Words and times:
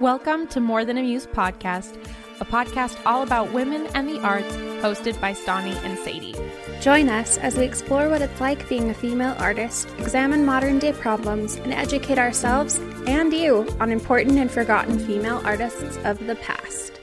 Welcome 0.00 0.46
to 0.48 0.60
More 0.60 0.84
Than 0.84 0.96
a 0.96 1.02
Muse 1.02 1.26
podcast, 1.26 1.96
a 2.40 2.44
podcast 2.44 3.04
all 3.04 3.24
about 3.24 3.52
women 3.52 3.88
and 3.96 4.08
the 4.08 4.20
arts, 4.20 4.54
hosted 4.80 5.20
by 5.20 5.32
Stauney 5.32 5.72
and 5.84 5.98
Sadie. 5.98 6.36
Join 6.80 7.08
us 7.08 7.36
as 7.38 7.56
we 7.56 7.64
explore 7.64 8.08
what 8.08 8.22
it's 8.22 8.40
like 8.40 8.68
being 8.68 8.90
a 8.90 8.94
female 8.94 9.34
artist, 9.40 9.88
examine 9.98 10.44
modern 10.44 10.78
day 10.78 10.92
problems, 10.92 11.56
and 11.56 11.74
educate 11.74 12.16
ourselves 12.16 12.78
and 13.08 13.32
you 13.32 13.66
on 13.80 13.90
important 13.90 14.38
and 14.38 14.48
forgotten 14.48 15.00
female 15.00 15.42
artists 15.44 15.98
of 16.04 16.24
the 16.28 16.36
past. 16.36 17.00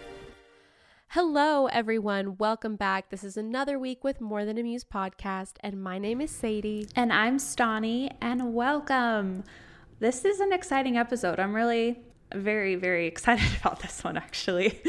Hello, 1.09 1.65
everyone. 1.65 2.37
Welcome 2.37 2.77
back. 2.77 3.09
This 3.09 3.25
is 3.25 3.35
another 3.35 3.77
week 3.77 4.05
with 4.05 4.21
More 4.21 4.45
Than 4.45 4.57
a 4.57 4.63
Muse 4.63 4.85
podcast, 4.85 5.55
and 5.59 5.83
my 5.83 5.99
name 5.99 6.21
is 6.21 6.31
Sadie. 6.31 6.87
And 6.95 7.11
I'm 7.11 7.39
Stauney, 7.39 8.15
and 8.21 8.53
welcome. 8.53 9.43
This 9.99 10.23
is 10.23 10.39
an 10.39 10.53
exciting 10.53 10.95
episode. 10.95 11.41
I'm 11.41 11.53
really 11.53 11.99
very, 12.33 12.75
very 12.75 13.07
excited 13.07 13.47
about 13.61 13.79
this 13.79 14.03
one, 14.03 14.17
actually. 14.17 14.81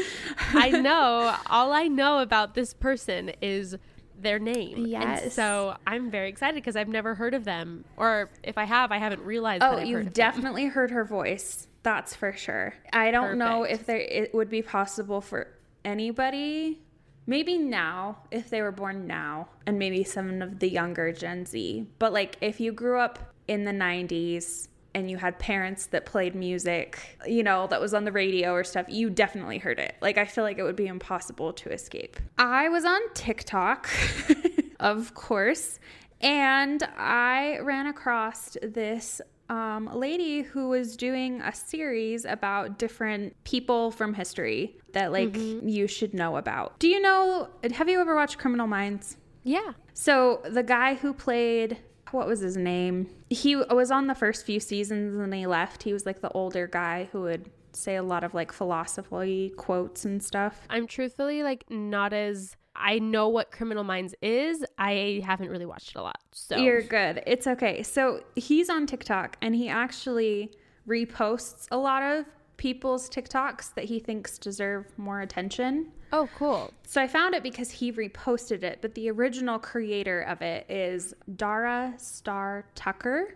I 0.53 0.69
know. 0.81 1.35
All 1.47 1.71
I 1.71 1.87
know 1.87 2.19
about 2.19 2.55
this 2.55 2.73
person 2.73 3.31
is 3.41 3.77
their 4.19 4.39
name. 4.39 4.87
Yes. 4.87 5.23
And 5.23 5.31
so 5.31 5.77
I'm 5.85 6.09
very 6.09 6.29
excited 6.29 6.55
because 6.55 6.75
I've 6.75 6.87
never 6.87 7.15
heard 7.15 7.33
of 7.33 7.45
them. 7.45 7.85
Or 7.97 8.29
if 8.43 8.57
I 8.57 8.63
have, 8.63 8.91
I 8.91 8.97
haven't 8.97 9.21
realized 9.21 9.63
oh, 9.63 9.79
you've 9.79 10.13
definitely 10.13 10.65
heard 10.65 10.91
her 10.91 11.05
voice. 11.05 11.67
That's 11.83 12.15
for 12.15 12.33
sure. 12.33 12.73
I 12.91 13.11
don't 13.11 13.37
know 13.37 13.63
if 13.63 13.85
there 13.85 13.97
it 13.97 14.33
would 14.33 14.49
be 14.49 14.61
possible 14.61 15.21
for 15.21 15.47
anybody. 15.85 16.81
Maybe 17.27 17.57
now, 17.57 18.19
if 18.31 18.49
they 18.49 18.61
were 18.61 18.71
born 18.71 19.05
now, 19.05 19.49
and 19.65 19.77
maybe 19.77 20.03
some 20.03 20.41
of 20.41 20.59
the 20.59 20.69
younger 20.69 21.11
Gen 21.11 21.45
Z. 21.45 21.85
But 21.99 22.13
like, 22.13 22.37
if 22.39 22.59
you 22.59 22.71
grew 22.71 22.99
up 22.99 23.33
in 23.47 23.65
the 23.65 23.71
90s 23.71 24.69
and 24.97 25.11
you 25.11 25.17
had 25.17 25.37
parents 25.37 25.85
that 25.87 26.07
played 26.07 26.33
music, 26.33 27.19
you 27.27 27.43
know, 27.43 27.67
that 27.67 27.79
was 27.79 27.93
on 27.93 28.03
the 28.03 28.11
radio 28.11 28.51
or 28.51 28.63
stuff, 28.63 28.87
you 28.89 29.11
definitely 29.11 29.59
heard 29.59 29.77
it. 29.77 29.95
Like, 30.01 30.17
I 30.17 30.25
feel 30.25 30.43
like 30.43 30.57
it 30.57 30.63
would 30.63 30.75
be 30.75 30.87
impossible 30.87 31.53
to 31.53 31.71
escape. 31.71 32.17
I 32.39 32.67
was 32.69 32.83
on 32.83 32.99
TikTok, 33.13 33.87
of 34.79 35.13
course, 35.13 35.79
and 36.19 36.81
I 36.97 37.59
ran 37.59 37.85
across 37.85 38.57
this 38.63 39.21
um, 39.49 39.87
lady 39.93 40.41
who 40.41 40.69
was 40.69 40.97
doing 40.97 41.41
a 41.41 41.53
series 41.53 42.25
about 42.25 42.79
different 42.79 43.35
people 43.43 43.91
from 43.91 44.15
history 44.15 44.77
that 44.93 45.11
like 45.11 45.37
you 45.37 45.85
should 45.87 46.15
know 46.15 46.37
about. 46.37 46.79
Do 46.79 46.87
you 46.87 46.99
know? 46.99 47.49
Have 47.71 47.87
you 47.87 48.01
ever 48.01 48.15
watched 48.15 48.39
Criminal 48.39 48.65
Minds? 48.65 49.15
Yeah. 49.43 49.73
So 49.93 50.41
the 50.43 50.63
guy 50.63 50.95
who 50.95 51.13
played 51.13 51.77
what 52.11 52.27
was 52.27 52.39
his 52.39 52.57
name? 52.57 53.09
He 53.29 53.55
was 53.55 53.91
on 53.91 54.07
the 54.07 54.15
first 54.15 54.45
few 54.45 54.59
seasons 54.59 55.13
and 55.13 55.31
then 55.31 55.39
he 55.39 55.47
left. 55.47 55.83
He 55.83 55.93
was 55.93 56.05
like 56.05 56.21
the 56.21 56.31
older 56.31 56.67
guy 56.67 57.09
who 57.11 57.21
would 57.21 57.49
say 57.73 57.95
a 57.95 58.03
lot 58.03 58.23
of 58.23 58.33
like 58.33 58.51
philosophy 58.51 59.53
quotes 59.57 60.05
and 60.05 60.21
stuff. 60.23 60.61
I'm 60.69 60.87
truthfully 60.87 61.43
like 61.43 61.65
not 61.69 62.13
as. 62.13 62.55
I 62.79 62.99
know 62.99 63.27
what 63.29 63.51
Criminal 63.51 63.83
Minds 63.83 64.13
is. 64.21 64.63
I 64.77 65.21
haven't 65.25 65.49
really 65.49 65.65
watched 65.65 65.89
it 65.89 65.95
a 65.95 66.03
lot. 66.03 66.19
So 66.31 66.57
You're 66.57 66.83
good. 66.83 67.23
It's 67.25 67.47
okay. 67.47 67.81
So 67.81 68.21
he's 68.35 68.69
on 68.69 68.85
TikTok 68.85 69.35
and 69.41 69.55
he 69.55 69.67
actually 69.67 70.51
reposts 70.87 71.67
a 71.71 71.77
lot 71.77 72.03
of 72.03 72.25
people's 72.57 73.09
TikToks 73.09 73.73
that 73.73 73.85
he 73.85 73.99
thinks 73.99 74.37
deserve 74.37 74.85
more 74.95 75.21
attention. 75.21 75.91
Oh, 76.13 76.29
cool. 76.37 76.73
So 76.85 77.01
I 77.01 77.07
found 77.07 77.35
it 77.35 77.43
because 77.43 77.69
he 77.69 77.91
reposted 77.91 78.63
it, 78.63 78.79
but 78.81 78.95
the 78.95 79.09
original 79.11 79.59
creator 79.59 80.21
of 80.21 80.41
it 80.41 80.69
is 80.69 81.13
Dara 81.35 81.93
Starr 81.97 82.65
Tucker. 82.75 83.35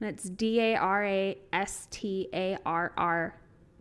And 0.00 0.08
it's 0.08 0.24
D 0.24 0.60
A 0.60 0.76
R 0.76 1.04
A 1.04 1.38
S 1.52 1.88
T 1.90 2.28
A 2.32 2.56
R 2.64 2.92
R 2.96 3.38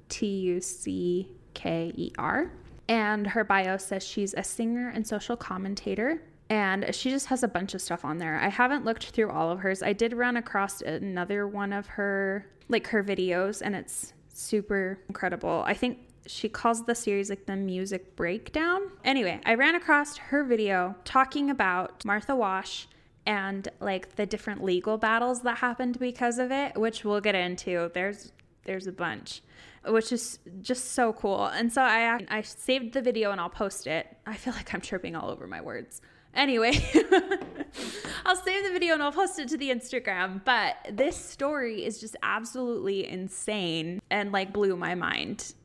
T 0.09 0.25
U 0.25 0.59
C 0.59 1.29
K 1.53 1.93
E 1.95 2.11
R. 2.17 2.51
And 2.89 3.25
her 3.27 3.43
bio 3.43 3.77
says 3.77 4.05
she's 4.05 4.33
a 4.33 4.43
singer 4.43 4.89
and 4.89 5.07
social 5.07 5.37
commentator. 5.37 6.21
And 6.49 6.93
she 6.93 7.11
just 7.11 7.27
has 7.27 7.43
a 7.43 7.47
bunch 7.47 7.73
of 7.73 7.81
stuff 7.81 8.03
on 8.03 8.17
there. 8.17 8.37
I 8.37 8.49
haven't 8.49 8.83
looked 8.83 9.11
through 9.11 9.29
all 9.29 9.51
of 9.51 9.59
hers. 9.59 9.83
I 9.83 9.93
did 9.93 10.13
run 10.13 10.35
across 10.35 10.81
another 10.81 11.47
one 11.47 11.71
of 11.71 11.85
her, 11.87 12.47
like 12.67 12.87
her 12.87 13.03
videos, 13.03 13.61
and 13.63 13.75
it's 13.75 14.13
super 14.33 14.99
incredible. 15.07 15.63
I 15.65 15.75
think 15.75 15.99
she 16.29 16.47
calls 16.47 16.85
the 16.85 16.93
series 16.93 17.29
like 17.29 17.47
the 17.47 17.55
music 17.55 18.15
breakdown. 18.15 18.81
Anyway, 19.03 19.41
I 19.45 19.55
ran 19.55 19.73
across 19.73 20.17
her 20.17 20.43
video 20.43 20.95
talking 21.03 21.49
about 21.49 22.05
Martha 22.05 22.35
Wash 22.35 22.87
and 23.25 23.67
like 23.79 24.15
the 24.15 24.27
different 24.27 24.63
legal 24.63 24.99
battles 24.99 25.41
that 25.41 25.57
happened 25.57 25.97
because 25.97 26.37
of 26.37 26.51
it, 26.51 26.77
which 26.77 27.03
we'll 27.03 27.19
get 27.19 27.33
into. 27.33 27.89
There's 27.95 28.31
there's 28.65 28.85
a 28.85 28.91
bunch, 28.91 29.41
which 29.87 30.11
is 30.11 30.37
just 30.61 30.91
so 30.91 31.13
cool. 31.13 31.45
And 31.47 31.73
so 31.73 31.81
I 31.81 32.19
I 32.29 32.41
saved 32.41 32.93
the 32.93 33.01
video 33.01 33.31
and 33.31 33.41
I'll 33.41 33.49
post 33.49 33.87
it. 33.87 34.15
I 34.27 34.35
feel 34.35 34.53
like 34.53 34.71
I'm 34.71 34.81
tripping 34.81 35.15
all 35.15 35.31
over 35.31 35.47
my 35.47 35.61
words. 35.61 35.99
Anyway, 36.35 36.73
I'll 38.25 38.35
save 38.35 38.63
the 38.65 38.71
video 38.71 38.93
and 38.93 39.01
I'll 39.01 39.11
post 39.11 39.39
it 39.39 39.49
to 39.49 39.57
the 39.57 39.69
Instagram. 39.71 40.45
But 40.45 40.75
this 40.91 41.17
story 41.17 41.83
is 41.83 41.99
just 41.99 42.15
absolutely 42.21 43.07
insane 43.09 43.99
and 44.11 44.31
like 44.31 44.53
blew 44.53 44.75
my 44.75 44.93
mind. 44.93 45.55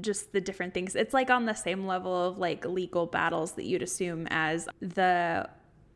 Just 0.00 0.32
the 0.32 0.40
different 0.40 0.74
things. 0.74 0.94
It's 0.94 1.14
like 1.14 1.30
on 1.30 1.44
the 1.46 1.54
same 1.54 1.86
level 1.86 2.28
of 2.28 2.38
like 2.38 2.64
legal 2.64 3.06
battles 3.06 3.52
that 3.52 3.64
you'd 3.64 3.82
assume 3.82 4.26
as 4.30 4.68
the 4.80 5.48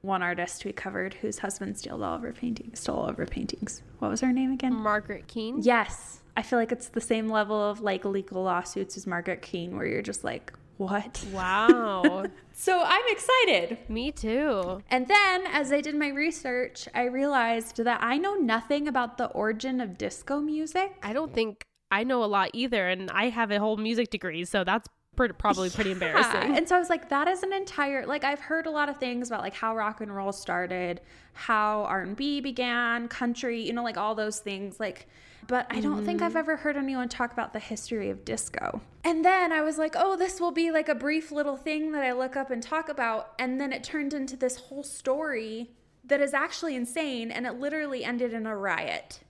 one 0.02 0.22
artist 0.22 0.64
we 0.64 0.72
covered 0.72 1.14
whose 1.14 1.38
husband 1.38 1.76
stole 1.78 2.04
all 2.04 2.14
of 2.16 2.22
her 2.22 2.32
paintings. 2.32 2.80
Stole 2.80 2.96
all 2.98 3.08
of 3.08 3.16
her 3.16 3.26
paintings. 3.26 3.82
What 3.98 4.10
was 4.10 4.20
her 4.20 4.32
name 4.32 4.52
again? 4.52 4.74
Margaret 4.74 5.26
Keane. 5.26 5.60
Yes. 5.62 6.20
I 6.36 6.42
feel 6.42 6.58
like 6.58 6.72
it's 6.72 6.88
the 6.88 7.00
same 7.00 7.28
level 7.28 7.60
of 7.70 7.80
like 7.80 8.04
legal 8.04 8.42
lawsuits 8.42 8.96
as 8.96 9.06
Margaret 9.06 9.42
Keane, 9.42 9.76
where 9.76 9.86
you're 9.86 10.02
just 10.02 10.22
like, 10.22 10.52
what? 10.76 11.24
Wow. 11.32 12.26
So 12.58 12.82
I'm 12.82 13.04
excited. 13.08 13.76
Me 13.90 14.10
too. 14.10 14.82
And 14.88 15.06
then 15.06 15.46
as 15.46 15.72
I 15.72 15.82
did 15.82 15.94
my 15.94 16.08
research, 16.08 16.88
I 16.94 17.02
realized 17.02 17.84
that 17.84 18.02
I 18.02 18.16
know 18.16 18.34
nothing 18.34 18.88
about 18.88 19.18
the 19.18 19.26
origin 19.26 19.78
of 19.78 19.98
disco 19.98 20.40
music. 20.40 20.96
I 21.02 21.12
don't 21.12 21.34
think 21.34 21.66
I 21.90 22.04
know 22.04 22.24
a 22.24 22.26
lot 22.26 22.50
either, 22.52 22.88
and 22.88 23.10
I 23.10 23.28
have 23.28 23.50
a 23.50 23.58
whole 23.58 23.76
music 23.76 24.10
degree, 24.10 24.44
so 24.44 24.64
that's 24.64 24.88
pretty, 25.16 25.34
probably 25.34 25.70
pretty 25.70 25.92
embarrassing. 25.92 26.56
And 26.56 26.68
so 26.68 26.76
I 26.76 26.78
was 26.78 26.90
like, 26.90 27.08
that 27.08 27.26
is 27.26 27.42
an 27.42 27.52
entire 27.52 28.06
like 28.06 28.22
I've 28.22 28.40
heard 28.40 28.66
a 28.66 28.70
lot 28.70 28.88
of 28.88 28.98
things 28.98 29.28
about 29.28 29.40
like 29.40 29.54
how 29.54 29.74
rock 29.74 30.00
and 30.00 30.14
roll 30.14 30.32
started, 30.32 31.00
how 31.32 31.84
R 31.84 32.02
and 32.02 32.16
B 32.16 32.40
began, 32.40 33.08
country, 33.08 33.62
you 33.62 33.72
know, 33.72 33.82
like 33.82 33.96
all 33.96 34.14
those 34.14 34.38
things. 34.40 34.78
Like, 34.78 35.08
but 35.48 35.66
I 35.70 35.80
don't 35.80 36.04
think 36.04 36.22
I've 36.22 36.30
mm-hmm. 36.30 36.38
ever 36.38 36.56
heard 36.56 36.76
anyone 36.76 37.08
talk 37.08 37.32
about 37.32 37.52
the 37.52 37.60
history 37.60 38.10
of 38.10 38.24
disco. 38.24 38.80
And 39.04 39.24
then 39.24 39.52
I 39.52 39.62
was 39.62 39.78
like, 39.78 39.94
oh, 39.96 40.16
this 40.16 40.40
will 40.40 40.50
be 40.50 40.70
like 40.70 40.88
a 40.88 40.94
brief 40.94 41.30
little 41.32 41.56
thing 41.56 41.92
that 41.92 42.02
I 42.02 42.12
look 42.12 42.36
up 42.36 42.50
and 42.50 42.62
talk 42.62 42.88
about. 42.88 43.32
And 43.38 43.60
then 43.60 43.72
it 43.72 43.84
turned 43.84 44.12
into 44.12 44.36
this 44.36 44.56
whole 44.56 44.82
story 44.82 45.70
that 46.04 46.20
is 46.20 46.34
actually 46.34 46.76
insane, 46.76 47.32
and 47.32 47.46
it 47.46 47.54
literally 47.54 48.04
ended 48.04 48.32
in 48.32 48.46
a 48.46 48.56
riot. 48.56 49.20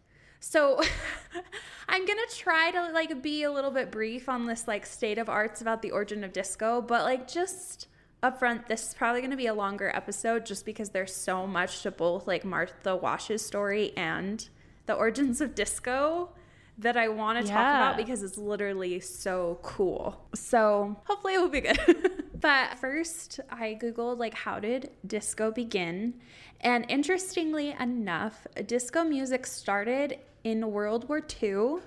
So 0.49 0.81
I'm 1.89 2.07
gonna 2.07 2.21
try 2.33 2.71
to 2.71 2.93
like 2.93 3.21
be 3.21 3.43
a 3.43 3.51
little 3.51 3.73
bit 3.73 3.91
brief 3.91 4.29
on 4.29 4.47
this 4.47 4.69
like 4.69 4.87
state 4.87 5.19
of 5.19 5.29
arts 5.29 5.61
about 5.61 5.83
the 5.83 5.91
origin 5.91 6.23
of 6.23 6.33
disco, 6.33 6.81
but 6.81 7.03
like 7.03 7.27
just 7.27 7.89
upfront, 8.23 8.69
this 8.69 8.89
is 8.89 8.95
probably 8.95 9.21
gonna 9.23 9.37
be 9.37 9.49
a 9.49 9.55
longer 9.55 9.91
episode 9.93 10.47
just 10.47 10.65
because 10.65 10.91
there's 10.91 11.13
so 11.13 11.49
much 11.49 11.83
to 11.83 11.91
both 11.91 12.29
like 12.29 12.45
Martha 12.45 12.95
Wash's 12.95 13.45
story 13.45 13.93
and 13.97 14.49
the 14.87 14.95
origins 14.95 15.41
of 15.41 15.57
disco 15.57 16.31
that 16.79 16.97
I 16.97 17.09
want 17.09 17.45
to 17.45 17.53
talk 17.53 17.59
about 17.59 17.97
because 17.97 18.23
it's 18.23 18.39
literally 18.39 19.01
so 19.01 19.59
cool. 19.63 20.29
So 20.35 20.97
hopefully 21.05 21.35
it 21.35 21.41
will 21.41 21.49
be 21.49 21.63
good. 21.63 22.23
but 22.41 22.79
first, 22.79 23.41
I 23.51 23.79
Googled, 23.81 24.19
like, 24.19 24.35
how 24.35 24.61
did 24.61 24.91
disco 25.07 25.51
begin? 25.51 26.15
And 26.61 26.85
interestingly 26.89 27.75
enough, 27.81 28.47
disco 28.67 29.05
music 29.05 29.47
started 29.47 30.19
in 30.47 30.71
World 30.71 31.09
War 31.09 31.21
II 31.43 31.79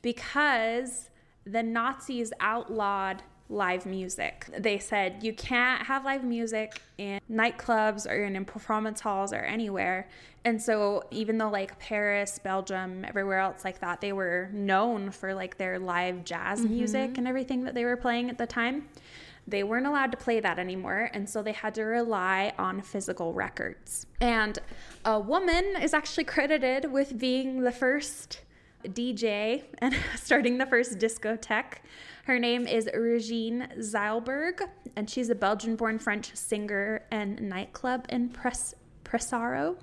because 0.00 1.10
the 1.44 1.62
Nazis 1.62 2.32
outlawed 2.40 3.22
live 3.50 3.84
music. 3.84 4.46
They 4.58 4.78
said 4.78 5.22
you 5.22 5.34
can't 5.34 5.86
have 5.86 6.04
live 6.04 6.24
music 6.24 6.80
in 6.96 7.20
nightclubs 7.30 8.10
or 8.10 8.24
in, 8.24 8.42
performance 8.46 9.00
halls 9.00 9.34
or 9.34 9.40
anywhere. 9.40 10.08
And 10.46 10.60
so 10.60 11.04
even 11.10 11.36
though 11.36 11.50
like 11.50 11.78
Paris, 11.78 12.40
Belgium, 12.42 13.04
everywhere 13.04 13.40
else 13.40 13.64
like 13.64 13.80
that, 13.80 14.00
they 14.00 14.14
were 14.14 14.48
known 14.50 15.10
for 15.10 15.34
like 15.34 15.58
their 15.58 15.78
live 15.78 16.24
jazz 16.24 16.60
mm-hmm. 16.60 16.72
music 16.72 17.18
and 17.18 17.28
everything 17.28 17.64
that 17.64 17.74
they 17.74 17.84
were 17.84 17.98
playing 17.98 18.30
at 18.30 18.38
the 18.38 18.46
time. 18.46 18.88
They 19.48 19.62
weren't 19.62 19.86
allowed 19.86 20.10
to 20.10 20.16
play 20.16 20.40
that 20.40 20.58
anymore, 20.58 21.10
and 21.12 21.28
so 21.28 21.42
they 21.42 21.52
had 21.52 21.74
to 21.76 21.84
rely 21.84 22.52
on 22.58 22.82
physical 22.82 23.32
records. 23.32 24.06
And 24.20 24.58
a 25.04 25.20
woman 25.20 25.76
is 25.80 25.94
actually 25.94 26.24
credited 26.24 26.90
with 26.90 27.18
being 27.18 27.62
the 27.62 27.70
first 27.70 28.40
DJ 28.84 29.64
and 29.78 29.94
starting 30.16 30.58
the 30.58 30.66
first 30.66 30.98
discotheque. 30.98 31.78
Her 32.24 32.38
name 32.38 32.66
is 32.66 32.88
Regine 32.92 33.68
Zeilberg, 33.78 34.68
and 34.96 35.08
she's 35.08 35.30
a 35.30 35.34
Belgian 35.34 35.76
born 35.76 35.98
French 35.98 36.34
singer 36.34 37.04
and 37.10 37.40
nightclub 37.40 38.06
impresario. 38.08 39.76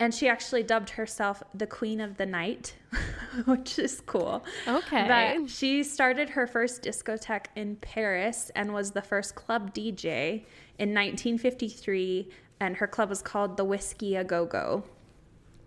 And 0.00 0.14
she 0.14 0.28
actually 0.28 0.62
dubbed 0.62 0.90
herself 0.90 1.42
the 1.54 1.66
Queen 1.66 2.00
of 2.00 2.16
the 2.16 2.24
Night, 2.24 2.74
which 3.44 3.78
is 3.78 4.00
cool. 4.06 4.42
Okay. 4.66 5.06
But 5.06 5.50
she 5.50 5.84
started 5.84 6.30
her 6.30 6.46
first 6.46 6.82
discotheque 6.82 7.46
in 7.54 7.76
Paris 7.76 8.50
and 8.56 8.72
was 8.72 8.92
the 8.92 9.02
first 9.02 9.34
club 9.34 9.74
DJ 9.74 10.46
in 10.78 10.94
1953. 10.94 12.30
And 12.60 12.76
her 12.76 12.86
club 12.86 13.10
was 13.10 13.20
called 13.20 13.58
the 13.58 13.64
Whiskey 13.64 14.16
A 14.16 14.24
Go 14.24 14.46
Go. 14.46 14.84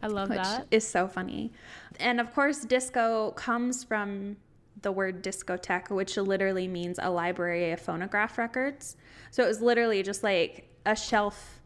I 0.02 0.08
love 0.08 0.30
which 0.30 0.40
that. 0.40 0.68
is 0.72 0.86
so 0.86 1.08
funny. 1.08 1.54
And 2.00 2.20
of 2.20 2.34
course, 2.34 2.66
disco 2.66 3.32
comes 3.32 3.84
from 3.84 4.36
the 4.82 4.92
word 4.92 5.24
discotheque, 5.24 5.90
which 5.90 6.18
literally 6.18 6.68
means 6.68 7.00
a 7.02 7.10
library 7.10 7.72
of 7.72 7.80
phonograph 7.80 8.38
records. 8.38 8.98
So 9.32 9.44
it 9.44 9.48
was 9.48 9.62
literally 9.62 10.04
just 10.04 10.24
like 10.24 10.68
a 10.86 10.96
shelf 10.96 11.62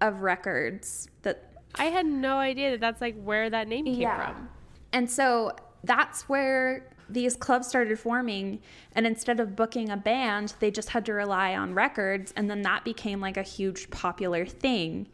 of 0.00 0.22
records 0.22 1.08
that 1.22 1.53
I 1.76 1.86
had 1.86 2.06
no 2.06 2.36
idea 2.36 2.72
that 2.72 2.80
that's 2.80 3.00
like 3.00 3.20
where 3.22 3.50
that 3.50 3.68
name 3.68 3.84
came 3.84 4.00
yeah. 4.00 4.32
from. 4.32 4.48
And 4.92 5.10
so 5.10 5.52
that's 5.82 6.28
where 6.28 6.86
these 7.08 7.36
clubs 7.36 7.68
started 7.68 7.98
forming 7.98 8.60
and 8.94 9.06
instead 9.06 9.38
of 9.38 9.54
booking 9.54 9.90
a 9.90 9.96
band 9.96 10.54
they 10.60 10.70
just 10.70 10.88
had 10.88 11.04
to 11.04 11.12
rely 11.12 11.54
on 11.54 11.74
records 11.74 12.32
and 12.34 12.48
then 12.48 12.62
that 12.62 12.82
became 12.82 13.20
like 13.20 13.36
a 13.36 13.42
huge 13.42 13.90
popular 13.90 14.46
thing 14.46 15.06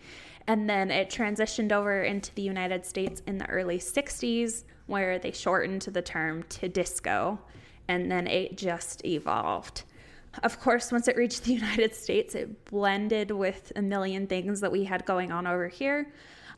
and 0.51 0.69
then 0.69 0.91
it 0.91 1.11
transitioned 1.11 1.71
over 1.71 2.03
into 2.03 2.35
the 2.35 2.43
United 2.43 2.85
States 2.85 3.23
in 3.27 3.39
the 3.39 3.49
early 3.49 3.79
60s, 3.79 4.65
where 4.87 5.17
they 5.17 5.31
shortened 5.31 5.83
the 5.83 6.03
term 6.03 6.43
to 6.45 6.69
disco. 6.69 7.39
And 7.87 8.11
then 8.11 8.27
it 8.27 8.59
just 8.59 9.05
evolved. 9.05 9.85
Of 10.43 10.59
course, 10.59 10.91
once 10.91 11.07
it 11.07 11.17
reached 11.17 11.45
the 11.45 11.53
United 11.62 11.95
States, 11.95 12.35
it 12.35 12.65
blended 12.65 13.31
with 13.31 13.71
a 13.77 13.83
million 13.83 14.27
things 14.27 14.61
that 14.61 14.73
we 14.73 14.83
had 14.83 15.05
going 15.05 15.31
on 15.31 15.47
over 15.47 15.69
here. 15.69 16.12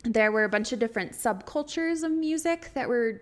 There 0.04 0.32
were 0.32 0.44
a 0.44 0.48
bunch 0.48 0.72
of 0.72 0.78
different 0.78 1.12
subcultures 1.12 2.02
of 2.02 2.10
music 2.10 2.70
that 2.74 2.88
were 2.88 3.20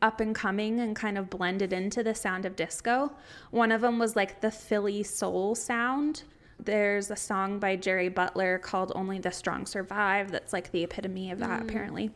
up 0.00 0.20
and 0.20 0.34
coming 0.34 0.80
and 0.80 0.94
kind 0.94 1.18
of 1.18 1.28
blended 1.28 1.72
into 1.72 2.02
the 2.02 2.14
sound 2.14 2.46
of 2.46 2.56
disco. 2.56 3.12
One 3.50 3.72
of 3.72 3.80
them 3.80 3.98
was 3.98 4.16
like 4.16 4.40
the 4.40 4.50
Philly 4.50 5.02
soul 5.02 5.54
sound, 5.54 6.22
there's 6.64 7.10
a 7.10 7.16
song 7.16 7.58
by 7.58 7.76
Jerry 7.76 8.08
Butler 8.08 8.58
called 8.58 8.92
Only 8.94 9.18
the 9.18 9.30
Strong 9.30 9.66
Survive 9.66 10.30
that's 10.30 10.52
like 10.52 10.70
the 10.70 10.84
epitome 10.84 11.30
of 11.30 11.38
that, 11.40 11.60
mm. 11.60 11.68
apparently. 11.68 12.10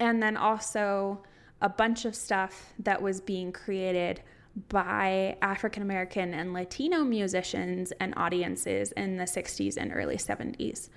And 0.00 0.22
then 0.22 0.36
also 0.36 1.22
a 1.60 1.68
bunch 1.68 2.04
of 2.04 2.14
stuff 2.14 2.72
that 2.80 3.00
was 3.00 3.20
being 3.20 3.52
created 3.52 4.22
by 4.68 5.36
African 5.42 5.82
American 5.82 6.34
and 6.34 6.52
Latino 6.52 7.04
musicians 7.04 7.92
and 8.00 8.14
audiences 8.16 8.92
in 8.92 9.16
the 9.16 9.24
60s 9.24 9.76
and 9.76 9.92
early 9.94 10.16
70s. 10.16 10.88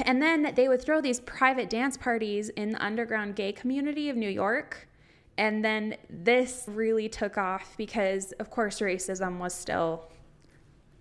And 0.00 0.22
then 0.22 0.52
they 0.54 0.68
would 0.68 0.80
throw 0.80 1.00
these 1.00 1.20
private 1.20 1.68
dance 1.68 1.96
parties 1.96 2.48
in 2.50 2.70
the 2.70 2.82
underground 2.82 3.36
gay 3.36 3.52
community 3.52 4.08
of 4.08 4.16
New 4.16 4.28
York. 4.28 4.88
And 5.36 5.64
then 5.64 5.96
this 6.08 6.64
really 6.66 7.08
took 7.08 7.36
off 7.38 7.74
because, 7.76 8.32
of 8.32 8.50
course, 8.50 8.80
racism 8.80 9.38
was 9.38 9.54
still 9.54 10.08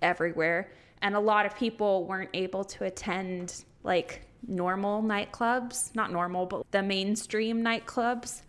everywhere. 0.02 0.72
And 1.02 1.16
a 1.16 1.20
lot 1.20 1.46
of 1.46 1.56
people 1.56 2.06
weren't 2.06 2.30
able 2.34 2.64
to 2.66 2.86
attend 2.86 3.64
like 3.84 4.22
normal 4.48 5.02
nightclubs, 5.02 5.96
not 5.96 6.12
normal, 6.12 6.46
but 6.46 6.70
the 6.72 6.84
mainstream 6.84 7.64
nightclubs. 7.64 8.42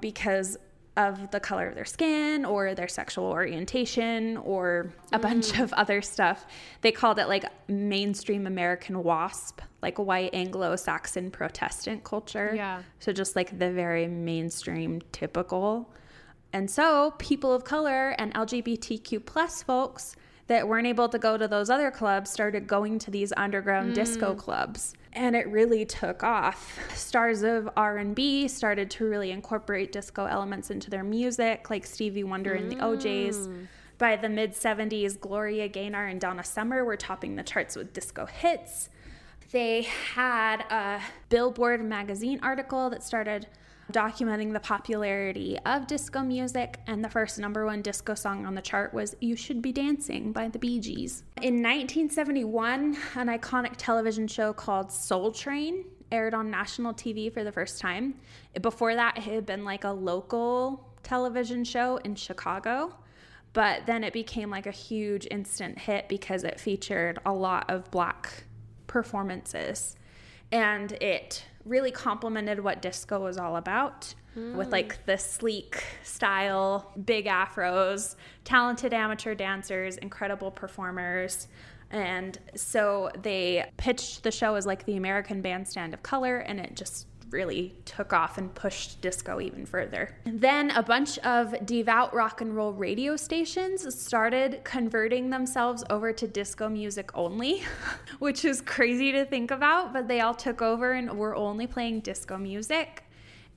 Because 0.00 0.58
of 0.96 1.30
the 1.30 1.40
color 1.40 1.68
of 1.68 1.74
their 1.74 1.84
skin 1.84 2.44
or 2.44 2.74
their 2.74 2.88
sexual 2.88 3.24
orientation 3.24 4.36
or 4.38 4.92
a 5.12 5.18
mm. 5.18 5.22
bunch 5.22 5.58
of 5.58 5.72
other 5.74 6.00
stuff. 6.00 6.46
They 6.80 6.92
called 6.92 7.18
it 7.18 7.28
like 7.28 7.44
mainstream 7.68 8.46
American 8.46 9.02
WASP, 9.02 9.60
like 9.82 9.98
white 9.98 10.30
Anglo 10.32 10.74
Saxon 10.76 11.30
Protestant 11.30 12.04
culture. 12.04 12.52
Yeah. 12.54 12.82
So 12.98 13.12
just 13.12 13.36
like 13.36 13.58
the 13.58 13.70
very 13.70 14.06
mainstream 14.06 15.02
typical. 15.12 15.92
And 16.52 16.70
so 16.70 17.12
people 17.18 17.52
of 17.52 17.64
color 17.64 18.14
and 18.18 18.32
LGBTQ 18.32 19.24
plus 19.26 19.62
folks 19.62 20.16
that 20.48 20.68
weren't 20.68 20.86
able 20.86 21.08
to 21.08 21.18
go 21.18 21.36
to 21.36 21.48
those 21.48 21.70
other 21.70 21.90
clubs 21.90 22.30
started 22.30 22.66
going 22.66 22.98
to 23.00 23.10
these 23.10 23.32
underground 23.36 23.92
mm. 23.92 23.94
disco 23.94 24.34
clubs 24.34 24.94
and 25.12 25.34
it 25.34 25.48
really 25.48 25.84
took 25.84 26.22
off 26.22 26.78
stars 26.94 27.42
of 27.42 27.68
r&b 27.76 28.48
started 28.48 28.90
to 28.90 29.04
really 29.04 29.30
incorporate 29.30 29.92
disco 29.92 30.26
elements 30.26 30.70
into 30.70 30.90
their 30.90 31.04
music 31.04 31.70
like 31.70 31.86
stevie 31.86 32.24
wonder 32.24 32.54
and 32.54 32.70
the 32.70 32.84
o'jays 32.84 33.48
mm. 33.48 33.66
by 33.98 34.16
the 34.16 34.28
mid 34.28 34.52
70s 34.52 35.18
gloria 35.18 35.68
gaynor 35.68 36.06
and 36.06 36.20
donna 36.20 36.44
summer 36.44 36.84
were 36.84 36.96
topping 36.96 37.36
the 37.36 37.42
charts 37.42 37.76
with 37.76 37.92
disco 37.92 38.26
hits 38.26 38.88
they 39.52 39.82
had 39.82 40.62
a 40.70 41.00
billboard 41.28 41.84
magazine 41.84 42.40
article 42.42 42.90
that 42.90 43.02
started 43.02 43.46
documenting 43.92 44.52
the 44.52 44.60
popularity 44.60 45.58
of 45.64 45.86
disco 45.86 46.22
music, 46.22 46.80
and 46.86 47.04
the 47.04 47.08
first 47.08 47.38
number 47.38 47.64
one 47.64 47.82
disco 47.82 48.14
song 48.14 48.46
on 48.46 48.54
the 48.54 48.62
chart 48.62 48.92
was 48.92 49.16
You 49.20 49.36
Should 49.36 49.62
Be 49.62 49.72
Dancing 49.72 50.32
by 50.32 50.48
the 50.48 50.58
Bee 50.58 50.80
Gees. 50.80 51.22
In 51.42 51.62
1971, 51.62 52.96
an 53.14 53.26
iconic 53.28 53.74
television 53.76 54.26
show 54.26 54.52
called 54.52 54.90
Soul 54.90 55.32
Train 55.32 55.84
aired 56.12 56.34
on 56.34 56.50
national 56.50 56.94
TV 56.94 57.32
for 57.32 57.44
the 57.44 57.52
first 57.52 57.80
time. 57.80 58.14
Before 58.60 58.94
that, 58.94 59.18
it 59.18 59.24
had 59.24 59.46
been 59.46 59.64
like 59.64 59.84
a 59.84 59.90
local 59.90 60.88
television 61.02 61.64
show 61.64 61.96
in 61.98 62.14
Chicago. 62.14 62.94
But 63.52 63.86
then 63.86 64.04
it 64.04 64.12
became 64.12 64.50
like 64.50 64.66
a 64.66 64.70
huge 64.70 65.26
instant 65.30 65.78
hit 65.78 66.10
because 66.10 66.44
it 66.44 66.60
featured 66.60 67.18
a 67.24 67.32
lot 67.32 67.70
of 67.70 67.90
black 67.90 68.44
performances. 68.86 69.96
And 70.52 70.92
it 70.92 71.42
really 71.66 71.90
complemented 71.90 72.62
what 72.62 72.80
disco 72.80 73.20
was 73.20 73.36
all 73.36 73.56
about 73.56 74.14
mm. 74.36 74.54
with 74.54 74.70
like 74.70 75.04
the 75.06 75.16
sleek 75.16 75.82
style, 76.02 76.92
big 77.04 77.26
afros, 77.26 78.16
talented 78.44 78.94
amateur 78.94 79.34
dancers, 79.34 79.96
incredible 79.98 80.50
performers. 80.50 81.48
And 81.90 82.38
so 82.54 83.10
they 83.22 83.70
pitched 83.76 84.22
the 84.22 84.30
show 84.30 84.54
as 84.54 84.66
like 84.66 84.84
the 84.86 84.96
American 84.96 85.40
Bandstand 85.40 85.94
of 85.94 86.02
Color, 86.02 86.38
and 86.38 86.58
it 86.58 86.74
just 86.74 87.06
really 87.30 87.74
took 87.84 88.12
off 88.12 88.38
and 88.38 88.54
pushed 88.54 89.00
disco 89.00 89.40
even 89.40 89.66
further. 89.66 90.14
Then 90.24 90.70
a 90.70 90.82
bunch 90.82 91.18
of 91.18 91.54
devout 91.66 92.14
rock 92.14 92.40
and 92.40 92.54
roll 92.54 92.72
radio 92.72 93.16
stations 93.16 93.98
started 93.98 94.60
converting 94.64 95.30
themselves 95.30 95.84
over 95.90 96.12
to 96.12 96.26
disco 96.26 96.68
music 96.68 97.10
only, 97.14 97.62
which 98.18 98.44
is 98.44 98.60
crazy 98.60 99.12
to 99.12 99.24
think 99.24 99.50
about, 99.50 99.92
but 99.92 100.08
they 100.08 100.20
all 100.20 100.34
took 100.34 100.62
over 100.62 100.92
and 100.92 101.16
were 101.16 101.34
only 101.34 101.66
playing 101.66 102.00
disco 102.00 102.38
music. 102.38 103.02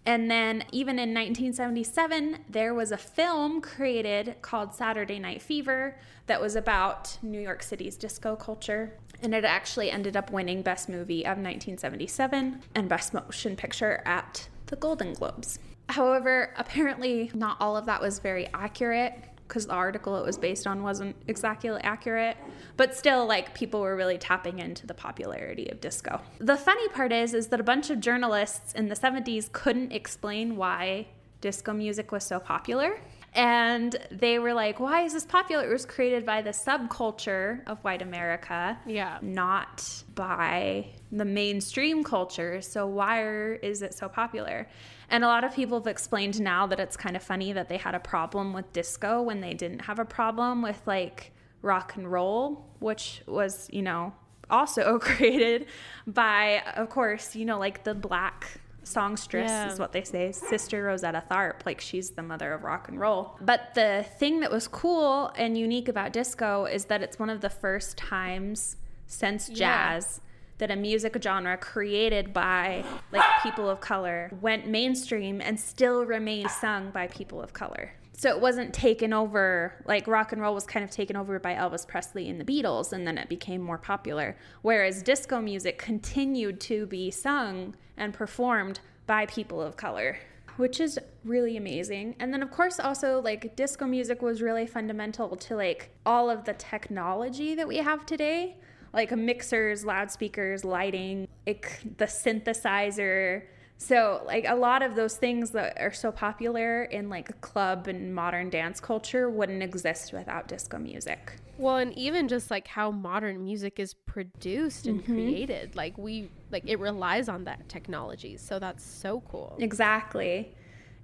And 0.05 0.31
then, 0.31 0.63
even 0.71 0.97
in 0.97 1.09
1977, 1.09 2.39
there 2.49 2.73
was 2.73 2.91
a 2.91 2.97
film 2.97 3.61
created 3.61 4.37
called 4.41 4.73
Saturday 4.73 5.19
Night 5.19 5.41
Fever 5.41 5.99
that 6.25 6.41
was 6.41 6.55
about 6.55 7.17
New 7.21 7.39
York 7.39 7.61
City's 7.61 7.97
disco 7.97 8.35
culture. 8.35 8.93
And 9.21 9.33
it 9.33 9.43
actually 9.43 9.91
ended 9.91 10.15
up 10.15 10.31
winning 10.31 10.61
Best 10.61 10.89
Movie 10.89 11.23
of 11.23 11.37
1977 11.37 12.61
and 12.75 12.89
Best 12.89 13.13
Motion 13.13 13.55
Picture 13.55 14.01
at 14.05 14.47
the 14.67 14.75
Golden 14.75 15.13
Globes. 15.13 15.59
However, 15.89 16.53
apparently, 16.57 17.31
not 17.33 17.57
all 17.59 17.75
of 17.75 17.85
that 17.87 18.01
was 18.01 18.19
very 18.19 18.47
accurate 18.53 19.13
because 19.47 19.65
the 19.65 19.73
article 19.73 20.15
it 20.15 20.23
was 20.23 20.37
based 20.37 20.67
on 20.67 20.83
wasn't 20.83 21.15
exactly 21.27 21.71
accurate. 21.81 22.37
But 22.77 22.95
still, 22.95 23.25
like 23.25 23.53
people 23.55 23.81
were 23.81 23.95
really 23.95 24.19
tapping 24.19 24.59
into 24.59 24.85
the 24.85 24.93
popularity 24.93 25.67
of 25.69 25.81
disco. 25.81 26.21
The 26.37 26.55
funny 26.55 26.87
part 26.89 27.11
is, 27.11 27.33
is 27.33 27.47
that 27.47 27.59
a 27.59 27.63
bunch 27.63 27.89
of 27.89 27.99
journalists 27.99 28.73
in 28.73 28.87
the 28.87 28.95
70s 28.95 29.51
couldn't 29.51 29.91
explain 29.91 30.55
why 30.55 31.07
disco 31.41 31.73
music 31.73 32.11
was 32.11 32.23
so 32.23 32.39
popular. 32.39 32.99
And 33.33 33.95
they 34.11 34.39
were 34.39 34.53
like, 34.53 34.79
why 34.79 35.03
is 35.03 35.13
this 35.13 35.25
popular? 35.25 35.63
It 35.63 35.71
was 35.71 35.85
created 35.85 36.25
by 36.25 36.41
the 36.41 36.49
subculture 36.49 37.61
of 37.67 37.79
white 37.83 38.01
America, 38.01 38.77
yeah, 38.87 39.19
not 39.21 40.03
by 40.15 40.87
the 41.11 41.25
mainstream 41.25 42.03
culture. 42.03 42.61
So 42.61 42.87
why 42.87 43.53
is 43.61 43.81
it 43.81 43.93
so 43.93 44.09
popular? 44.09 44.67
And 45.09 45.23
a 45.23 45.27
lot 45.27 45.43
of 45.43 45.53
people 45.53 45.79
have 45.79 45.87
explained 45.87 46.41
now 46.41 46.67
that 46.67 46.79
it's 46.79 46.97
kind 46.97 47.15
of 47.15 47.23
funny 47.23 47.53
that 47.53 47.69
they 47.69 47.77
had 47.77 47.95
a 47.95 47.99
problem 47.99 48.53
with 48.53 48.71
disco 48.73 49.21
when 49.21 49.41
they 49.41 49.53
didn't 49.53 49.79
have 49.79 49.99
a 49.99 50.05
problem 50.05 50.61
with 50.61 50.81
like 50.85 51.31
rock 51.61 51.95
and 51.95 52.11
roll, 52.11 52.65
which 52.79 53.21
was, 53.27 53.69
you 53.71 53.81
know, 53.81 54.13
also 54.49 54.99
created 54.99 55.67
by, 56.07 56.63
of 56.75 56.89
course, 56.89 57.35
you 57.35 57.45
know, 57.45 57.59
like 57.59 57.83
the 57.83 57.93
black 57.93 58.59
songstress 58.89 59.49
Yeah. 59.49 59.71
is 59.71 59.79
what 59.79 59.91
they 59.93 60.03
say, 60.03 60.31
Sister 60.31 60.83
Rosetta 60.83 61.23
Tharpe, 61.29 61.65
like 61.65 61.79
she's 61.79 62.11
the 62.11 62.23
mother 62.23 62.53
of 62.53 62.63
rock 62.63 62.87
and 62.89 62.99
roll. 62.99 63.37
But 63.41 63.73
the 63.75 64.05
thing 64.17 64.39
that 64.41 64.51
was 64.51 64.67
cool 64.67 65.31
and 65.37 65.57
unique 65.57 65.87
about 65.87 66.11
disco 66.13 66.65
is 66.65 66.85
that 66.85 67.01
it's 67.01 67.17
one 67.19 67.29
of 67.29 67.41
the 67.41 67.49
first 67.49 67.97
times 67.97 68.75
since 69.07 69.49
Yeah. 69.49 69.55
jazz 69.95 70.21
that 70.57 70.69
a 70.69 70.75
music 70.75 71.15
genre 71.21 71.55
created 71.57 72.33
by 72.33 72.83
like 73.13 73.23
people 73.43 73.69
of 73.69 73.79
color 73.79 74.29
went 74.41 74.67
mainstream 74.67 75.39
and 75.41 75.57
still 75.59 76.05
remains 76.05 76.51
sung 76.51 76.91
by 76.91 77.07
people 77.07 77.41
of 77.41 77.53
color. 77.53 77.91
So 78.19 78.27
it 78.27 78.41
wasn't 78.41 78.73
taken 78.73 79.13
over 79.13 79.81
like 79.85 80.05
rock 80.05 80.33
and 80.33 80.41
roll 80.41 80.53
was 80.53 80.65
kind 80.65 80.83
of 80.83 80.91
taken 80.91 81.15
over 81.15 81.39
by 81.39 81.53
Elvis 81.53 81.87
Presley 81.87 82.29
and 82.29 82.37
the 82.37 82.43
Beatles 82.43 82.91
and 82.91 83.07
then 83.07 83.17
it 83.17 83.29
became 83.29 83.61
more 83.61 83.77
popular 83.77 84.35
whereas 84.61 85.01
disco 85.01 85.39
music 85.39 85.77
continued 85.77 86.59
to 86.59 86.85
be 86.87 87.11
sung 87.11 87.77
and 87.95 88.13
performed 88.13 88.81
by 89.07 89.25
people 89.25 89.61
of 89.61 89.77
color 89.77 90.17
which 90.57 90.81
is 90.81 90.99
really 91.23 91.55
amazing. 91.55 92.13
And 92.19 92.33
then 92.33 92.43
of 92.43 92.51
course 92.51 92.77
also 92.77 93.21
like 93.21 93.55
disco 93.55 93.85
music 93.85 94.21
was 94.21 94.41
really 94.41 94.67
fundamental 94.67 95.37
to 95.37 95.55
like 95.55 95.89
all 96.05 96.29
of 96.29 96.43
the 96.43 96.55
technology 96.55 97.55
that 97.55 97.69
we 97.69 97.77
have 97.77 98.05
today, 98.05 98.57
like 98.91 99.15
mixers, 99.15 99.85
loudspeakers, 99.85 100.65
lighting, 100.65 101.25
like 101.47 101.79
the 101.95 102.03
synthesizer. 102.03 103.43
So 103.81 104.21
like 104.25 104.45
a 104.47 104.55
lot 104.55 104.81
of 104.83 104.95
those 104.95 105.15
things 105.15 105.51
that 105.51 105.79
are 105.79 105.93
so 105.93 106.11
popular 106.11 106.83
in 106.83 107.09
like 107.09 107.39
club 107.41 107.87
and 107.87 108.13
modern 108.13 108.49
dance 108.49 108.79
culture 108.81 109.29
wouldn't 109.29 109.63
exist 109.63 110.11
without 110.11 110.49
disco 110.49 110.77
music. 110.77 111.37
Well, 111.57 111.77
and 111.77 111.97
even 111.97 112.27
just 112.27 112.51
like 112.51 112.67
how 112.67 112.91
modern 112.91 113.41
music 113.43 113.79
is 113.79 113.93
produced 113.93 114.87
and 114.87 115.01
Mm-hmm. 115.01 115.13
created, 115.13 115.75
like 115.75 115.97
we 115.97 116.29
like 116.51 116.63
it 116.67 116.79
relies 116.79 117.29
on 117.29 117.45
that 117.45 117.69
technology. 117.69 118.35
So 118.37 118.59
that's 118.59 118.83
so 118.83 119.21
cool. 119.21 119.55
Exactly. 119.59 120.55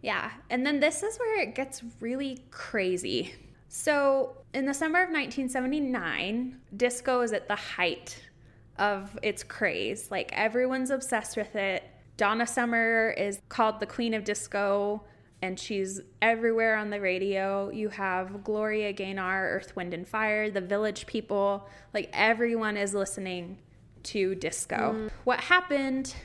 Yeah. 0.02 0.32
And 0.50 0.66
then 0.66 0.80
this 0.82 1.02
is 1.02 1.18
where 1.18 1.42
it 1.42 1.56
gets 1.56 1.82
really 2.02 2.46
crazy. 2.52 3.34
So, 3.70 4.38
in 4.54 4.66
the 4.66 4.74
summer 4.74 5.00
of 5.02 5.10
1979, 5.10 6.62
disco 6.78 7.22
is 7.22 7.34
at 7.34 7.48
the 7.48 7.56
height 7.56 8.22
of 8.78 9.18
its 9.24 9.44
craze. 9.44 10.12
Like, 10.12 10.30
everyone's 10.34 10.92
obsessed 10.92 11.36
with 11.38 11.56
it. 11.56 11.84
Donna 12.18 12.48
Summer 12.48 13.14
is 13.18 13.42
called 13.50 13.80
the 13.80 13.86
queen 13.86 14.14
of 14.14 14.24
disco, 14.24 15.04
and 15.42 15.60
she's 15.60 16.02
everywhere 16.22 16.78
on 16.78 16.90
the 16.90 17.02
radio. 17.02 17.70
You 17.70 17.90
have 17.90 18.44
Gloria 18.44 18.94
Gaynor, 18.94 19.50
Earth, 19.52 19.76
Wind, 19.76 19.94
and 19.94 20.08
Fire, 20.08 20.50
the 20.50 20.62
Village 20.62 21.06
People. 21.08 21.68
Like, 21.94 22.10
everyone 22.14 22.78
is 22.78 22.94
listening 22.94 23.58
to 24.04 24.36
disco. 24.36 24.94
Mm. 24.94 25.12
What 25.24 25.42
happened 25.42 26.16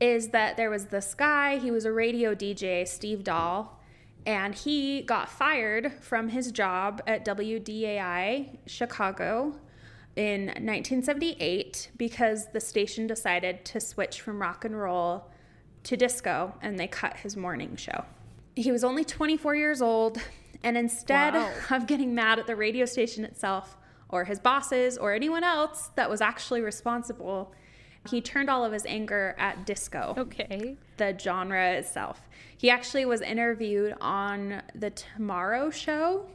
is 0.00 0.28
that 0.28 0.56
there 0.56 0.70
was 0.70 0.86
this 0.86 1.14
guy, 1.14 1.58
he 1.58 1.70
was 1.70 1.84
a 1.84 1.92
radio 1.92 2.34
DJ, 2.34 2.86
Steve 2.86 3.24
Dahl, 3.24 3.80
and 4.24 4.54
he 4.54 5.02
got 5.02 5.28
fired 5.28 5.92
from 6.00 6.30
his 6.30 6.50
job 6.52 7.02
at 7.06 7.24
WDAI 7.24 8.58
Chicago 8.66 9.56
in 10.16 10.46
1978 10.46 11.90
because 11.96 12.46
the 12.52 12.60
station 12.60 13.06
decided 13.06 13.64
to 13.66 13.80
switch 13.80 14.20
from 14.20 14.40
rock 14.40 14.64
and 14.64 14.78
roll 14.78 15.30
to 15.84 15.96
disco 15.96 16.54
and 16.62 16.78
they 16.78 16.86
cut 16.88 17.18
his 17.18 17.36
morning 17.36 17.76
show. 17.76 18.04
He 18.54 18.72
was 18.72 18.82
only 18.82 19.04
24 19.04 19.54
years 19.54 19.82
old, 19.82 20.18
and 20.62 20.76
instead 20.78 21.34
Wow. 21.34 21.52
of 21.70 21.86
getting 21.86 22.14
mad 22.14 22.38
at 22.38 22.46
the 22.46 22.56
radio 22.56 22.86
station 22.86 23.24
itself 23.24 23.76
or 24.08 24.24
his 24.24 24.40
bosses 24.40 24.96
or 24.96 25.12
anyone 25.12 25.44
else 25.44 25.90
that 25.96 26.08
was 26.08 26.20
actually 26.22 26.62
responsible, 26.62 27.52
he 28.08 28.20
turned 28.22 28.48
all 28.48 28.64
of 28.64 28.72
his 28.72 28.86
anger 28.86 29.34
at 29.38 29.66
disco 29.66 30.14
Okay. 30.16 30.76
the 30.96 31.14
genre 31.18 31.72
itself. 31.72 32.22
He 32.56 32.70
actually 32.70 33.04
was 33.04 33.20
interviewed 33.20 33.94
on 34.00 34.62
the 34.74 34.88
Tomorrow 34.90 35.68
Show, 35.70 36.26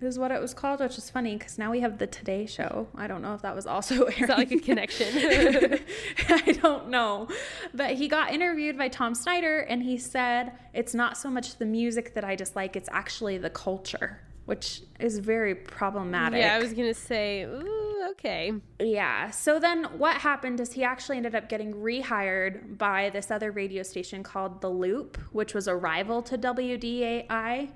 is 0.00 0.18
what 0.18 0.30
it 0.30 0.40
was 0.40 0.54
called, 0.54 0.80
which 0.80 0.98
is 0.98 1.08
funny 1.10 1.36
because 1.36 1.58
now 1.58 1.70
we 1.70 1.80
have 1.80 1.98
the 1.98 2.06
Today 2.06 2.46
Show. 2.46 2.88
I 2.94 3.06
don't 3.06 3.22
know 3.22 3.34
if 3.34 3.42
that 3.42 3.54
was 3.54 3.66
also 3.66 4.06
Is 4.18 4.28
that 4.28 4.38
like 4.38 4.52
a 4.52 4.58
connection? 4.58 5.08
I 6.28 6.58
don't 6.60 6.88
know. 6.88 7.28
But 7.72 7.94
he 7.94 8.08
got 8.08 8.32
interviewed 8.32 8.76
by 8.76 8.88
Tom 8.88 9.14
Snyder 9.14 9.60
and 9.60 9.82
he 9.82 9.96
said, 9.98 10.52
It's 10.72 10.94
not 10.94 11.16
so 11.16 11.30
much 11.30 11.56
the 11.56 11.66
music 11.66 12.14
that 12.14 12.24
I 12.24 12.34
dislike, 12.34 12.76
it's 12.76 12.88
actually 12.92 13.38
the 13.38 13.50
culture, 13.50 14.20
which 14.46 14.82
is 15.00 15.18
very 15.18 15.54
problematic. 15.54 16.40
yeah, 16.40 16.54
I 16.54 16.58
was 16.58 16.72
gonna 16.72 16.92
say, 16.94 17.44
ooh, 17.44 18.08
okay. 18.10 18.52
Yeah. 18.78 19.30
So 19.30 19.58
then 19.58 19.84
what 19.96 20.16
happened 20.18 20.60
is 20.60 20.72
he 20.72 20.84
actually 20.84 21.16
ended 21.16 21.34
up 21.34 21.48
getting 21.48 21.72
rehired 21.74 22.76
by 22.78 23.10
this 23.10 23.30
other 23.30 23.50
radio 23.50 23.82
station 23.82 24.22
called 24.22 24.60
The 24.60 24.68
Loop, 24.68 25.18
which 25.32 25.54
was 25.54 25.66
a 25.66 25.74
rival 25.74 26.22
to 26.22 26.36
WDAI. 26.36 27.70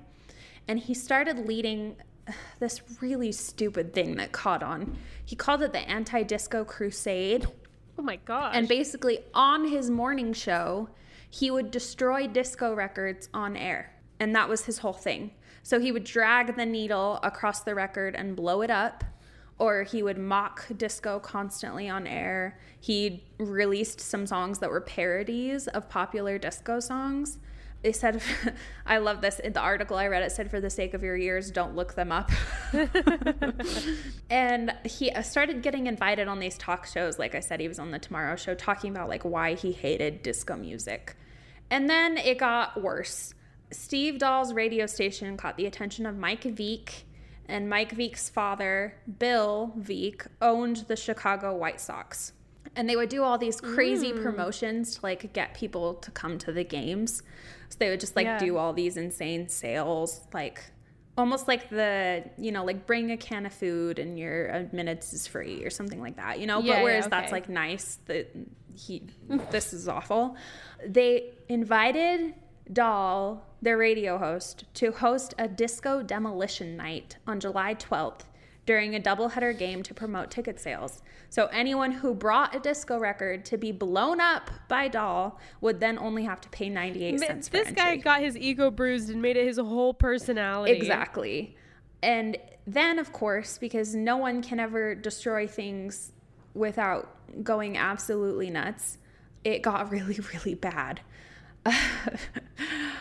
And 0.67 0.77
he 0.77 0.93
started 0.93 1.47
leading 1.47 1.95
this 2.59 2.81
really 3.01 3.31
stupid 3.31 3.93
thing 3.93 4.15
that 4.15 4.31
caught 4.31 4.63
on. 4.63 4.97
He 5.23 5.35
called 5.35 5.61
it 5.61 5.73
the 5.73 5.79
Anti 5.79 6.23
Disco 6.23 6.63
Crusade. 6.63 7.47
Oh 7.97 8.01
my 8.01 8.17
gosh. 8.17 8.55
And 8.55 8.67
basically, 8.67 9.19
on 9.33 9.67
his 9.67 9.89
morning 9.89 10.33
show, 10.33 10.89
he 11.29 11.51
would 11.51 11.71
destroy 11.71 12.27
disco 12.27 12.73
records 12.73 13.29
on 13.33 13.55
air. 13.55 13.93
And 14.19 14.35
that 14.35 14.49
was 14.49 14.65
his 14.65 14.79
whole 14.79 14.93
thing. 14.93 15.31
So 15.63 15.79
he 15.79 15.91
would 15.91 16.03
drag 16.03 16.55
the 16.55 16.65
needle 16.65 17.19
across 17.21 17.61
the 17.61 17.75
record 17.75 18.15
and 18.15 18.35
blow 18.35 18.61
it 18.61 18.71
up, 18.71 19.03
or 19.59 19.83
he 19.83 20.01
would 20.01 20.17
mock 20.17 20.65
disco 20.77 21.19
constantly 21.19 21.89
on 21.89 22.07
air. 22.07 22.57
He 22.79 23.25
released 23.37 23.99
some 23.99 24.25
songs 24.25 24.59
that 24.59 24.69
were 24.71 24.81
parodies 24.81 25.67
of 25.67 25.89
popular 25.89 26.37
disco 26.37 26.79
songs. 26.79 27.37
They 27.81 27.93
said, 27.93 28.21
I 28.85 28.97
love 28.97 29.21
this. 29.21 29.39
In 29.39 29.53
the 29.53 29.61
article 29.61 29.97
I 29.97 30.07
read, 30.07 30.23
it 30.23 30.31
said, 30.31 30.51
for 30.51 30.59
the 30.59 30.69
sake 30.69 30.93
of 30.93 31.03
your 31.03 31.15
ears, 31.15 31.49
don't 31.49 31.75
look 31.75 31.93
them 31.93 32.11
up. 32.11 32.29
and 34.29 34.73
he 34.83 35.11
uh, 35.11 35.21
started 35.21 35.61
getting 35.61 35.87
invited 35.87 36.27
on 36.27 36.39
these 36.39 36.57
talk 36.57 36.85
shows. 36.85 37.17
Like 37.17 37.35
I 37.35 37.39
said, 37.39 37.59
he 37.59 37.67
was 37.67 37.79
on 37.79 37.91
the 37.91 37.99
Tomorrow 37.99 38.35
Show 38.35 38.55
talking 38.55 38.91
about 38.91 39.07
like 39.07 39.23
why 39.23 39.53
he 39.53 39.71
hated 39.71 40.23
disco 40.23 40.55
music. 40.55 41.15
And 41.71 41.89
then 41.89 42.17
it 42.17 42.37
got 42.37 42.81
worse. 42.81 43.33
Steve 43.71 44.17
Dahl's 44.17 44.53
radio 44.53 44.85
station 44.85 45.37
caught 45.37 45.55
the 45.55 45.67
attention 45.67 46.05
of 46.05 46.17
Mike 46.17 46.43
Veeck, 46.43 47.03
and 47.47 47.69
Mike 47.69 47.95
Veeck's 47.95 48.29
father, 48.29 48.95
Bill 49.19 49.73
Veeck, 49.79 50.27
owned 50.41 50.77
the 50.87 50.95
Chicago 50.95 51.55
White 51.55 51.79
Sox. 51.79 52.33
And 52.75 52.87
they 52.87 52.95
would 52.95 53.09
do 53.09 53.23
all 53.23 53.37
these 53.37 53.59
crazy 53.59 54.13
promotions 54.13 54.95
to 54.95 54.99
like 55.01 55.33
get 55.33 55.53
people 55.55 55.95
to 55.95 56.11
come 56.11 56.37
to 56.39 56.51
the 56.51 56.63
games. 56.63 57.23
So 57.69 57.77
they 57.79 57.89
would 57.89 57.99
just 57.99 58.15
like 58.15 58.25
Yeah. 58.25 58.39
do 58.39 58.57
all 58.57 58.73
these 58.73 58.97
insane 58.97 59.47
sales, 59.49 60.21
like 60.33 60.61
almost 61.17 61.47
like 61.47 61.69
the 61.69 62.23
you 62.37 62.51
know 62.51 62.63
like 62.63 62.85
bring 62.87 63.11
a 63.11 63.17
can 63.17 63.45
of 63.45 63.53
food 63.53 63.99
and 63.99 64.17
your 64.17 64.69
minutes 64.71 65.11
is 65.13 65.27
free 65.27 65.65
or 65.65 65.69
something 65.69 65.99
like 66.01 66.15
that 66.15 66.39
you 66.39 66.47
know? 66.47 66.59
Yeah, 66.61 66.75
but 66.75 66.77
yeah, 66.77 66.83
whereas 66.83 67.07
that's 67.07 67.31
like 67.31 67.49
nice 67.49 67.99
that 68.05 68.33
he 68.75 69.03
this 69.51 69.73
is 69.73 69.87
awful. 69.87 70.35
They 70.85 71.33
invited 71.49 72.33
Dahl, 72.71 73.45
their 73.61 73.77
radio 73.77 74.17
host, 74.17 74.63
to 74.75 74.91
host 74.91 75.33
a 75.37 75.47
disco 75.47 76.01
demolition 76.03 76.77
night 76.77 77.17
on 77.27 77.39
July 77.39 77.75
12th 77.75 78.21
during 78.69 78.93
a 78.93 78.99
doubleheader 78.99 79.57
game 79.57 79.81
to 79.81 79.95
promote 79.95 80.29
ticket 80.29 80.59
sales. 80.59 81.01
So 81.31 81.47
anyone 81.47 81.91
who 81.91 82.13
brought 82.13 82.53
a 82.53 82.59
disco 82.59 82.99
record 82.99 83.43
to 83.45 83.57
be 83.57 83.71
blown 83.71 84.21
up 84.21 84.51
by 84.67 84.87
Dahl 84.87 85.39
would 85.59 85.79
then 85.79 85.97
only 85.97 86.23
have 86.25 86.39
to 86.41 86.49
pay 86.49 86.69
98 86.69 87.19
cents 87.19 87.49
for 87.49 87.57
this 87.57 87.71
guy 87.71 87.93
entry. 87.93 88.03
got 88.03 88.21
his 88.21 88.37
ego 88.37 88.69
bruised 88.69 89.09
and 89.09 89.23
made 89.23 89.37
it 89.37 89.47
his 89.47 89.57
whole 89.57 89.95
personality. 89.95 90.73
Exactly. 90.73 91.57
And 92.03 92.37
then, 92.67 92.99
of 92.99 93.11
course, 93.11 93.57
because 93.57 93.95
no 93.95 94.17
one 94.17 94.43
can 94.43 94.59
ever 94.59 94.93
destroy 94.93 95.47
things 95.47 96.11
without 96.53 97.09
going 97.43 97.75
absolutely 97.75 98.51
nuts, 98.51 98.99
it 99.43 99.63
got 99.63 99.89
really, 99.91 100.19
really 100.31 100.53
bad. 100.53 101.01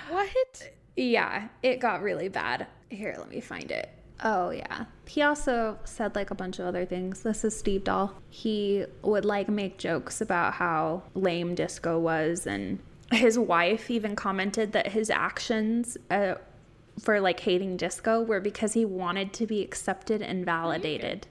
What? 0.09 0.71
yeah, 0.97 1.49
it 1.63 1.79
got 1.79 2.01
really 2.01 2.31
bad. 2.31 2.69
Here, 2.89 3.15
let 3.19 3.29
me 3.29 3.43
find 3.43 3.71
it. 3.71 3.98
Oh, 4.23 4.51
yeah. 4.51 4.87
He 5.07 5.23
also 5.23 5.79
said 5.85 6.15
like 6.15 6.31
a 6.31 6.35
bunch 6.35 6.59
of 6.59 6.67
other 6.67 6.85
things. 6.85 7.23
This 7.23 7.45
is 7.45 7.57
Steve 7.57 7.85
Dahl. 7.85 8.15
He 8.31 8.85
would 9.03 9.25
like 9.25 9.49
make 9.49 9.79
jokes 9.79 10.21
about 10.21 10.55
how 10.55 11.03
lame 11.15 11.55
disco 11.55 11.99
was, 11.99 12.47
and 12.47 12.79
his 13.13 13.39
wife 13.39 13.91
even 13.91 14.17
commented 14.17 14.73
that 14.73 14.89
his 14.89 15.09
actions 15.09 15.97
uh, 16.11 16.35
for 16.99 17.21
like 17.21 17.41
hating 17.41 17.77
disco 17.77 18.21
were 18.21 18.41
because 18.41 18.73
he 18.73 18.85
wanted 18.85 19.33
to 19.35 19.47
be 19.47 19.63
accepted 19.63 20.21
and 20.21 20.45
validated. 20.45 21.27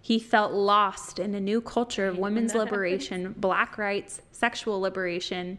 He 0.00 0.18
felt 0.18 0.52
lost 0.52 1.20
in 1.20 1.34
a 1.34 1.40
new 1.40 1.60
culture 1.60 2.08
of 2.08 2.18
women's 2.18 2.54
that 2.54 2.58
happens. 2.58 2.72
liberation, 2.72 3.34
black 3.36 3.78
rights, 3.78 4.20
sexual 4.32 4.80
liberation, 4.80 5.58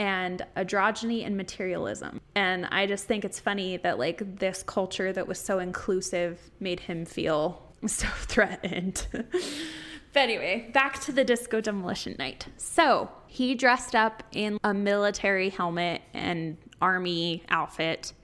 and 0.00 0.40
androgyny 0.56 1.26
and 1.26 1.36
materialism. 1.36 2.22
And 2.34 2.64
I 2.70 2.86
just 2.86 3.04
think 3.04 3.22
it's 3.22 3.38
funny 3.38 3.76
that 3.76 3.98
like 3.98 4.38
this 4.38 4.62
culture 4.62 5.12
that 5.12 5.28
was 5.28 5.38
so 5.38 5.58
inclusive 5.58 6.40
made 6.58 6.80
him 6.80 7.04
feel 7.04 7.62
so 7.86 8.08
threatened. 8.22 9.06
but 9.12 10.20
anyway, 10.20 10.70
back 10.72 11.02
to 11.02 11.12
the 11.12 11.22
disco 11.22 11.60
demolition 11.60 12.16
night. 12.18 12.46
So 12.56 13.10
he 13.26 13.54
dressed 13.54 13.94
up 13.94 14.22
in 14.32 14.58
a 14.64 14.72
military 14.72 15.50
helmet 15.50 16.00
and 16.14 16.56
army 16.80 17.42
outfit 17.50 18.14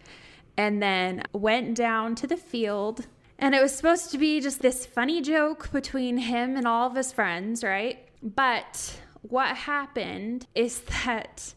and 0.56 0.82
then 0.82 1.24
went 1.34 1.74
down 1.74 2.14
to 2.14 2.26
the 2.26 2.38
field. 2.38 3.06
And 3.38 3.54
it 3.54 3.60
was 3.60 3.76
supposed 3.76 4.10
to 4.12 4.18
be 4.18 4.40
just 4.40 4.62
this 4.62 4.86
funny 4.86 5.20
joke 5.20 5.70
between 5.72 6.16
him 6.16 6.56
and 6.56 6.66
all 6.66 6.86
of 6.86 6.96
his 6.96 7.12
friends, 7.12 7.62
right? 7.62 7.98
But 8.22 8.98
what 9.20 9.56
happened 9.56 10.46
is 10.54 10.80
that 11.04 11.52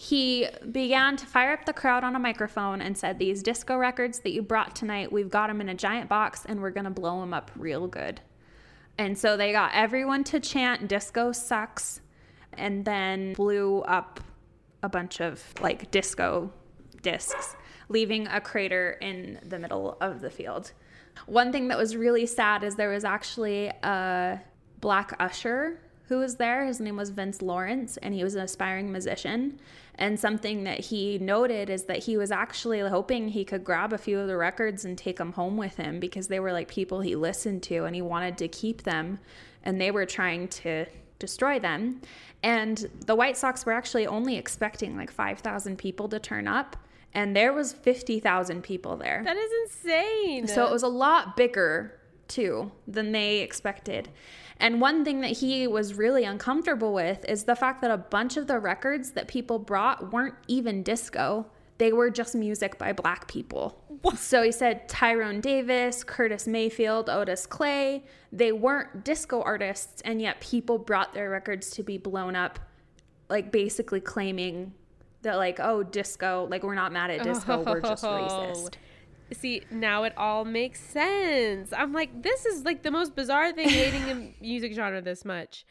he 0.00 0.48
began 0.72 1.14
to 1.14 1.26
fire 1.26 1.52
up 1.52 1.66
the 1.66 1.74
crowd 1.74 2.04
on 2.04 2.16
a 2.16 2.18
microphone 2.18 2.80
and 2.80 2.96
said, 2.96 3.18
These 3.18 3.42
disco 3.42 3.76
records 3.76 4.20
that 4.20 4.30
you 4.30 4.40
brought 4.40 4.74
tonight, 4.74 5.12
we've 5.12 5.28
got 5.28 5.48
them 5.48 5.60
in 5.60 5.68
a 5.68 5.74
giant 5.74 6.08
box 6.08 6.46
and 6.46 6.62
we're 6.62 6.70
going 6.70 6.84
to 6.84 6.90
blow 6.90 7.20
them 7.20 7.34
up 7.34 7.50
real 7.54 7.86
good. 7.86 8.18
And 8.96 9.18
so 9.18 9.36
they 9.36 9.52
got 9.52 9.72
everyone 9.74 10.24
to 10.24 10.40
chant, 10.40 10.88
Disco 10.88 11.32
sucks, 11.32 12.00
and 12.54 12.82
then 12.82 13.34
blew 13.34 13.82
up 13.82 14.20
a 14.82 14.88
bunch 14.88 15.20
of 15.20 15.44
like 15.60 15.90
disco 15.90 16.50
discs, 17.02 17.54
leaving 17.90 18.26
a 18.28 18.40
crater 18.40 18.92
in 19.02 19.38
the 19.44 19.58
middle 19.58 19.98
of 20.00 20.22
the 20.22 20.30
field. 20.30 20.72
One 21.26 21.52
thing 21.52 21.68
that 21.68 21.76
was 21.76 21.94
really 21.94 22.24
sad 22.24 22.64
is 22.64 22.74
there 22.74 22.88
was 22.88 23.04
actually 23.04 23.66
a 23.82 24.40
black 24.80 25.14
usher 25.20 25.78
who 26.10 26.18
was 26.18 26.36
there. 26.36 26.64
His 26.64 26.80
name 26.80 26.96
was 26.96 27.10
Vince 27.10 27.42
Lawrence, 27.42 27.96
and 27.98 28.14
he 28.14 28.24
was 28.24 28.34
an 28.34 28.40
aspiring 28.40 28.90
musician. 28.90 29.60
And 29.96 30.18
something 30.18 30.64
that 30.64 30.80
he 30.80 31.18
noted 31.18 31.68
is 31.68 31.84
that 31.84 32.04
he 32.04 32.16
was 32.16 32.30
actually 32.30 32.80
hoping 32.80 33.28
he 33.28 33.44
could 33.44 33.64
grab 33.64 33.92
a 33.92 33.98
few 33.98 34.18
of 34.18 34.28
the 34.28 34.36
records 34.36 34.84
and 34.84 34.96
take 34.96 35.18
them 35.18 35.32
home 35.32 35.56
with 35.56 35.76
him 35.76 36.00
because 36.00 36.28
they 36.28 36.40
were 36.40 36.52
like 36.52 36.68
people 36.68 37.00
he 37.00 37.16
listened 37.16 37.62
to 37.64 37.84
and 37.84 37.94
he 37.94 38.02
wanted 38.02 38.38
to 38.38 38.48
keep 38.48 38.82
them. 38.82 39.18
And 39.62 39.80
they 39.80 39.90
were 39.90 40.06
trying 40.06 40.48
to 40.48 40.86
destroy 41.18 41.58
them. 41.58 42.00
And 42.42 42.90
the 43.06 43.14
White 43.14 43.36
Sox 43.36 43.66
were 43.66 43.72
actually 43.72 44.06
only 44.06 44.36
expecting 44.36 44.96
like 44.96 45.10
5,000 45.10 45.76
people 45.76 46.08
to 46.08 46.18
turn 46.18 46.48
up. 46.48 46.76
And 47.12 47.36
there 47.36 47.52
was 47.52 47.72
50,000 47.72 48.62
people 48.62 48.96
there. 48.96 49.22
That 49.24 49.36
is 49.36 49.50
insane. 49.64 50.46
So 50.46 50.66
it 50.66 50.72
was 50.72 50.82
a 50.84 50.88
lot 50.88 51.36
bigger 51.36 52.00
too 52.28 52.70
than 52.86 53.12
they 53.12 53.40
expected. 53.40 54.08
And 54.60 54.80
one 54.80 55.04
thing 55.04 55.22
that 55.22 55.38
he 55.38 55.66
was 55.66 55.94
really 55.94 56.24
uncomfortable 56.24 56.92
with 56.92 57.24
is 57.26 57.44
the 57.44 57.56
fact 57.56 57.80
that 57.80 57.90
a 57.90 57.96
bunch 57.96 58.36
of 58.36 58.46
the 58.46 58.58
records 58.58 59.12
that 59.12 59.26
people 59.26 59.58
brought 59.58 60.12
weren't 60.12 60.34
even 60.48 60.82
disco. 60.82 61.46
They 61.78 61.94
were 61.94 62.10
just 62.10 62.34
music 62.34 62.76
by 62.76 62.92
black 62.92 63.26
people. 63.26 63.82
What? 64.02 64.18
So 64.18 64.42
he 64.42 64.52
said 64.52 64.86
Tyrone 64.86 65.40
Davis, 65.40 66.04
Curtis 66.04 66.46
Mayfield, 66.46 67.08
Otis 67.08 67.46
Clay, 67.46 68.04
they 68.32 68.52
weren't 68.52 69.02
disco 69.02 69.42
artists, 69.42 70.02
and 70.02 70.20
yet 70.20 70.40
people 70.40 70.76
brought 70.76 71.14
their 71.14 71.30
records 71.30 71.70
to 71.70 71.82
be 71.82 71.96
blown 71.96 72.36
up, 72.36 72.58
like 73.30 73.50
basically 73.50 74.00
claiming 74.00 74.74
that, 75.22 75.36
like, 75.36 75.58
oh, 75.58 75.82
disco, 75.82 76.46
like, 76.50 76.62
we're 76.62 76.74
not 76.74 76.92
mad 76.92 77.10
at 77.10 77.22
disco, 77.22 77.62
we're 77.62 77.80
just 77.80 78.04
racist. 78.04 78.74
See, 79.32 79.62
now 79.70 80.04
it 80.04 80.12
all 80.16 80.44
makes 80.44 80.80
sense. 80.80 81.72
I'm 81.72 81.92
like, 81.92 82.22
this 82.22 82.46
is 82.46 82.64
like 82.64 82.82
the 82.82 82.90
most 82.90 83.14
bizarre 83.14 83.52
thing 83.52 83.68
hating 83.68 84.10
a 84.10 84.34
music 84.42 84.74
genre 84.74 85.00
this 85.00 85.24
much. 85.24 85.64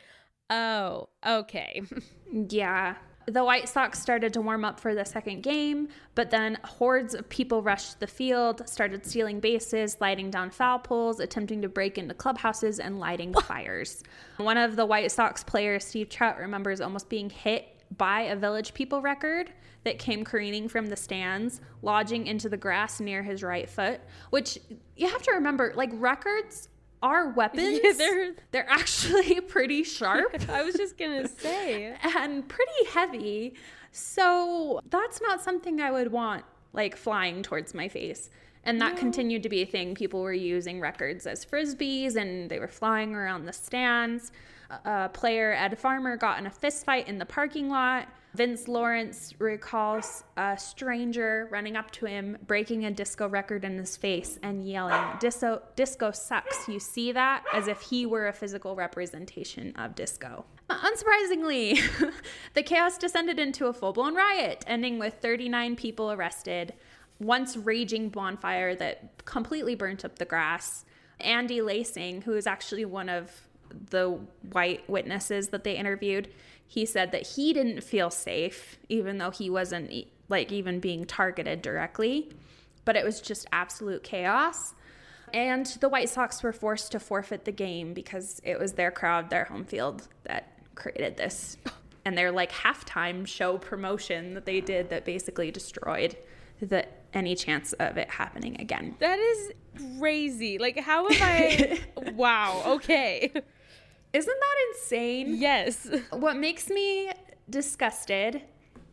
Oh, 0.49 1.09
okay. 1.25 1.81
yeah. 2.49 2.95
The 3.27 3.43
White 3.43 3.69
Sox 3.69 3.99
started 3.99 4.33
to 4.33 4.41
warm 4.41 4.65
up 4.65 4.79
for 4.79 4.95
the 4.95 5.05
second 5.05 5.43
game, 5.43 5.89
but 6.15 6.31
then 6.31 6.57
hordes 6.63 7.13
of 7.13 7.29
people 7.29 7.61
rushed 7.61 7.99
the 7.99 8.07
field, 8.07 8.67
started 8.67 9.05
stealing 9.05 9.39
bases, 9.39 9.97
lighting 10.01 10.31
down 10.31 10.49
foul 10.49 10.79
poles, 10.79 11.19
attempting 11.19 11.61
to 11.61 11.69
break 11.69 11.99
into 11.99 12.15
clubhouses, 12.15 12.79
and 12.79 12.99
lighting 12.99 13.33
fires. 13.45 14.03
One 14.37 14.57
of 14.57 14.75
the 14.75 14.85
White 14.85 15.11
Sox 15.11 15.43
players, 15.43 15.85
Steve 15.85 16.09
Trout, 16.09 16.39
remembers 16.39 16.81
almost 16.81 17.07
being 17.07 17.29
hit 17.29 17.67
by 17.95 18.21
a 18.21 18.35
Village 18.35 18.73
People 18.73 19.01
record 19.01 19.51
that 19.83 19.99
came 19.99 20.23
careening 20.23 20.67
from 20.67 20.87
the 20.87 20.95
stands, 20.95 21.61
lodging 21.81 22.27
into 22.27 22.49
the 22.49 22.57
grass 22.57 22.99
near 22.99 23.23
his 23.23 23.43
right 23.43 23.69
foot, 23.69 24.01
which 24.29 24.59
you 24.95 25.07
have 25.07 25.21
to 25.23 25.31
remember, 25.31 25.73
like 25.75 25.89
records 25.93 26.69
are 27.01 27.29
weapons. 27.35 27.79
Yeah, 27.83 27.93
they're 27.97 28.31
they're 28.51 28.69
actually 28.69 29.41
pretty 29.47 29.83
sharp. 29.83 30.49
I 30.49 30.63
was 30.63 30.75
just 30.75 30.97
going 30.97 31.21
to 31.21 31.27
say. 31.27 31.95
and 32.17 32.47
pretty 32.47 32.85
heavy. 32.91 33.55
So, 33.91 34.81
that's 34.91 35.19
not 35.19 35.41
something 35.41 35.81
I 35.81 35.89
would 35.89 36.11
want 36.11 36.45
like 36.73 36.95
flying 36.95 37.41
towards 37.43 37.73
my 37.73 37.87
face. 37.87 38.29
And 38.63 38.79
that 38.81 38.95
no. 38.95 38.99
continued 38.99 39.43
to 39.43 39.49
be 39.49 39.61
a 39.61 39.65
thing. 39.65 39.95
People 39.95 40.21
were 40.21 40.33
using 40.33 40.79
records 40.79 41.25
as 41.25 41.45
frisbees 41.45 42.15
and 42.15 42.49
they 42.49 42.59
were 42.59 42.67
flying 42.67 43.15
around 43.15 43.45
the 43.45 43.53
stands. 43.53 44.31
A 44.85 45.09
player, 45.09 45.53
Ed 45.53 45.79
Farmer, 45.79 46.17
got 46.17 46.37
in 46.37 46.45
a 46.45 46.51
fist 46.51 46.85
fight 46.85 47.07
in 47.07 47.17
the 47.17 47.25
parking 47.25 47.69
lot. 47.69 48.07
Vince 48.35 48.67
Lawrence 48.67 49.33
recalls 49.39 50.23
a 50.37 50.55
stranger 50.57 51.47
running 51.51 51.75
up 51.75 51.89
to 51.91 52.05
him, 52.05 52.37
breaking 52.45 52.85
a 52.85 52.91
disco 52.91 53.27
record 53.27 53.65
in 53.65 53.77
his 53.77 53.97
face, 53.97 54.37
and 54.43 54.67
yelling, 54.67 55.03
Disco, 55.19 55.61
disco 55.75 56.11
sucks. 56.11 56.67
You 56.67 56.79
see 56.79 57.11
that? 57.11 57.43
As 57.53 57.67
if 57.67 57.81
he 57.81 58.05
were 58.05 58.27
a 58.27 58.33
physical 58.33 58.75
representation 58.75 59.75
of 59.77 59.95
disco. 59.95 60.45
Uh, 60.69 60.77
unsurprisingly, 60.77 61.81
the 62.53 62.61
chaos 62.61 62.97
descended 62.99 63.39
into 63.39 63.65
a 63.65 63.73
full 63.73 63.93
blown 63.93 64.13
riot, 64.13 64.63
ending 64.67 64.99
with 64.99 65.15
39 65.15 65.75
people 65.75 66.11
arrested, 66.11 66.73
once 67.19 67.57
raging 67.57 68.09
bonfire 68.09 68.75
that 68.75 69.25
completely 69.25 69.73
burnt 69.73 70.05
up 70.05 70.19
the 70.19 70.25
grass. 70.25 70.85
Andy 71.19 71.61
Lacing, 71.61 72.21
who 72.21 72.33
is 72.33 72.47
actually 72.47 72.85
one 72.85 73.09
of 73.09 73.49
the 73.89 74.19
white 74.51 74.87
witnesses 74.89 75.49
that 75.49 75.63
they 75.63 75.75
interviewed, 75.75 76.29
he 76.69 76.85
said 76.85 77.11
that 77.11 77.25
he 77.25 77.51
didn't 77.51 77.81
feel 77.81 78.11
safe, 78.11 78.77
even 78.89 79.17
though 79.17 79.31
he 79.31 79.49
wasn't 79.49 79.91
like 80.29 80.51
even 80.51 80.79
being 80.79 81.03
targeted 81.03 81.63
directly, 81.63 82.29
but 82.85 82.95
it 82.95 83.03
was 83.03 83.19
just 83.19 83.47
absolute 83.51 84.03
chaos. 84.03 84.75
And 85.33 85.65
the 85.81 85.89
White 85.89 86.09
Sox 86.09 86.43
were 86.43 86.53
forced 86.53 86.91
to 86.91 86.99
forfeit 86.99 87.45
the 87.45 87.51
game 87.51 87.95
because 87.95 88.39
it 88.43 88.59
was 88.59 88.73
their 88.73 88.91
crowd, 88.91 89.31
their 89.31 89.45
home 89.45 89.65
field 89.65 90.07
that 90.25 90.59
created 90.75 91.17
this. 91.17 91.57
And 92.05 92.15
their 92.15 92.31
like 92.31 92.51
halftime 92.51 93.25
show 93.25 93.57
promotion 93.57 94.35
that 94.35 94.45
they 94.45 94.61
did 94.61 94.91
that 94.91 95.05
basically 95.05 95.49
destroyed 95.49 96.15
the 96.61 96.85
any 97.13 97.33
chance 97.33 97.73
of 97.73 97.97
it 97.97 98.11
happening 98.11 98.61
again. 98.61 98.95
That 98.99 99.17
is 99.17 99.51
crazy. 99.97 100.59
Like 100.59 100.77
how 100.77 101.09
have 101.09 101.19
I 101.19 101.79
Wow, 102.13 102.61
okay. 102.75 103.31
Isn't 104.13 104.39
that 104.39 104.55
insane? 104.69 105.35
Yes. 105.37 105.87
What 106.11 106.35
makes 106.35 106.69
me 106.69 107.11
disgusted 107.49 108.41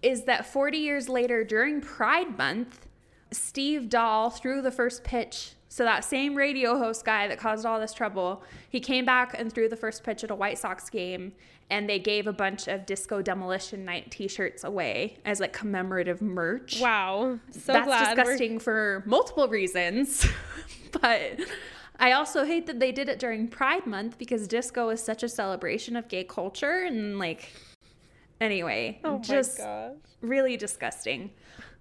is 0.02 0.24
that 0.24 0.46
40 0.46 0.78
years 0.78 1.08
later, 1.08 1.42
during 1.44 1.80
Pride 1.80 2.36
Month, 2.36 2.86
Steve 3.32 3.88
Dahl 3.88 4.30
threw 4.30 4.62
the 4.62 4.70
first 4.70 5.04
pitch. 5.04 5.52
So, 5.68 5.84
that 5.84 6.04
same 6.04 6.34
radio 6.34 6.78
host 6.78 7.04
guy 7.04 7.28
that 7.28 7.38
caused 7.38 7.66
all 7.66 7.78
this 7.80 7.92
trouble, 7.92 8.42
he 8.70 8.80
came 8.80 9.04
back 9.04 9.34
and 9.38 9.52
threw 9.52 9.68
the 9.68 9.76
first 9.76 10.04
pitch 10.04 10.24
at 10.24 10.30
a 10.30 10.34
White 10.34 10.58
Sox 10.58 10.88
game, 10.88 11.32
and 11.68 11.88
they 11.88 11.98
gave 11.98 12.26
a 12.26 12.32
bunch 12.32 12.68
of 12.68 12.86
Disco 12.86 13.20
Demolition 13.20 13.84
Night 13.84 14.10
t 14.10 14.28
shirts 14.28 14.64
away 14.64 15.18
as 15.24 15.40
like 15.40 15.52
commemorative 15.52 16.22
merch. 16.22 16.80
Wow. 16.80 17.40
So 17.50 17.72
That's 17.72 17.86
glad 17.86 18.14
disgusting 18.14 18.54
we're... 18.54 18.60
for 18.60 19.02
multiple 19.06 19.48
reasons. 19.48 20.26
but 20.92 21.40
I 21.98 22.12
also 22.12 22.44
hate 22.44 22.66
that 22.66 22.80
they 22.80 22.92
did 22.92 23.08
it 23.08 23.18
during 23.18 23.48
Pride 23.48 23.86
Month 23.86 24.18
because 24.18 24.46
disco 24.46 24.90
is 24.90 25.02
such 25.02 25.22
a 25.22 25.28
celebration 25.28 25.96
of 25.96 26.08
gay 26.08 26.24
culture 26.24 26.84
and 26.84 27.18
like 27.18 27.50
anyway, 28.40 29.00
oh 29.04 29.18
just 29.18 29.60
really 30.20 30.56
disgusting. 30.56 31.30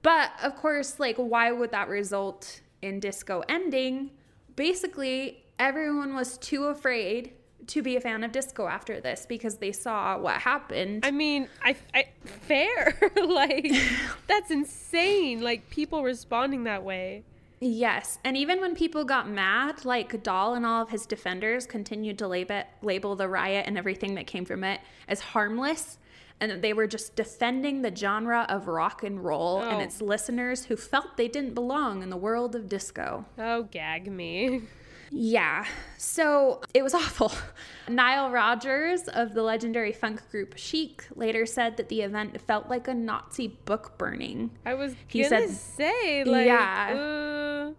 But 0.01 0.31
of 0.43 0.55
course, 0.55 0.99
like 0.99 1.17
why 1.17 1.51
would 1.51 1.71
that 1.71 1.89
result 1.89 2.61
in 2.81 2.99
disco 2.99 3.43
ending? 3.49 4.11
Basically, 4.55 5.43
everyone 5.59 6.15
was 6.15 6.37
too 6.37 6.65
afraid 6.65 7.33
to 7.67 7.81
be 7.81 7.95
a 7.95 8.01
fan 8.01 8.23
of 8.23 8.31
disco 8.31 8.67
after 8.67 9.01
this 9.01 9.25
because 9.27 9.57
they 9.57 9.71
saw 9.71 10.17
what 10.17 10.35
happened. 10.35 11.05
I 11.05 11.11
mean, 11.11 11.47
I, 11.63 11.75
I 11.93 12.05
fair 12.23 12.97
like 13.27 13.71
that's 14.27 14.51
insane. 14.51 15.41
Like 15.41 15.69
people 15.69 16.03
responding 16.03 16.65
that 16.65 16.83
way. 16.83 17.23
Yes. 17.65 18.19
And 18.23 18.37
even 18.37 18.61
when 18.61 18.75
people 18.75 19.03
got 19.05 19.27
mad, 19.27 19.85
like 19.85 20.21
Dahl 20.21 20.53
and 20.53 20.67
all 20.67 20.83
of 20.83 20.91
his 20.91 21.07
defenders 21.07 21.65
continued 21.65 22.19
to 22.19 22.27
label, 22.27 22.63
label 22.83 23.15
the 23.15 23.27
riot 23.27 23.65
and 23.65 23.75
everything 23.75 24.13
that 24.15 24.27
came 24.27 24.45
from 24.45 24.63
it 24.63 24.81
as 25.07 25.19
harmless. 25.19 25.97
And 26.39 26.61
they 26.61 26.73
were 26.73 26.85
just 26.85 27.15
defending 27.15 27.81
the 27.81 27.95
genre 27.95 28.45
of 28.49 28.67
rock 28.67 29.03
and 29.03 29.23
roll 29.23 29.61
oh. 29.63 29.67
and 29.67 29.81
its 29.81 29.99
listeners 29.99 30.65
who 30.65 30.75
felt 30.75 31.17
they 31.17 31.27
didn't 31.27 31.55
belong 31.55 32.03
in 32.03 32.11
the 32.11 32.17
world 32.17 32.55
of 32.55 32.69
disco. 32.69 33.25
Oh, 33.39 33.63
gag 33.63 34.11
me. 34.11 34.61
Yeah, 35.11 35.65
so 35.97 36.61
it 36.73 36.83
was 36.83 36.93
awful. 37.01 37.31
Nile 37.87 38.31
Rodgers 38.31 39.07
of 39.07 39.33
the 39.33 39.41
legendary 39.43 39.91
funk 39.93 40.21
group 40.31 40.57
Chic 40.57 41.05
later 41.15 41.45
said 41.45 41.77
that 41.77 41.89
the 41.89 42.01
event 42.01 42.39
felt 42.41 42.69
like 42.69 42.87
a 42.87 42.93
Nazi 42.93 43.47
book 43.47 43.97
burning. 43.97 44.51
I 44.65 44.73
was 44.73 44.95
He 45.07 45.21
gonna 45.23 45.47
said- 45.47 45.49
say, 45.51 46.23
like, 46.23 46.45
Yeah. 46.47 47.67
uh, 47.69 47.71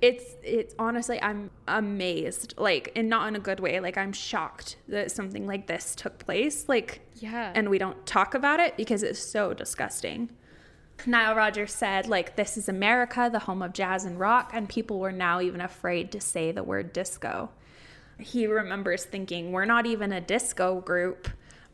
It's 0.00 0.36
it's 0.44 0.74
honestly 0.78 1.20
I'm 1.20 1.50
amazed, 1.66 2.54
like 2.56 2.92
and 2.94 3.08
not 3.08 3.26
in 3.26 3.34
a 3.34 3.40
good 3.40 3.58
way. 3.58 3.80
Like 3.80 3.98
I'm 3.98 4.12
shocked 4.12 4.76
that 4.86 5.10
something 5.10 5.44
like 5.46 5.66
this 5.66 5.96
took 5.96 6.18
place. 6.20 6.68
Like 6.68 7.00
yeah. 7.16 7.50
and 7.54 7.68
we 7.68 7.78
don't 7.78 8.06
talk 8.06 8.34
about 8.34 8.60
it 8.60 8.76
because 8.76 9.02
it's 9.02 9.18
so 9.18 9.54
disgusting. 9.54 10.30
Nile 11.08 11.34
Rodgers 11.34 11.72
said, 11.72 12.06
like, 12.06 12.36
this 12.36 12.56
is 12.56 12.68
America, 12.68 13.28
the 13.32 13.40
home 13.40 13.62
of 13.62 13.72
jazz 13.72 14.04
and 14.04 14.18
rock, 14.20 14.50
and 14.54 14.68
people 14.68 14.98
were 15.00 15.12
now 15.12 15.40
even 15.40 15.60
afraid 15.60 16.12
to 16.12 16.20
say 16.20 16.52
the 16.52 16.62
word 16.62 16.92
disco. 16.92 17.50
He 18.18 18.46
remembers 18.46 19.04
thinking, 19.04 19.52
we're 19.52 19.64
not 19.64 19.86
even 19.86 20.12
a 20.12 20.20
disco 20.20 20.80
group, 20.80 21.28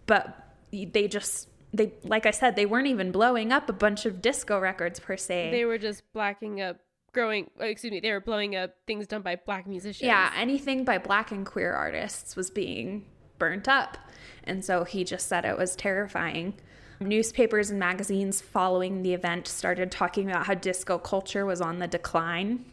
but 0.06 0.54
they 0.72 1.08
just, 1.08 1.48
they, 1.72 1.92
like 2.04 2.26
I 2.26 2.30
said, 2.30 2.56
they 2.56 2.66
weren't 2.66 2.86
even 2.86 3.12
blowing 3.12 3.52
up 3.52 3.68
a 3.68 3.72
bunch 3.72 4.06
of 4.06 4.22
disco 4.22 4.58
records 4.58 5.00
per 5.00 5.16
se. 5.16 5.50
they 5.50 5.64
were 5.64 5.78
just 5.78 6.02
blacking 6.12 6.60
up, 6.60 6.78
growing, 7.12 7.50
oh, 7.60 7.64
excuse 7.64 7.90
me, 7.90 8.00
they 8.00 8.12
were 8.12 8.20
blowing 8.20 8.56
up 8.56 8.74
things 8.86 9.06
done 9.06 9.22
by 9.22 9.36
black 9.36 9.66
musicians. 9.66 10.06
Yeah, 10.06 10.32
anything 10.36 10.84
by 10.84 10.98
black 10.98 11.30
and 11.30 11.46
queer 11.46 11.72
artists 11.72 12.36
was 12.36 12.50
being 12.50 13.06
burnt 13.38 13.68
up. 13.68 13.96
And 14.44 14.64
so 14.64 14.84
he 14.84 15.04
just 15.04 15.26
said 15.28 15.44
it 15.44 15.56
was 15.56 15.74
terrifying. 15.74 16.54
Newspapers 17.00 17.70
and 17.70 17.78
magazines 17.78 18.40
following 18.40 19.02
the 19.02 19.14
event 19.14 19.48
started 19.48 19.90
talking 19.90 20.30
about 20.30 20.46
how 20.46 20.54
disco 20.54 20.98
culture 20.98 21.44
was 21.44 21.60
on 21.60 21.78
the 21.78 21.86
decline, 21.86 22.64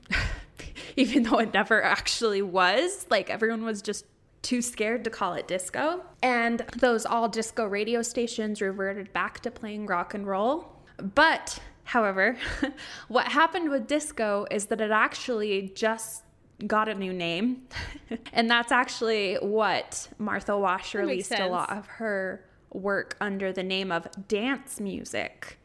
even 0.96 1.24
though 1.24 1.40
it 1.40 1.54
never 1.54 1.84
actually 1.84 2.42
was. 2.42 3.08
Like 3.10 3.30
everyone 3.30 3.64
was 3.64 3.82
just 3.82 4.06
too 4.42 4.62
scared 4.62 5.04
to 5.04 5.10
call 5.10 5.34
it 5.34 5.48
disco. 5.48 6.04
And 6.22 6.60
those 6.78 7.06
all 7.06 7.30
disco 7.30 7.66
radio 7.66 8.02
stations 8.02 8.62
reverted 8.62 9.14
back 9.14 9.40
to 9.42 9.52
playing 9.52 9.86
rock 9.86 10.14
and 10.14 10.26
roll. 10.26 10.68
But, 10.98 11.60
however, 11.84 12.38
what 13.08 13.28
happened 13.28 13.70
with 13.70 13.88
disco 13.88 14.46
is 14.52 14.68
that 14.68 14.82
it 14.82 14.92
actually 14.92 15.72
just 15.76 16.24
got 16.68 16.88
a 16.88 16.96
new 16.96 17.14
name. 17.14 17.64
and 18.34 18.50
that's 18.50 18.72
actually 18.72 19.36
what 19.36 20.10
Martha 20.18 20.58
Wash 20.58 20.94
That 20.94 21.00
released 21.00 21.34
a 21.34 21.48
lot 21.48 21.72
of 21.72 21.88
her 21.88 22.46
work 22.74 23.16
under 23.22 23.52
the 23.52 23.64
name 23.64 23.92
of 23.92 24.08
dance 24.28 24.80
music. 24.80 25.58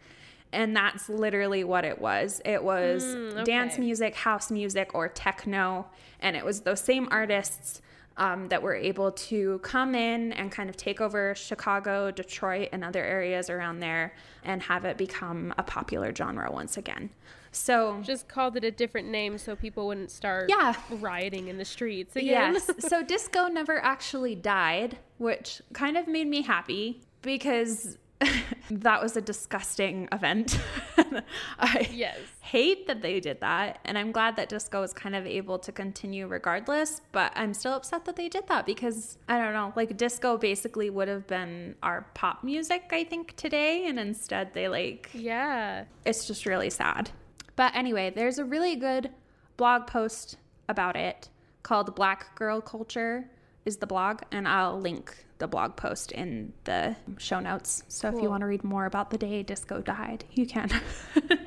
And 0.52 0.74
that's 0.74 1.08
literally 1.08 1.64
what 1.64 1.84
it 1.84 2.00
was. 2.00 2.40
It 2.44 2.62
was 2.62 3.04
Mm, 3.04 3.44
dance 3.44 3.78
music, 3.78 4.14
house 4.14 4.50
music, 4.50 4.94
or 4.94 5.08
techno. 5.08 5.86
And 6.20 6.36
it 6.36 6.44
was 6.44 6.60
those 6.62 6.80
same 6.80 7.08
artists 7.10 7.82
um, 8.16 8.48
that 8.48 8.62
were 8.62 8.74
able 8.74 9.12
to 9.12 9.58
come 9.58 9.94
in 9.94 10.32
and 10.32 10.50
kind 10.50 10.70
of 10.70 10.76
take 10.76 11.00
over 11.02 11.34
Chicago, 11.34 12.10
Detroit, 12.10 12.70
and 12.72 12.82
other 12.82 13.04
areas 13.04 13.50
around 13.50 13.80
there 13.80 14.14
and 14.44 14.62
have 14.62 14.84
it 14.86 14.96
become 14.96 15.52
a 15.58 15.62
popular 15.62 16.14
genre 16.14 16.50
once 16.50 16.78
again. 16.78 17.10
So, 17.56 18.00
Just 18.02 18.28
called 18.28 18.56
it 18.56 18.64
a 18.64 18.70
different 18.70 19.08
name 19.08 19.38
so 19.38 19.56
people 19.56 19.86
wouldn't 19.86 20.10
start 20.10 20.50
Yeah. 20.50 20.74
rioting 20.90 21.48
in 21.48 21.56
the 21.58 21.64
streets 21.64 22.14
again. 22.16 22.54
Yes. 22.54 22.70
so 22.80 23.02
disco 23.02 23.46
never 23.48 23.82
actually 23.82 24.34
died, 24.34 24.98
which 25.18 25.62
kind 25.72 25.96
of 25.96 26.06
made 26.06 26.26
me 26.26 26.42
happy 26.42 27.00
because 27.22 27.96
that 28.70 29.02
was 29.02 29.16
a 29.16 29.20
disgusting 29.20 30.08
event. 30.12 30.58
I 31.58 31.88
Yes. 31.92 32.18
hate 32.40 32.86
that 32.86 33.00
they 33.02 33.20
did 33.20 33.40
that. 33.40 33.78
And 33.84 33.96
I'm 33.98 34.12
glad 34.12 34.36
that 34.36 34.48
disco 34.48 34.80
was 34.82 34.92
kind 34.92 35.14
of 35.14 35.26
able 35.26 35.58
to 35.60 35.72
continue 35.72 36.26
regardless. 36.26 37.00
But 37.12 37.32
I'm 37.36 37.52
still 37.54 37.72
upset 37.72 38.04
that 38.04 38.16
they 38.16 38.28
did 38.28 38.46
that 38.48 38.66
because 38.66 39.18
I 39.28 39.38
don't 39.38 39.52
know, 39.54 39.72
like 39.76 39.96
disco 39.96 40.36
basically 40.36 40.90
would 40.90 41.08
have 41.08 41.26
been 41.26 41.74
our 41.82 42.06
pop 42.14 42.44
music, 42.44 42.88
I 42.92 43.04
think, 43.04 43.34
today. 43.36 43.86
And 43.86 43.98
instead 43.98 44.52
they 44.54 44.68
like 44.68 45.10
yeah. 45.14 45.84
it's 46.04 46.26
just 46.26 46.44
really 46.46 46.70
sad. 46.70 47.10
But 47.56 47.74
anyway, 47.74 48.10
there's 48.10 48.38
a 48.38 48.44
really 48.44 48.76
good 48.76 49.10
blog 49.56 49.86
post 49.86 50.36
about 50.68 50.96
it 50.96 51.28
called 51.62 51.94
Black 51.94 52.36
Girl 52.36 52.60
Culture 52.60 53.28
is 53.64 53.78
the 53.78 53.86
blog 53.86 54.22
and 54.30 54.46
I'll 54.46 54.78
link 54.80 55.24
the 55.38 55.48
blog 55.48 55.76
post 55.76 56.12
in 56.12 56.52
the 56.64 56.94
show 57.18 57.40
notes. 57.40 57.82
So 57.88 58.08
if 58.08 58.22
you 58.22 58.30
want 58.30 58.42
to 58.42 58.46
read 58.46 58.62
more 58.62 58.86
about 58.86 59.10
the 59.10 59.18
day 59.18 59.42
disco 59.42 59.80
died, 59.80 60.24
you 60.32 60.46
can. 60.46 60.70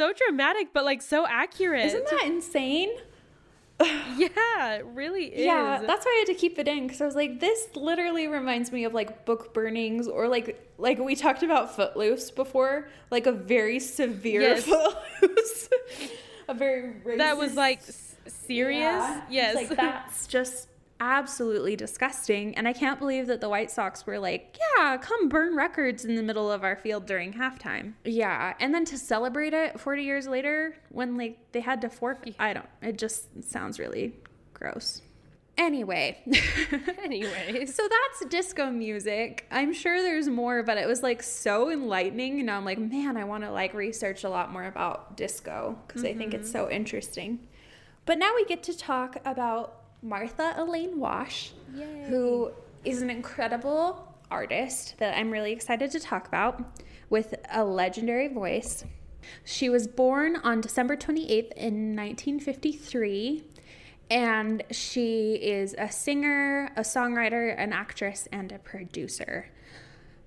So 0.00 0.14
dramatic, 0.14 0.68
but 0.72 0.86
like 0.86 1.02
so 1.02 1.26
accurate. 1.26 1.84
Isn't 1.84 2.08
that 2.08 2.22
insane? 2.24 2.88
Yeah, 4.16 4.74
it 4.74 4.84
really 4.86 5.24
is. 5.26 5.44
Yeah, 5.46 5.82
that's 5.86 6.04
why 6.04 6.10
I 6.10 6.24
had 6.26 6.34
to 6.34 6.38
keep 6.38 6.58
it 6.58 6.68
in 6.68 6.86
because 6.86 7.00
I 7.00 7.06
was 7.06 7.14
like, 7.14 7.40
this 7.40 7.68
literally 7.74 8.26
reminds 8.26 8.70
me 8.70 8.84
of 8.84 8.92
like 8.92 9.24
book 9.24 9.54
burnings 9.54 10.08
or 10.08 10.28
like 10.28 10.60
like 10.76 10.98
we 10.98 11.14
talked 11.14 11.42
about 11.42 11.74
Footloose 11.74 12.30
before, 12.30 12.88
like 13.10 13.26
a 13.26 13.32
very 13.32 13.78
severe 13.80 14.42
Yes. 14.42 14.64
Footloose, 14.64 15.68
a 16.48 16.54
very 16.54 17.16
that 17.16 17.38
was 17.38 17.54
like 17.54 17.80
serious. 18.26 18.80
Yeah. 18.80 19.22
Yes. 19.30 19.56
It's 19.56 19.70
like 19.70 19.78
that's 19.80 20.26
just 20.26 20.68
absolutely 21.00 21.74
disgusting. 21.76 22.56
And 22.56 22.68
I 22.68 22.72
can't 22.72 22.98
believe 22.98 23.26
that 23.26 23.40
the 23.40 23.48
White 23.48 23.70
Sox 23.70 24.06
were 24.06 24.18
like, 24.18 24.58
yeah, 24.76 24.98
come 24.98 25.28
burn 25.28 25.56
records 25.56 26.04
in 26.04 26.14
the 26.14 26.22
middle 26.22 26.52
of 26.52 26.62
our 26.62 26.76
field 26.76 27.06
during 27.06 27.32
halftime. 27.32 27.94
Yeah. 28.04 28.54
And 28.60 28.74
then 28.74 28.84
to 28.86 28.98
celebrate 28.98 29.54
it 29.54 29.80
40 29.80 30.02
years 30.02 30.28
later 30.28 30.76
when 30.90 31.16
like 31.16 31.38
they 31.52 31.60
had 31.60 31.80
to 31.80 31.88
fork, 31.88 32.28
I 32.38 32.52
don't, 32.52 32.68
it 32.82 32.98
just 32.98 33.42
sounds 33.42 33.78
really 33.78 34.14
gross. 34.52 35.02
Anyway. 35.56 36.18
anyway. 37.02 37.66
So 37.66 37.88
that's 37.88 38.30
disco 38.30 38.70
music. 38.70 39.46
I'm 39.50 39.72
sure 39.72 40.02
there's 40.02 40.28
more, 40.28 40.62
but 40.62 40.78
it 40.78 40.86
was 40.86 41.02
like 41.02 41.22
so 41.22 41.70
enlightening. 41.70 42.38
And 42.38 42.46
now 42.46 42.56
I'm 42.56 42.64
like, 42.64 42.78
man, 42.78 43.16
I 43.16 43.24
want 43.24 43.44
to 43.44 43.50
like 43.50 43.74
research 43.74 44.24
a 44.24 44.30
lot 44.30 44.52
more 44.52 44.64
about 44.64 45.16
disco 45.16 45.78
because 45.86 46.04
I 46.04 46.14
think 46.14 46.34
it's 46.34 46.48
mm-hmm. 46.48 46.66
so 46.66 46.70
interesting. 46.70 47.40
But 48.06 48.18
now 48.18 48.34
we 48.34 48.44
get 48.44 48.62
to 48.64 48.76
talk 48.76 49.18
about 49.24 49.79
Martha 50.02 50.54
Elaine 50.56 50.98
Wash, 50.98 51.52
who 52.08 52.50
is 52.84 53.02
an 53.02 53.10
incredible 53.10 54.14
artist 54.30 54.96
that 54.98 55.16
I'm 55.16 55.30
really 55.30 55.52
excited 55.52 55.90
to 55.90 56.00
talk 56.00 56.26
about 56.28 56.62
with 57.10 57.34
a 57.52 57.64
legendary 57.64 58.28
voice. 58.28 58.84
She 59.44 59.68
was 59.68 59.86
born 59.86 60.36
on 60.36 60.60
December 60.60 60.96
28th 60.96 61.52
in 61.52 61.94
1953 61.96 63.44
and 64.10 64.62
she 64.72 65.34
is 65.34 65.74
a 65.78 65.90
singer, 65.90 66.72
a 66.76 66.80
songwriter, 66.80 67.54
an 67.56 67.72
actress, 67.72 68.26
and 68.32 68.50
a 68.50 68.58
producer. 68.58 69.48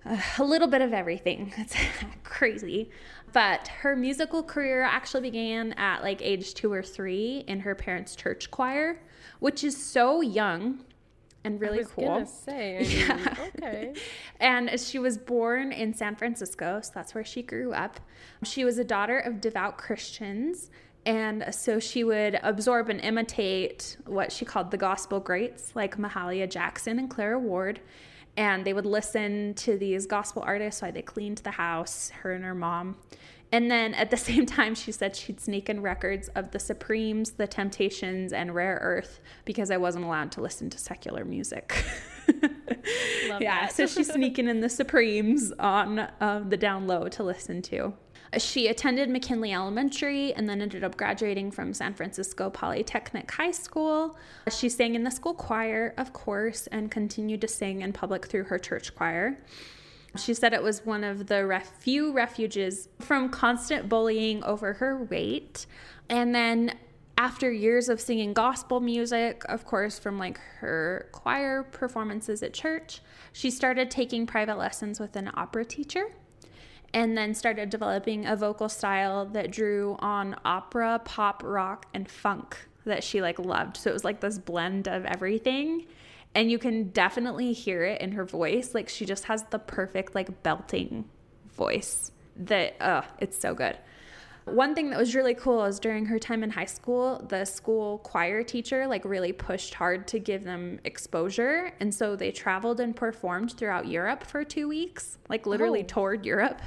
Uh, 0.06 0.18
a 0.40 0.44
little 0.44 0.70
bit 0.70 0.82
of 0.82 0.94
everything. 0.94 1.54
It's 1.58 1.76
crazy. 2.24 2.90
But 3.34 3.68
her 3.68 3.96
musical 3.96 4.44
career 4.44 4.84
actually 4.84 5.22
began 5.22 5.74
at 5.74 6.02
like 6.02 6.22
age 6.22 6.54
two 6.54 6.72
or 6.72 6.84
three 6.84 7.44
in 7.48 7.62
her 7.62 7.76
parents' 7.76 8.16
church 8.16 8.52
choir, 8.52 9.00
which 9.44 9.62
is 9.62 9.76
so 9.76 10.22
young 10.22 10.80
and 11.44 11.60
really 11.60 11.80
I 11.80 11.82
was 11.82 11.92
cool. 11.92 12.06
gonna 12.08 12.26
say. 12.26 12.78
I 12.78 12.80
mean, 12.84 12.98
Yeah. 12.98 13.36
okay. 13.58 13.94
And 14.40 14.80
she 14.80 15.00
was 15.00 15.18
born 15.18 15.74
in 15.74 15.94
San 15.94 16.16
Francisco, 16.16 16.80
so 16.82 16.92
that's 16.96 17.14
where 17.14 17.26
she 17.26 17.42
grew 17.44 17.74
up. 17.74 18.00
She 18.44 18.64
was 18.64 18.78
a 18.78 18.84
daughter 18.86 19.20
of 19.20 19.42
devout 19.42 19.78
Christians, 19.78 20.72
and 21.06 21.44
so 21.54 21.80
she 21.80 22.06
would 22.06 22.40
absorb 22.42 22.90
and 22.90 23.02
imitate 23.02 23.98
what 24.06 24.32
she 24.32 24.46
called 24.46 24.72
the 24.72 24.78
gospel 24.78 25.20
greats, 25.20 25.76
like 25.76 25.98
Mahalia 25.98 26.50
Jackson 26.50 26.98
and 26.98 27.10
Clara 27.10 27.38
Ward. 27.40 27.82
And 28.38 28.64
they 28.66 28.74
would 28.74 28.86
listen 28.86 29.54
to 29.56 29.78
these 29.78 30.06
gospel 30.06 30.42
artists 30.46 30.82
while 30.82 30.94
they 30.94 31.02
cleaned 31.02 31.40
the 31.40 31.52
house, 31.52 32.10
her 32.22 32.32
and 32.32 32.46
her 32.46 32.56
mom. 32.56 32.96
And 33.54 33.70
then 33.70 33.94
at 33.94 34.10
the 34.10 34.18
same 34.30 34.46
time, 34.46 34.76
she 34.76 34.92
said 34.92 35.16
she'd 35.16 35.40
sneak 35.40 35.70
in 35.70 35.82
records 35.82 36.28
of 36.30 36.52
the 36.52 36.60
Supremes, 36.60 37.32
the 37.32 37.48
Temptations, 37.48 38.34
and 38.34 38.54
Rare 38.54 38.80
Earth 38.82 39.22
because 39.46 39.72
I 39.72 39.78
wasn't 39.78 40.04
allowed 40.04 40.34
to 40.34 40.42
listen 40.42 40.70
to 40.72 40.78
secular 40.78 41.24
music. 41.24 41.86
Love 43.30 43.42
yeah, 43.42 43.68
so 43.68 43.86
she's 43.86 44.12
sneaking 44.14 44.48
in 44.48 44.60
the 44.60 44.70
Supremes 44.70 45.54
on 45.60 46.00
uh, 46.00 46.44
the 46.48 46.58
down 46.58 46.88
low 46.88 47.08
to 47.10 47.24
listen 47.24 47.62
to. 47.64 47.94
She 48.40 48.68
attended 48.68 49.12
McKinley 49.12 49.54
Elementary 49.54 50.34
and 50.34 50.50
then 50.50 50.60
ended 50.60 50.84
up 50.84 50.98
graduating 50.98 51.52
from 51.52 51.72
San 51.72 51.94
Francisco 51.94 52.50
Polytechnic 52.50 53.30
High 53.30 53.52
School. 53.52 54.18
She 54.50 54.70
sang 54.70 54.96
in 54.96 55.04
the 55.04 55.12
school 55.12 55.36
choir, 55.36 55.94
of 55.98 56.14
course, 56.14 56.66
and 56.68 56.90
continued 56.90 57.42
to 57.42 57.48
sing 57.48 57.82
in 57.82 57.94
public 57.94 58.26
through 58.26 58.46
her 58.46 58.58
church 58.58 58.96
choir. 58.96 59.38
She 60.18 60.34
said 60.34 60.54
it 60.54 60.62
was 60.62 60.86
one 60.86 61.04
of 61.04 61.28
the 61.28 61.46
ref- 61.46 61.78
few 61.80 62.12
refuges 62.14 62.88
from 63.00 63.30
constant 63.30 63.90
bullying 63.90 64.44
over 64.44 64.74
her 64.74 65.04
weight. 65.04 65.66
And 66.10 66.36
then 66.36 66.78
after 67.18 67.52
years 67.52 67.90
of 67.90 68.00
singing 68.00 68.34
gospel 68.34 68.80
music, 68.80 69.44
of 69.50 69.66
course, 69.66 69.98
from 69.98 70.18
like 70.20 70.40
her 70.60 71.10
choir 71.12 71.64
performances 71.64 72.44
at 72.44 72.54
church, 72.54 73.02
she 73.32 73.50
started 73.50 73.90
taking 73.90 74.28
private 74.28 74.58
lessons 74.58 75.00
with 75.00 75.16
an 75.16 75.32
opera 75.34 75.66
teacher 75.66 76.06
and 76.94 77.18
then 77.18 77.34
started 77.34 77.70
developing 77.70 78.26
a 78.26 78.36
vocal 78.36 78.70
style 78.70 79.26
that 79.26 79.52
drew 79.52 79.96
on 80.00 80.36
opera, 80.46 81.02
pop, 81.04 81.42
rock, 81.44 81.88
and 81.94 82.10
funk. 82.10 82.58
that 82.86 83.04
she 83.04 83.22
like 83.22 83.40
loved. 83.40 83.78
So 83.78 83.90
it 83.90 83.94
was 83.94 84.04
like 84.04 84.20
this 84.20 84.38
blend 84.38 84.88
of 84.88 85.06
everything. 85.06 85.86
And 86.36 86.50
you 86.50 86.58
can 86.58 86.90
definitely 86.90 87.54
hear 87.54 87.84
it 87.84 88.02
in 88.02 88.14
her 88.14 88.26
voice. 88.26 88.74
Like 88.74 88.90
she 88.90 89.06
just 89.06 89.26
has 89.26 89.44
the 89.52 89.60
perfect 89.60 90.16
like 90.16 90.44
belting 90.44 91.06
voice 91.56 92.12
that 92.36 92.76
uh 92.82 93.04
it's 93.20 93.38
so 93.40 93.54
good. 93.54 93.78
One 94.46 94.76
thing 94.76 94.90
that 94.90 95.00
was 95.00 95.16
really 95.16 95.36
cool 95.36 95.64
is 95.64 95.80
during 95.80 96.08
her 96.08 96.20
time 96.20 96.44
in 96.44 96.50
high 96.50 96.66
school, 96.66 97.26
the 97.30 97.46
school 97.46 98.00
choir 98.00 98.44
teacher 98.44 98.88
like 98.88 99.06
really 99.06 99.32
pushed 99.32 99.74
hard 99.76 100.06
to 100.10 100.20
give 100.20 100.44
them 100.44 100.80
exposure. 100.84 101.72
And 101.80 101.94
so 101.94 102.16
they 102.18 102.32
traveled 102.32 102.80
and 102.82 102.94
performed 102.96 103.54
throughout 103.58 103.88
Europe 103.88 104.24
for 104.26 104.44
two 104.44 104.68
weeks, 104.68 105.18
like 105.30 105.46
literally 105.46 105.82
Oh. 105.84 105.88
toured 105.88 106.26
Europe. 106.26 106.62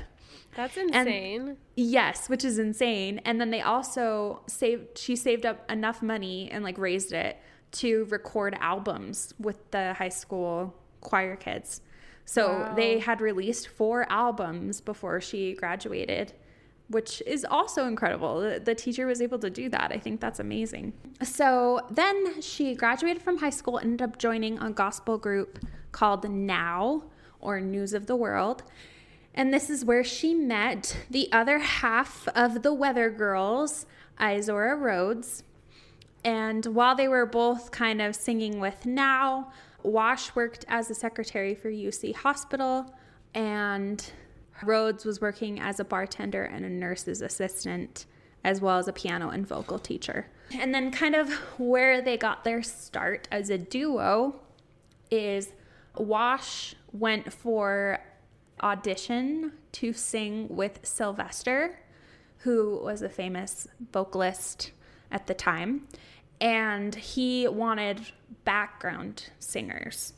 That's 0.55 0.79
insane. 0.79 1.59
Yes, 1.75 2.31
which 2.31 2.45
is 2.47 2.59
insane. 2.59 3.21
And 3.27 3.39
then 3.39 3.51
they 3.51 3.61
also 3.61 4.41
saved 4.47 4.97
she 4.97 5.15
saved 5.15 5.45
up 5.45 5.71
enough 5.71 6.01
money 6.03 6.49
and 6.51 6.65
like 6.65 6.79
raised 6.79 7.13
it 7.13 7.37
to 7.73 8.05
record 8.07 8.57
albums 8.61 9.35
with 9.39 9.71
the 9.71 9.95
high 9.95 10.09
school 10.09 10.75
choir 11.01 11.37
kids. 11.37 11.81
So 12.25 12.49
Wow. 12.49 12.75
they 12.75 12.99
had 12.99 13.21
released 13.21 13.69
four 13.69 14.07
albums 14.11 14.81
before 14.81 15.21
she 15.21 15.55
graduated, 15.55 16.33
which 16.89 17.23
is 17.27 17.45
also 17.45 17.87
incredible. 17.87 18.41
The, 18.41 18.61
the 18.61 18.75
teacher 18.75 19.07
was 19.07 19.21
able 19.21 19.39
to 19.41 19.51
do 19.51 19.69
that. 19.69 19.93
I 19.93 19.99
think 19.99 20.21
that's 20.21 20.41
amazing. 20.41 20.93
So 21.23 21.81
then 21.91 22.41
she 22.41 22.75
graduated 22.75 23.23
from 23.23 23.39
high 23.39 23.51
school, 23.51 23.79
ended 23.79 24.03
up 24.03 24.19
joining 24.19 24.59
a 24.59 24.71
gospel 24.71 25.19
group 25.19 25.59
called 25.93 26.29
Now 26.29 27.05
or 27.41 27.61
News 27.61 27.93
of 27.93 28.07
the 28.07 28.17
World. 28.17 28.63
And 29.35 29.53
this 29.53 29.69
is 29.71 29.85
where 29.85 30.03
she 30.03 30.35
met 30.35 30.97
the 31.11 31.31
other 31.31 31.59
half 31.59 32.27
of 32.29 32.63
the 32.63 32.73
Weather 32.73 33.11
Girls, 33.11 33.87
Izora 34.19 34.81
Rhodes. 34.81 35.43
And 36.27 36.67
while 36.67 36.97
they 36.97 37.07
were 37.07 37.25
both 37.25 37.71
kind 37.71 38.03
of 38.03 38.17
singing 38.17 38.59
with 38.59 38.85
Now, 38.85 39.53
Wash 39.85 40.35
worked 40.35 40.65
as 40.67 40.91
a 40.91 40.95
secretary 40.95 41.55
for 41.55 41.71
UC 41.71 42.17
Hospital, 42.17 42.93
and 43.33 44.05
Rhodes 44.65 45.05
was 45.05 45.21
working 45.21 45.61
as 45.61 45.79
a 45.79 45.85
bartender 45.85 46.43
and 46.43 46.65
a 46.65 46.69
nurse's 46.69 47.23
assistant, 47.23 48.07
as 48.43 48.61
well 48.61 48.77
as 48.77 48.89
a 48.89 48.93
piano 48.93 49.29
and 49.29 49.47
vocal 49.47 49.79
teacher. 49.79 50.27
And 50.53 50.75
then, 50.75 50.91
kind 50.91 51.15
of 51.15 51.33
where 51.61 52.03
they 52.03 52.17
got 52.17 52.43
their 52.43 52.61
start 52.61 53.29
as 53.31 53.49
a 53.49 53.57
duo 53.57 54.41
is 55.13 55.53
Wash 55.97 56.75
went 56.93 57.33
for 57.33 58.01
audition 58.61 59.53
to 59.73 59.93
sing 59.93 60.49
with 60.49 60.81
Sylvester, 60.83 61.79
who 62.39 62.81
was 62.83 63.01
a 63.01 63.09
famous 63.09 63.69
vocalist 63.93 64.73
at 65.11 65.29
the 65.29 65.35
time, 65.35 65.87
and 66.41 66.95
he 66.95 67.49
wanted 67.49 68.01
background 68.45 69.31
singers. 69.39 70.13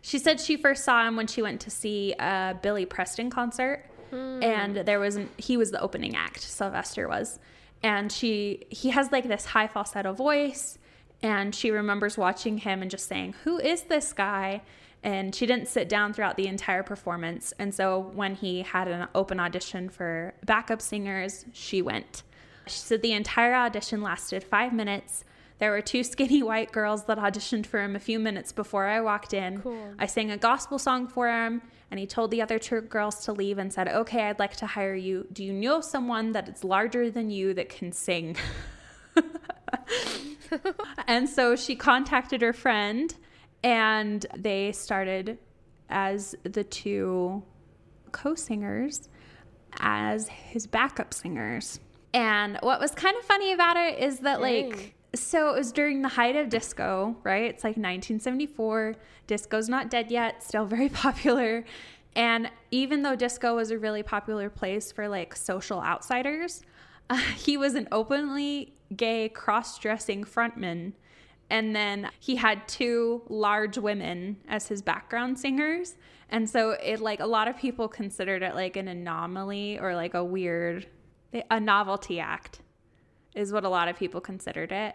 She 0.00 0.18
said 0.18 0.40
she 0.40 0.56
first 0.56 0.84
saw 0.84 1.06
him 1.06 1.16
when 1.16 1.26
she 1.26 1.42
went 1.42 1.60
to 1.62 1.70
see 1.70 2.14
a 2.18 2.58
Billy 2.60 2.84
Preston 2.84 3.30
concert, 3.30 3.86
hmm. 4.10 4.42
and 4.42 4.76
there 4.76 4.98
was 4.98 5.16
an, 5.16 5.30
he 5.38 5.56
was 5.56 5.70
the 5.70 5.80
opening 5.80 6.16
act. 6.16 6.40
Sylvester 6.40 7.08
was, 7.08 7.38
and 7.82 8.10
she 8.10 8.66
he 8.68 8.90
has 8.90 9.12
like 9.12 9.28
this 9.28 9.46
high 9.46 9.68
falsetto 9.68 10.12
voice, 10.12 10.78
and 11.22 11.54
she 11.54 11.70
remembers 11.70 12.18
watching 12.18 12.58
him 12.58 12.82
and 12.82 12.90
just 12.90 13.06
saying, 13.06 13.34
"Who 13.44 13.58
is 13.58 13.82
this 13.84 14.12
guy?" 14.12 14.62
And 15.04 15.34
she 15.34 15.46
didn't 15.46 15.66
sit 15.66 15.88
down 15.88 16.12
throughout 16.12 16.36
the 16.36 16.46
entire 16.46 16.84
performance. 16.84 17.52
And 17.58 17.74
so 17.74 18.12
when 18.14 18.36
he 18.36 18.62
had 18.62 18.86
an 18.86 19.08
open 19.16 19.40
audition 19.40 19.88
for 19.88 20.32
backup 20.44 20.80
singers, 20.80 21.44
she 21.52 21.82
went. 21.82 22.22
She 22.68 22.78
said 22.78 23.02
the 23.02 23.12
entire 23.12 23.54
audition 23.54 24.00
lasted 24.00 24.44
five 24.44 24.72
minutes. 24.72 25.24
There 25.62 25.70
were 25.70 25.80
two 25.80 26.02
skinny 26.02 26.42
white 26.52 26.72
girls 26.72 27.04
that 27.04 27.18
auditioned 27.18 27.66
for 27.66 27.80
him 27.80 27.94
a 27.94 28.00
few 28.00 28.18
minutes 28.18 28.50
before 28.50 28.88
I 28.88 29.00
walked 29.00 29.32
in. 29.32 29.60
Cool. 29.60 29.94
I 29.96 30.06
sang 30.06 30.32
a 30.32 30.36
gospel 30.36 30.76
song 30.76 31.06
for 31.06 31.28
him, 31.28 31.62
and 31.88 32.00
he 32.00 32.06
told 32.06 32.32
the 32.32 32.42
other 32.42 32.58
two 32.58 32.80
girls 32.80 33.24
to 33.26 33.32
leave 33.32 33.58
and 33.58 33.72
said, 33.72 33.86
Okay, 33.86 34.28
I'd 34.28 34.40
like 34.40 34.56
to 34.56 34.66
hire 34.66 34.96
you. 34.96 35.24
Do 35.32 35.44
you 35.44 35.52
know 35.52 35.80
someone 35.80 36.32
that 36.32 36.48
is 36.48 36.64
larger 36.64 37.12
than 37.12 37.30
you 37.30 37.54
that 37.54 37.68
can 37.68 37.92
sing? 37.92 38.34
and 41.06 41.28
so 41.28 41.54
she 41.54 41.76
contacted 41.76 42.42
her 42.42 42.52
friend, 42.52 43.14
and 43.62 44.26
they 44.36 44.72
started 44.72 45.38
as 45.88 46.34
the 46.42 46.64
two 46.64 47.40
co 48.10 48.34
singers 48.34 49.08
as 49.78 50.26
his 50.26 50.66
backup 50.66 51.14
singers. 51.14 51.78
And 52.12 52.58
what 52.62 52.80
was 52.80 52.90
kind 52.90 53.16
of 53.16 53.24
funny 53.26 53.52
about 53.52 53.76
it 53.76 54.00
is 54.00 54.18
that, 54.18 54.40
Dang. 54.40 54.70
like, 54.70 54.96
so 55.14 55.50
it 55.50 55.58
was 55.58 55.72
during 55.72 56.02
the 56.02 56.08
height 56.08 56.36
of 56.36 56.48
disco, 56.48 57.16
right? 57.22 57.44
It's 57.44 57.64
like 57.64 57.76
1974. 57.76 58.94
Disco's 59.26 59.68
not 59.68 59.90
dead 59.90 60.10
yet, 60.10 60.42
still 60.42 60.64
very 60.64 60.88
popular. 60.90 61.64
And 62.14 62.50
even 62.70 63.02
though 63.02 63.16
disco 63.16 63.56
was 63.56 63.70
a 63.70 63.78
really 63.78 64.02
popular 64.02 64.50
place 64.50 64.92
for 64.92 65.08
like 65.08 65.34
social 65.36 65.80
outsiders, 65.80 66.62
uh, 67.10 67.16
he 67.36 67.56
was 67.56 67.74
an 67.74 67.88
openly 67.92 68.74
gay 68.96 69.28
cross 69.28 69.78
dressing 69.78 70.24
frontman. 70.24 70.92
And 71.50 71.76
then 71.76 72.08
he 72.18 72.36
had 72.36 72.66
two 72.66 73.22
large 73.28 73.76
women 73.76 74.38
as 74.48 74.68
his 74.68 74.80
background 74.80 75.38
singers. 75.38 75.96
And 76.30 76.48
so 76.48 76.70
it 76.70 77.00
like 77.00 77.20
a 77.20 77.26
lot 77.26 77.46
of 77.46 77.58
people 77.58 77.88
considered 77.88 78.42
it 78.42 78.54
like 78.54 78.76
an 78.78 78.88
anomaly 78.88 79.78
or 79.78 79.94
like 79.94 80.14
a 80.14 80.24
weird, 80.24 80.86
a 81.50 81.60
novelty 81.60 82.20
act 82.20 82.60
is 83.34 83.52
what 83.52 83.64
a 83.64 83.68
lot 83.68 83.88
of 83.88 83.96
people 83.96 84.20
considered 84.20 84.72
it. 84.72 84.94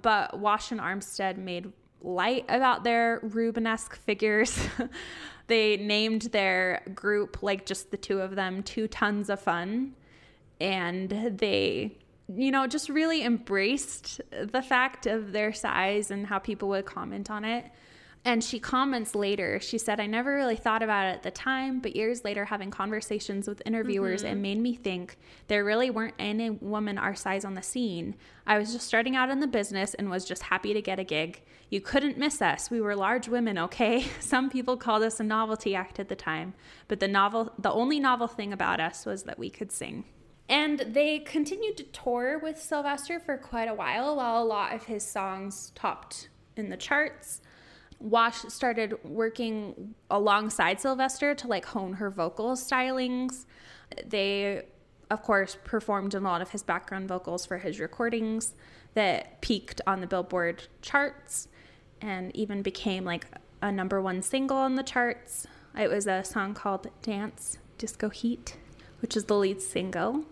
But 0.00 0.38
Wash 0.38 0.70
and 0.70 0.80
Armstead 0.80 1.38
made 1.38 1.72
light 2.00 2.44
about 2.48 2.84
their 2.84 3.20
Rubenesque 3.20 3.96
figures. 3.96 4.58
they 5.46 5.76
named 5.76 6.22
their 6.22 6.82
group, 6.94 7.42
like 7.42 7.66
just 7.66 7.90
the 7.90 7.96
two 7.96 8.20
of 8.20 8.34
them, 8.34 8.62
Two 8.62 8.88
Tons 8.88 9.30
of 9.30 9.40
Fun. 9.40 9.94
And 10.60 11.38
they, 11.38 11.96
you 12.34 12.50
know, 12.50 12.66
just 12.66 12.88
really 12.88 13.24
embraced 13.24 14.20
the 14.30 14.62
fact 14.62 15.06
of 15.06 15.32
their 15.32 15.52
size 15.52 16.10
and 16.10 16.26
how 16.26 16.38
people 16.38 16.68
would 16.70 16.84
comment 16.84 17.30
on 17.30 17.44
it. 17.44 17.64
And 18.28 18.44
she 18.44 18.60
comments 18.60 19.14
later, 19.14 19.58
she 19.58 19.78
said, 19.78 20.00
I 20.00 20.06
never 20.06 20.34
really 20.34 20.54
thought 20.54 20.82
about 20.82 21.06
it 21.06 21.14
at 21.14 21.22
the 21.22 21.30
time, 21.30 21.80
but 21.80 21.96
years 21.96 22.24
later, 22.26 22.44
having 22.44 22.70
conversations 22.70 23.48
with 23.48 23.62
interviewers, 23.64 24.22
it 24.22 24.32
mm-hmm. 24.32 24.42
made 24.42 24.58
me 24.58 24.74
think 24.74 25.16
there 25.46 25.64
really 25.64 25.88
weren't 25.88 26.12
any 26.18 26.50
women 26.50 26.98
our 26.98 27.14
size 27.14 27.46
on 27.46 27.54
the 27.54 27.62
scene. 27.62 28.16
I 28.46 28.58
was 28.58 28.74
just 28.74 28.86
starting 28.86 29.16
out 29.16 29.30
in 29.30 29.40
the 29.40 29.46
business 29.46 29.94
and 29.94 30.10
was 30.10 30.26
just 30.26 30.42
happy 30.42 30.74
to 30.74 30.82
get 30.82 30.98
a 30.98 31.04
gig. 31.04 31.40
You 31.70 31.80
couldn't 31.80 32.18
miss 32.18 32.42
us. 32.42 32.70
We 32.70 32.82
were 32.82 32.94
large 32.94 33.28
women, 33.28 33.56
okay? 33.56 34.04
Some 34.20 34.50
people 34.50 34.76
called 34.76 35.04
us 35.04 35.18
a 35.20 35.24
novelty 35.24 35.74
act 35.74 35.98
at 35.98 36.10
the 36.10 36.14
time, 36.14 36.52
but 36.86 37.00
the 37.00 37.08
novel, 37.08 37.54
the 37.58 37.72
only 37.72 37.98
novel 37.98 38.26
thing 38.26 38.52
about 38.52 38.78
us 38.78 39.06
was 39.06 39.22
that 39.22 39.38
we 39.38 39.48
could 39.48 39.72
sing. 39.72 40.04
And 40.50 40.80
they 40.80 41.20
continued 41.20 41.78
to 41.78 41.84
tour 41.84 42.38
with 42.38 42.60
Sylvester 42.60 43.20
for 43.20 43.38
quite 43.38 43.70
a 43.70 43.74
while, 43.74 44.16
while 44.16 44.42
a 44.42 44.44
lot 44.44 44.74
of 44.74 44.84
his 44.84 45.02
songs 45.02 45.72
topped 45.74 46.28
in 46.58 46.68
the 46.68 46.76
charts. 46.76 47.40
Wash 48.00 48.42
started 48.42 48.94
working 49.04 49.94
alongside 50.10 50.80
Sylvester 50.80 51.34
to 51.34 51.48
like 51.48 51.64
hone 51.66 51.94
her 51.94 52.10
vocal 52.10 52.52
stylings. 52.52 53.44
They, 54.06 54.62
of 55.10 55.22
course, 55.22 55.56
performed 55.64 56.14
a 56.14 56.20
lot 56.20 56.40
of 56.40 56.50
his 56.50 56.62
background 56.62 57.08
vocals 57.08 57.44
for 57.44 57.58
his 57.58 57.80
recordings 57.80 58.54
that 58.94 59.40
peaked 59.40 59.80
on 59.86 60.00
the 60.00 60.06
Billboard 60.06 60.68
charts 60.80 61.48
and 62.00 62.34
even 62.36 62.62
became 62.62 63.04
like 63.04 63.26
a 63.60 63.72
number 63.72 64.00
one 64.00 64.22
single 64.22 64.56
on 64.56 64.76
the 64.76 64.82
charts. 64.84 65.46
It 65.76 65.90
was 65.90 66.06
a 66.06 66.22
song 66.22 66.54
called 66.54 66.88
Dance 67.02 67.58
Disco 67.78 68.08
Heat, 68.08 68.56
which 69.00 69.16
is 69.16 69.24
the 69.24 69.36
lead 69.36 69.60
single. 69.60 70.24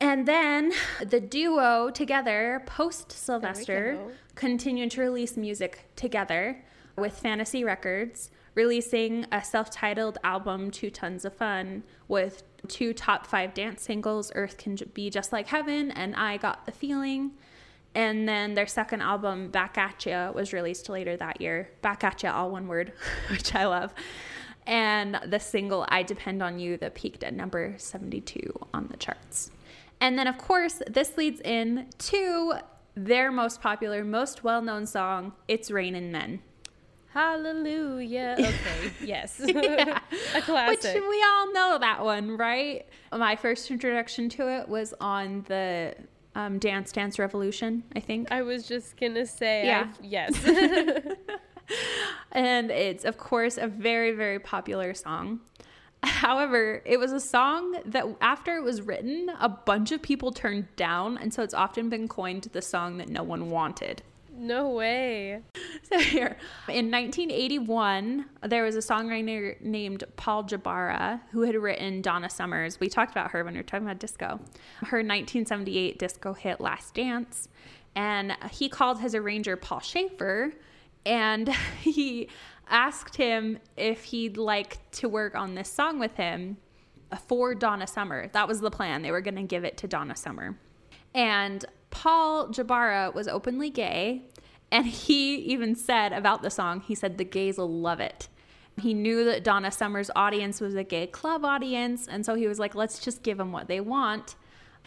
And 0.00 0.26
then 0.26 0.72
the 1.04 1.20
duo 1.20 1.90
together, 1.90 2.62
post 2.66 3.12
Sylvester, 3.12 3.98
continued 4.34 4.90
to 4.92 5.00
release 5.00 5.36
music 5.36 5.86
together 5.96 6.62
with 6.96 7.18
Fantasy 7.18 7.64
Records, 7.64 8.30
releasing 8.54 9.26
a 9.32 9.42
self 9.42 9.70
titled 9.70 10.18
album, 10.24 10.70
Two 10.70 10.90
Tons 10.90 11.24
of 11.24 11.34
Fun, 11.34 11.82
with 12.08 12.42
two 12.68 12.92
top 12.92 13.26
five 13.26 13.54
dance 13.54 13.82
singles, 13.82 14.30
Earth 14.34 14.56
Can 14.56 14.76
Be 14.94 15.10
Just 15.10 15.32
Like 15.32 15.48
Heaven 15.48 15.90
and 15.90 16.14
I 16.14 16.36
Got 16.36 16.66
the 16.66 16.72
Feeling. 16.72 17.32
And 17.94 18.28
then 18.28 18.54
their 18.54 18.66
second 18.66 19.02
album, 19.02 19.50
Back 19.50 19.78
At 19.78 20.04
Ya, 20.04 20.32
was 20.32 20.52
released 20.52 20.88
later 20.88 21.16
that 21.16 21.40
year. 21.40 21.70
Back 21.80 22.02
At 22.02 22.22
Ya, 22.22 22.34
all 22.34 22.50
one 22.50 22.66
word, 22.66 22.92
which 23.30 23.54
I 23.54 23.66
love. 23.66 23.94
And 24.66 25.20
the 25.26 25.38
single, 25.38 25.86
I 25.88 26.02
Depend 26.02 26.42
on 26.42 26.58
You, 26.58 26.76
that 26.78 26.94
peaked 26.94 27.22
at 27.22 27.34
number 27.34 27.74
72 27.76 28.52
on 28.72 28.88
the 28.88 28.96
charts. 28.96 29.50
And 30.00 30.18
then, 30.18 30.26
of 30.26 30.38
course, 30.38 30.82
this 30.88 31.16
leads 31.16 31.40
in 31.40 31.88
to 31.98 32.54
their 32.96 33.30
most 33.30 33.60
popular, 33.60 34.04
most 34.04 34.42
well 34.42 34.62
known 34.62 34.86
song, 34.86 35.32
It's 35.48 35.70
Rainin' 35.70 36.10
Men. 36.10 36.40
Hallelujah. 37.14 38.34
Okay. 38.40 38.92
Yes. 39.02 39.40
Yeah. 39.46 40.00
a 40.34 40.42
classic. 40.42 40.94
Which 40.94 41.02
we 41.08 41.22
all 41.22 41.52
know 41.52 41.78
that 41.80 42.04
one, 42.04 42.36
right? 42.36 42.86
My 43.12 43.36
first 43.36 43.70
introduction 43.70 44.28
to 44.30 44.48
it 44.60 44.68
was 44.68 44.92
on 45.00 45.44
the 45.46 45.94
um, 46.34 46.58
Dance 46.58 46.90
Dance 46.90 47.18
Revolution, 47.18 47.84
I 47.94 48.00
think. 48.00 48.32
I 48.32 48.42
was 48.42 48.66
just 48.66 48.96
gonna 48.98 49.26
say, 49.26 49.64
Yeah. 49.64 49.92
Yes. 50.02 50.34
and 52.32 52.70
it's 52.70 53.04
of 53.04 53.16
course 53.16 53.56
a 53.56 53.66
very 53.66 54.12
very 54.12 54.38
popular 54.38 54.92
song 54.92 55.40
however 56.02 56.82
it 56.84 56.98
was 56.98 57.10
a 57.10 57.20
song 57.20 57.74
that 57.86 58.04
after 58.20 58.56
it 58.56 58.62
was 58.62 58.82
written 58.82 59.30
a 59.40 59.48
bunch 59.48 59.90
of 59.90 60.02
people 60.02 60.30
turned 60.30 60.66
down 60.76 61.16
and 61.16 61.32
so 61.32 61.42
it's 61.42 61.54
often 61.54 61.88
been 61.88 62.06
coined 62.06 62.42
the 62.52 62.60
song 62.60 62.98
that 62.98 63.08
no 63.08 63.22
one 63.22 63.48
wanted 63.48 64.02
no 64.36 64.70
way. 64.70 65.42
so 65.82 65.98
here 65.98 66.36
in 66.68 66.90
1981 66.90 68.26
there 68.42 68.64
was 68.64 68.76
a 68.76 68.80
songwriter 68.80 69.60
named 69.60 70.04
paul 70.16 70.44
jabara 70.44 71.20
who 71.30 71.42
had 71.42 71.54
written 71.54 72.00
donna 72.00 72.28
summers 72.28 72.80
we 72.80 72.88
talked 72.88 73.10
about 73.10 73.30
her 73.30 73.44
when 73.44 73.54
we 73.54 73.58
were 73.58 73.64
talking 73.64 73.86
about 73.86 73.98
disco 73.98 74.40
her 74.80 74.98
1978 74.98 75.98
disco 75.98 76.32
hit 76.32 76.60
last 76.60 76.94
dance 76.94 77.48
and 77.94 78.36
he 78.50 78.68
called 78.68 79.00
his 79.00 79.14
arranger 79.14 79.56
paul 79.56 79.80
shaffer 79.80 80.52
and 81.06 81.48
he 81.80 82.28
asked 82.68 83.16
him 83.16 83.58
if 83.76 84.04
he'd 84.04 84.36
like 84.36 84.78
to 84.92 85.08
work 85.08 85.34
on 85.34 85.54
this 85.54 85.70
song 85.70 85.98
with 85.98 86.14
him 86.16 86.56
for 87.26 87.54
Donna 87.54 87.86
Summer. 87.86 88.28
That 88.28 88.48
was 88.48 88.60
the 88.60 88.70
plan. 88.70 89.02
They 89.02 89.10
were 89.10 89.20
going 89.20 89.36
to 89.36 89.42
give 89.42 89.64
it 89.64 89.76
to 89.78 89.88
Donna 89.88 90.16
Summer. 90.16 90.58
And 91.14 91.64
Paul 91.94 92.48
Jabara 92.48 93.14
was 93.14 93.28
openly 93.28 93.70
gay, 93.70 94.22
and 94.70 94.84
he 94.86 95.36
even 95.36 95.74
said 95.76 96.12
about 96.12 96.42
the 96.42 96.50
song, 96.50 96.80
he 96.80 96.94
said 96.94 97.16
the 97.16 97.24
gays 97.24 97.56
will 97.56 97.70
love 97.72 98.00
it. 98.00 98.28
He 98.80 98.92
knew 98.92 99.24
that 99.24 99.44
Donna 99.44 99.70
Summer's 99.70 100.10
audience 100.16 100.60
was 100.60 100.74
a 100.74 100.82
gay 100.82 101.06
club 101.06 101.44
audience, 101.44 102.08
and 102.08 102.26
so 102.26 102.34
he 102.34 102.48
was 102.48 102.58
like, 102.58 102.74
let's 102.74 102.98
just 102.98 103.22
give 103.22 103.38
them 103.38 103.52
what 103.52 103.68
they 103.68 103.80
want. 103.80 104.34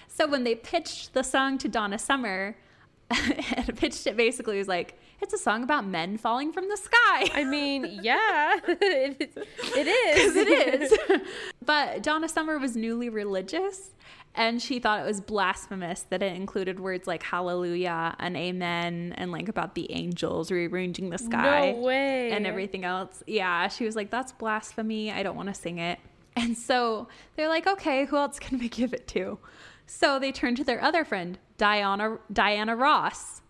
So 0.10 0.28
when 0.28 0.44
they 0.44 0.54
pitched 0.56 1.14
the 1.14 1.24
song 1.24 1.58
to 1.60 1.70
Donna 1.70 1.98
Summer, 1.98 2.58
and 3.10 3.78
pitched 3.78 4.06
it 4.06 4.18
basically 4.18 4.58
it 4.58 4.60
was 4.60 4.68
like, 4.68 5.00
it's 5.22 5.34
a 5.34 5.38
song 5.38 5.64
about 5.64 5.88
men 5.88 6.18
falling 6.18 6.52
from 6.52 6.68
the 6.68 6.76
sky. 6.76 7.30
I 7.34 7.46
mean, 7.46 7.86
yeah, 8.04 8.60
it, 8.68 9.22
is- 9.22 9.44
it 9.76 9.88
is. 9.88 10.36
it 10.36 10.82
is. 10.92 11.22
but 11.66 12.04
Donna 12.04 12.28
Summer 12.28 12.60
was 12.60 12.76
newly 12.76 13.08
religious 13.08 13.92
and 14.38 14.62
she 14.62 14.80
thought 14.80 15.00
it 15.02 15.06
was 15.06 15.20
blasphemous 15.20 16.04
that 16.10 16.22
it 16.24 16.34
included 16.36 16.80
words 16.80 17.08
like 17.08 17.24
hallelujah 17.24 18.16
and 18.20 18.38
amen 18.38 19.14
and 19.18 19.32
like 19.32 19.50
about 19.50 19.76
the 19.76 19.92
angels 19.92 20.52
rearranging 20.52 21.10
the 21.10 21.18
sky 21.18 21.72
No 21.74 21.82
way. 21.82 22.32
and 22.32 22.48
everything 22.48 22.86
else. 22.86 23.24
Yeah, 23.28 23.68
she 23.68 23.84
was 23.86 23.96
like, 23.96 24.10
that's 24.12 24.32
blasphemy. 24.32 25.12
I 25.12 25.24
don't 25.24 25.36
want 25.36 25.50
to 25.50 25.56
sing 25.56 25.80
it. 25.80 26.00
And 26.36 26.56
so 26.58 27.08
they're 27.36 27.50
like, 27.50 27.66
okay, 27.68 28.06
who 28.06 28.16
else 28.16 28.38
can 28.40 28.60
we 28.60 28.70
give 28.80 28.94
it 28.94 29.08
to? 29.10 29.40
So 29.88 30.20
they 30.20 30.32
turned 30.32 30.58
to 30.58 30.64
their 30.64 30.82
other 30.84 31.04
friend, 31.04 31.40
Diana 31.58 32.20
Diana 32.32 32.76
Ross, 32.76 33.42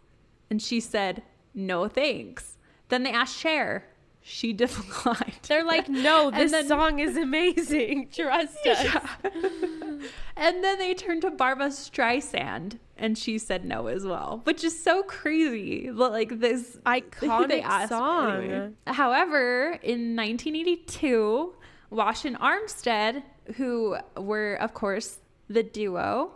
and 0.50 0.62
she 0.62 0.80
said, 0.80 1.22
no 1.54 1.88
thanks. 1.88 2.58
Then 2.90 3.04
they 3.04 3.12
asked 3.12 3.36
Cher. 3.38 3.86
She 4.30 4.52
declined. 4.64 5.40
They're 5.48 5.64
like, 5.64 5.88
no, 6.10 6.30
this 6.32 6.52
then- 6.52 6.68
song 6.68 7.00
is 7.00 7.16
amazing. 7.16 8.10
Trust 8.14 8.58
us. 8.68 8.86
And 10.36 10.64
then 10.64 10.78
they 10.78 10.94
turned 10.94 11.22
to 11.22 11.32
Barbra 11.32 11.68
Streisand, 11.68 12.78
and 12.98 13.18
she 13.18 13.38
said 13.38 13.64
no 13.66 13.88
as 13.88 14.06
well, 14.06 14.42
which 14.44 14.64
is 14.66 14.78
so 14.78 15.02
crazy. 15.04 15.90
But 15.90 16.12
like 16.12 16.40
this 16.40 16.78
Iconic 16.86 17.88
song. 17.88 18.44
anyway. 18.44 18.72
However, 18.86 19.80
in 19.82 20.16
1982, 20.16 21.54
Wash 21.90 22.26
and 22.26 22.38
Armstead, 22.40 23.24
who 23.56 23.96
were 24.18 24.56
of 24.56 24.74
course 24.74 25.20
the 25.50 25.64
duo, 25.64 26.32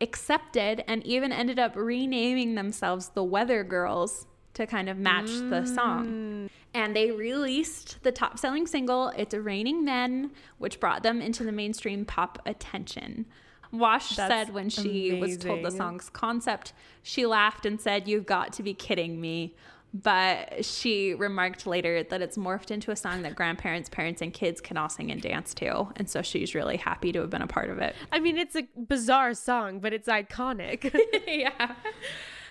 accepted 0.00 0.84
and 0.86 1.04
even 1.04 1.32
ended 1.32 1.58
up 1.58 1.74
renaming 1.74 2.54
themselves 2.54 3.08
the 3.10 3.24
Weather 3.24 3.64
Girls 3.64 4.26
to 4.54 4.66
kind 4.66 4.88
of 4.88 4.96
match 4.98 5.26
the 5.26 5.62
Mm. 5.64 5.74
song. 5.74 6.50
And 6.72 6.96
they 6.96 7.10
released 7.12 8.02
the 8.02 8.10
top 8.12 8.38
selling 8.38 8.66
single, 8.66 9.08
It's 9.16 9.34
Raining 9.34 9.84
Men, 9.84 10.32
which 10.58 10.80
brought 10.80 11.02
them 11.02 11.20
into 11.20 11.44
the 11.44 11.52
mainstream 11.52 12.04
pop 12.04 12.40
attention. 12.46 13.26
Wash 13.70 14.16
That's 14.16 14.32
said 14.48 14.54
when 14.54 14.68
she 14.70 15.18
was 15.20 15.36
told 15.36 15.64
the 15.64 15.70
song's 15.70 16.08
concept, 16.08 16.72
she 17.02 17.26
laughed 17.26 17.66
and 17.66 17.80
said, 17.80 18.06
You've 18.08 18.26
got 18.26 18.52
to 18.54 18.62
be 18.62 18.74
kidding 18.74 19.20
me. 19.20 19.54
But 19.92 20.64
she 20.64 21.14
remarked 21.14 21.68
later 21.68 22.02
that 22.02 22.20
it's 22.20 22.36
morphed 22.36 22.72
into 22.72 22.90
a 22.90 22.96
song 22.96 23.22
that 23.22 23.36
grandparents, 23.36 23.88
parents, 23.88 24.20
and 24.22 24.32
kids 24.32 24.60
can 24.60 24.76
all 24.76 24.88
sing 24.88 25.12
and 25.12 25.22
dance 25.22 25.54
to. 25.54 25.86
And 25.94 26.10
so 26.10 26.20
she's 26.20 26.52
really 26.52 26.76
happy 26.76 27.12
to 27.12 27.20
have 27.20 27.30
been 27.30 27.42
a 27.42 27.46
part 27.46 27.70
of 27.70 27.78
it. 27.78 27.94
I 28.10 28.18
mean, 28.18 28.36
it's 28.36 28.56
a 28.56 28.66
bizarre 28.76 29.34
song, 29.34 29.78
but 29.78 29.92
it's 29.92 30.08
iconic. 30.08 30.92
yeah. 31.28 31.74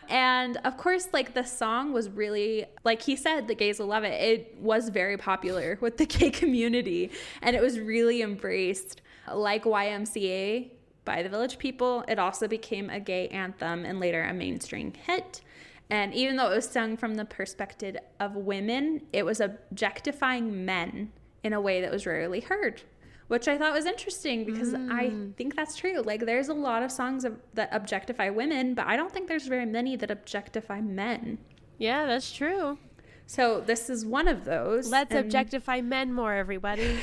And 0.09 0.57
of 0.57 0.77
course, 0.77 1.09
like 1.13 1.33
the 1.33 1.43
song 1.43 1.93
was 1.93 2.09
really, 2.09 2.65
like 2.83 3.01
he 3.01 3.15
said, 3.15 3.47
the 3.47 3.55
gays 3.55 3.79
will 3.79 3.87
love 3.87 4.03
it. 4.03 4.13
It 4.21 4.57
was 4.59 4.89
very 4.89 5.17
popular 5.17 5.77
with 5.81 5.97
the 5.97 6.05
gay 6.05 6.29
community 6.29 7.11
and 7.41 7.55
it 7.55 7.61
was 7.61 7.79
really 7.79 8.21
embraced. 8.21 9.01
Like 9.31 9.63
YMCA 9.63 10.71
by 11.05 11.23
the 11.23 11.29
Village 11.29 11.57
People, 11.57 12.03
it 12.07 12.19
also 12.19 12.47
became 12.47 12.89
a 12.89 12.99
gay 12.99 13.27
anthem 13.29 13.85
and 13.85 13.99
later 13.99 14.23
a 14.23 14.33
mainstream 14.33 14.93
hit. 14.93 15.41
And 15.89 16.13
even 16.13 16.35
though 16.35 16.51
it 16.51 16.55
was 16.55 16.69
sung 16.69 16.97
from 16.97 17.15
the 17.15 17.25
perspective 17.25 17.97
of 18.19 18.35
women, 18.35 19.01
it 19.13 19.25
was 19.25 19.39
objectifying 19.39 20.65
men 20.65 21.11
in 21.43 21.53
a 21.53 21.61
way 21.61 21.81
that 21.81 21.91
was 21.91 22.05
rarely 22.05 22.39
heard, 22.39 22.81
which 23.27 23.47
I 23.47 23.57
thought 23.57 23.73
was 23.73 23.85
interesting 23.85 24.45
because 24.45 24.73
I 24.73 25.09
mm. 25.09 25.35
think 25.35 25.55
that's 25.55 25.75
true. 25.75 26.01
Like, 26.01 26.25
there's 26.25 26.49
a 26.49 26.53
lot 26.53 26.83
of 26.83 26.91
songs 26.91 27.25
of, 27.25 27.37
that 27.53 27.69
objectify 27.71 28.29
women, 28.29 28.73
but 28.73 28.87
I 28.87 28.95
don't 28.95 29.11
think 29.11 29.27
there's 29.27 29.47
very 29.47 29.65
many 29.65 29.95
that 29.95 30.11
objectify 30.11 30.81
men. 30.81 31.37
yeah, 31.77 32.05
that's 32.05 32.31
true. 32.31 32.77
So 33.25 33.61
this 33.61 33.89
is 33.89 34.05
one 34.05 34.27
of 34.27 34.45
those. 34.45 34.89
Let's 34.89 35.11
and 35.11 35.25
objectify 35.25 35.81
men 35.81 36.13
more, 36.13 36.33
everybody. 36.33 36.99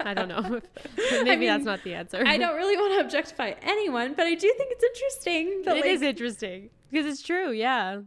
I 0.00 0.12
don't 0.14 0.28
know. 0.28 0.42
Maybe 1.22 1.36
mean, 1.36 1.48
that's 1.48 1.64
not 1.64 1.82
the 1.84 1.94
answer. 1.94 2.22
I 2.26 2.36
don't 2.36 2.56
really 2.56 2.76
want 2.76 2.98
to 2.98 3.04
objectify 3.04 3.54
anyone, 3.62 4.14
but 4.14 4.26
I 4.26 4.34
do 4.34 4.52
think 4.56 4.72
it's 4.72 4.84
interesting. 4.84 5.62
That, 5.64 5.76
It 5.76 5.80
like, 5.82 5.90
is 5.90 6.02
interesting 6.02 6.70
because 6.90 7.06
it's 7.06 7.22
true. 7.22 7.52
Yeah. 7.52 8.00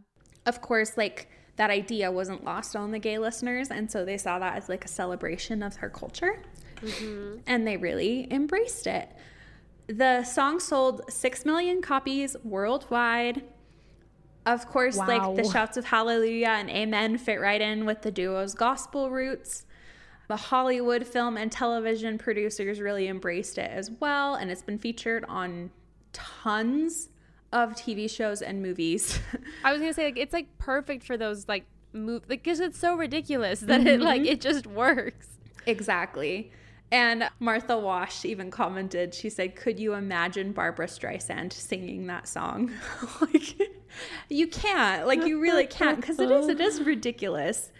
of 0.46 0.60
course, 0.60 0.96
like 0.96 1.28
that 1.56 1.70
idea 1.70 2.10
wasn't 2.10 2.44
lost 2.44 2.76
on 2.76 2.90
the 2.90 2.98
gay 2.98 3.18
listeners, 3.18 3.70
and 3.70 3.90
so 3.90 4.04
they 4.04 4.18
saw 4.18 4.38
that 4.38 4.56
as 4.56 4.68
like 4.68 4.84
a 4.84 4.88
celebration 4.88 5.62
of 5.62 5.76
her 5.76 5.88
culture, 5.88 6.42
Mm-hmm. 6.82 7.38
and 7.46 7.66
they 7.66 7.76
really 7.76 8.26
embraced 8.30 8.86
it. 8.86 9.08
The 9.86 10.24
song 10.24 10.60
sold 10.60 11.02
six 11.10 11.44
million 11.44 11.82
copies 11.82 12.36
worldwide. 12.44 13.44
Of 14.44 14.66
course, 14.66 14.96
like 14.96 15.36
the 15.36 15.48
shouts 15.48 15.76
of 15.76 15.84
hallelujah 15.84 16.48
and 16.48 16.68
amen 16.68 17.18
fit 17.18 17.40
right 17.40 17.60
in 17.60 17.84
with 17.84 18.02
the 18.02 18.10
duo's 18.10 18.54
gospel 18.54 19.10
roots. 19.10 19.64
The 20.28 20.36
Hollywood 20.36 21.06
film 21.06 21.36
and 21.36 21.52
television 21.52 22.18
producers 22.18 22.80
really 22.80 23.06
embraced 23.06 23.58
it 23.58 23.70
as 23.70 23.90
well, 24.00 24.34
and 24.34 24.50
it's 24.50 24.62
been 24.62 24.78
featured 24.78 25.24
on 25.28 25.70
tons 26.12 27.10
of 27.52 27.72
TV 27.72 28.10
shows 28.10 28.42
and 28.42 28.62
movies. 28.62 29.20
I 29.64 29.72
was 29.72 29.80
gonna 29.80 29.92
say 29.92 30.06
like 30.06 30.18
it's 30.18 30.32
like 30.32 30.58
perfect 30.58 31.04
for 31.04 31.16
those 31.16 31.46
like 31.48 31.64
move 31.92 32.22
like 32.28 32.42
because 32.42 32.60
it's 32.60 32.78
so 32.78 32.96
ridiculous 32.96 33.60
that 33.60 33.82
it 33.82 33.98
mm-hmm. 33.98 34.02
like 34.02 34.22
it 34.22 34.40
just 34.40 34.66
works. 34.66 35.28
Exactly. 35.66 36.50
And 36.92 37.30
Martha 37.40 37.78
Wash 37.78 38.26
even 38.26 38.50
commented, 38.50 39.14
she 39.14 39.30
said, 39.30 39.56
Could 39.56 39.80
you 39.80 39.94
imagine 39.94 40.52
Barbra 40.52 40.86
Streisand 40.86 41.54
singing 41.54 42.06
that 42.08 42.28
song? 42.28 42.70
like, 43.22 43.56
you 44.28 44.46
can't. 44.46 45.06
Like, 45.06 45.24
you 45.24 45.40
really 45.40 45.66
can't 45.66 45.98
because 45.98 46.20
it 46.20 46.30
is, 46.30 46.48
it 46.48 46.60
is 46.60 46.82
ridiculous. 46.82 47.72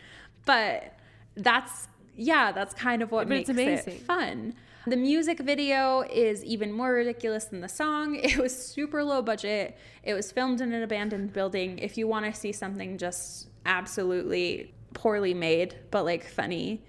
But 0.47 0.97
that's, 1.37 1.89
yeah, 2.17 2.53
that's 2.53 2.73
kind 2.73 3.03
of 3.03 3.13
what 3.13 3.29
But 3.29 3.55
makes 3.55 3.87
it 3.87 4.01
fun. 4.01 4.55
The 4.87 4.97
music 4.97 5.41
video 5.41 6.01
is 6.11 6.43
even 6.43 6.73
more 6.73 6.95
ridiculous 6.95 7.45
than 7.45 7.61
the 7.61 7.69
song. 7.69 8.17
It 8.23 8.39
was 8.39 8.57
super 8.57 9.05
low 9.05 9.21
budget. 9.21 9.77
It 10.03 10.15
was 10.15 10.33
filmed 10.33 10.63
in 10.63 10.73
an 10.73 10.83
abandoned 10.83 11.35
building. 11.35 11.79
If 11.79 11.99
you 11.99 12.09
want 12.09 12.25
to 12.25 12.33
see 12.33 12.53
something 12.53 12.97
just 12.97 13.49
absolutely 13.67 14.73
poorly 14.95 15.35
made, 15.35 15.77
but 15.91 16.07
like 16.07 16.27
funny, 16.27 16.83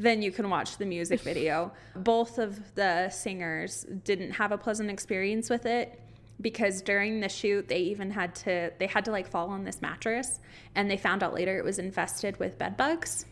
then 0.00 0.22
you 0.22 0.32
can 0.32 0.48
watch 0.48 0.78
the 0.78 0.86
music 0.86 1.20
video. 1.20 1.72
Both 1.94 2.38
of 2.38 2.74
the 2.74 3.10
singers 3.10 3.84
didn't 4.04 4.32
have 4.32 4.50
a 4.50 4.58
pleasant 4.58 4.90
experience 4.90 5.50
with 5.50 5.66
it 5.66 6.00
because 6.40 6.80
during 6.80 7.20
the 7.20 7.28
shoot 7.28 7.68
they 7.68 7.80
even 7.80 8.10
had 8.10 8.34
to 8.34 8.72
they 8.78 8.86
had 8.86 9.04
to 9.04 9.10
like 9.10 9.28
fall 9.28 9.50
on 9.50 9.62
this 9.62 9.82
mattress 9.82 10.40
and 10.74 10.90
they 10.90 10.96
found 10.96 11.22
out 11.22 11.34
later 11.34 11.58
it 11.58 11.64
was 11.64 11.78
infested 11.78 12.38
with 12.38 12.56
bed 12.56 12.78
bugs. 12.78 13.26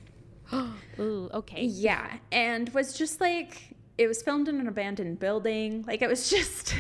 Ooh, 0.99 1.31
okay. 1.33 1.65
Yeah, 1.65 2.19
and 2.31 2.69
was 2.71 2.93
just 2.93 3.19
like 3.19 3.75
it 3.97 4.07
was 4.07 4.23
filmed 4.23 4.47
in 4.49 4.61
an 4.61 4.69
abandoned 4.69 5.19
building. 5.19 5.85
Like 5.87 6.03
it 6.03 6.09
was 6.09 6.29
just 6.35 6.75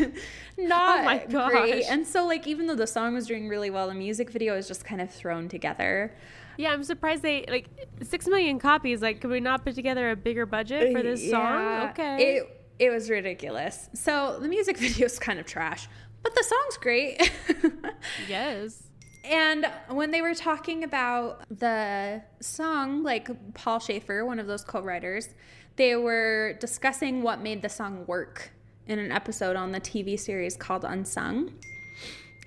not 0.59 1.01
Oh 1.01 1.05
my 1.05 1.19
great. 1.51 1.85
And 1.85 2.07
so 2.07 2.27
like 2.27 2.47
even 2.47 2.67
though 2.67 2.75
the 2.75 2.87
song 2.87 3.15
was 3.15 3.27
doing 3.27 3.49
really 3.49 3.71
well, 3.71 3.89
the 3.89 3.95
music 3.95 4.31
video 4.31 4.55
was 4.55 4.69
just 4.69 4.85
kind 4.85 5.01
of 5.01 5.11
thrown 5.11 5.49
together. 5.49 6.15
Yeah, 6.59 6.73
I'm 6.73 6.83
surprised 6.83 7.23
they 7.23 7.45
like 7.49 7.69
six 8.03 8.27
million 8.27 8.59
copies. 8.59 9.01
Like, 9.01 9.21
could 9.21 9.31
we 9.31 9.39
not 9.39 9.65
put 9.65 9.77
together 9.77 10.11
a 10.11 10.17
bigger 10.17 10.45
budget 10.45 10.93
for 10.93 11.03
this 11.03 11.31
song? 11.31 11.89
Okay. 11.91 12.37
It 12.37 12.61
it 12.81 12.91
was 12.91 13.09
ridiculous. 13.09 13.89
So 13.95 14.39
the 14.41 14.49
music 14.49 14.77
video 14.87 15.07
is 15.07 15.19
kind 15.21 15.39
of 15.39 15.47
trash, 15.47 15.89
But 16.23 16.35
the 16.35 16.43
song's 16.43 16.77
great. 16.77 17.33
Yes. 18.29 18.83
And 19.25 19.67
when 19.89 20.11
they 20.11 20.23
were 20.23 20.35
talking 20.35 20.85
about 20.85 21.43
the 21.51 22.23
song, 22.41 23.03
like 23.03 23.29
Paul 23.55 23.79
Shaffer, 23.79 24.25
one 24.25 24.39
of 24.39 24.47
those 24.47 24.65
co 24.65 24.81
writers, 24.81 25.29
they 25.77 25.95
were 25.97 26.55
discussing 26.61 27.23
what 27.23 27.41
made 27.41 27.63
the 27.63 27.69
song 27.69 28.05
work 28.07 28.51
in 28.87 28.99
an 28.99 29.13
episode 29.13 29.55
on 29.55 29.71
the 29.71 29.81
TV 29.81 30.19
series 30.19 30.57
called 30.57 30.85
Unsung. 30.85 31.53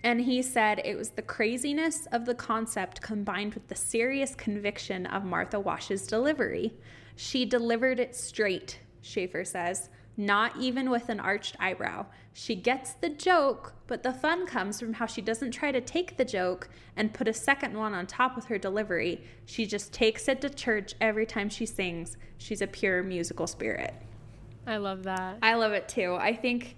And 0.04 0.22
he 0.22 0.42
said 0.42 0.82
it 0.84 0.98
was 0.98 1.12
the 1.12 1.22
craziness 1.22 2.08
of 2.12 2.26
the 2.26 2.34
concept 2.34 3.02
combined 3.02 3.54
with 3.54 3.68
the 3.68 3.76
serious 3.76 4.34
conviction 4.34 5.06
of 5.06 5.24
Martha 5.24 5.60
Wash's 5.60 6.08
delivery. 6.08 6.74
She 7.16 7.46
delivered 7.46 8.00
it 8.00 8.16
straight, 8.16 8.80
Shaffer 9.02 9.46
says, 9.46 9.90
not 10.18 10.58
even 10.58 10.90
with 10.90 11.10
an 11.10 11.20
arched 11.20 11.56
eyebrow. 11.60 12.06
She 12.34 12.56
gets 12.56 12.94
the 12.94 13.10
joke, 13.10 13.74
but 13.88 14.04
the 14.04 14.14
fun 14.14 14.48
comes 14.48 14.80
from 14.80 14.94
how 14.94 15.06
she 15.06 15.22
doesn't 15.22 15.52
try 15.52 15.72
to 15.72 15.82
take 15.82 16.18
the 16.18 16.26
joke 16.26 16.70
and 16.96 17.14
put 17.14 17.28
a 17.28 17.34
second 17.34 17.78
one 17.78 17.94
on 17.94 18.08
top 18.08 18.36
with 18.36 18.46
her 18.46 18.58
delivery. 18.58 19.24
She 19.46 19.66
just 19.66 19.94
takes 19.94 20.28
it 20.28 20.42
to 20.42 20.50
church 20.50 20.96
every 21.00 21.26
time 21.26 21.50
she 21.50 21.66
sings. 21.66 22.18
She's 22.38 22.62
a 22.62 22.68
pure 22.68 23.04
musical 23.04 23.48
spirit. 23.48 23.94
I 24.66 24.78
love 24.78 25.04
that. 25.04 25.40
I 25.42 25.56
love 25.56 25.74
it 25.74 25.90
too. 25.90 26.16
I 26.20 26.34
think 26.36 26.78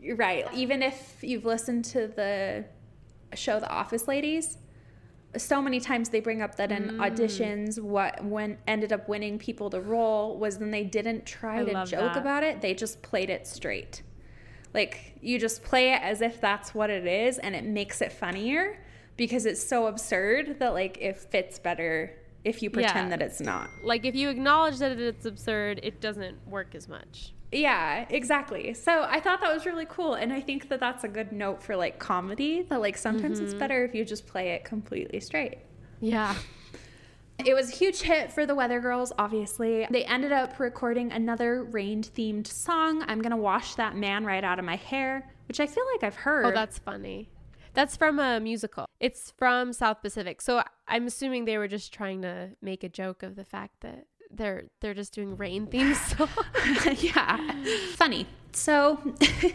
you're 0.00 0.16
right. 0.16 0.46
Even 0.54 0.82
if 0.82 1.18
you've 1.22 1.44
listened 1.44 1.84
to 1.86 2.08
the 2.08 2.64
show 3.34 3.60
The 3.60 3.70
Office 3.70 4.08
Ladies, 4.08 4.58
so 5.36 5.62
many 5.62 5.78
times 5.78 6.08
they 6.08 6.20
bring 6.20 6.42
up 6.42 6.56
that 6.56 6.72
in 6.72 6.88
mm. 6.88 6.96
auditions 6.96 7.80
what 7.80 8.24
when 8.24 8.58
ended 8.66 8.92
up 8.92 9.08
winning 9.08 9.38
people 9.38 9.70
the 9.70 9.80
role 9.80 10.36
was 10.36 10.58
then 10.58 10.72
they 10.72 10.82
didn't 10.82 11.24
try 11.24 11.60
I 11.60 11.64
to 11.64 11.72
joke 11.86 12.14
that. 12.14 12.16
about 12.16 12.42
it. 12.42 12.60
They 12.60 12.74
just 12.74 13.00
played 13.02 13.30
it 13.30 13.46
straight. 13.46 14.02
Like 14.74 15.16
you 15.20 15.38
just 15.38 15.62
play 15.62 15.92
it 15.92 16.02
as 16.02 16.20
if 16.20 16.40
that's 16.40 16.74
what 16.74 16.90
it 16.90 17.06
is 17.06 17.38
and 17.38 17.54
it 17.54 17.64
makes 17.64 18.00
it 18.00 18.12
funnier 18.12 18.78
because 19.16 19.46
it's 19.46 19.62
so 19.62 19.86
absurd 19.86 20.58
that 20.58 20.72
like 20.72 20.98
it 21.00 21.16
fits 21.16 21.58
better 21.58 22.16
if 22.42 22.62
you 22.62 22.70
pretend 22.70 23.10
Yeah. 23.10 23.16
that 23.16 23.22
it's 23.22 23.40
not. 23.40 23.68
Like 23.84 24.04
if 24.04 24.14
you 24.14 24.30
acknowledge 24.30 24.78
that 24.78 24.98
it's 24.98 25.26
absurd, 25.26 25.80
it 25.82 26.00
doesn't 26.00 26.46
work 26.48 26.74
as 26.74 26.88
much. 26.88 27.34
Yeah, 27.52 28.06
exactly. 28.08 28.74
So 28.74 29.06
I 29.08 29.20
thought 29.20 29.40
that 29.40 29.52
was 29.52 29.66
really 29.66 29.86
cool. 29.88 30.14
And 30.14 30.32
I 30.32 30.40
think 30.40 30.68
that 30.68 30.80
that's 30.80 31.04
a 31.04 31.08
good 31.08 31.32
note 31.32 31.62
for 31.62 31.76
like 31.76 31.98
comedy 31.98 32.62
that 32.62 32.80
like 32.80 32.96
sometimes 32.96 33.40
it's 33.40 33.50
mm-hmm. 33.50 33.58
better 33.58 33.84
if 33.84 33.94
you 33.94 34.04
just 34.04 34.26
play 34.26 34.50
it 34.50 34.64
completely 34.64 35.20
straight. 35.20 35.58
Yeah. 36.00 36.34
It 37.44 37.54
was 37.54 37.72
a 37.72 37.76
huge 37.76 38.02
hit 38.02 38.30
for 38.30 38.44
the 38.44 38.54
Weather 38.54 38.80
Girls, 38.80 39.12
obviously. 39.18 39.86
They 39.90 40.04
ended 40.04 40.30
up 40.30 40.60
recording 40.60 41.10
another 41.10 41.64
rain 41.64 42.02
themed 42.02 42.46
song, 42.46 43.02
I'm 43.08 43.22
Gonna 43.22 43.36
Wash 43.36 43.76
That 43.76 43.96
Man 43.96 44.24
Right 44.24 44.44
Out 44.44 44.58
of 44.58 44.64
My 44.64 44.76
Hair, 44.76 45.28
which 45.48 45.58
I 45.58 45.66
feel 45.66 45.84
like 45.94 46.04
I've 46.04 46.16
heard. 46.16 46.46
Oh, 46.46 46.52
that's 46.52 46.78
funny. 46.78 47.30
That's 47.72 47.96
from 47.96 48.18
a 48.18 48.40
musical. 48.40 48.86
It's 48.98 49.32
from 49.38 49.72
South 49.72 50.02
Pacific. 50.02 50.42
So 50.42 50.62
I'm 50.86 51.06
assuming 51.06 51.44
they 51.44 51.56
were 51.56 51.68
just 51.68 51.94
trying 51.94 52.22
to 52.22 52.50
make 52.60 52.84
a 52.84 52.88
joke 52.88 53.22
of 53.22 53.36
the 53.36 53.44
fact 53.44 53.80
that 53.80 54.06
they're 54.30 54.64
they're 54.80 54.94
just 54.94 55.12
doing 55.12 55.36
rain 55.36 55.66
themes. 55.66 55.98
yeah, 57.02 57.54
funny. 57.94 58.26
So 58.52 59.00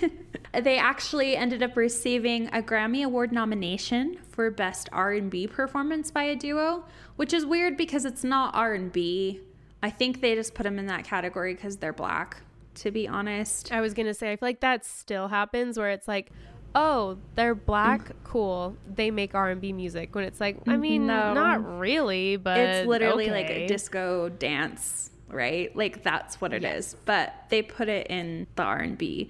they 0.54 0.78
actually 0.78 1.36
ended 1.36 1.62
up 1.62 1.76
receiving 1.76 2.48
a 2.48 2.62
Grammy 2.62 3.04
Award 3.04 3.32
nomination 3.32 4.18
for 4.30 4.50
best 4.50 4.88
R&B 4.92 5.48
performance 5.48 6.12
by 6.12 6.24
a 6.24 6.36
duo, 6.36 6.86
which 7.18 7.34
is 7.34 7.46
weird 7.46 7.76
because 7.76 8.06
it's 8.06 8.24
not 8.24 8.56
R&B. 8.56 9.42
I 9.84 9.90
think 9.90 10.22
they 10.22 10.34
just 10.36 10.54
put 10.54 10.64
them 10.64 10.80
in 10.80 10.88
that 10.88 11.04
category 11.04 11.54
because 11.54 11.78
they're 11.78 11.94
black. 11.94 12.38
To 12.76 12.92
be 12.92 13.08
honest, 13.08 13.72
I 13.72 13.82
was 13.82 13.94
gonna 13.94 14.14
say 14.14 14.32
I 14.32 14.36
feel 14.36 14.48
like 14.48 14.60
that 14.62 14.86
still 14.86 15.28
happens 15.30 15.78
where 15.78 15.92
it's 15.92 16.08
like, 16.08 16.32
oh, 16.76 17.18
they're 17.36 17.56
mm. 17.56 17.66
black, 17.66 18.12
cool. 18.24 18.78
They 18.94 19.10
make 19.10 19.34
R 19.34 19.50
and 19.50 19.62
B 19.62 19.74
music. 19.74 20.14
When 20.14 20.26
it's 20.26 20.40
like, 20.40 20.58
I 20.68 20.72
mm-hmm. 20.72 20.82
mean, 20.82 21.08
No. 21.08 21.34
not 21.34 21.80
really, 21.80 22.36
but 22.36 22.60
it's 22.60 22.88
literally 22.88 23.30
like 23.30 23.50
a 23.50 23.68
disco 23.68 24.30
dance, 24.30 25.10
right? 25.30 25.76
Like 25.76 26.04
that's 26.04 26.40
what 26.40 26.54
it 26.54 26.64
is. 26.64 26.94
Yes. 26.94 26.96
But 27.06 27.34
they 27.50 27.62
put 27.62 27.90
it 27.90 28.08
in 28.08 28.48
the 28.56 28.64
R&B. 28.64 29.30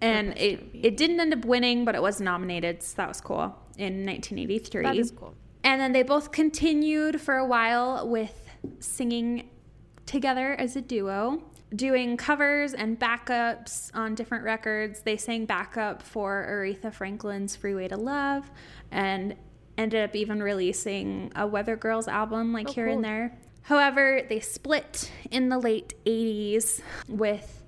And 0.00 0.36
it, 0.36 0.64
it 0.74 0.96
didn't 0.96 1.20
end 1.20 1.32
up 1.32 1.44
winning, 1.44 1.84
but 1.84 1.94
it 1.94 2.02
was 2.02 2.20
nominated, 2.20 2.82
so 2.82 2.96
that 2.96 3.08
was 3.08 3.20
cool 3.20 3.56
in 3.78 4.04
1983. 4.04 4.82
That 4.82 4.96
is 4.96 5.12
cool. 5.12 5.34
And 5.62 5.80
then 5.80 5.92
they 5.92 6.02
both 6.02 6.32
continued 6.32 7.20
for 7.20 7.36
a 7.36 7.46
while 7.46 8.08
with 8.08 8.50
singing 8.80 9.48
together 10.04 10.54
as 10.54 10.74
a 10.74 10.80
duo, 10.80 11.42
doing 11.74 12.16
covers 12.16 12.74
and 12.74 12.98
backups 12.98 13.90
on 13.94 14.14
different 14.14 14.44
records. 14.44 15.00
They 15.00 15.16
sang 15.16 15.46
backup 15.46 16.02
for 16.02 16.46
Aretha 16.48 16.92
Franklin's 16.92 17.56
Freeway 17.56 17.88
to 17.88 17.96
Love 17.96 18.50
and 18.90 19.34
ended 19.78 20.04
up 20.08 20.14
even 20.14 20.42
releasing 20.42 21.32
a 21.34 21.46
Weather 21.46 21.76
Girls 21.76 22.08
album 22.08 22.52
like 22.52 22.68
Oh, 22.68 22.72
here 22.72 22.86
cool. 22.86 22.96
and 22.96 23.04
there. 23.04 23.38
However, 23.62 24.22
they 24.28 24.40
split 24.40 25.10
in 25.30 25.48
the 25.48 25.58
late 25.58 25.94
80s 26.04 26.80
with 27.08 27.62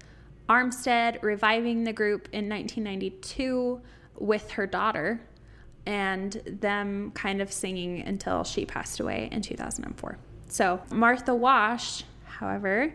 Armstead 0.48 1.22
reviving 1.22 1.84
the 1.84 1.92
group 1.92 2.28
in 2.32 2.48
1992 2.48 3.80
with 4.18 4.50
her 4.52 4.66
daughter 4.66 5.20
and 5.86 6.32
them 6.46 7.10
kind 7.12 7.40
of 7.40 7.52
singing 7.52 8.00
until 8.02 8.44
she 8.44 8.64
passed 8.66 9.00
away 9.00 9.28
in 9.32 9.40
2004. 9.40 10.18
So 10.48 10.80
Martha 10.90 11.34
Wash, 11.34 12.04
however, 12.24 12.92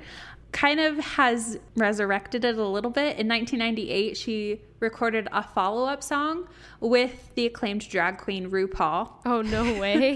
kind 0.52 0.80
of 0.80 0.98
has 0.98 1.60
resurrected 1.76 2.44
it 2.44 2.58
a 2.58 2.66
little 2.68 2.92
bit. 2.92 3.18
In 3.18 3.28
1998, 3.28 4.18
she 4.18 4.62
recorded 4.80 5.28
a 5.32 5.44
follow 5.44 5.86
up 5.86 6.02
song 6.04 6.48
with 6.80 7.34
the 7.36 7.46
acclaimed 7.46 7.88
drag 7.88 8.18
queen 8.18 8.50
RuPaul. 8.50 9.10
Oh 9.26 9.42
no 9.42 9.64
way. 9.80 10.14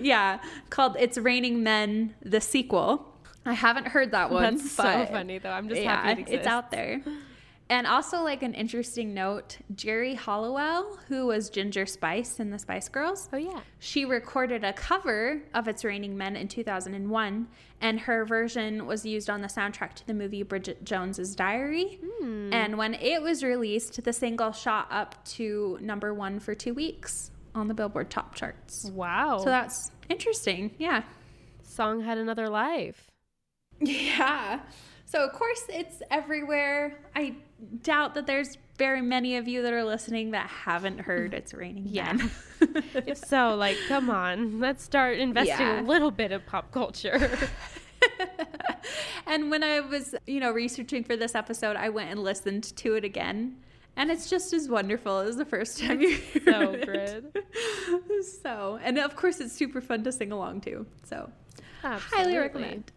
yeah, 0.00 0.40
called 0.70 0.96
It's 0.98 1.18
Raining 1.18 1.62
Men, 1.62 2.14
the 2.22 2.40
sequel. 2.40 3.08
I 3.44 3.54
haven't 3.54 3.88
heard 3.88 4.12
that 4.12 4.30
one. 4.30 4.56
That's 4.56 4.70
so 4.70 5.06
funny 5.06 5.38
though. 5.38 5.50
I'm 5.50 5.68
just 5.68 5.82
yeah, 5.82 5.96
happy 6.02 6.10
it 6.10 6.18
exists. 6.22 6.38
it's 6.40 6.46
out 6.46 6.70
there. 6.70 7.02
And 7.72 7.86
also, 7.86 8.22
like 8.22 8.42
an 8.42 8.52
interesting 8.52 9.14
note, 9.14 9.56
Geri 9.74 10.12
Halliwell, 10.12 10.98
who 11.08 11.24
was 11.24 11.48
Ginger 11.48 11.86
Spice 11.86 12.38
in 12.38 12.50
the 12.50 12.58
Spice 12.58 12.90
Girls, 12.90 13.30
Oh 13.32 13.38
yeah. 13.38 13.60
she 13.78 14.04
recorded 14.04 14.62
a 14.62 14.74
cover 14.74 15.40
of 15.54 15.66
It's 15.66 15.82
Raining 15.82 16.14
Men 16.14 16.36
in 16.36 16.48
2001, 16.48 17.48
and 17.80 18.00
her 18.00 18.26
version 18.26 18.84
was 18.84 19.06
used 19.06 19.30
on 19.30 19.40
the 19.40 19.48
soundtrack 19.48 19.94
to 19.94 20.06
the 20.06 20.12
movie 20.12 20.42
Bridget 20.42 20.84
Jones's 20.84 21.34
Diary. 21.34 21.98
Hmm. 22.20 22.52
And 22.52 22.76
when 22.76 22.92
it 22.92 23.22
was 23.22 23.42
released, 23.42 24.04
the 24.04 24.12
single 24.12 24.52
shot 24.52 24.88
up 24.90 25.24
to 25.28 25.78
number 25.80 26.12
one 26.12 26.40
for 26.40 26.54
two 26.54 26.74
weeks 26.74 27.30
on 27.54 27.68
the 27.68 27.74
Billboard 27.74 28.10
top 28.10 28.34
charts. 28.34 28.84
Wow. 28.90 29.38
So 29.38 29.46
that's 29.46 29.90
interesting. 30.10 30.72
Yeah. 30.76 31.04
song 31.62 32.02
had 32.02 32.18
another 32.18 32.50
life. 32.50 33.10
Yeah. 33.80 34.60
So 35.06 35.24
of 35.24 35.32
course 35.32 35.64
it's 35.68 36.02
everywhere. 36.10 36.98
I 37.16 37.34
doubt 37.82 38.14
that 38.14 38.26
there's 38.26 38.58
very 38.78 39.02
many 39.02 39.36
of 39.36 39.46
you 39.46 39.62
that 39.62 39.72
are 39.72 39.84
listening 39.84 40.30
that 40.32 40.46
haven't 40.48 40.98
heard 41.00 41.34
it's 41.34 41.54
raining 41.54 41.84
Yeah. 41.86 42.16
If 42.94 43.18
so, 43.26 43.54
like, 43.54 43.76
come 43.88 44.10
on, 44.10 44.58
let's 44.60 44.82
start 44.82 45.18
investing 45.18 45.56
Yeah. 45.58 45.80
a 45.80 45.82
little 45.82 46.10
bit 46.10 46.32
of 46.32 46.44
pop 46.46 46.72
culture. 46.72 47.38
and 49.26 49.50
when 49.50 49.62
I 49.62 49.80
was, 49.80 50.14
you 50.26 50.40
know, 50.40 50.50
researching 50.50 51.04
for 51.04 51.16
this 51.16 51.34
episode, 51.34 51.76
I 51.76 51.88
went 51.90 52.10
and 52.10 52.22
listened 52.22 52.74
to 52.76 52.94
it 52.94 53.04
again. 53.04 53.56
And 53.96 54.10
it's 54.10 54.30
just 54.30 54.52
as 54.54 54.68
wonderful 54.68 55.18
as 55.18 55.36
the 55.36 55.44
first 55.44 55.78
time 55.78 56.00
you 56.00 56.16
heard 56.16 56.44
so 56.44 56.70
it. 56.72 56.86
good. 56.86 57.42
So, 58.42 58.78
and 58.82 58.98
of 58.98 59.16
course 59.16 59.40
it's 59.40 59.52
super 59.52 59.80
fun 59.80 60.02
to 60.04 60.12
sing 60.12 60.30
along 60.32 60.60
to. 60.62 60.86
So, 61.04 61.30
highly 61.82 62.36
Absolutely. 62.36 62.38
recommend. 62.38 62.92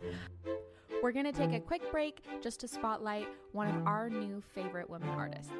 We're 1.01 1.11
going 1.11 1.25
to 1.25 1.31
take 1.31 1.51
a 1.51 1.59
mm. 1.59 1.65
quick 1.65 1.91
break 1.91 2.23
just 2.41 2.59
to 2.61 2.67
spotlight 2.67 3.27
one 3.51 3.67
of 3.67 3.85
our 3.85 4.09
new 4.09 4.41
favorite 4.53 4.89
women 4.89 5.09
artists. 5.09 5.51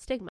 Stigma. 0.00 0.28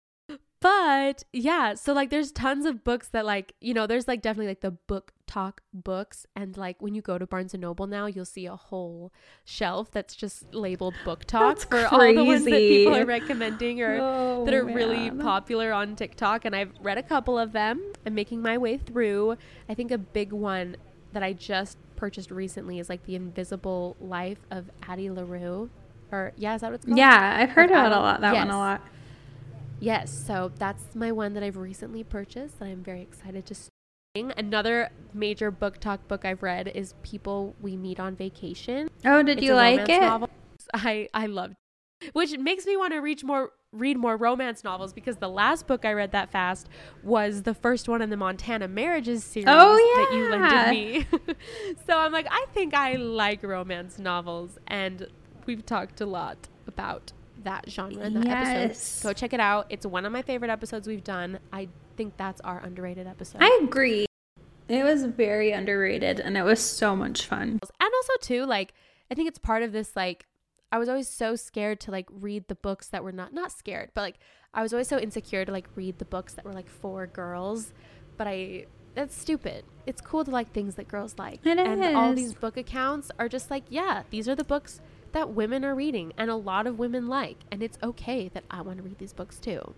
But 0.61 1.25
yeah, 1.33 1.75
so 1.75 1.93
like 1.93 2.11
there's 2.11 2.31
tons 2.31 2.67
of 2.67 2.85
books 2.85 3.09
that 3.09 3.27
like, 3.27 3.55
you 3.61 3.75
know, 3.75 3.89
there's 3.89 4.07
like 4.07 4.23
definitely 4.23 4.47
like 4.47 4.61
the 4.61 4.71
book 4.71 5.13
talk 5.27 5.61
books 5.75 6.25
and 6.37 6.57
like 6.57 6.81
when 6.81 6.95
you 6.95 7.03
go 7.03 7.19
to 7.19 7.27
Barnes 7.27 7.53
and 7.53 7.61
Noble 7.61 7.89
now, 7.89 8.07
you'll 8.07 8.25
see 8.25 8.47
a 8.47 8.55
whole 8.55 9.13
shelf 9.45 9.91
that's 9.91 10.15
just 10.15 10.55
labeled 10.55 10.95
BookTok 11.05 11.41
That's 11.41 11.65
for 11.65 11.85
all 11.87 12.15
the 12.15 12.25
ones 12.25 12.45
that 12.45 12.53
people 12.53 12.95
are 12.95 13.05
recommending 13.05 13.83
or 13.83 13.99
Oh, 14.01 14.45
that 14.45 14.55
are 14.55 14.65
really 14.65 15.11
popular 15.11 15.73
on 15.73 15.97
TikTok 15.97 16.45
and 16.45 16.55
I've 16.55 16.73
read 16.81 16.97
a 16.97 17.03
couple 17.03 17.37
of 17.37 17.51
them. 17.51 17.83
I'm 18.07 18.15
making 18.15 18.41
my 18.41 18.57
way 18.57 18.77
through. 18.77 19.37
I 19.69 19.75
think 19.75 19.91
a 19.91 19.99
big 19.99 20.33
one 20.33 20.77
that 21.13 21.25
I 21.25 21.33
just 21.33 21.77
purchased 21.97 22.31
recently 22.31 22.79
is 22.79 22.89
like 22.89 23.05
The 23.05 23.17
Invisible 23.17 23.97
Life 24.01 24.39
of 24.53 24.71
Addie 24.85 25.11
LaRue. 25.11 25.71
Or 26.13 26.33
yeah, 26.37 26.55
is 26.55 26.61
that 26.61 26.69
what 26.69 26.75
it's 26.77 26.85
called? 26.85 26.99
Yeah, 26.99 27.37
I've 27.41 27.51
heard 27.51 27.71
Of 27.71 27.77
about 27.77 27.93
a 27.93 28.01
lot 28.01 28.21
that 28.21 28.35
one 28.35 28.51
a 28.51 28.59
lot. 28.59 28.83
Yes, 29.83 30.13
so 30.13 30.53
that's 30.59 30.95
my 30.95 31.11
one 31.11 31.35
that 31.35 31.43
I've 31.43 31.57
recently 31.57 32.05
purchased 32.05 32.61
that 32.61 32.67
I'm 32.67 32.85
very 32.85 33.03
excited 33.03 33.45
to 33.47 33.55
start. 33.55 33.69
Another 34.15 34.91
major 35.13 35.51
BookTok 35.51 36.07
book 36.07 36.25
I've 36.25 36.43
read 36.43 36.69
is 36.69 36.95
People 37.03 37.57
We 37.61 37.77
Meet 37.77 37.99
on 37.99 38.15
Vacation. 38.15 38.89
Oh, 39.05 39.23
did 39.25 39.39
It's 39.39 39.47
you 39.47 39.55
like 39.55 39.89
it? 39.89 40.01
novel. 40.01 40.31
I 40.73 41.09
I 41.13 41.27
loved, 41.27 41.55
it. 42.01 42.15
which 42.15 42.37
makes 42.39 42.65
me 42.65 42.77
want 42.77 42.93
to 42.93 42.99
reach 42.99 43.25
more 43.25 43.51
read 43.73 43.97
more 43.97 44.17
romance 44.17 44.63
novels 44.63 44.93
because 44.93 45.17
the 45.17 45.29
last 45.31 45.67
book 45.67 45.85
I 45.85 45.95
read 45.95 46.13
that 46.13 46.31
fast 46.31 46.69
was 47.03 47.43
the 47.43 47.55
first 47.55 47.89
one 47.89 48.03
in 48.03 48.11
the 48.11 48.17
Montana 48.19 48.69
Marriages 48.69 49.25
series 49.25 49.49
Oh, 49.49 49.95
yeah. 49.97 50.05
that 50.05 50.15
you 50.15 50.31
lended 50.31 50.71
me. 51.27 51.35
so 51.87 51.99
I'm 51.99 52.13
like, 52.13 52.27
I 52.31 52.45
think 52.53 52.75
I 52.75 52.97
like 52.97 53.43
romance 53.43 53.99
novels, 53.99 54.59
and 54.69 55.09
we've 55.47 55.65
talked 55.67 56.01
a 56.03 56.07
lot 56.07 56.49
about 56.69 57.13
that 57.45 57.65
genre 57.69 58.03
in 58.05 58.15
that 58.15 58.25
Yes. 58.27 58.57
episode. 58.57 59.09
Go 59.09 59.13
check 59.13 59.33
it 59.33 59.41
out. 59.41 59.67
It's 59.71 59.85
one 59.87 60.05
of 60.05 60.13
my 60.13 60.23
favorite 60.23 60.51
episodes 60.51 60.87
we've 60.89 61.05
done. 61.05 61.39
I 61.53 61.69
think 61.97 62.17
that's 62.17 62.41
our 62.43 62.59
underrated 62.61 63.07
episode. 63.07 63.39
I 63.43 63.61
agree. 63.63 64.07
It 64.69 64.85
was 64.85 65.05
very 65.05 65.53
underrated 65.53 66.21
and 66.21 66.37
it 66.37 66.43
was 66.43 66.61
so 66.61 66.97
much 66.97 67.27
fun. 67.27 67.59
and 67.61 67.61
also 67.95 68.13
too 68.23 68.45
like 68.47 68.73
i 69.11 69.15
think 69.15 69.29
it's 69.29 69.39
part 69.39 69.63
of 69.63 69.73
this 69.73 69.95
like 69.95 70.25
i 70.71 70.79
was 70.79 70.89
always 70.89 71.09
so 71.09 71.37
scared 71.37 71.79
to 71.81 71.91
like 71.91 72.09
read 72.11 72.47
the 72.49 72.55
books 72.55 72.87
that 72.89 73.05
were 73.05 73.13
not 73.13 73.35
not 73.35 73.53
scared 73.53 73.91
but 73.93 74.01
like 74.01 74.19
i 74.55 74.63
was 74.63 74.73
always 74.73 74.89
so 74.89 74.99
insecure 74.99 75.45
to 75.45 75.53
like 75.53 75.67
read 75.75 75.99
the 75.99 76.05
books 76.07 76.33
that 76.35 76.45
were 76.45 76.53
like 76.55 76.71
for 76.71 77.07
girls 77.07 77.75
but 78.17 78.27
i 78.27 78.65
that's 78.95 79.15
stupid 79.21 79.65
it's 79.85 80.01
cool 80.01 80.25
to 80.25 80.31
like 80.31 80.51
things 80.53 80.77
that 80.77 80.89
girls 80.89 81.17
like 81.19 81.45
It 81.45 81.59
and 81.59 81.97
all 81.97 82.15
these 82.15 82.33
book 82.33 82.57
accounts 82.57 83.11
are 83.19 83.29
just 83.29 83.51
like 83.51 83.65
yeah 83.69 84.05
these 84.11 84.27
are 84.29 84.35
the 84.37 84.45
books 84.45 84.81
that 85.13 85.31
women 85.31 85.65
are 85.65 85.75
reading 85.75 86.13
and 86.17 86.31
a 86.31 86.37
lot 86.37 86.67
of 86.67 86.79
women 86.79 87.07
like 87.09 87.39
and 87.51 87.63
it's 87.63 87.79
okay 87.83 88.29
that 88.35 88.45
i 88.51 88.61
want 88.61 88.77
to 88.79 88.83
read 88.83 88.99
these 88.99 89.13
books 89.13 89.39
too 89.39 89.75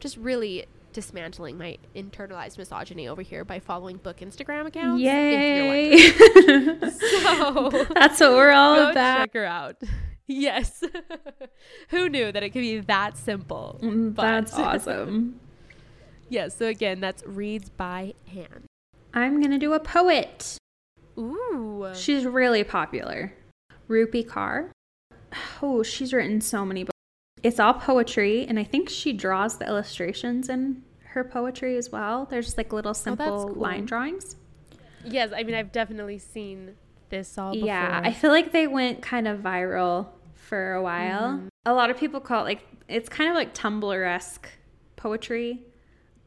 just 0.00 0.16
really 0.16 0.66
dismantling 0.92 1.58
my 1.58 1.76
internalized 1.94 2.56
misogyny 2.58 3.06
over 3.06 3.20
here 3.22 3.44
by 3.44 3.58
following 3.60 3.96
book 3.98 4.18
instagram 4.18 4.66
accounts 4.66 5.02
if 5.04 5.06
you're. 5.06 5.74
Yay! 5.74 5.98
so 6.90 7.86
That's 7.94 8.18
what 8.20 8.32
we're 8.32 8.52
all 8.52 8.76
go 8.76 8.90
about. 8.90 9.18
check 9.18 9.34
her 9.34 9.44
out. 9.44 9.76
Yes. 10.30 10.82
Who 11.88 12.10
knew 12.10 12.30
that 12.30 12.42
it 12.42 12.50
could 12.50 12.60
be 12.60 12.80
that 12.80 13.16
simple? 13.16 13.78
Mm, 13.82 14.14
But- 14.14 14.22
That's 14.24 14.52
awesome. 14.58 15.40
yes. 16.28 16.54
So 16.54 16.66
again, 16.66 17.00
that's 17.00 17.22
reads 17.26 17.70
by 17.70 18.12
hand. 18.30 18.66
I'm 19.14 19.40
gonna 19.40 19.58
do 19.58 19.72
a 19.72 19.80
poet. 19.80 20.58
Ooh. 21.18 21.88
She's 21.94 22.26
really 22.26 22.62
popular. 22.62 23.32
Rupi 23.88 24.26
Kaur. 24.26 24.70
Oh, 25.62 25.82
she's 25.82 26.12
written 26.12 26.40
so 26.40 26.64
many 26.64 26.84
books. 26.84 26.94
It's 27.42 27.60
all 27.60 27.74
poetry, 27.74 28.46
and 28.46 28.58
I 28.58 28.64
think 28.64 28.88
she 28.88 29.12
draws 29.12 29.58
the 29.58 29.66
illustrations 29.66 30.48
in 30.48 30.82
her 31.10 31.24
poetry 31.24 31.76
as 31.76 31.90
well. 31.90 32.26
There's 32.26 32.56
like 32.56 32.72
little 32.72 32.94
simple 32.94 33.46
cool. 33.46 33.54
line 33.54 33.84
drawings. 33.84 34.36
yes. 35.04 35.30
I 35.34 35.42
mean, 35.42 35.54
I've 35.54 35.72
definitely 35.72 36.18
seen 36.18 36.74
this 37.10 37.38
all 37.38 37.52
before. 37.52 37.66
Yeah, 37.66 38.00
I 38.04 38.12
feel 38.12 38.30
like 38.30 38.52
they 38.52 38.66
went 38.66 39.02
kind 39.02 39.28
of 39.28 39.40
viral 39.40 40.08
for 40.34 40.74
a 40.74 40.82
while. 40.82 41.32
Mm-hmm. 41.32 41.48
A 41.66 41.74
lot 41.74 41.90
of 41.90 41.98
people 41.98 42.20
call 42.20 42.42
it 42.42 42.44
like 42.44 42.66
it's 42.88 43.08
kind 43.08 43.30
of 43.30 43.36
like 43.36 43.54
Tumblr 43.54 44.06
esque 44.06 44.48
poetry, 44.96 45.62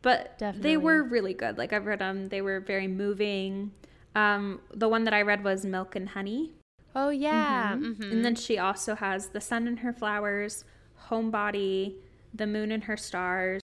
but 0.02 0.42
they 0.58 0.78
were 0.78 1.04
really 1.04 1.34
good. 1.34 1.58
Like 1.58 1.74
I've 1.74 1.86
read 1.86 2.00
them, 2.00 2.30
they 2.30 2.42
were 2.42 2.60
very 2.60 2.88
moving. 2.88 3.72
Um, 4.16 4.62
the 4.74 4.88
one 4.88 5.06
that 5.06 5.14
I 5.14 5.22
read 5.22 5.44
was 5.44 5.66
Milk 5.66 5.96
and 5.96 6.10
Honey. 6.10 6.52
Oh 6.96 7.10
yeah. 7.10 7.76
Mhm. 7.76 7.96
mhm. 7.98 8.12
And 8.12 8.26
then 8.26 8.36
she 8.36 8.58
also 8.58 8.96
has 8.96 9.30
The 9.30 9.42
Sun 9.42 9.68
and 9.68 9.80
Her 9.80 9.94
Flowers, 9.94 10.66
Homebody, 11.10 11.96
The 12.34 12.48
Moon 12.48 12.72
and 12.72 12.84
Her 12.86 12.98
Stars. 12.98 13.62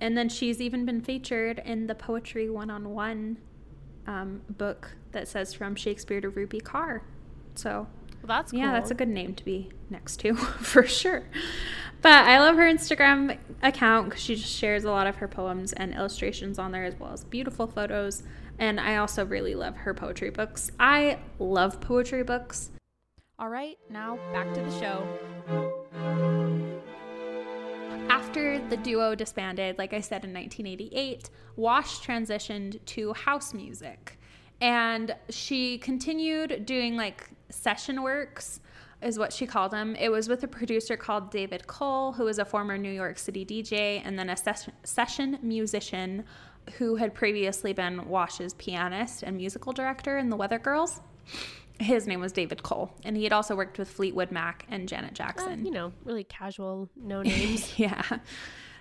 And 0.00 0.16
then 0.16 0.28
she's 0.28 0.60
even 0.60 0.84
been 0.84 1.00
featured 1.00 1.60
in 1.64 1.86
the 1.86 1.94
Poetry 1.94 2.50
One 2.50 2.70
on 2.70 2.90
One 2.94 3.38
book 4.48 4.92
that 5.12 5.28
says 5.28 5.54
From 5.54 5.74
Shakespeare 5.74 6.20
to 6.20 6.30
Rupi 6.30 6.60
Kaur. 6.62 7.00
So, 7.54 7.86
well, 8.22 8.26
that's 8.28 8.50
cool. 8.50 8.60
yeah, 8.60 8.72
that's 8.72 8.90
a 8.90 8.94
good 8.94 9.08
name 9.08 9.34
to 9.34 9.44
be 9.44 9.70
next 9.90 10.16
to 10.20 10.34
for 10.36 10.84
sure. 10.84 11.24
But 12.00 12.24
I 12.26 12.40
love 12.40 12.56
her 12.56 12.64
Instagram 12.64 13.38
account 13.62 14.08
because 14.08 14.22
she 14.22 14.34
just 14.34 14.52
shares 14.52 14.82
a 14.84 14.90
lot 14.90 15.06
of 15.06 15.16
her 15.16 15.28
poems 15.28 15.72
and 15.72 15.94
illustrations 15.94 16.58
on 16.58 16.72
there 16.72 16.84
as 16.84 16.98
well 16.98 17.12
as 17.12 17.22
beautiful 17.24 17.66
photos. 17.68 18.24
And 18.62 18.78
I 18.78 18.98
also 18.98 19.26
really 19.26 19.56
love 19.56 19.74
her 19.74 19.92
poetry 19.92 20.30
books. 20.30 20.70
I 20.78 21.18
love 21.40 21.80
poetry 21.80 22.22
books. 22.22 22.70
All 23.36 23.48
right, 23.48 23.76
now 23.90 24.20
back 24.32 24.54
to 24.54 24.60
the 24.60 24.70
show. 24.78 25.04
After 28.08 28.60
the 28.68 28.76
duo 28.76 29.16
disbanded, 29.16 29.78
like 29.78 29.92
I 29.92 30.00
said 30.00 30.24
in 30.24 30.32
1988, 30.32 31.28
Wash 31.56 32.06
transitioned 32.06 32.78
to 32.84 33.12
house 33.14 33.52
music. 33.52 34.20
And 34.60 35.12
she 35.28 35.78
continued 35.78 36.64
doing 36.64 36.96
like 36.96 37.30
session 37.48 38.00
works, 38.04 38.60
is 39.02 39.18
what 39.18 39.32
she 39.32 39.44
called 39.44 39.72
them. 39.72 39.96
It 39.96 40.10
was 40.10 40.28
with 40.28 40.44
a 40.44 40.48
producer 40.48 40.96
called 40.96 41.32
David 41.32 41.66
Cole, 41.66 42.12
who 42.12 42.26
was 42.26 42.38
a 42.38 42.44
former 42.44 42.78
New 42.78 42.92
York 42.92 43.18
City 43.18 43.44
DJ, 43.44 44.00
and 44.04 44.16
then 44.16 44.30
a 44.30 44.36
session, 44.36 44.72
session 44.84 45.40
musician 45.42 46.22
who 46.78 46.96
had 46.96 47.14
previously 47.14 47.72
been 47.72 48.08
Wash's 48.08 48.54
pianist 48.54 49.22
and 49.22 49.36
musical 49.36 49.72
director 49.72 50.18
in 50.18 50.30
The 50.30 50.36
Weather 50.36 50.58
Girls. 50.58 51.00
His 51.80 52.06
name 52.06 52.20
was 52.20 52.32
David 52.32 52.62
Cole, 52.62 52.92
and 53.04 53.16
he 53.16 53.24
had 53.24 53.32
also 53.32 53.56
worked 53.56 53.78
with 53.78 53.88
Fleetwood 53.90 54.30
Mac 54.30 54.66
and 54.70 54.88
Janet 54.88 55.12
Uh, 55.12 55.14
Jackson. 55.14 55.64
you 55.64 55.72
know, 55.72 55.92
really 56.04 56.24
casual, 56.24 56.88
no 56.96 57.22
names. 57.22 57.78
yeah. 57.78 58.02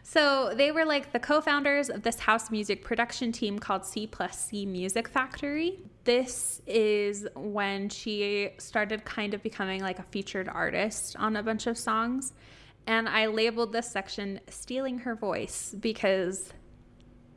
So 0.03 0.53
they 0.55 0.71
were 0.71 0.83
like 0.85 1.11
the 1.13 1.19
co-founders 1.19 1.89
of 1.89 2.01
this 2.03 2.19
house 2.19 2.49
music 2.51 2.83
production 2.83 3.31
team 3.31 3.59
called 3.59 3.85
C 3.85 4.07
plus 4.07 4.45
C 4.47 4.65
Music 4.65 5.07
Factory. 5.07 5.79
This 6.03 6.61
is 6.65 7.27
when 7.35 7.87
she 7.89 8.49
started 8.57 9.05
kind 9.05 9.33
of 9.35 9.43
becoming 9.43 9.81
like 9.81 9.99
a 9.99 10.03
featured 10.03 10.49
artist 10.49 11.15
on 11.17 11.35
a 11.35 11.43
bunch 11.43 11.67
of 11.67 11.77
songs. 11.77 12.33
And 12.87 13.07
I 13.07 13.27
labeled 13.27 13.73
this 13.73 13.89
section 13.91 14.39
Stealing 14.49 14.97
Her 14.99 15.13
Voice 15.13 15.75
because 15.79 16.51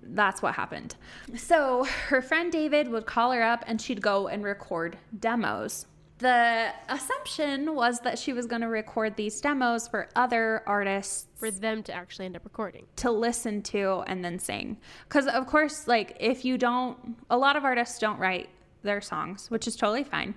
that's 0.08 0.42
what 0.42 0.54
happened. 0.54 0.96
So 1.36 1.84
her 2.08 2.22
friend 2.22 2.50
David 2.52 2.88
would 2.88 3.06
call 3.06 3.32
her 3.32 3.42
up 3.42 3.64
and 3.66 3.80
she'd 3.80 4.02
go 4.02 4.28
and 4.28 4.44
record 4.44 4.96
demos. 5.18 5.86
The 6.18 6.70
assumption 6.88 7.74
was 7.74 8.00
that 8.00 8.18
she 8.18 8.32
was 8.32 8.46
going 8.46 8.62
to 8.62 8.68
record 8.68 9.16
these 9.16 9.40
demos 9.40 9.88
for 9.88 10.08
other 10.14 10.62
artists 10.66 11.26
for 11.34 11.50
them 11.50 11.82
to 11.82 11.92
actually 11.92 12.26
end 12.26 12.36
up 12.36 12.44
recording. 12.44 12.86
to 12.96 13.10
listen 13.10 13.62
to 13.62 14.04
and 14.06 14.24
then 14.24 14.38
sing. 14.38 14.78
Because, 15.08 15.26
of 15.26 15.46
course, 15.46 15.88
like 15.88 16.16
if 16.20 16.44
you 16.44 16.56
don't, 16.56 17.16
a 17.30 17.36
lot 17.36 17.56
of 17.56 17.64
artists 17.64 17.98
don't 17.98 18.18
write 18.18 18.48
their 18.82 19.00
songs, 19.00 19.50
which 19.50 19.66
is 19.66 19.74
totally 19.74 20.04
fine. 20.04 20.34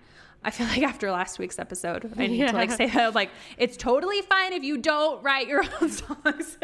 I 0.47 0.49
feel 0.51 0.65
like 0.67 0.81
after 0.83 1.11
last 1.11 1.39
week's 1.39 1.59
episode, 1.59 2.09
I 2.17 2.27
need 2.27 2.47
to 2.47 2.53
like 2.53 2.71
say 2.71 2.87
that 2.87 3.13
like 3.13 3.29
it's 3.57 3.75
totally 3.75 4.21
fine 4.21 4.53
if 4.53 4.63
you 4.63 4.77
don't 4.77 5.21
write 5.21 5.47
your 5.49 5.61
own 5.81 5.89
songs. 6.01 6.57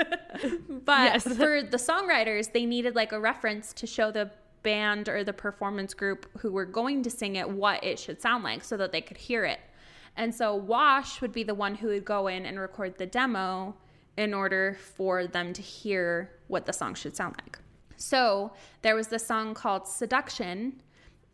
but 0.70 0.88
Yes. 0.88 1.24
for 1.24 1.62
the 1.62 1.76
songwriters, 1.78 2.54
they 2.54 2.66
needed 2.66 2.96
like 2.96 3.12
a 3.12 3.20
reference 3.20 3.74
to 3.74 3.86
show 3.86 4.10
the 4.10 4.32
band 4.64 5.10
or 5.10 5.26
the 5.26 5.34
performance 5.34 5.94
group 5.94 6.26
who 6.40 6.50
were 6.54 6.64
going 6.66 7.04
to 7.04 7.10
sing 7.10 7.36
it 7.36 7.50
what 7.50 7.84
it 7.84 8.00
should 8.00 8.22
sound 8.22 8.46
like 8.46 8.64
so 8.64 8.78
that 8.78 8.94
they 8.94 9.02
could 9.02 9.18
hear 9.18 9.44
it. 9.44 9.60
And 10.16 10.34
so 10.34 10.56
Wash 10.56 11.20
would 11.20 11.34
be 11.34 11.44
the 11.44 11.54
one 11.56 11.76
who 11.76 11.88
would 11.88 12.06
go 12.06 12.28
in 12.28 12.46
and 12.46 12.58
record 12.58 12.98
the 12.98 13.06
demo 13.06 13.76
in 14.16 14.34
order 14.34 14.78
for 14.96 15.28
them 15.28 15.52
to 15.52 15.62
hear 15.62 16.32
what 16.48 16.66
the 16.66 16.72
song 16.72 16.94
should 16.94 17.18
sound 17.18 17.36
like. 17.44 17.60
So 17.98 18.54
there 18.82 18.96
was 18.96 19.08
this 19.10 19.26
song 19.28 19.54
called 19.54 19.88
Seduction, 19.90 20.82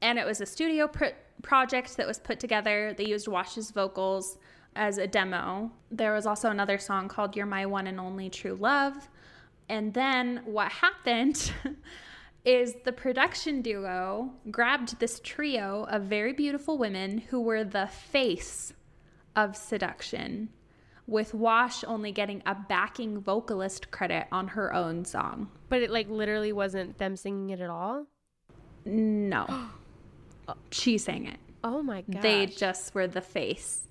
and 0.01 0.17
it 0.17 0.25
was 0.25 0.41
a 0.41 0.45
studio 0.47 0.87
pr- 0.87 1.15
project 1.41 1.97
that 1.97 2.07
was 2.07 2.19
put 2.19 2.39
together. 2.39 2.93
They 2.97 3.05
used 3.05 3.27
Wash's 3.27 3.71
vocals 3.71 4.37
as 4.75 4.97
a 4.97 5.07
demo. 5.07 5.71
There 5.91 6.13
was 6.13 6.25
also 6.25 6.49
another 6.49 6.77
song 6.77 7.07
called 7.07 7.35
You're 7.35 7.45
My 7.45 7.65
One 7.65 7.87
and 7.87 7.99
Only 7.99 8.29
True 8.29 8.55
Love. 8.55 9.09
And 9.67 9.93
then 9.93 10.41
what 10.45 10.71
happened 10.71 11.51
is 12.45 12.75
the 12.85 12.91
production 12.91 13.61
duo 13.61 14.31
grabbed 14.49 14.99
this 14.99 15.19
trio 15.23 15.85
of 15.89 16.03
very 16.03 16.33
beautiful 16.33 16.77
women 16.77 17.19
who 17.19 17.41
were 17.41 17.63
the 17.63 17.87
face 17.87 18.73
of 19.35 19.55
seduction 19.55 20.49
with 21.05 21.33
Wash 21.33 21.83
only 21.85 22.11
getting 22.11 22.41
a 22.45 22.55
backing 22.55 23.19
vocalist 23.19 23.89
credit 23.91 24.27
on 24.31 24.47
her 24.49 24.73
own 24.73 25.05
song. 25.05 25.49
But 25.67 25.81
it 25.81 25.89
like 25.89 26.09
literally 26.09 26.53
wasn't 26.53 26.97
them 26.97 27.15
singing 27.15 27.49
it 27.49 27.61
at 27.61 27.69
all. 27.69 28.05
No. 28.85 29.45
she 30.71 30.97
sang 30.97 31.25
it. 31.25 31.37
Oh 31.63 31.81
my 31.81 32.01
god. 32.09 32.21
They 32.21 32.45
just 32.45 32.93
were 32.95 33.07
the 33.07 33.21
face. 33.21 33.87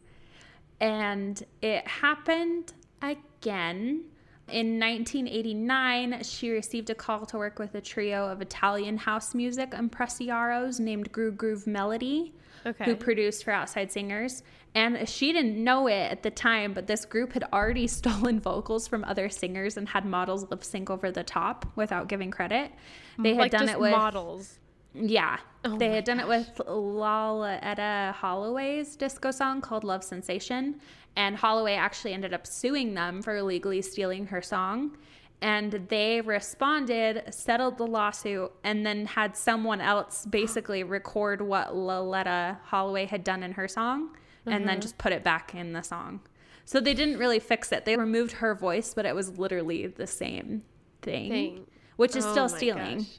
And 0.81 1.43
it 1.61 1.87
happened 1.87 2.73
again. 3.03 4.05
In 4.51 4.81
1989, 4.81 6.23
she 6.23 6.51
received 6.51 6.89
a 6.89 6.95
call 6.95 7.27
to 7.27 7.37
work 7.37 7.59
with 7.59 7.75
a 7.75 7.81
trio 7.83 8.27
of 8.27 8.41
Italian 8.41 8.97
house 8.97 9.35
music 9.35 9.73
impresarios 9.73 10.81
named 10.81 11.13
Groove 11.13 11.37
Groove 11.37 11.67
Melody, 11.67 12.33
Okay. 12.65 12.87
who 12.87 12.97
produced 12.97 13.45
for 13.45 13.51
Outside 13.53 13.93
Singers. 13.93 14.43
And 14.75 15.09
she 15.09 15.33
didn't 15.33 15.63
know 15.63 15.87
it 15.87 16.11
at 16.11 16.23
the 16.23 16.31
time, 16.31 16.73
but 16.73 16.87
this 16.87 17.05
group 17.05 17.33
had 17.33 17.45
already 17.53 17.87
stolen 17.99 18.41
vocals 18.41 18.89
from 18.89 19.05
other 19.05 19.29
singers 19.29 19.77
and 19.77 19.89
had 19.89 20.05
models 20.07 20.49
lip 20.51 20.65
sync 20.65 20.89
over 20.91 21.11
the 21.11 21.23
top 21.25 21.67
without 21.77 22.09
giving 22.09 22.31
credit. 22.31 22.73
They 23.19 23.31
had 23.31 23.39
like 23.39 23.53
done 23.53 23.69
it 23.69 23.79
with 23.79 23.91
models. 23.91 24.59
Yeah. 25.01 25.39
Oh 25.65 25.77
they 25.77 25.91
had 25.91 26.05
done 26.05 26.21
it 26.21 26.29
with 26.29 26.61
Loleatta 26.67 28.13
Holloway's 28.15 28.97
disco 28.97 29.31
song 29.31 29.61
called 29.61 29.85
Love 29.85 30.05
Sensation. 30.05 30.81
And 31.17 31.37
Holloway 31.37 31.75
actually 31.75 32.13
ended 32.13 32.33
up 32.33 32.47
suing 32.47 32.95
them 32.95 33.23
for 33.23 33.37
illegally 33.37 33.83
stealing 33.83 34.27
her 34.27 34.41
song. 34.41 34.97
And 35.41 35.87
they 35.89 36.21
responded, 36.21 37.23
settled 37.33 37.79
the 37.79 37.87
lawsuit, 37.87 38.51
and 38.65 38.85
then 38.85 39.07
had 39.07 39.37
someone 39.37 39.81
else 39.81 40.27
basically 40.27 40.83
record 40.83 41.41
what 41.41 41.69
Loleatta 41.69 42.59
Holloway 42.65 43.07
had 43.07 43.23
done 43.25 43.43
in 43.43 43.53
her 43.53 43.69
song 43.69 44.11
and 44.47 44.67
then 44.67 44.77
mm-hmm. 44.77 44.81
just 44.81 44.99
put 44.99 45.13
it 45.13 45.23
back 45.23 45.55
in 45.55 45.73
the 45.73 45.83
song. 45.83 46.21
So 46.65 46.81
they 46.81 46.95
didn't 46.95 47.19
really 47.19 47.39
fix 47.39 47.73
it. 47.73 47.85
They 47.85 47.97
removed 47.97 48.33
her 48.33 48.55
voice, 48.55 48.95
but 48.95 49.07
it 49.07 49.15
was 49.15 49.39
literally 49.39 49.87
the 49.87 50.07
same 50.07 50.63
thing, 51.03 51.31
Thing. 51.31 51.67
which 51.97 52.15
is 52.15 52.25
Oh 52.27 52.33
still 52.33 52.49
stealing. 52.49 52.99
gosh. 52.99 53.19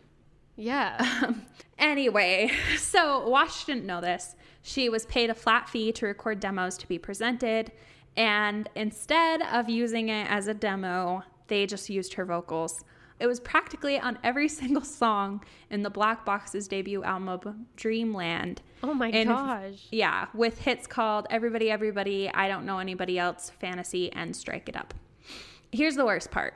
Yeah. 0.60 1.32
Anyway, 1.80 2.51
so 2.78 3.26
Wash 3.30 3.64
didn't 3.64 3.86
know 3.86 4.01
this. 4.01 4.36
She 4.64 4.89
was 4.89 5.05
paid 5.05 5.30
a 5.30 5.34
flat 5.34 5.70
fee 5.70 5.93
to 5.93 6.05
record 6.05 6.41
demos 6.41 6.78
to 6.80 6.88
be 6.89 6.97
presented, 6.99 7.72
and 8.18 8.68
instead 8.76 9.41
of 9.43 9.70
using 9.70 10.10
it 10.10 10.30
as 10.30 10.47
a 10.49 10.53
demo, 10.53 11.24
they 11.47 11.66
just 11.66 11.89
used 11.89 12.16
her 12.16 12.26
vocals. 12.26 12.84
It 13.22 13.28
was 13.28 13.39
practically 13.39 13.97
on 13.97 14.20
every 14.26 14.49
single 14.62 14.82
song 14.84 15.41
in 15.70 15.82
the 15.84 15.89
Black 15.89 16.26
Box's 16.26 16.68
debut 16.68 17.01
album, 17.01 17.68
Dreamland. 17.78 18.62
Oh 18.84 18.93
my 18.93 19.07
And- 19.07 19.30
gosh. 19.30 19.88
Yeah, 19.89 20.28
with 20.34 20.60
hits 20.60 20.86
called 20.86 21.28
Everybody, 21.30 21.72
Everybody, 21.72 22.30
I 22.30 22.49
Don't 22.49 22.66
Know 22.66 22.80
Anybody 22.80 23.18
Else, 23.18 23.51
Fantasy, 23.62 24.12
and 24.12 24.36
Strike 24.36 24.68
It 24.68 24.76
Up. 24.76 24.93
Here's 25.72 25.95
the 25.95 26.05
worst 26.05 26.30
part. 26.30 26.55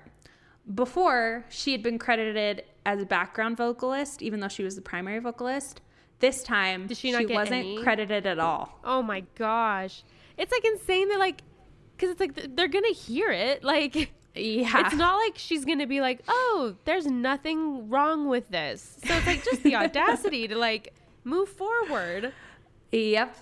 Before, 0.74 1.46
she 1.50 1.72
had 1.74 1.84
been 1.84 2.00
credited 2.00 2.64
as 2.86 3.02
a 3.02 3.06
background 3.06 3.58
vocalist, 3.58 4.22
even 4.22 4.40
though 4.40 4.48
she 4.48 4.64
was 4.64 4.76
the 4.76 4.82
primary 4.82 5.20
vocalist. 5.20 5.82
This 6.20 6.42
time, 6.44 6.88
Did 6.88 6.98
she 6.98 7.12
not 7.12 7.28
get 7.28 7.34
wasn't 7.36 7.56
any? 7.66 7.84
credited 7.84 8.26
at 8.26 8.40
all. 8.40 8.80
Oh 8.84 9.02
my 9.02 9.22
gosh. 9.36 10.04
It's 10.38 10.52
like 10.52 10.64
insane 10.64 11.10
that 11.10 11.20
like 11.20 11.42
cuz 11.98 12.12
it's 12.12 12.20
like 12.20 12.36
th- 12.36 12.50
they're 12.56 12.70
going 12.70 12.86
to 12.86 12.94
hear 12.94 13.30
it. 13.32 13.62
Like 13.74 13.96
Yeah. 14.36 14.86
it's 14.86 14.96
not 14.96 15.18
like 15.18 15.38
she's 15.38 15.66
going 15.66 15.80
to 15.80 15.86
be 15.86 16.00
like, 16.02 16.22
"Oh, 16.28 16.76
there's 16.86 17.06
nothing 17.06 17.90
wrong 17.90 18.30
with 18.30 18.48
this." 18.50 18.98
So 19.06 19.14
it's 19.16 19.28
like 19.28 19.44
just 19.44 19.64
the 19.64 19.76
audacity 19.84 20.48
to 20.48 20.56
like 20.58 20.94
move 21.26 21.50
forward. 21.50 22.32
Yep. 22.94 23.36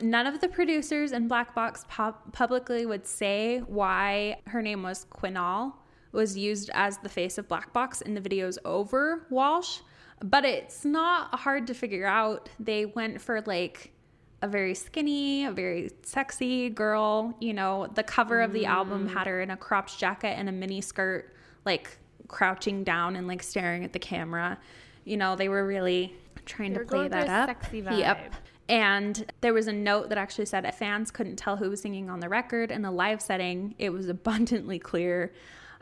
None 0.00 0.26
of 0.26 0.40
the 0.40 0.48
producers 0.48 1.12
in 1.12 1.26
Black 1.28 1.54
Box 1.54 1.84
pub- 1.88 2.32
publicly 2.32 2.86
would 2.86 3.06
say 3.06 3.58
why 3.66 4.38
her 4.46 4.62
name 4.62 4.82
was 4.82 5.04
Quinol 5.12 5.74
was 6.12 6.36
used 6.36 6.70
as 6.74 6.98
the 6.98 7.08
face 7.08 7.38
of 7.38 7.48
Black 7.48 7.72
Box 7.72 8.00
in 8.00 8.14
the 8.14 8.20
videos 8.20 8.58
over 8.64 9.26
Wash, 9.30 9.80
but 10.22 10.44
it's 10.44 10.84
not 10.84 11.34
hard 11.34 11.66
to 11.68 11.74
figure 11.74 12.06
out. 12.06 12.48
They 12.58 12.86
went 12.86 13.20
for 13.20 13.40
like 13.42 13.92
a 14.42 14.48
very 14.48 14.74
skinny, 14.74 15.44
a 15.44 15.52
very 15.52 15.90
sexy 16.02 16.70
girl. 16.70 17.34
You 17.40 17.54
know, 17.54 17.88
the 17.94 18.02
cover 18.02 18.40
of 18.40 18.52
the 18.52 18.66
album 18.66 19.08
had 19.08 19.26
her 19.26 19.40
in 19.40 19.50
a 19.50 19.56
cropped 19.56 19.98
jacket 19.98 20.38
and 20.38 20.48
a 20.48 20.52
mini 20.52 20.80
skirt, 20.80 21.34
like 21.64 21.98
crouching 22.28 22.84
down 22.84 23.16
and 23.16 23.26
like 23.26 23.42
staring 23.42 23.84
at 23.84 23.92
the 23.92 23.98
camera. 23.98 24.58
You 25.04 25.16
know, 25.16 25.36
they 25.36 25.48
were 25.48 25.66
really 25.66 26.14
trying 26.44 26.72
They 26.72 26.80
to 26.80 26.84
play 26.84 27.08
that 27.08 27.28
up. 27.28 27.48
sexy 27.48 27.80
Yep. 27.90 28.34
And 28.68 29.32
there 29.40 29.52
was 29.52 29.66
a 29.66 29.72
note 29.72 30.10
that 30.10 30.18
actually 30.18 30.46
said 30.46 30.72
fans 30.76 31.10
couldn't 31.10 31.36
tell 31.36 31.56
who 31.56 31.68
was 31.70 31.80
singing 31.80 32.08
on 32.08 32.20
the 32.20 32.28
record. 32.28 32.70
In 32.70 32.82
the 32.82 32.90
live 32.92 33.20
setting, 33.20 33.74
it 33.78 33.90
was 33.90 34.08
abundantly 34.08 34.78
clear. 34.78 35.32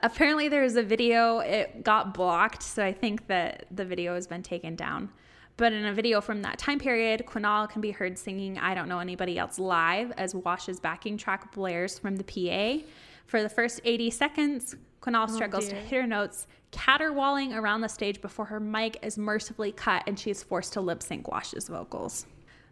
Apparently, 0.02 0.48
there 0.48 0.62
was 0.62 0.76
a 0.76 0.82
video, 0.82 1.38
it 1.40 1.82
got 1.82 2.14
blocked. 2.14 2.62
So 2.62 2.84
I 2.84 2.92
think 2.92 3.26
that 3.26 3.66
the 3.70 3.84
video 3.84 4.14
has 4.14 4.26
been 4.26 4.42
taken 4.42 4.76
down. 4.76 5.10
But 5.56 5.72
in 5.72 5.86
a 5.86 5.92
video 5.92 6.20
from 6.20 6.42
that 6.42 6.56
time 6.56 6.78
period, 6.78 7.24
Quinol 7.26 7.68
can 7.68 7.80
be 7.80 7.90
heard 7.90 8.16
singing 8.16 8.58
I 8.58 8.74
Don't 8.74 8.88
Know 8.88 9.00
Anybody 9.00 9.38
Else 9.38 9.58
live 9.58 10.12
as 10.16 10.32
Wash's 10.34 10.78
backing 10.78 11.16
track 11.16 11.52
blares 11.52 11.98
from 11.98 12.14
the 12.14 12.22
PA. 12.22 12.84
For 13.26 13.42
the 13.42 13.48
first 13.48 13.80
80 13.84 14.10
seconds, 14.10 14.76
Quinol 15.02 15.26
oh, 15.28 15.34
struggles 15.34 15.68
to 15.68 15.74
hit 15.74 16.00
her 16.00 16.06
notes, 16.06 16.46
caterwauling 16.70 17.52
around 17.52 17.80
the 17.80 17.88
stage 17.88 18.20
before 18.20 18.44
her 18.44 18.60
mic 18.60 18.98
is 19.02 19.18
mercifully 19.18 19.72
cut 19.72 20.04
and 20.06 20.18
she 20.18 20.30
is 20.30 20.44
forced 20.44 20.74
to 20.74 20.80
lip 20.80 21.02
sync 21.02 21.26
Wash's 21.26 21.66
vocals. 21.66 22.24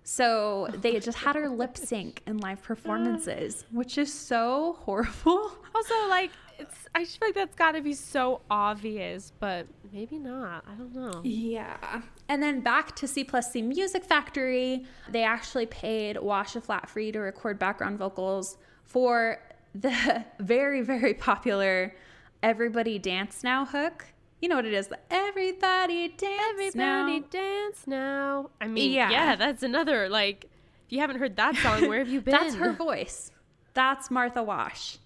So 0.09 0.69
they 0.73 1.01
just 1.01 1.19
had 1.19 1.35
her 1.35 1.49
lip 1.49 1.77
sync 1.77 2.23
in 2.29 2.39
live 2.39 2.63
performances, 2.63 3.65
which 3.73 3.99
is 3.99 4.13
so 4.13 4.79
horrible. 4.81 5.51
Also, 5.77 6.09
like 6.09 6.31
it's 6.59 6.75
I 6.95 7.05
feel 7.05 7.29
like 7.29 7.35
that's 7.35 7.55
got 7.55 7.73
to 7.73 7.83
be 7.83 7.93
so 7.93 8.41
obvious, 8.49 9.31
but 9.41 9.67
maybe 9.93 10.19
not. 10.19 10.65
I 10.67 10.75
don't 10.75 10.95
know. 10.95 11.21
Yeah. 11.23 12.01
And 12.31 12.43
then 12.43 12.61
back 12.61 12.97
to 12.97 13.07
C 13.07 13.25
plus 13.25 13.53
C 13.53 13.61
Music 13.61 14.03
Factory, 14.03 14.87
they 15.11 15.23
actually 15.23 15.67
paid 15.67 16.17
Wash 16.17 16.57
a 16.57 16.63
flat 16.63 16.89
fee 16.89 17.13
to 17.13 17.19
record 17.19 17.59
background 17.59 17.99
vocals 17.99 18.57
for 18.85 19.39
the 19.75 20.25
very, 20.39 20.81
very 20.81 21.13
popular 21.13 21.95
Everybody 22.43 22.99
Dance 22.99 23.45
Now 23.45 23.67
hook. 23.67 24.07
You 24.41 24.49
know 24.49 24.57
what 24.57 24.67
it 24.67 24.75
is? 24.75 24.89
The 24.89 24.99
Everybody 25.11 26.09
Dance 26.09 26.41
Everybody 26.53 27.21
Now. 27.21 27.27
dance 27.31 27.87
now. 27.87 28.51
I 28.61 28.67
mean, 28.67 28.93
Yeah. 28.93 29.11
yeah. 29.11 29.37
that's 29.37 29.63
another 29.63 30.09
like 30.09 30.45
if 30.87 30.93
you 30.93 31.01
haven't 31.01 31.19
heard 31.19 31.37
that 31.37 31.57
song, 31.57 31.89
where 31.89 31.99
have 31.99 32.09
you 32.09 32.21
been? 32.23 32.33
That's 32.33 32.55
her 32.57 32.73
voice. 32.73 33.31
That's 33.75 34.11
Martha 34.11 34.43
Wash. 34.43 34.99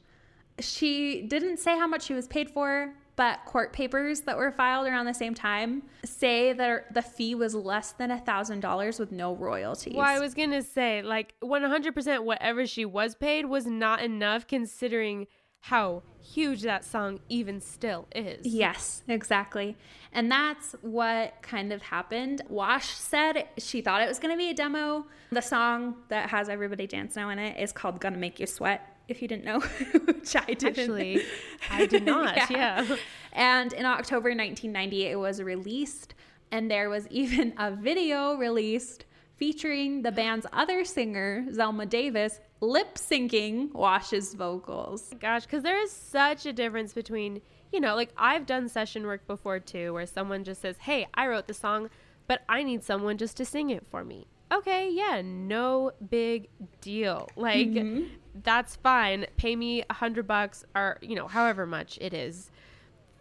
She 0.58 1.22
didn't 1.22 1.58
say 1.58 1.78
how 1.78 1.86
much 1.86 2.02
she 2.02 2.12
was 2.12 2.28
paid 2.28 2.50
for, 2.50 2.92
but 3.16 3.40
court 3.46 3.72
papers 3.72 4.20
that 4.22 4.36
were 4.36 4.50
filed 4.50 4.86
around 4.86 5.06
the 5.06 5.14
same 5.14 5.34
time 5.34 5.82
say 6.04 6.52
that 6.52 6.92
the 6.92 7.00
fee 7.02 7.34
was 7.34 7.54
less 7.54 7.92
than 7.92 8.10
a 8.10 8.18
thousand 8.18 8.60
dollars 8.60 8.98
with 8.98 9.10
no 9.10 9.34
royalties. 9.34 9.94
Well, 9.94 10.04
I 10.06 10.18
was 10.18 10.34
gonna 10.34 10.62
say, 10.62 11.02
like, 11.02 11.34
100% 11.42 12.24
whatever 12.24 12.66
she 12.66 12.84
was 12.84 13.14
paid 13.14 13.46
was 13.46 13.66
not 13.66 14.02
enough 14.02 14.46
considering 14.46 15.26
how 15.60 16.02
huge 16.22 16.62
that 16.62 16.84
song 16.84 17.20
even 17.28 17.60
still 17.60 18.06
is. 18.14 18.46
Yes, 18.46 19.02
exactly. 19.08 19.76
And 20.12 20.30
that's 20.30 20.74
what 20.80 21.34
kind 21.42 21.72
of 21.72 21.82
happened. 21.82 22.42
Wash 22.48 22.88
said 22.88 23.46
she 23.58 23.80
thought 23.80 24.02
it 24.02 24.08
was 24.08 24.18
going 24.18 24.32
to 24.32 24.38
be 24.38 24.50
a 24.50 24.54
demo. 24.54 25.06
The 25.30 25.42
song 25.42 25.96
that 26.08 26.30
has 26.30 26.48
Everybody 26.48 26.86
Dance 26.86 27.14
Now 27.16 27.30
in 27.30 27.38
it 27.38 27.60
is 27.60 27.72
called 27.72 28.00
Gonna 28.00 28.16
Make 28.16 28.40
You 28.40 28.46
Sweat, 28.46 28.96
if 29.08 29.22
you 29.22 29.28
didn't 29.28 29.44
know, 29.44 29.60
which 30.06 30.34
I 30.34 30.44
didn't. 30.46 30.78
Actually, 30.78 31.22
I 31.70 31.86
did 31.86 32.04
not. 32.04 32.50
yeah. 32.50 32.96
And 33.32 33.72
in 33.72 33.84
October 33.84 34.30
1990, 34.30 35.06
it 35.06 35.18
was 35.18 35.42
released, 35.42 36.14
and 36.50 36.70
there 36.70 36.88
was 36.88 37.06
even 37.10 37.54
a 37.58 37.70
video 37.70 38.34
released 38.34 39.04
featuring 39.36 40.02
the 40.02 40.12
band's 40.12 40.46
other 40.52 40.84
singer, 40.84 41.46
Zelma 41.50 41.88
Davis, 41.88 42.40
lip 42.60 42.96
syncing 42.96 43.72
Wash's 43.72 44.34
vocals. 44.34 45.10
Oh 45.12 45.16
gosh, 45.18 45.44
because 45.44 45.62
there 45.62 45.80
is 45.80 45.90
such 45.90 46.46
a 46.46 46.52
difference 46.52 46.92
between, 46.92 47.40
you 47.72 47.80
know, 47.80 47.94
like 47.94 48.10
I've 48.16 48.46
done 48.46 48.68
session 48.68 49.06
work 49.06 49.26
before 49.26 49.58
too, 49.58 49.92
where 49.92 50.06
someone 50.06 50.44
just 50.44 50.60
says, 50.60 50.76
Hey, 50.78 51.06
I 51.14 51.26
wrote 51.26 51.46
the 51.46 51.54
song, 51.54 51.90
but 52.26 52.42
I 52.48 52.62
need 52.62 52.84
someone 52.84 53.18
just 53.18 53.36
to 53.38 53.44
sing 53.44 53.70
it 53.70 53.86
for 53.90 54.04
me. 54.04 54.26
Okay, 54.52 54.90
yeah, 54.90 55.22
no 55.24 55.92
big 56.10 56.48
deal. 56.80 57.28
Like, 57.36 57.68
mm-hmm. 57.68 58.06
that's 58.42 58.76
fine. 58.76 59.26
Pay 59.36 59.54
me 59.54 59.84
a 59.88 59.94
hundred 59.94 60.26
bucks 60.26 60.64
or, 60.74 60.98
you 61.00 61.14
know, 61.14 61.28
however 61.28 61.66
much 61.66 61.98
it 62.00 62.12
is 62.12 62.50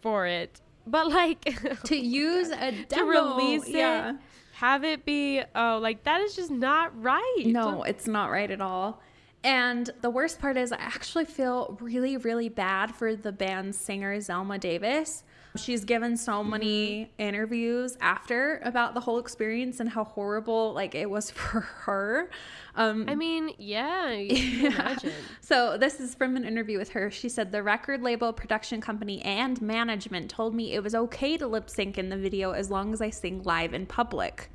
for 0.02 0.26
it. 0.26 0.60
But 0.86 1.08
like, 1.08 1.38
oh 1.70 1.74
To 1.84 1.96
use 1.96 2.50
a 2.50 2.72
to 2.72 2.84
demo, 2.88 3.36
release 3.36 3.68
it, 3.68 3.76
yeah. 3.76 4.16
have 4.54 4.82
it 4.82 5.04
be, 5.04 5.40
oh, 5.54 5.78
like 5.80 6.02
that 6.04 6.20
is 6.20 6.34
just 6.34 6.50
not 6.50 7.00
right. 7.00 7.44
No, 7.46 7.84
it's 7.84 8.08
not 8.08 8.30
right 8.30 8.50
at 8.50 8.60
all. 8.60 9.00
And 9.42 9.88
the 10.02 10.10
worst 10.10 10.38
part 10.38 10.56
is, 10.56 10.70
I 10.70 10.76
actually 10.76 11.24
feel 11.24 11.78
really, 11.80 12.16
really 12.18 12.48
bad 12.48 12.94
for 12.94 13.16
the 13.16 13.32
band's 13.32 13.78
singer, 13.78 14.16
Zelma 14.18 14.60
Davis. 14.60 15.24
She's 15.56 15.84
given 15.84 16.16
so 16.16 16.44
many 16.44 17.10
interviews 17.18 17.96
after 18.00 18.60
about 18.64 18.94
the 18.94 19.00
whole 19.00 19.18
experience 19.18 19.80
and 19.80 19.88
how 19.88 20.04
horrible 20.04 20.72
like 20.74 20.94
it 20.94 21.10
was 21.10 21.30
for 21.30 21.60
her. 21.60 22.30
Um, 22.76 23.06
I 23.08 23.14
mean, 23.14 23.50
yeah, 23.58 24.12
you 24.12 24.36
can 24.36 24.72
imagine. 24.72 25.12
so 25.40 25.76
this 25.76 25.98
is 25.98 26.14
from 26.14 26.36
an 26.36 26.44
interview 26.44 26.78
with 26.78 26.90
her. 26.90 27.10
She 27.10 27.28
said 27.28 27.50
the 27.50 27.62
record 27.62 28.02
label, 28.02 28.32
production 28.32 28.80
company, 28.80 29.22
and 29.22 29.60
management 29.60 30.30
told 30.30 30.54
me 30.54 30.74
it 30.74 30.82
was 30.82 30.94
okay 30.94 31.36
to 31.36 31.46
lip 31.46 31.68
sync 31.68 31.98
in 31.98 32.10
the 32.10 32.16
video 32.16 32.52
as 32.52 32.70
long 32.70 32.92
as 32.92 33.00
I 33.00 33.10
sing 33.10 33.42
live 33.42 33.74
in 33.74 33.86
public. 33.86 34.50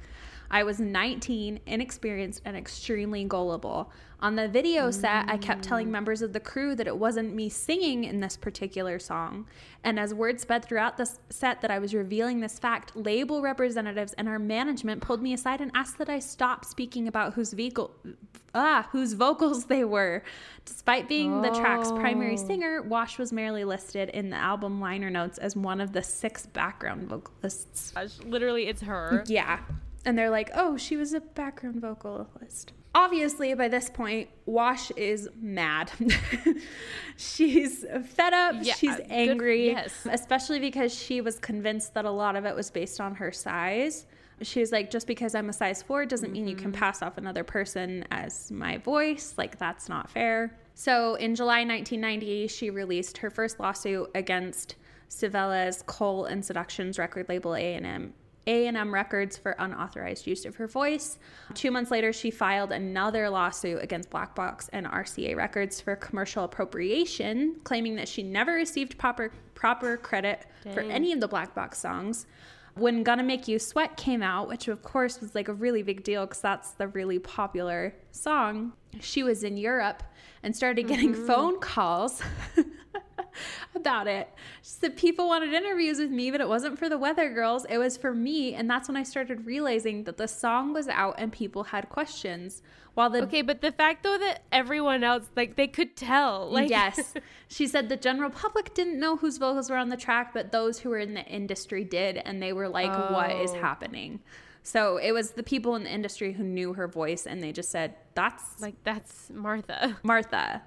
I 0.56 0.64
was 0.64 0.80
19, 0.80 1.60
inexperienced, 1.66 2.42
and 2.46 2.56
extremely 2.56 3.26
gullible. 3.26 3.92
On 4.22 4.38
the 4.38 4.48
video 4.48 4.90
set, 4.90 5.30
I 5.30 5.36
kept 5.36 5.64
telling 5.64 5.92
members 5.92 6.22
of 6.22 6.32
the 6.32 6.40
crew 6.40 6.76
that 6.76 6.88
it 6.88 6.96
wasn't 6.98 7.36
me 7.36 7.50
singing 7.50 8.06
in 8.06 8.22
this 8.22 8.38
particular 8.38 8.98
song. 8.98 9.48
And 9.84 10.00
as 10.00 10.14
word 10.14 10.40
sped 10.40 10.64
throughout 10.64 10.96
the 10.96 11.10
set 11.30 11.60
that 11.60 11.72
I 11.72 11.80
was 11.80 11.94
revealing 11.94 12.40
this 12.40 12.58
fact, 12.58 12.96
label 12.96 13.42
representatives 13.42 14.14
and 14.14 14.30
our 14.30 14.40
management 14.40 15.02
pulled 15.02 15.22
me 15.22 15.34
aside 15.34 15.60
and 15.60 15.72
asked 15.76 15.98
that 15.98 16.08
I 16.08 16.20
stop 16.20 16.64
speaking 16.64 17.10
about 17.10 17.34
whose 17.34 17.52
vehicle. 17.52 17.92
Ah, 18.58 18.88
whose 18.94 19.12
vocals 19.12 19.66
they 19.66 19.84
were. 19.84 20.24
Despite 20.64 21.10
being 21.10 21.42
the 21.42 21.50
track's 21.50 21.92
primary 21.92 22.36
Oh. 22.40 22.48
singer, 22.48 22.82
Wash 22.82 23.20
was 23.20 23.34
merely 23.34 23.66
listed 23.66 24.08
in 24.12 24.30
the 24.30 24.38
album 24.38 24.80
liner 24.80 25.10
notes 25.10 25.38
as 25.38 25.58
one 25.58 25.82
of 25.82 25.92
the 25.92 26.02
six 26.02 26.46
background 26.46 27.10
vocalists. 27.10 27.92
Gosh, 27.92 28.18
literally, 28.22 28.68
it's 28.68 28.84
her. 28.84 29.26
Yeah. 29.28 29.60
And 30.06 30.18
they're 30.18 30.30
like, 30.30 30.52
oh, 30.54 30.78
she 30.78 30.96
was 30.98 31.14
a 31.14 31.20
background 31.22 31.82
vocalist. 31.82 32.74
Obviously, 32.94 33.54
by 33.56 33.68
this 33.68 33.90
point, 33.90 34.30
Wash 34.46 34.90
is 34.92 35.28
mad. 35.42 35.92
she's 37.18 37.86
fed 38.06 38.34
up. 38.34 38.56
Yeah, 38.62 38.74
she's 38.76 38.96
good- 38.96 39.08
angry. 39.10 39.68
yes. 39.68 40.08
Especially 40.10 40.60
because 40.60 40.94
she 40.94 41.22
was 41.22 41.40
convinced 41.40 41.94
that 41.96 42.06
a 42.06 42.12
lot 42.12 42.36
of 42.36 42.46
it 42.46 42.56
was 42.56 42.70
based 42.72 43.00
on 43.02 43.16
her 43.16 43.32
size. 43.32 44.06
She 44.42 44.60
was 44.60 44.72
like, 44.72 44.92
just 44.92 45.08
because 45.08 45.34
I'm 45.34 45.50
a 45.50 45.54
size 45.54 45.82
four 45.82 46.06
doesn't 46.06 46.32
mean 46.32 46.48
you 46.48 46.56
can 46.56 46.72
Mm-hmm. 46.72 46.80
pass 46.80 47.02
off 47.02 47.18
another 47.18 47.44
person 47.44 48.06
as 48.12 48.52
my 48.52 48.78
voice. 48.78 49.34
Like, 49.38 49.58
that's 49.58 49.88
not 49.88 50.10
fair. 50.10 50.58
So, 50.74 51.16
in 51.16 51.36
July 51.36 51.60
1990, 51.64 52.48
she 52.48 52.70
released 52.70 53.18
her 53.20 53.30
first 53.30 53.60
lawsuit 53.62 54.10
against 54.14 54.76
Clivillés' 55.10 55.86
Cole 55.86 56.26
and 56.26 56.44
Seductions 56.44 57.00
record 57.00 57.30
label 57.30 57.56
A&M 57.56 58.14
a&M 58.48 58.94
Records 58.94 59.38
for 59.38 59.56
unauthorized 59.60 60.28
use 60.28 60.46
of 60.46 60.56
her 60.56 60.68
voice. 60.68 61.18
Two 61.54 61.72
months 61.72 61.92
later, 61.92 62.14
she 62.14 62.32
filed 62.32 62.72
another 62.72 63.30
lawsuit 63.30 63.82
against 63.82 64.10
Black 64.10 64.36
Box 64.36 64.70
and 64.74 64.86
RCA 64.86 65.36
Records 65.36 65.82
for 65.82 65.96
commercial 65.96 66.44
appropriation, 66.44 67.56
claiming 67.64 67.96
that 67.96 68.08
she 68.08 68.24
never 68.24 68.54
received 68.54 68.98
proper 68.98 69.32
proper 69.54 69.98
credit 69.98 70.46
for 70.74 70.82
any 70.82 71.14
of 71.14 71.20
the 71.20 71.28
Black 71.28 71.56
Box 71.56 71.80
songs. 71.80 72.28
When 72.76 73.04
Gonna 73.04 73.24
Make 73.24 73.48
You 73.48 73.58
Sweat 73.58 73.96
came 73.96 74.22
out, 74.22 74.50
which 74.50 74.68
of 74.68 74.84
course 74.84 75.22
was 75.22 75.34
like 75.34 75.48
a 75.48 75.54
really 75.54 75.82
big 75.82 76.04
deal 76.04 76.26
because 76.26 76.42
that's 76.42 76.72
the 76.72 76.90
really 76.90 77.20
popular 77.20 77.96
song, 78.12 78.74
she 79.00 79.24
was 79.24 79.46
in 79.46 79.56
Europe 79.56 80.04
and 80.44 80.54
started 80.54 80.88
getting 80.88 81.14
mm-hmm. 81.14 81.26
phone 81.26 81.60
calls 81.62 82.22
about 83.76 84.08
it. 84.08 84.30
She 84.62 84.70
said 84.72 84.98
people 84.98 85.28
wanted 85.28 85.54
interviews 85.54 86.00
with 86.00 86.12
me, 86.12 86.32
but 86.32 86.42
it 86.42 86.48
wasn't 86.48 86.78
for 86.80 86.90
the 86.90 86.98
Weather 86.98 87.30
Girls. 87.32 87.66
It 87.70 87.78
was 87.78 87.98
for 87.98 88.14
me. 88.14 88.54
And 88.54 88.70
that's 88.70 88.88
when 88.88 88.98
I 88.98 89.04
started 89.04 89.46
realizing 89.46 90.04
that 90.06 90.18
the 90.18 90.28
song 90.28 90.74
was 90.74 90.88
out 90.88 91.16
and 91.18 91.32
people 91.32 91.64
had 91.66 91.90
questions. 91.90 92.62
While 92.94 93.10
the 93.10 93.24
Okay, 93.24 93.42
but 93.42 93.60
the 93.62 93.74
fact 93.74 94.04
though 94.04 94.18
that 94.18 94.44
everyone 94.54 95.04
else, 95.04 95.26
like, 95.36 95.56
they 95.58 95.68
could 95.68 95.96
tell. 95.96 96.50
Like, 96.56 96.70
yes. 96.70 97.14
She 97.50 97.68
said 97.68 97.90
the 97.90 97.98
general 97.98 98.30
public 98.30 98.74
didn't 98.74 99.00
know 99.00 99.18
whose 99.18 99.38
vocals 99.38 99.70
were 99.70 99.76
on 99.78 99.90
the 99.90 99.98
track, 99.98 100.34
but 100.34 100.52
those 100.52 100.80
who 100.80 100.90
were 100.90 101.00
in 101.00 101.14
the 101.14 101.26
industry 101.26 101.84
did. 101.84 102.18
And 102.18 102.42
they 102.42 102.54
were 102.54 102.70
like, 102.70 102.92
what 103.12 103.32
is 103.32 103.52
Oh. 103.52 103.56
happening? 103.60 104.22
So 104.64 104.98
it 104.98 105.12
was 105.12 105.32
the 105.32 105.44
people 105.44 105.76
in 105.76 105.84
the 105.84 105.92
industry 105.94 106.34
who 106.34 106.44
knew 106.44 106.74
her 106.74 106.88
voice 106.88 107.28
and 107.28 107.44
they 107.44 107.52
just 107.52 107.70
said, 107.70 107.94
that's 108.16 108.60
like 108.60 108.74
that's 108.84 109.30
Martha. 109.30 109.98
Martha, 110.02 110.64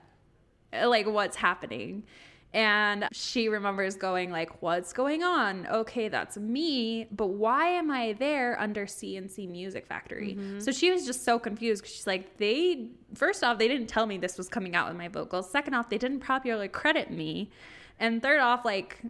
like 0.72 1.06
what's 1.06 1.36
happening? 1.36 2.04
And 2.55 3.07
she 3.12 3.49
remembers 3.49 3.96
going 3.96 4.30
like, 4.30 4.62
"What's 4.62 4.94
going 4.94 5.22
on? 5.22 5.66
Okay, 5.66 6.09
that's 6.09 6.38
me, 6.38 7.07
but 7.11 7.26
why 7.26 7.68
am 7.68 7.90
I 7.90 8.14
there 8.14 8.59
under 8.59 8.86
CNC 8.86 9.51
Music 9.51 9.86
Factory?" 9.86 10.34
Mm-hmm. 10.34 10.61
So 10.61 10.72
she 10.72 10.90
was 10.90 11.05
just 11.05 11.24
so 11.24 11.38
confused 11.38 11.86
she's 11.86 12.07
like, 12.07 12.38
"They 12.38 12.88
first 13.14 13.44
off, 13.44 13.59
they 13.59 13.68
didn't 13.68 13.88
tell 13.88 14.07
me 14.07 14.16
this 14.16 14.38
was 14.38 14.49
coming 14.49 14.74
out 14.74 14.88
with 14.88 14.96
my 14.96 15.09
vocals. 15.09 15.51
Second 15.51 15.74
off, 15.74 15.90
they 15.90 15.99
didn't 15.99 16.20
properly 16.20 16.68
credit 16.68 17.11
me, 17.11 17.51
and 18.01 18.22
third 18.22 18.40
off, 18.40 18.64
like, 18.64 19.01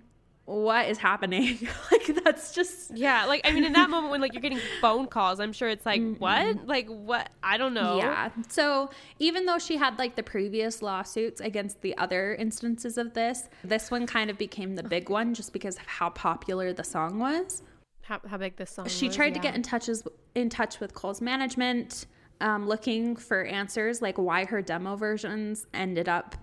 what 0.48 0.88
is 0.88 0.96
happening? 0.96 1.58
like 1.92 2.24
that's 2.24 2.54
just 2.54 2.96
Yeah, 2.96 3.26
like 3.26 3.42
I 3.44 3.52
mean, 3.52 3.64
in 3.64 3.74
that 3.74 3.90
moment 3.90 4.10
when 4.10 4.22
like 4.22 4.32
you're 4.32 4.40
getting 4.40 4.60
phone 4.80 5.06
calls, 5.06 5.40
I'm 5.40 5.52
sure 5.52 5.68
it's 5.68 5.84
like, 5.84 6.00
what? 6.16 6.66
Like 6.66 6.88
what? 6.88 7.28
I 7.42 7.58
don't 7.58 7.74
know. 7.74 7.98
Yeah. 7.98 8.30
So 8.48 8.88
even 9.18 9.44
though 9.44 9.58
she 9.58 9.76
had 9.76 9.98
like 9.98 10.16
the 10.16 10.22
previous 10.22 10.80
lawsuits 10.80 11.42
against 11.42 11.82
the 11.82 11.94
other 11.98 12.34
instances 12.34 12.96
of 12.96 13.12
this, 13.12 13.50
this 13.62 13.90
one 13.90 14.06
kind 14.06 14.30
of 14.30 14.38
became 14.38 14.74
the 14.74 14.82
big 14.82 15.10
one 15.10 15.34
just 15.34 15.52
because 15.52 15.76
of 15.76 15.86
how 15.86 16.08
popular 16.08 16.72
the 16.72 16.84
song 16.84 17.18
was. 17.18 17.62
How, 18.00 18.18
how 18.26 18.38
big 18.38 18.56
this 18.56 18.70
song? 18.70 18.88
She 18.88 19.08
was, 19.08 19.16
tried 19.16 19.34
to 19.34 19.40
get 19.40 19.54
in 19.54 19.62
touch 19.62 19.90
in 20.34 20.48
touch 20.48 20.80
with 20.80 20.94
Cole's 20.94 21.20
management, 21.20 22.06
um, 22.40 22.66
looking 22.66 23.16
for 23.16 23.44
answers 23.44 24.00
like 24.00 24.16
why 24.16 24.46
her 24.46 24.62
demo 24.62 24.96
versions 24.96 25.66
ended 25.74 26.08
up 26.08 26.36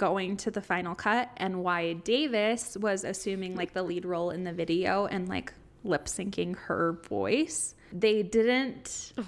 going 0.00 0.34
to 0.38 0.50
the 0.50 0.62
final 0.62 0.94
cut 0.94 1.28
and 1.36 1.62
why 1.62 1.92
Davis 1.92 2.74
was 2.80 3.04
assuming 3.04 3.54
like 3.54 3.74
the 3.74 3.82
lead 3.82 4.06
role 4.06 4.30
in 4.30 4.44
the 4.44 4.52
video 4.52 5.04
and 5.04 5.28
like 5.28 5.52
lip 5.84 6.06
syncing 6.06 6.56
her 6.56 6.98
voice. 7.06 7.74
They 7.92 8.22
didn't 8.22 9.12
oh 9.18 9.26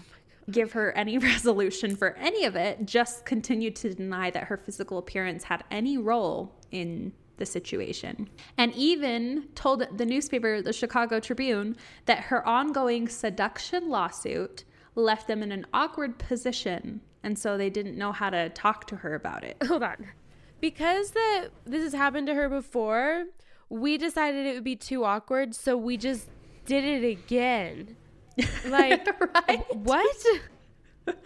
give 0.50 0.72
her 0.72 0.92
any 0.92 1.18
resolution 1.32 1.94
for 1.94 2.16
any 2.16 2.46
of 2.46 2.56
it, 2.56 2.86
just 2.86 3.26
continued 3.26 3.76
to 3.76 3.94
deny 3.94 4.30
that 4.30 4.44
her 4.44 4.56
physical 4.56 4.96
appearance 4.96 5.44
had 5.44 5.62
any 5.70 5.98
role 5.98 6.54
in 6.70 7.12
the 7.36 7.44
situation. 7.44 8.30
And 8.56 8.72
even 8.74 9.48
told 9.54 9.84
the 9.98 10.06
newspaper, 10.06 10.62
the 10.62 10.72
Chicago 10.72 11.20
Tribune, 11.20 11.76
that 12.06 12.20
her 12.20 12.46
ongoing 12.48 13.08
seduction 13.08 13.90
lawsuit 13.90 14.64
left 14.94 15.28
them 15.28 15.42
in 15.42 15.52
an 15.52 15.66
awkward 15.74 16.18
position. 16.18 17.02
And 17.22 17.38
so 17.38 17.58
they 17.58 17.68
didn't 17.68 17.98
know 17.98 18.12
how 18.12 18.30
to 18.30 18.48
talk 18.48 18.86
to 18.86 18.96
her 18.96 19.14
about 19.14 19.44
it. 19.44 19.58
Hold 19.66 19.82
on. 19.82 20.08
Because 20.62 21.10
that 21.10 21.48
this 21.66 21.82
has 21.82 21.92
happened 21.92 22.28
to 22.28 22.34
her 22.34 22.48
before, 22.48 23.24
we 23.68 23.98
decided 23.98 24.46
it 24.46 24.54
would 24.54 24.62
be 24.62 24.76
too 24.76 25.04
awkward, 25.04 25.56
so 25.56 25.76
we 25.76 25.96
just 25.96 26.28
did 26.64 26.84
it 26.84 27.04
again. 27.04 27.96
Like 28.66 29.06
right? 29.20 29.76
what? 29.76 30.26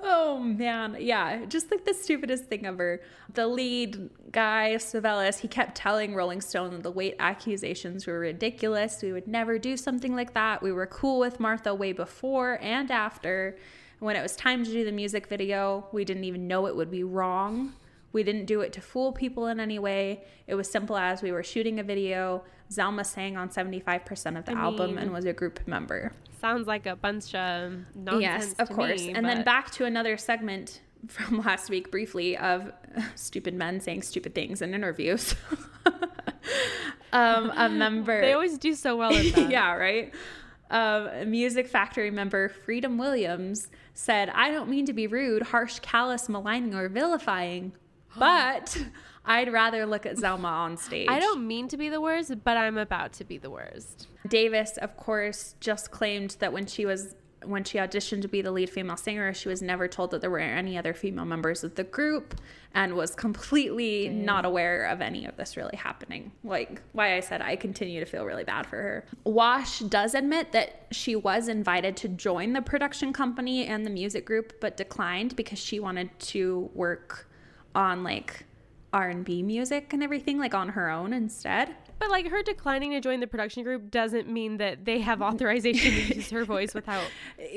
Oh 0.00 0.38
man, 0.38 0.96
yeah, 0.98 1.44
just 1.44 1.70
like 1.70 1.84
the 1.84 1.92
stupidest 1.92 2.46
thing 2.46 2.64
ever. 2.64 3.02
The 3.34 3.46
lead 3.46 4.08
guy, 4.32 4.76
Clivillés, 4.78 5.40
he 5.40 5.48
kept 5.48 5.76
telling 5.76 6.14
Rolling 6.14 6.40
Stone 6.40 6.70
that 6.70 6.82
the 6.82 6.90
weight 6.90 7.16
accusations 7.18 8.06
were 8.06 8.18
ridiculous. 8.18 9.02
We 9.02 9.12
would 9.12 9.28
never 9.28 9.58
do 9.58 9.76
something 9.76 10.16
like 10.16 10.32
that. 10.32 10.62
We 10.62 10.72
were 10.72 10.86
cool 10.86 11.18
with 11.18 11.38
Martha 11.38 11.74
way 11.74 11.92
before 11.92 12.58
and 12.62 12.90
after. 12.90 13.58
When 13.98 14.16
it 14.16 14.22
was 14.22 14.36
time 14.36 14.64
to 14.64 14.72
do 14.72 14.86
the 14.86 14.92
music 14.92 15.26
video, 15.26 15.86
we 15.92 16.06
didn't 16.06 16.24
even 16.24 16.48
know 16.48 16.66
it 16.66 16.74
would 16.74 16.90
be 16.90 17.04
wrong. 17.04 17.74
We 18.16 18.22
didn't 18.22 18.46
do 18.46 18.62
it 18.62 18.72
to 18.72 18.80
fool 18.80 19.12
people 19.12 19.46
in 19.46 19.60
any 19.60 19.78
way. 19.78 20.24
It 20.46 20.54
was 20.54 20.70
simple 20.70 20.96
as 20.96 21.20
we 21.20 21.32
were 21.32 21.42
shooting 21.42 21.78
a 21.78 21.82
video. 21.82 22.44
Zelma 22.72 23.04
sang 23.04 23.36
on 23.36 23.50
75% 23.50 24.38
of 24.38 24.46
the 24.46 24.52
I 24.52 24.58
album 24.58 24.92
mean- 24.94 24.98
and 25.00 25.12
was 25.12 25.26
a 25.26 25.34
group 25.34 25.60
member. 25.68 26.12
Sounds 26.40 26.66
like 26.66 26.86
a 26.86 26.96
bunch 26.96 27.34
of 27.34 27.74
nonsense. 27.94 28.22
Yes, 28.22 28.54
of 28.54 28.70
course. 28.70 29.02
me, 29.02 29.12
and 29.12 29.26
then 29.26 29.44
back 29.44 29.70
to 29.72 29.84
another 29.84 30.16
segment 30.16 30.80
from 31.08 31.42
last 31.42 31.68
week 31.68 31.90
briefly 31.90 32.38
of 32.38 32.72
stupid 33.16 33.52
men 33.52 33.80
saying 33.80 34.00
stupid 34.00 34.34
things 34.34 34.62
in 34.62 34.72
interviews. 34.72 35.34
um, 37.12 37.52
a 37.54 37.68
member. 37.68 38.18
They 38.22 38.32
always 38.32 38.56
do 38.56 38.72
so 38.72 38.96
well 38.96 39.12
at 39.14 39.34
that. 39.34 39.50
yeah, 39.50 39.74
right. 39.74 40.10
Um, 40.70 41.30
Music 41.30 41.68
Factory 41.68 42.10
member 42.10 42.48
Freedom 42.48 42.96
Williams 42.96 43.68
said, 43.92 44.30
"I 44.30 44.50
don't 44.50 44.70
mean 44.70 44.86
to 44.86 44.94
be 44.94 45.06
rude, 45.06 45.42
harsh, 45.42 45.80
callous, 45.80 46.30
maligning, 46.30 46.74
or 46.74 46.88
vilifying, 46.88 47.72
but 48.18 48.76
I'd 49.24 49.52
rather 49.52 49.86
look 49.86 50.06
at 50.06 50.16
Zelma 50.16 50.44
on 50.44 50.76
stage." 50.76 51.08
I 51.08 51.18
don't 51.18 51.46
mean 51.46 51.68
to 51.68 51.76
be 51.76 51.88
the 51.88 52.00
worst, 52.00 52.44
but 52.44 52.56
I'm 52.56 52.78
about 52.78 53.12
to 53.14 53.24
be 53.24 53.38
the 53.38 53.50
worst. 53.50 54.08
Davis, 54.28 54.76
of 54.78 54.96
course, 54.96 55.54
just 55.60 55.90
claimed 55.90 56.36
that 56.40 56.52
when 56.52 56.66
she 56.66 56.86
was 56.86 57.14
when 57.44 57.64
she 57.64 57.78
auditioned 57.78 58.22
to 58.22 58.28
be 58.28 58.42
the 58.42 58.50
lead 58.50 58.70
female 58.70 58.96
singer, 58.96 59.32
she 59.32 59.48
was 59.48 59.62
never 59.62 59.88
told 59.88 60.10
that 60.10 60.20
there 60.20 60.30
were 60.30 60.38
any 60.38 60.76
other 60.76 60.94
female 60.94 61.24
members 61.24 61.64
of 61.64 61.74
the 61.74 61.84
group 61.84 62.34
and 62.74 62.94
was 62.94 63.14
completely 63.14 64.08
not 64.08 64.44
aware 64.44 64.86
of 64.86 65.00
any 65.00 65.24
of 65.26 65.36
this 65.36 65.56
really 65.56 65.76
happening. 65.76 66.32
Like 66.44 66.82
why 66.92 67.16
I 67.16 67.20
said 67.20 67.40
I 67.40 67.56
continue 67.56 68.00
to 68.00 68.06
feel 68.06 68.24
really 68.24 68.44
bad 68.44 68.66
for 68.66 68.76
her. 68.76 69.06
Wash 69.24 69.80
does 69.80 70.14
admit 70.14 70.52
that 70.52 70.86
she 70.90 71.16
was 71.16 71.48
invited 71.48 71.96
to 71.98 72.08
join 72.08 72.52
the 72.52 72.62
production 72.62 73.12
company 73.12 73.66
and 73.66 73.86
the 73.86 73.90
music 73.90 74.26
group 74.26 74.60
but 74.60 74.76
declined 74.76 75.36
because 75.36 75.58
she 75.58 75.80
wanted 75.80 76.18
to 76.18 76.70
work 76.74 77.28
on 77.76 78.02
like 78.02 78.44
R&B 78.92 79.42
music 79.42 79.92
and 79.92 80.02
everything 80.02 80.38
like 80.38 80.54
on 80.54 80.70
her 80.70 80.88
own 80.88 81.12
instead. 81.12 81.74
but 81.98 82.10
like 82.10 82.28
her 82.30 82.42
declining 82.42 82.92
to 82.92 83.00
join 83.00 83.20
the 83.20 83.26
production 83.26 83.62
group 83.62 83.90
doesn't 83.90 84.26
mean 84.28 84.56
that 84.56 84.86
they 84.86 85.00
have 85.00 85.20
authorization 85.30 85.92
to 85.92 86.16
use 86.16 86.30
her 86.30 86.44
voice 86.44 86.72
without 86.72 87.04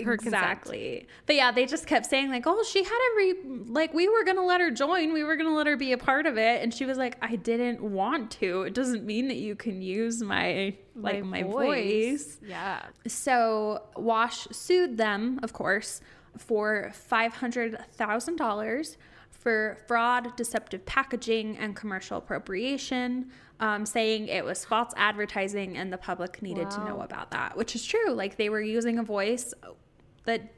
her 0.03 0.17
consent. 0.17 0.35
exactly. 0.35 1.07
But 1.25 1.37
yeah, 1.37 1.51
they 1.51 1.65
just 1.65 1.87
kept 1.87 2.07
saying 2.07 2.29
like, 2.29 2.43
"Oh, 2.45 2.61
she 2.63 2.83
had 2.83 2.99
every 3.11 3.33
like 3.67 3.93
we 3.93 4.09
were 4.09 4.25
gonna 4.25 4.43
let 4.43 4.59
her 4.59 4.69
join. 4.69 5.13
We 5.13 5.23
were 5.23 5.37
gonna 5.37 5.55
let 5.55 5.65
her 5.67 5.77
be 5.77 5.93
a 5.93 5.97
part 5.97 6.25
of 6.25 6.37
it." 6.37 6.61
And 6.61 6.73
she 6.73 6.85
was 6.85 6.97
like, 6.97 7.17
"I 7.21 7.37
didn't 7.37 7.81
want 7.81 8.31
to. 8.31 8.63
It 8.63 8.73
doesn't 8.73 9.05
mean 9.05 9.29
that 9.29 9.37
you 9.37 9.55
can 9.55 9.81
use 9.81 10.21
my 10.21 10.75
like 10.95 11.23
my, 11.23 11.43
voice. 11.43 12.37
Yeah. 12.45 12.81
So 13.07 13.83
Wash 13.95 14.47
sued 14.51 14.97
them, 14.97 15.39
of 15.41 15.53
course, 15.53 16.01
for 16.37 16.91
five 16.93 17.33
hundred 17.35 17.77
thousand 17.93 18.35
dollars 18.35 18.97
for 19.39 19.77
fraud, 19.87 20.35
deceptive 20.35 20.85
packaging, 20.85 21.57
and 21.57 21.75
commercial 21.75 22.17
appropriation, 22.17 23.31
um, 23.61 23.85
saying 23.85 24.27
it 24.27 24.43
was 24.43 24.65
false 24.65 24.91
advertising 24.97 25.77
and 25.77 25.91
the 25.91 25.97
public 25.97 26.41
needed 26.41 26.69
to 26.71 26.83
know 26.83 27.01
about 27.01 27.31
that, 27.31 27.57
which 27.57 27.73
is 27.73 27.85
true. 27.85 28.11
Like 28.11 28.35
they 28.35 28.49
were 28.49 28.61
using 28.61 28.99
a 28.99 29.03
voice 29.03 29.53
that 30.25 30.51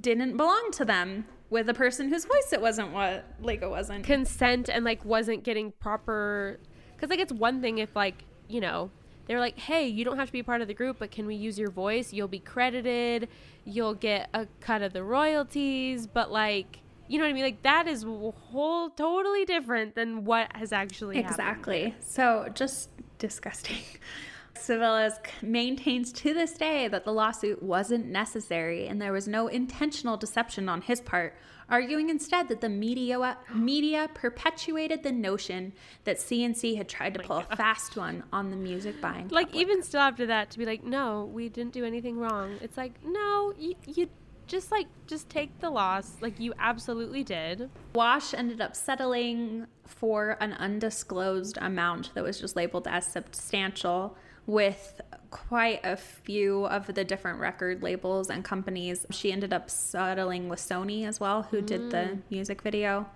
didn't 0.00 0.36
belong 0.36 0.70
to 0.72 0.84
them 0.84 1.24
with 1.48 1.68
a 1.68 1.74
person 1.74 2.08
whose 2.08 2.24
voice 2.24 2.52
it 2.52 2.60
wasn't 2.60 2.92
what 2.92 3.24
like 3.40 3.62
it 3.62 3.70
wasn't. 3.70 4.04
consent 4.04 4.68
and 4.68 4.84
like 4.84 5.04
wasn't 5.04 5.44
getting 5.44 5.70
proper 5.72 6.58
because 6.94 7.08
like 7.08 7.20
it's 7.20 7.32
one 7.32 7.60
thing 7.60 7.78
if 7.78 7.94
like 7.94 8.24
you 8.48 8.60
know 8.60 8.90
they're 9.26 9.38
like 9.38 9.56
hey 9.56 9.86
you 9.86 10.04
don't 10.04 10.16
have 10.18 10.26
to 10.26 10.32
be 10.32 10.42
part 10.42 10.60
of 10.60 10.66
the 10.66 10.74
group 10.74 10.96
but 10.98 11.10
can 11.10 11.24
we 11.24 11.36
use 11.36 11.56
your 11.56 11.70
voice 11.70 12.12
you'll 12.12 12.26
be 12.26 12.40
credited 12.40 13.28
you'll 13.64 13.94
get 13.94 14.28
a 14.34 14.46
cut 14.60 14.82
of 14.82 14.92
the 14.92 15.04
royalties 15.04 16.08
but 16.08 16.32
like 16.32 16.80
you 17.08 17.18
know 17.18 17.24
what 17.24 17.30
i 17.30 17.32
mean 17.32 17.44
like 17.44 17.62
that 17.62 17.86
is 17.86 18.04
whole 18.04 18.90
totally 18.90 19.44
different 19.44 19.94
than 19.94 20.24
what 20.24 20.54
has 20.56 20.72
actually 20.72 21.16
happened. 21.16 21.30
Exactly. 21.32 21.94
So 22.00 22.48
just 22.54 22.90
disgusting. 23.18 23.78
Clivillés 24.54 25.18
maintains 25.42 26.12
to 26.12 26.34
this 26.34 26.52
day 26.54 26.88
that 26.88 27.04
the 27.04 27.12
lawsuit 27.12 27.62
wasn't 27.62 28.06
necessary 28.06 28.88
and 28.88 29.00
there 29.00 29.12
was 29.12 29.28
no 29.28 29.46
intentional 29.46 30.16
deception 30.16 30.68
on 30.68 30.80
his 30.80 31.00
part, 31.00 31.36
arguing 31.68 32.08
instead 32.10 32.48
that 32.48 32.60
the 32.62 32.68
media 32.68 33.36
media 33.54 34.08
perpetuated 34.14 35.02
the 35.02 35.12
notion 35.12 35.72
that 36.04 36.16
CNC 36.16 36.76
had 36.76 36.88
tried 36.88 37.14
to 37.14 37.22
oh 37.22 37.26
pull 37.26 37.44
a 37.50 37.56
fast 37.56 37.96
one 37.96 38.24
on 38.32 38.50
the 38.50 38.56
music 38.56 39.00
buying. 39.00 39.28
like 39.28 39.48
public. 39.48 39.62
even 39.62 39.82
still 39.82 40.00
after 40.00 40.26
that 40.26 40.50
to 40.50 40.58
be 40.58 40.64
like 40.64 40.82
no 40.82 41.30
we 41.32 41.48
didn't 41.48 41.72
do 41.72 41.84
anything 41.84 42.18
wrong 42.18 42.56
it's 42.60 42.76
like 42.76 42.94
no 43.04 43.52
you, 43.58 43.74
you 43.86 44.08
just 44.46 44.70
like 44.70 44.86
just 45.06 45.28
take 45.28 45.58
the 45.60 45.70
loss 45.70 46.16
like 46.20 46.38
you 46.38 46.52
absolutely 46.58 47.24
did 47.24 47.68
Wash 47.94 48.32
ended 48.34 48.60
up 48.60 48.76
settling 48.76 49.66
for 49.84 50.36
an 50.40 50.52
undisclosed 50.54 51.58
amount 51.60 52.14
that 52.14 52.22
was 52.22 52.40
just 52.40 52.56
labeled 52.56 52.86
as 52.88 53.06
substantial 53.06 54.16
with 54.46 55.00
quite 55.30 55.80
a 55.84 55.96
few 55.96 56.66
of 56.66 56.86
the 56.94 57.04
different 57.04 57.40
record 57.40 57.82
labels 57.82 58.30
and 58.30 58.44
companies. 58.44 59.04
She 59.10 59.32
ended 59.32 59.52
up 59.52 59.68
settling 59.68 60.48
with 60.48 60.60
Sony 60.60 61.06
as 61.06 61.18
well, 61.20 61.42
who 61.42 61.60
did 61.60 61.90
the 61.90 61.96
mm. 61.96 62.22
music 62.30 62.62
video. 62.62 63.06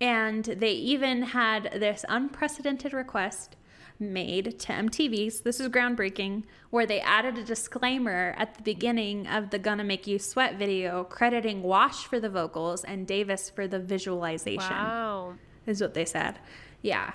And 0.00 0.44
they 0.44 0.72
even 0.72 1.22
had 1.22 1.64
this 1.74 2.04
unprecedented 2.08 2.92
request 2.92 3.56
made 4.00 4.58
to 4.58 4.72
MTV's. 4.72 5.40
This 5.40 5.60
is 5.60 5.68
groundbreaking, 5.68 6.44
where 6.70 6.86
they 6.86 7.00
added 7.00 7.38
a 7.38 7.44
disclaimer 7.44 8.34
at 8.38 8.54
the 8.54 8.62
beginning 8.62 9.26
of 9.26 9.50
the 9.50 9.58
Gonna 9.58 9.84
Make 9.84 10.06
You 10.06 10.18
Sweat 10.18 10.58
video, 10.58 11.04
crediting 11.04 11.62
Wash 11.62 12.06
for 12.06 12.18
the 12.18 12.30
vocals 12.30 12.82
and 12.84 13.06
Davis 13.06 13.50
for 13.50 13.68
the 13.68 13.78
visualization 13.78 14.70
wow 14.70 15.34
is 15.66 15.80
what 15.80 15.94
they 15.94 16.04
said. 16.04 16.38
Yeah. 16.82 17.12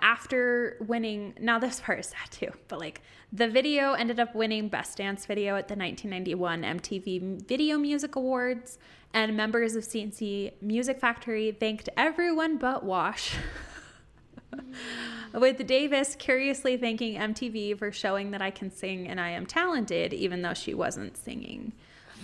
After 0.00 0.76
winning, 0.80 1.34
now 1.40 1.58
this 1.58 1.80
part 1.80 1.98
is 1.98 2.06
sad 2.06 2.30
too, 2.30 2.52
but 2.68 2.78
like 2.78 3.02
the 3.32 3.48
video 3.48 3.92
ended 3.92 4.20
up 4.20 4.34
winning 4.34 4.68
Best 4.68 4.98
Dance 4.98 5.26
Video 5.26 5.56
at 5.56 5.68
the 5.68 5.74
1991 5.74 6.62
MTV 6.62 7.46
Video 7.46 7.76
Music 7.76 8.16
Awards, 8.16 8.78
and 9.12 9.36
members 9.36 9.74
of 9.74 9.82
CNC 9.82 10.52
Music 10.62 11.00
Factory 11.00 11.50
thanked 11.52 11.88
everyone 11.96 12.56
but 12.56 12.84
Wash. 12.84 13.34
With 15.32 15.66
Davis 15.66 16.16
curiously 16.16 16.76
thanking 16.76 17.18
MTV 17.18 17.78
for 17.78 17.92
showing 17.92 18.32
that 18.32 18.42
I 18.42 18.50
can 18.50 18.70
sing 18.70 19.08
and 19.08 19.20
I 19.20 19.30
am 19.30 19.46
talented, 19.46 20.12
even 20.12 20.42
though 20.42 20.54
she 20.54 20.74
wasn't 20.74 21.16
singing. 21.16 21.72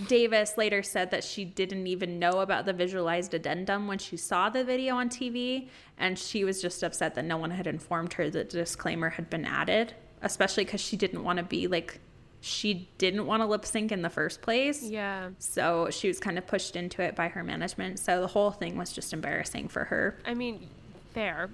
Davis 0.09 0.59
later 0.59 0.83
said 0.83 1.11
that 1.11 1.24
she 1.24 1.45
didn't 1.45 1.87
even 1.87 2.18
know 2.18 2.41
about 2.41 2.66
the 2.66 2.72
visualized 2.72 3.33
addendum 3.33 3.87
when 3.87 3.99
she 3.99 4.16
saw 4.16 4.51
the 4.51 4.62
video 4.62 4.97
on 4.97 5.09
TV, 5.09 5.68
and 5.97 6.18
she 6.18 6.45
was 6.45 6.61
just 6.61 6.83
upset 6.83 7.14
that 7.14 7.24
no 7.24 7.39
one 7.39 7.51
had 7.51 7.66
informed 7.66 8.12
her 8.14 8.29
that 8.29 8.51
the 8.51 8.59
disclaimer 8.59 9.09
had 9.09 9.31
been 9.31 9.45
added, 9.45 9.95
especially 10.20 10.64
because 10.64 10.83
she 10.83 10.97
didn't 10.97 11.24
want 11.24 11.39
to 11.39 11.45
be 11.45 11.66
like, 11.66 12.01
she 12.41 12.89
didn't 12.99 13.27
want 13.27 13.41
to 13.43 13.47
lip 13.47 13.64
sync 13.64 13.91
in 13.91 14.03
the 14.03 14.11
first 14.11 14.43
place. 14.43 14.83
yeah 14.83 15.31
So 15.39 15.89
she 15.91 16.09
was 16.09 16.20
kind 16.20 16.37
of 16.37 16.47
pushed 16.47 16.77
into 16.77 17.03
it 17.03 17.16
by 17.16 17.29
her 17.29 17.43
management. 17.43 17.99
So 17.99 18.20
the 18.20 18.27
whole 18.27 18.51
thing 18.51 18.77
was 18.77 18.93
just 18.93 19.12
embarrassing 19.12 19.68
for 19.68 19.85
her. 19.85 20.18
I 20.27 20.35
mean, 20.35 20.68
fair. 21.14 21.49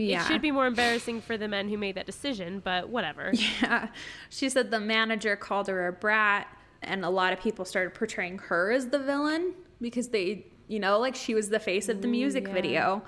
Yeah. 0.00 0.22
It 0.22 0.26
should 0.26 0.42
be 0.42 0.50
more 0.50 0.66
embarrassing 0.66 1.20
for 1.20 1.36
the 1.36 1.48
men 1.48 1.68
who 1.68 1.78
made 1.78 1.96
that 1.96 2.06
decision, 2.06 2.60
but 2.64 2.88
whatever. 2.88 3.32
Yeah. 3.62 3.88
She 4.30 4.48
said 4.48 4.70
the 4.70 4.80
manager 4.80 5.36
called 5.36 5.68
her 5.68 5.86
a 5.86 5.92
brat, 5.92 6.48
and 6.82 7.04
a 7.04 7.10
lot 7.10 7.32
of 7.32 7.40
people 7.40 7.64
started 7.64 7.94
portraying 7.94 8.38
her 8.38 8.70
as 8.70 8.88
the 8.88 8.98
villain 8.98 9.54
because 9.80 10.08
they, 10.08 10.46
you 10.66 10.80
know, 10.80 10.98
like 10.98 11.14
she 11.14 11.34
was 11.34 11.50
the 11.50 11.60
face 11.60 11.88
of 11.88 12.02
the 12.02 12.08
music 12.08 12.46
yeah. 12.46 12.52
video. 12.52 13.02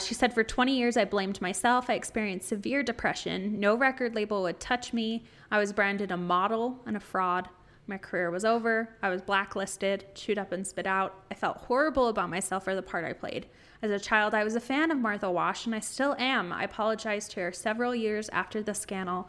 She 0.00 0.14
said, 0.14 0.32
For 0.32 0.44
20 0.44 0.76
years, 0.76 0.96
I 0.96 1.04
blamed 1.04 1.40
myself. 1.40 1.90
I 1.90 1.94
experienced 1.94 2.48
severe 2.48 2.82
depression. 2.82 3.58
No 3.58 3.74
record 3.74 4.14
label 4.14 4.42
would 4.42 4.60
touch 4.60 4.92
me. 4.92 5.24
I 5.50 5.58
was 5.58 5.72
branded 5.72 6.10
a 6.10 6.16
model 6.16 6.80
and 6.86 6.96
a 6.96 7.00
fraud. 7.00 7.48
My 7.88 7.98
career 7.98 8.30
was 8.30 8.44
over. 8.44 8.90
I 9.02 9.08
was 9.08 9.22
blacklisted, 9.22 10.14
chewed 10.14 10.38
up 10.38 10.52
and 10.52 10.66
spit 10.66 10.86
out. 10.86 11.24
I 11.30 11.34
felt 11.34 11.56
horrible 11.56 12.08
about 12.08 12.28
myself 12.28 12.64
for 12.64 12.74
the 12.74 12.82
part 12.82 13.04
I 13.04 13.14
played. 13.14 13.46
As 13.80 13.90
a 13.90 13.98
child, 13.98 14.34
I 14.34 14.44
was 14.44 14.54
a 14.54 14.60
fan 14.60 14.90
of 14.90 14.98
Martha 14.98 15.30
Wash, 15.30 15.64
and 15.64 15.74
I 15.74 15.80
still 15.80 16.14
am. 16.18 16.52
I 16.52 16.64
apologized 16.64 17.30
to 17.32 17.40
her 17.40 17.52
several 17.52 17.94
years 17.94 18.28
after 18.28 18.62
the 18.62 18.74
scandal 18.74 19.28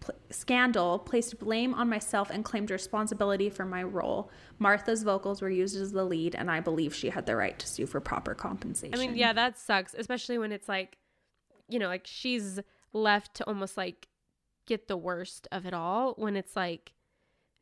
pl- 0.00 0.14
scandal 0.30 0.98
placed 0.98 1.38
blame 1.38 1.74
on 1.74 1.88
myself 1.88 2.30
and 2.30 2.44
claimed 2.44 2.70
responsibility 2.70 3.50
for 3.50 3.64
my 3.64 3.82
role. 3.82 4.30
Martha's 4.58 5.02
vocals 5.02 5.42
were 5.42 5.50
used 5.50 5.76
as 5.76 5.92
the 5.92 6.04
lead, 6.04 6.34
and 6.34 6.50
I 6.50 6.60
believe 6.60 6.94
she 6.94 7.10
had 7.10 7.26
the 7.26 7.36
right 7.36 7.58
to 7.58 7.66
sue 7.66 7.86
for 7.86 8.00
proper 8.00 8.34
compensation. 8.34 8.94
I 8.94 8.98
mean, 8.98 9.16
yeah, 9.16 9.32
that 9.34 9.58
sucks, 9.58 9.94
especially 9.94 10.38
when 10.38 10.52
it's 10.52 10.68
like, 10.68 10.96
you 11.68 11.78
know, 11.78 11.88
like 11.88 12.06
she's 12.06 12.58
left 12.92 13.34
to 13.34 13.46
almost 13.46 13.76
like 13.76 14.08
get 14.66 14.88
the 14.88 14.96
worst 14.96 15.46
of 15.52 15.66
it 15.66 15.74
all 15.74 16.14
when 16.14 16.36
it's 16.36 16.56
like, 16.56 16.92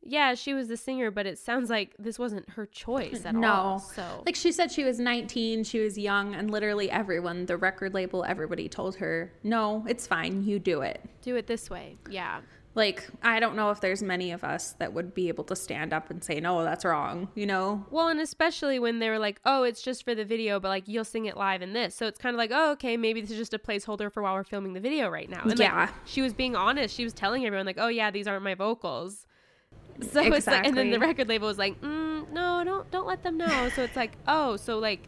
yeah, 0.07 0.33
she 0.35 0.53
was 0.53 0.67
the 0.69 0.77
singer, 0.77 1.11
but 1.11 1.25
it 1.25 1.37
sounds 1.37 1.69
like 1.69 1.93
this 1.99 2.17
wasn't 2.17 2.49
her 2.51 2.65
choice 2.65 3.25
at 3.25 3.35
all. 3.35 3.41
no. 3.41 3.53
all. 3.53 3.79
So, 3.79 4.23
like 4.25 4.35
she 4.35 4.51
said, 4.51 4.71
she 4.71 4.83
was 4.83 4.99
19, 4.99 5.63
she 5.65 5.79
was 5.79 5.97
young, 5.97 6.33
and 6.33 6.49
literally 6.49 6.89
everyone, 6.89 7.45
the 7.45 7.57
record 7.57 7.93
label, 7.93 8.23
everybody 8.27 8.69
told 8.69 8.95
her, 8.97 9.33
no, 9.43 9.83
it's 9.87 10.07
fine, 10.07 10.43
you 10.43 10.59
do 10.59 10.81
it. 10.81 11.01
do 11.21 11.35
it 11.35 11.47
this 11.47 11.69
way. 11.69 11.97
Yeah. 12.09 12.41
Like, 12.75 13.07
I 13.23 13.39
don't 13.39 13.55
know 13.55 13.71
if 13.71 13.81
there's 13.81 14.03
many 14.03 14.31
of 14.31 14.43
us 14.43 14.73
that 14.73 14.93
would 14.93 15.15
be 15.15 15.29
able 15.29 15.43
to 15.45 15.55
stand 15.55 15.93
up 15.93 16.11
and 16.11 16.23
say, 16.23 16.39
no, 16.39 16.63
that's 16.63 16.85
wrong, 16.85 17.27
you 17.33 17.47
know? 17.47 17.83
Well, 17.89 18.09
and 18.09 18.19
especially 18.19 18.77
when 18.77 18.99
they 18.99 19.09
were 19.09 19.17
like, 19.17 19.39
oh, 19.45 19.63
it's 19.63 19.81
just 19.81 20.03
for 20.03 20.13
the 20.13 20.23
video, 20.23 20.59
but 20.59 20.67
like 20.67 20.87
you'll 20.87 21.03
sing 21.03 21.25
it 21.25 21.35
live 21.35 21.63
in 21.63 21.73
this. 21.73 21.95
So 21.95 22.05
it's 22.05 22.19
kind 22.19 22.35
of 22.35 22.37
like, 22.37 22.51
oh, 22.53 22.73
okay, 22.73 22.95
maybe 22.95 23.19
this 23.19 23.31
is 23.31 23.37
just 23.37 23.55
a 23.55 23.57
placeholder 23.57 24.11
for 24.11 24.21
while 24.21 24.35
we're 24.35 24.43
filming 24.43 24.73
the 24.73 24.79
video 24.79 25.09
right 25.09 25.27
now. 25.27 25.41
And 25.41 25.57
like, 25.57 25.67
Yeah. 25.67 25.89
she 26.05 26.21
was 26.21 26.33
being 26.35 26.55
honest. 26.55 26.95
She 26.95 27.03
was 27.03 27.13
telling 27.13 27.47
everyone, 27.47 27.65
like, 27.65 27.79
oh, 27.79 27.87
yeah, 27.87 28.11
these 28.11 28.27
aren't 28.27 28.43
my 28.43 28.53
vocals. 28.53 29.25
So 30.01 30.21
it's 30.21 30.47
like, 30.47 30.65
and 30.65 30.77
then 30.77 30.91
the 30.91 30.99
record 30.99 31.27
label 31.27 31.47
was 31.47 31.57
like, 31.57 31.79
mm, 31.81 32.29
no, 32.31 32.63
don't, 32.63 32.89
don't 32.91 33.07
let 33.07 33.23
them 33.23 33.37
know. 33.37 33.69
So 33.69 33.83
it's 33.83 33.95
like, 33.95 34.11
oh, 34.27 34.55
so 34.57 34.77
like 34.77 35.07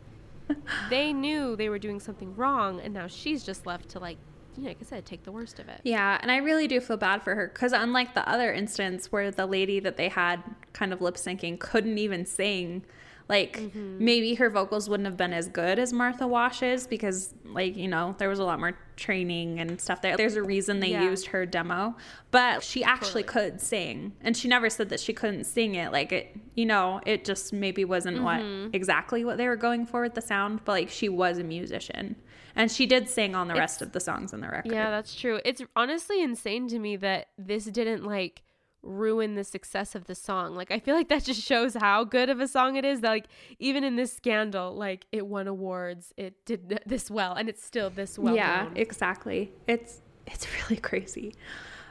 they 0.90 1.14
knew 1.14 1.56
they 1.56 1.70
were 1.70 1.80
doing 1.80 2.00
something 2.00 2.36
wrong, 2.36 2.80
and 2.82 2.94
now 2.94 3.08
she's 3.08 3.44
just 3.44 3.66
left 3.66 3.90
to 3.90 4.00
like, 4.00 4.18
you 4.56 4.64
know, 4.64 4.70
like 4.70 4.78
I 4.82 4.86
said, 4.86 5.06
take 5.06 5.24
the 5.24 5.32
worst 5.32 5.60
of 5.60 5.70
it. 5.70 5.82
Yeah, 5.84 6.18
and 6.22 6.32
I 6.32 6.38
really 6.38 6.68
do 6.68 6.82
feel 6.82 6.98
bad 6.98 7.24
for 7.24 7.36
her 7.36 7.50
because 7.54 7.72
unlike 7.72 8.14
the 8.16 8.28
other 8.28 8.52
instance 8.52 9.12
where 9.12 9.32
the 9.32 9.46
lady 9.46 9.80
that 9.80 9.96
they 9.96 10.10
had 10.10 10.44
kind 10.74 10.92
of 10.92 11.02
lip 11.02 11.16
syncing 11.16 11.60
couldn't 11.60 11.98
even 11.98 12.26
sing, 12.26 12.84
like 13.30 13.58
Mm-hmm. 13.60 14.04
maybe 14.04 14.34
her 14.36 14.50
vocals 14.50 14.90
wouldn't 14.90 15.06
have 15.06 15.16
been 15.16 15.32
as 15.34 15.48
good 15.48 15.80
as 15.80 15.94
Martha 15.94 16.28
Wash's 16.28 16.88
because, 16.88 17.34
like, 17.46 17.78
you 17.78 17.88
know, 17.88 18.16
there 18.18 18.28
was 18.28 18.40
a 18.40 18.44
lot 18.44 18.60
more 18.60 18.76
training 18.96 19.60
and 19.60 19.80
stuff 19.80 20.02
there. 20.02 20.18
There's 20.18 20.36
a 20.36 20.44
reason 20.44 20.80
they 20.80 20.92
Yeah. 20.92 21.04
used 21.04 21.28
her 21.28 21.46
demo, 21.46 21.96
but 22.32 22.64
she 22.64 22.84
actually 22.84 23.24
could 23.24 23.62
sing, 23.62 24.14
and 24.22 24.36
she 24.36 24.48
never 24.48 24.70
said 24.70 24.90
that 24.90 25.00
she 25.00 25.14
couldn't 25.14 25.46
sing 25.46 25.76
it. 25.76 25.92
Like, 25.92 26.12
it, 26.12 26.36
you 26.56 26.66
know, 26.66 27.00
it 27.06 27.24
just 27.24 27.54
maybe 27.54 27.86
wasn't 27.86 28.18
Mm-hmm. 28.18 28.64
what 28.66 28.76
exactly 28.76 29.24
what 29.24 29.38
they 29.38 29.48
were 29.48 29.56
going 29.56 29.86
for 29.86 30.02
with 30.02 30.16
the 30.16 30.22
sound, 30.22 30.62
but 30.66 30.72
like, 30.74 30.90
she 30.90 31.08
was 31.08 31.38
a 31.38 31.44
musician. 31.44 32.16
And 32.56 32.70
she 32.72 32.88
did 32.88 33.08
sing 33.08 33.36
on 33.36 33.48
the 33.48 33.54
rest 33.54 33.82
of 33.82 33.92
the 33.94 34.00
songs 34.00 34.34
in 34.34 34.42
the 34.42 34.50
record. 34.50 34.72
Yeah, 34.74 34.90
that's 34.90 35.16
true. 35.16 35.40
It's 35.46 35.62
honestly 35.76 36.22
insane 36.22 36.68
to 36.70 36.80
me 36.80 36.96
that 36.98 37.28
this 37.38 37.66
didn't 37.66 38.04
like 38.04 38.42
ruin 38.82 39.36
the 39.36 39.44
success 39.44 39.96
of 39.96 40.06
the 40.06 40.16
song. 40.16 40.56
Like 40.56 40.72
I 40.72 40.80
feel 40.80 40.96
like 40.96 41.10
that 41.10 41.24
just 41.26 41.42
shows 41.42 41.74
how 41.76 42.04
good 42.04 42.30
of 42.30 42.40
a 42.40 42.48
song 42.48 42.76
it 42.76 42.86
is 42.86 43.02
that 43.02 43.10
like 43.10 43.26
even 43.60 43.84
in 43.84 43.96
this 43.96 44.14
scandal, 44.14 44.76
like 44.76 45.06
it 45.12 45.28
won 45.28 45.48
awards, 45.48 46.14
it 46.18 46.46
did 46.46 46.80
this 46.86 47.12
well 47.12 47.34
and 47.34 47.50
it's 47.50 47.64
still 47.64 47.90
this 47.90 48.18
well. 48.18 48.36
yeah 48.36 48.64
known. 48.64 48.78
exactly 48.78 49.52
it's 49.68 50.02
It's 50.28 50.48
really 50.64 50.80
crazy. 50.90 51.34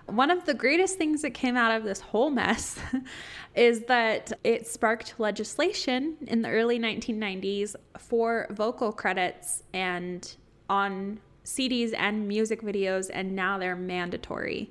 One 0.06 0.30
of 0.30 0.46
the 0.46 0.54
greatest 0.54 0.96
things 0.96 1.20
that 1.20 1.32
came 1.32 1.54
out 1.54 1.70
of 1.76 1.84
this 1.84 2.00
whole 2.00 2.30
mess 2.30 2.78
is 3.54 3.80
that 3.88 4.32
it 4.42 4.66
sparked 4.66 5.14
legislation 5.18 6.16
in 6.26 6.40
the 6.40 6.48
early 6.48 6.78
1990s 6.78 7.74
for 7.98 8.46
vocal 8.50 8.90
credits 8.90 9.64
and 9.74 10.34
on 10.70 11.20
CDs 11.44 11.92
and 11.96 12.26
music 12.28 12.62
videos, 12.62 13.10
and 13.12 13.34
now 13.34 13.58
they're 13.58 13.76
mandatory, 13.76 14.70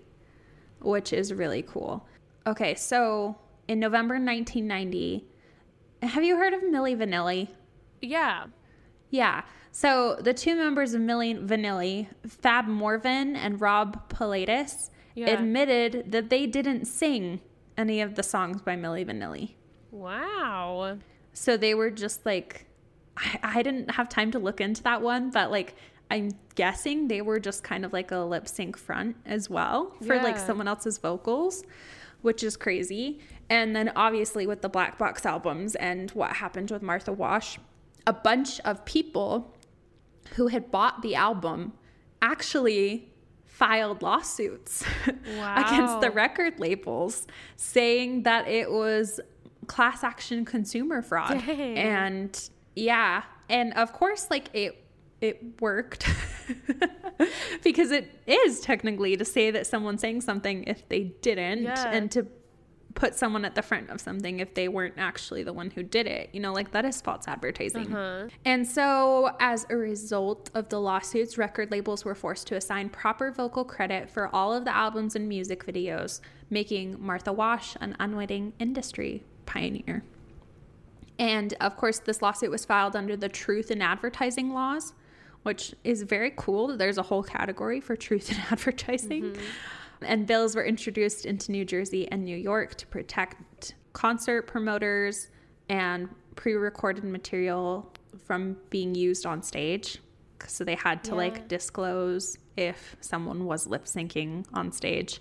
which 0.82 1.14
is 1.14 1.34
really 1.34 1.62
cool. 1.62 2.06
Okay, 2.46 2.76
so 2.76 3.38
in 3.68 3.80
November 3.80 4.16
1990, 4.16 5.26
have 6.04 6.24
you 6.24 6.38
heard 6.38 6.54
of 6.54 6.62
Milli 6.62 6.96
Vanilli? 6.96 7.50
Yeah. 8.02 8.46
Yeah. 9.10 9.44
So 9.72 10.16
the 10.22 10.34
two 10.34 10.56
members 10.56 10.94
of 10.94 11.02
Milli 11.02 11.46
Vanilli, 11.46 12.08
Fab 12.28 12.68
Morvan 12.68 13.36
and 13.36 13.60
Rob 13.62 14.10
Pilatus, 14.10 14.90
Yeah. 15.16 15.28
admitted 15.32 16.12
that 16.12 16.30
they 16.30 16.46
didn't 16.48 16.86
sing 16.86 17.42
any 17.78 18.02
of 18.02 18.16
the 18.16 18.24
songs 18.24 18.62
by 18.62 18.76
Milli 18.76 19.06
Vanilli. 19.06 19.54
Wow. 19.92 20.98
So 21.34 21.58
they 21.58 21.74
were 21.74 21.92
just 21.92 22.26
like, 22.26 22.66
I, 23.18 23.40
I 23.44 23.64
didn't 23.64 23.92
have 23.92 24.10
time 24.10 24.32
to 24.32 24.40
look 24.40 24.62
into 24.62 24.84
that 24.84 25.02
one, 25.02 25.30
but 25.32 25.52
like, 25.52 25.76
I'm 26.10 26.32
guessing 26.56 27.08
they 27.08 27.22
were 27.22 27.40
just 27.40 27.64
kind 27.64 27.84
of 27.86 27.94
like 27.94 28.12
a 28.12 28.20
lip 28.20 28.48
sync 28.48 28.78
front 28.78 29.18
as 29.26 29.50
well 29.50 29.94
for 30.06 30.16
like 30.18 30.38
someone 30.38 30.68
else's 30.68 30.98
vocals, 30.98 31.64
which 32.22 32.44
is 32.44 32.56
crazy. 32.56 33.20
And 33.50 33.76
then 33.76 33.92
obviously 33.96 34.48
with 34.48 34.62
the 34.62 34.70
Black 34.70 34.98
Box 34.98 35.26
albums 35.26 35.76
and 35.76 36.12
what 36.12 36.38
happened 36.38 36.72
with 36.72 36.82
Martha 36.82 37.12
Wash, 37.12 37.60
a 38.06 38.14
bunch 38.14 38.60
of 38.62 38.86
people 38.86 39.54
who 40.36 40.48
had 40.48 40.72
bought 40.72 41.02
the 41.02 41.16
album 41.16 41.74
actually 42.22 43.12
filed 43.46 44.02
lawsuits 44.02 44.84
against 45.08 46.02
the 46.02 46.12
record 46.12 46.60
labels 46.60 47.28
saying 47.56 48.24
that 48.24 48.48
it 48.48 48.72
was 48.72 49.20
class 49.68 50.04
action 50.04 50.46
consumer 50.46 51.02
fraud 51.02 51.44
Dang. 51.46 51.78
and 51.78 52.50
yeah 52.76 53.24
and 53.50 53.74
of 53.74 53.92
course 53.94 54.28
like 54.30 54.50
it 54.54 54.87
it 55.22 55.60
worked 55.62 56.06
because 57.64 57.92
it 57.92 58.22
is 58.28 58.60
technically 58.62 59.16
to 59.18 59.26
say 59.26 59.52
that 59.52 59.66
someone's 59.68 60.02
saying 60.02 60.22
something 60.22 60.64
if 60.66 60.88
they 60.90 61.06
didn't 61.22 61.64
Yeah. 61.64 61.92
and 61.92 62.12
to 62.12 62.28
put 62.94 63.14
someone 63.14 63.46
at 63.46 63.54
the 63.54 63.62
front 63.62 63.90
of 63.92 64.02
something 64.02 64.40
if 64.40 64.56
they 64.56 64.68
weren't 64.68 64.96
actually 64.98 65.44
the 65.44 65.54
one 65.54 65.70
who 65.70 65.84
did 65.84 66.08
it 66.08 66.30
you 66.34 66.40
know 66.40 66.52
like 66.52 66.72
that 66.72 66.84
is 66.84 67.00
false 67.00 67.28
advertising 67.28 67.94
Uh-huh. 67.96 68.28
and 68.44 68.66
so, 68.68 69.30
as 69.40 69.68
a 69.70 69.78
result 69.78 70.50
of 70.56 70.70
the 70.70 70.80
lawsuits, 70.80 71.38
record 71.38 71.70
labels 71.72 72.04
were 72.06 72.16
forced 72.16 72.48
to 72.48 72.56
assign 72.56 72.90
proper 72.90 73.32
vocal 73.32 73.64
credit 73.66 74.10
for 74.10 74.34
all 74.36 74.52
of 74.54 74.66
the 74.66 74.76
albums 74.76 75.16
and 75.16 75.28
music 75.30 75.64
videos, 75.66 76.22
making 76.50 76.96
Martha 77.00 77.32
Wash 77.32 77.76
an 77.82 77.96
unwitting 78.00 78.54
industry 78.60 79.24
pioneer. 79.46 80.04
And 81.20 81.54
of 81.62 81.78
course, 81.78 82.00
this 82.00 82.22
lawsuit 82.22 82.50
was 82.52 82.66
filed 82.66 82.96
under 82.96 83.16
the 83.16 83.30
truth 83.30 83.70
in 83.72 83.82
advertising 83.82 84.54
laws, 84.54 84.94
which 85.48 85.74
is 85.86 86.04
very 86.04 86.34
cool. 86.36 86.68
that 86.68 86.78
There's 86.78 86.98
a 86.98 87.04
whole 87.04 87.24
category 87.24 87.80
for 87.80 87.96
truth 87.96 88.30
in 88.30 88.38
advertising. 88.52 89.24
Mm-hmm. 89.24 89.42
And 90.02 90.28
bills 90.28 90.56
were 90.56 90.66
introduced 90.66 91.26
into 91.26 91.52
New 91.52 91.64
Jersey 91.66 92.08
and 92.12 92.24
New 92.26 92.36
York 92.38 92.76
to 92.76 92.86
protect 92.88 93.74
concert 93.94 94.42
promoters 94.46 95.30
and 95.70 96.10
pre 96.36 96.54
recorded 96.54 97.06
material 97.06 97.92
from 98.26 98.58
being 98.70 98.94
used 98.94 99.26
on 99.26 99.42
stage. 99.42 100.00
So 100.46 100.64
they 100.66 100.76
had 100.76 101.04
to 101.06 101.12
Yeah. 101.12 101.18
like 101.18 101.48
disclose 101.48 102.38
if 102.58 102.96
someone 103.00 103.46
was 103.46 103.66
lip 103.68 103.86
syncing 103.86 104.46
on 104.54 104.72
stage 104.72 105.20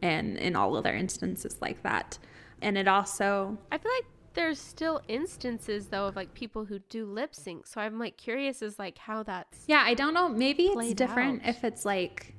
and 0.00 0.38
in 0.38 0.54
all 0.56 0.76
other 0.76 0.94
instances 0.94 1.56
like 1.60 1.82
that. 1.82 2.18
And 2.62 2.78
it 2.78 2.86
also 2.88 3.58
I 3.72 3.78
feel 3.78 3.92
like 3.98 4.06
there's 4.34 4.60
still 4.60 5.00
instances 5.08 5.86
though 5.88 6.06
of 6.06 6.16
like 6.16 6.34
people 6.34 6.64
who 6.64 6.78
do 6.90 7.06
lip 7.06 7.34
sync. 7.34 7.66
So 7.66 7.80
I'm 7.80 7.98
like 7.98 8.16
curious 8.16 8.62
as 8.62 8.78
like 8.78 8.98
how 8.98 9.22
that's 9.22 9.64
Yeah, 9.66 9.82
I 9.84 9.94
don't 9.94 10.14
know. 10.14 10.28
Maybe 10.28 10.64
it's 10.66 10.94
different 10.94 11.42
out. 11.42 11.48
if 11.48 11.64
it's 11.64 11.84
like 11.84 12.34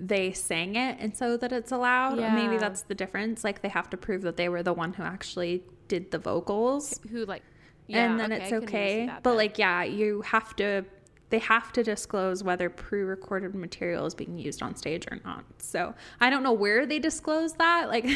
they 0.00 0.32
sang 0.32 0.76
it 0.76 0.98
and 1.00 1.16
so 1.16 1.36
that 1.36 1.52
it's 1.52 1.72
allowed. 1.72 2.18
Or 2.18 2.30
maybe 2.30 2.58
that's 2.58 2.82
the 2.82 2.94
difference. 2.94 3.44
Like 3.44 3.62
they 3.62 3.68
have 3.68 3.88
to 3.90 3.96
prove 3.96 4.22
that 4.22 4.36
they 4.36 4.48
were 4.48 4.62
the 4.62 4.72
one 4.72 4.92
who 4.94 5.02
actually 5.02 5.64
did 5.88 6.10
the 6.10 6.18
vocals. 6.18 7.00
who 7.10 7.24
like 7.24 7.42
and 7.90 8.18
then 8.18 8.32
I 8.32 8.36
it's 8.36 8.48
can 8.48 8.60
maybe 8.60 8.66
see 8.66 8.66
okay. 8.76 9.06
that 9.06 9.22
But 9.22 9.30
then. 9.30 9.38
like 9.38 9.58
yeah, 9.58 9.82
you 9.84 10.22
have 10.22 10.54
to 10.56 10.84
they 11.34 11.40
have 11.40 11.72
to 11.72 11.82
disclose 11.82 12.44
whether 12.44 12.70
pre-recorded 12.70 13.56
material 13.56 14.06
is 14.06 14.14
being 14.14 14.38
used 14.38 14.62
on 14.62 14.76
stage 14.76 15.04
or 15.10 15.18
not. 15.24 15.44
So 15.58 15.92
I 16.20 16.30
don't 16.30 16.44
know 16.44 16.52
where 16.52 16.86
they 16.86 17.00
disclose 17.00 17.54
that. 17.54 17.88
Like 17.88 18.06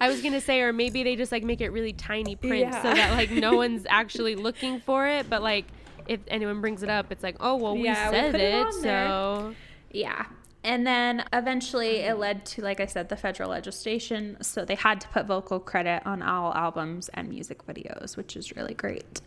I 0.00 0.08
was 0.08 0.22
gonna 0.22 0.40
say, 0.40 0.62
or 0.62 0.72
maybe 0.72 1.02
they 1.02 1.14
just 1.14 1.32
like 1.32 1.44
make 1.44 1.60
it 1.60 1.68
really 1.68 1.92
tiny 1.92 2.34
print 2.34 2.72
so 2.72 2.94
that 2.94 3.10
like 3.10 3.28
no 3.30 3.56
one's 3.62 3.84
actually 3.90 4.36
looking 4.36 4.80
for 4.80 5.06
it, 5.06 5.28
but 5.28 5.42
like 5.42 5.66
if 6.08 6.20
anyone 6.28 6.62
brings 6.62 6.82
it 6.82 6.88
up, 6.88 7.12
it's 7.12 7.22
like, 7.22 7.36
oh 7.40 7.56
well, 7.56 7.74
we 7.74 7.84
Yeah, 7.84 8.10
said 8.10 8.30
put 8.32 8.40
it 8.40 8.68
it, 8.68 8.72
so 8.72 9.54
Yeah. 9.90 10.24
And 10.64 10.86
then 10.86 11.24
eventually 11.30 11.96
it 11.96 12.16
led 12.16 12.46
to, 12.46 12.62
like 12.62 12.80
I 12.80 12.86
said, 12.86 13.10
the 13.10 13.16
federal 13.18 13.50
legislation. 13.50 14.38
So 14.40 14.64
they 14.64 14.76
had 14.76 14.98
to 15.02 15.08
put 15.08 15.26
vocal 15.26 15.60
credit 15.60 16.06
on 16.06 16.22
all 16.22 16.54
albums 16.54 17.10
and 17.12 17.28
music 17.28 17.66
videos, 17.66 18.16
which 18.16 18.34
is 18.34 18.56
really 18.56 18.72
great. 18.72 19.20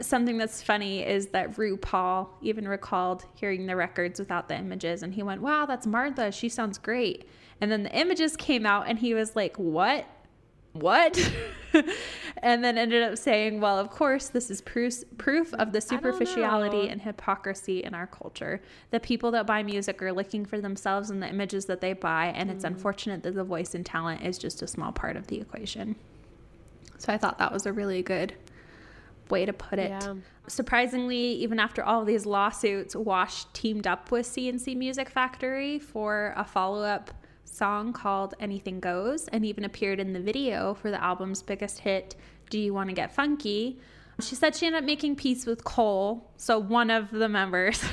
Something 0.00 0.38
that's 0.38 0.62
funny 0.62 1.02
is 1.02 1.28
that 1.28 1.56
RuPaul 1.56 2.28
even 2.42 2.68
recalled 2.68 3.24
hearing 3.34 3.66
the 3.66 3.76
records 3.76 4.18
without 4.18 4.48
the 4.48 4.56
images, 4.56 5.02
and 5.02 5.14
he 5.14 5.22
went, 5.22 5.42
Wow, 5.42 5.66
that's 5.66 5.86
Martha. 5.86 6.30
She 6.32 6.48
sounds 6.48 6.78
great. 6.78 7.28
And 7.60 7.72
then 7.72 7.82
the 7.84 7.92
images 7.92 8.36
came 8.36 8.66
out, 8.66 8.88
and 8.88 8.98
he 8.98 9.14
was 9.14 9.36
like, 9.36 9.56
What? 9.56 10.06
What? 10.72 11.18
and 12.42 12.62
then 12.62 12.76
ended 12.76 13.02
up 13.02 13.16
saying, 13.16 13.60
Well, 13.60 13.78
of 13.78 13.90
course, 13.90 14.28
this 14.28 14.50
is 14.50 14.60
proof, 14.60 15.02
proof 15.16 15.54
of 15.54 15.72
the 15.72 15.80
superficiality 15.80 16.88
and 16.88 17.00
hypocrisy 17.00 17.82
in 17.82 17.94
our 17.94 18.06
culture. 18.06 18.60
The 18.90 19.00
people 19.00 19.30
that 19.32 19.46
buy 19.46 19.62
music 19.62 20.02
are 20.02 20.12
looking 20.12 20.44
for 20.44 20.60
themselves 20.60 21.10
in 21.10 21.20
the 21.20 21.28
images 21.28 21.64
that 21.66 21.80
they 21.80 21.94
buy, 21.94 22.26
and 22.36 22.50
it's 22.50 22.64
unfortunate 22.64 23.22
that 23.22 23.34
the 23.34 23.44
voice 23.44 23.74
and 23.74 23.86
talent 23.86 24.22
is 24.22 24.36
just 24.36 24.62
a 24.62 24.66
small 24.66 24.92
part 24.92 25.16
of 25.16 25.26
the 25.28 25.40
equation. 25.40 25.96
So 26.98 27.12
I 27.12 27.18
thought 27.18 27.38
that 27.38 27.52
was 27.52 27.66
a 27.66 27.72
really 27.72 28.02
good 28.02 28.34
way 29.30 29.46
to 29.46 29.52
put 29.52 29.78
it. 29.78 29.90
Yeah. 29.90 30.14
Surprisingly, 30.48 31.16
even 31.16 31.58
after 31.58 31.82
all 31.82 32.04
these 32.04 32.26
lawsuits, 32.26 32.94
Wash 32.94 33.44
teamed 33.52 33.86
up 33.86 34.10
with 34.10 34.26
C+C 34.26 34.74
Music 34.74 35.08
Factory 35.10 35.78
for 35.78 36.32
a 36.36 36.44
follow 36.44 36.82
up 36.82 37.10
song 37.44 37.92
called 37.92 38.34
Anything 38.38 38.80
Goes 38.80 39.28
and 39.28 39.44
even 39.44 39.64
appeared 39.64 39.98
in 39.98 40.12
the 40.12 40.20
video 40.20 40.74
for 40.74 40.90
the 40.90 41.02
album's 41.02 41.42
biggest 41.42 41.80
hit, 41.80 42.16
Do 42.50 42.58
You 42.58 42.74
Want 42.74 42.90
to 42.90 42.94
Get 42.94 43.14
Funky? 43.14 43.78
She 44.18 44.34
said 44.34 44.56
she 44.56 44.64
ended 44.64 44.82
up 44.82 44.86
making 44.86 45.16
peace 45.16 45.44
with 45.44 45.62
Cole, 45.62 46.30
so 46.38 46.58
one 46.58 46.90
of 46.90 47.10
the 47.10 47.28
members, 47.28 47.84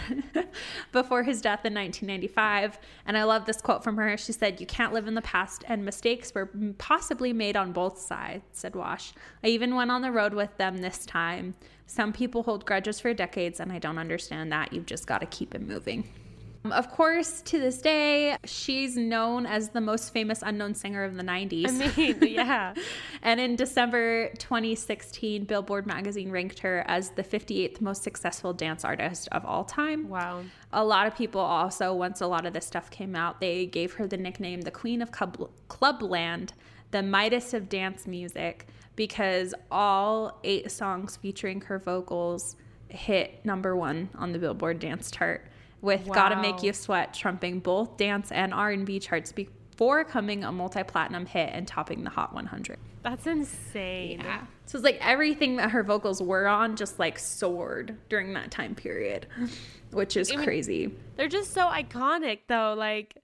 before 0.93 1.23
his 1.23 1.41
death 1.41 1.65
in 1.65 1.73
1995. 1.73 2.79
And 3.05 3.17
I 3.17 3.23
love 3.23 3.45
this 3.45 3.61
quote 3.61 3.83
from 3.83 3.97
her. 3.97 4.15
She 4.15 4.31
said, 4.31 4.61
You 4.61 4.65
can't 4.65 4.93
live 4.93 5.05
in 5.05 5.15
the 5.15 5.21
past, 5.21 5.65
and 5.67 5.83
mistakes 5.83 6.33
were 6.33 6.49
possibly 6.77 7.33
made 7.33 7.57
on 7.57 7.73
both 7.73 7.99
sides, 7.99 8.43
said 8.53 8.73
Wash. 8.73 9.13
I 9.43 9.47
even 9.47 9.75
went 9.75 9.91
on 9.91 10.01
the 10.01 10.11
road 10.11 10.33
with 10.33 10.55
them 10.55 10.77
this 10.77 11.05
time. 11.05 11.55
Some 11.87 12.13
people 12.13 12.43
hold 12.43 12.65
grudges 12.65 13.01
for 13.01 13.13
decades, 13.13 13.59
and 13.59 13.71
I 13.73 13.79
don't 13.79 13.97
understand 13.97 14.49
that. 14.53 14.71
You've 14.71 14.85
just 14.85 15.05
got 15.05 15.19
to 15.19 15.27
keep 15.27 15.53
it 15.53 15.61
moving. 15.61 16.07
Um, 16.65 16.71
of 16.71 16.89
course, 16.89 17.41
to 17.41 17.59
this 17.59 17.79
day, 17.79 18.37
she's 18.45 18.95
known 18.95 19.45
as 19.45 19.69
the 19.69 19.81
most 19.81 20.13
famous 20.13 20.41
unknown 20.41 20.75
singer 20.75 21.03
of 21.03 21.15
the 21.15 21.23
90s. 21.23 21.67
I 21.67 21.97
mean, 21.97 22.17
yeah. 22.21 22.73
And 23.21 23.39
in 23.39 23.55
December 23.55 24.29
2016, 24.37 25.45
Billboard 25.45 25.85
magazine 25.85 26.31
ranked 26.31 26.59
her 26.59 26.83
as 26.87 27.09
the 27.11 27.23
58th 27.23 27.81
most 27.81 28.03
successful 28.03 28.53
dance 28.53 28.85
artist 28.85 29.27
of 29.31 29.45
all 29.45 29.65
time. 29.65 30.07
Wow. 30.07 30.43
A 30.71 30.83
lot 30.83 31.07
of 31.07 31.15
people 31.15 31.41
also, 31.41 31.93
once 31.93 32.21
a 32.21 32.27
lot 32.27 32.45
of 32.45 32.53
this 32.53 32.65
stuff 32.65 32.89
came 32.89 33.15
out, 33.15 33.41
they 33.41 33.65
gave 33.65 33.93
her 33.93 34.07
the 34.07 34.17
nickname 34.17 34.61
the 34.61 34.71
Queen 34.71 35.01
of 35.01 35.11
Club- 35.11 35.49
Clubland, 35.67 36.53
the 36.91 37.03
Midas 37.03 37.53
of 37.53 37.67
dance 37.69 38.07
music, 38.07 38.67
because 38.95 39.53
all 39.71 40.39
eight 40.43 40.71
songs 40.71 41.17
featuring 41.17 41.61
her 41.61 41.79
vocals 41.79 42.55
hit 42.87 43.43
number 43.43 43.75
one 43.75 44.09
on 44.15 44.31
the 44.31 44.39
Billboard 44.39 44.79
dance 44.79 45.09
chart, 45.09 45.47
with 45.83 46.07
"Gotta 46.07 46.37
Make 46.41 46.63
You 46.63 46.73
Sweat" 46.73 47.13
trumping 47.13 47.59
both 47.59 47.97
dance 47.97 48.31
and 48.31 48.53
R&B 48.53 48.99
charts 48.99 49.31
before 49.31 50.03
coming 50.03 50.43
a 50.43 50.51
multi-platinum 50.51 51.25
hit 51.27 51.49
and 51.53 51.67
topping 51.67 52.03
the 52.03 52.09
Hot 52.09 52.33
100. 52.33 52.79
That's 53.03 53.27
insane. 53.27 54.21
Yeah. 54.21 54.45
So 54.65 54.77
it's 54.77 54.85
like 54.85 54.97
everything 55.01 55.57
that 55.57 55.71
her 55.71 55.83
vocals 55.83 56.21
were 56.21 56.47
on 56.47 56.75
just 56.77 56.97
like 56.99 57.19
soared 57.19 57.97
during 58.09 58.33
that 58.33 58.49
time 58.49 58.75
period, 58.75 59.27
which 59.91 60.15
is 60.15 60.31
I 60.31 60.37
mean, 60.37 60.45
crazy. 60.45 60.95
They're 61.17 61.27
just 61.27 61.51
so 61.53 61.67
iconic 61.67 62.39
though. 62.47 62.73
Like 62.77 63.17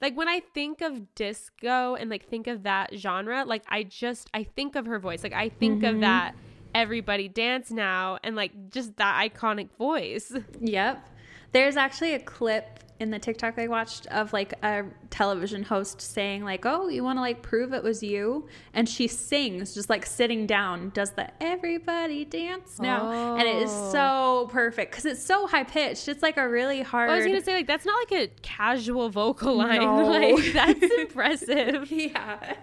like 0.00 0.16
when 0.16 0.28
I 0.28 0.40
think 0.54 0.80
of 0.80 1.14
disco 1.14 1.94
and 1.94 2.10
like 2.10 2.26
think 2.28 2.48
of 2.48 2.64
that 2.64 2.96
genre, 2.96 3.44
like 3.44 3.62
I 3.68 3.84
just 3.84 4.28
I 4.34 4.42
think 4.44 4.74
of 4.74 4.86
her 4.86 4.98
voice. 4.98 5.22
Like 5.22 5.32
I 5.34 5.48
think 5.48 5.82
Mm-hmm. 5.82 5.94
of 5.94 6.00
that 6.00 6.34
everybody 6.74 7.28
dance 7.28 7.70
now 7.70 8.18
and 8.24 8.34
like 8.34 8.70
just 8.70 8.96
that 8.96 9.30
iconic 9.30 9.68
voice. 9.78 10.32
Yep. 10.60 11.06
There's 11.52 11.76
actually 11.76 12.14
a 12.14 12.20
clip 12.20 12.80
in 13.00 13.10
the 13.10 13.18
TikTok 13.18 13.58
I 13.58 13.66
watched 13.66 14.06
of 14.08 14.32
like 14.34 14.52
a 14.62 14.84
television 15.08 15.62
host 15.62 16.02
saying 16.02 16.44
like, 16.44 16.66
"Oh, 16.66 16.88
you 16.88 17.02
want 17.02 17.16
to 17.16 17.22
like 17.22 17.40
prove 17.40 17.72
it 17.72 17.82
was 17.82 18.02
you?" 18.02 18.46
And 18.74 18.86
she 18.86 19.08
sings 19.08 19.74
just 19.74 19.88
like 19.88 20.04
sitting 20.04 20.46
down, 20.46 20.90
does 20.90 21.12
the 21.12 21.30
everybody 21.42 22.26
dance 22.26 22.78
now, 22.78 23.10
oh. 23.10 23.36
and 23.36 23.48
it 23.48 23.62
is 23.62 23.70
oh. 23.72 23.92
so 23.92 24.48
perfect 24.52 24.92
because 24.92 25.06
it's 25.06 25.24
so 25.24 25.46
high 25.46 25.64
pitched. 25.64 26.08
It's 26.08 26.22
like 26.22 26.36
a 26.36 26.46
really 26.46 26.82
hard. 26.82 27.10
I 27.10 27.16
was 27.16 27.26
gonna 27.26 27.42
say 27.42 27.54
like 27.54 27.66
that's 27.66 27.86
not 27.86 27.96
like 28.10 28.22
a 28.22 28.32
casual 28.42 29.08
vocal 29.08 29.56
line. 29.56 29.80
No. 29.80 30.10
Like 30.10 30.52
that's 30.52 30.82
impressive. 30.98 31.90
yeah. 31.90 32.54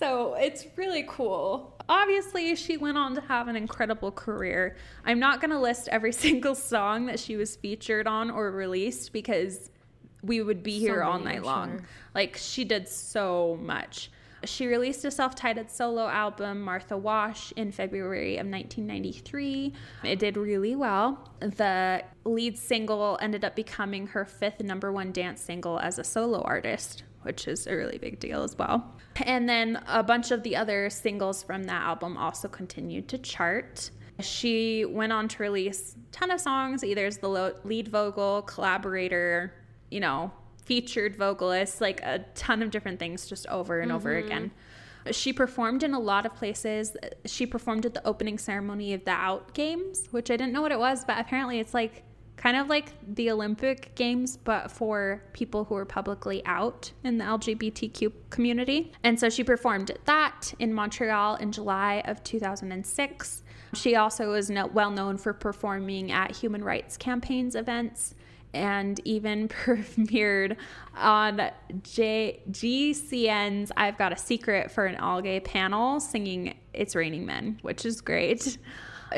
So 0.00 0.32
it's 0.34 0.66
really 0.76 1.04
cool. 1.06 1.76
Obviously, 1.86 2.56
she 2.56 2.78
went 2.78 2.96
on 2.96 3.14
to 3.16 3.20
have 3.20 3.48
an 3.48 3.56
incredible 3.56 4.10
career. 4.10 4.76
I'm 5.04 5.18
not 5.18 5.42
going 5.42 5.50
to 5.50 5.58
list 5.58 5.88
every 5.88 6.12
single 6.24 6.54
song 6.54 7.04
that 7.06 7.20
she 7.20 7.36
was 7.36 7.54
featured 7.54 8.06
on 8.06 8.30
or 8.30 8.50
released 8.50 9.12
because 9.12 9.70
we 10.22 10.40
would 10.40 10.62
be 10.62 10.78
here 10.78 11.02
all 11.02 11.18
night 11.18 11.42
long. 11.42 11.70
Sure. 11.70 11.86
Like, 12.14 12.36
she 12.38 12.64
did 12.64 12.88
so 12.88 13.58
much. 13.60 14.10
She 14.44 14.66
released 14.66 15.04
a 15.04 15.10
self 15.10 15.34
titled 15.34 15.70
solo 15.70 16.08
album, 16.08 16.62
Martha 16.62 16.96
Wash, 16.96 17.52
in 17.56 17.70
February 17.70 18.38
of 18.38 18.46
1993. 18.46 19.74
It 20.04 20.18
did 20.18 20.38
really 20.38 20.74
well. 20.74 21.30
The 21.40 22.04
lead 22.24 22.56
single 22.56 23.18
ended 23.20 23.44
up 23.44 23.54
becoming 23.54 24.06
her 24.08 24.24
fifth 24.24 24.62
number 24.62 24.90
one 24.90 25.12
dance 25.12 25.42
single 25.42 25.78
as 25.78 25.98
a 25.98 26.04
solo 26.04 26.40
artist, 26.40 27.02
which 27.22 27.46
is 27.48 27.66
a 27.66 27.74
really 27.74 27.98
big 27.98 28.20
deal 28.20 28.42
as 28.42 28.56
well. 28.56 28.96
And 29.22 29.48
then 29.48 29.82
a 29.86 30.02
bunch 30.02 30.30
of 30.30 30.42
the 30.42 30.56
other 30.56 30.88
singles 30.90 31.42
from 31.42 31.64
that 31.64 31.82
album 31.82 32.16
also 32.16 32.48
continued 32.48 33.08
to 33.08 33.18
chart. 33.18 33.90
She 34.20 34.84
went 34.84 35.12
on 35.12 35.28
to 35.28 35.42
release 35.42 35.94
a 35.94 36.12
ton 36.12 36.30
of 36.30 36.40
songs, 36.40 36.84
either 36.84 37.06
as 37.06 37.18
the 37.18 37.54
lead 37.64 37.88
vocal, 37.88 38.42
collaborator, 38.42 39.54
you 39.90 40.00
know, 40.00 40.32
featured 40.64 41.16
vocalist, 41.16 41.80
like 41.80 42.00
a 42.02 42.24
ton 42.34 42.62
of 42.62 42.70
different 42.70 42.98
things 42.98 43.26
just 43.26 43.46
over 43.48 43.80
and 43.80 43.90
mm-hmm. 43.90 43.96
over 43.96 44.16
again. 44.16 44.50
She 45.10 45.32
performed 45.32 45.82
in 45.82 45.94
a 45.94 45.98
lot 45.98 46.26
of 46.26 46.34
places. 46.34 46.96
She 47.24 47.46
performed 47.46 47.86
at 47.86 47.94
the 47.94 48.06
opening 48.06 48.36
ceremony 48.36 48.92
of 48.92 49.04
the 49.04 49.12
Out 49.12 49.54
Games, 49.54 50.06
which 50.10 50.30
I 50.30 50.36
didn't 50.36 50.52
know 50.52 50.60
what 50.60 50.72
it 50.72 50.78
was, 50.78 51.04
but 51.04 51.18
apparently 51.18 51.58
it's 51.58 51.72
like 51.72 52.04
kind 52.40 52.56
of 52.56 52.68
like 52.68 52.94
the 53.16 53.30
Olympic 53.30 53.94
Games, 53.96 54.38
but 54.38 54.70
for 54.70 55.22
people 55.34 55.64
who 55.64 55.76
are 55.76 55.84
publicly 55.84 56.42
out 56.46 56.90
in 57.04 57.18
the 57.18 57.24
LGBTQ 57.24 58.10
community. 58.30 58.92
And 59.04 59.20
so 59.20 59.28
she 59.28 59.44
performed 59.44 59.90
at 59.90 60.02
that 60.06 60.54
in 60.58 60.72
Montreal 60.72 61.36
in 61.36 61.52
July 61.52 62.02
of 62.06 62.24
2006. 62.24 63.42
She 63.74 63.94
also 63.94 64.32
is 64.32 64.50
well 64.72 64.90
known 64.90 65.18
for 65.18 65.34
performing 65.34 66.12
at 66.12 66.34
human 66.34 66.64
rights 66.64 66.96
campaigns 66.96 67.54
events 67.54 68.14
and 68.54 68.98
even 69.04 69.46
premiered 69.48 70.56
on 70.96 71.50
J- 71.82 72.40
GCN's 72.50 73.70
I've 73.76 73.98
Got 73.98 74.14
a 74.14 74.16
Secret 74.16 74.70
for 74.70 74.86
an 74.86 74.96
All 74.96 75.20
Gay 75.20 75.40
panel 75.40 76.00
singing 76.00 76.54
It's 76.72 76.96
Raining 76.96 77.26
Men, 77.26 77.58
which 77.60 77.84
is 77.84 78.00
great. 78.00 78.56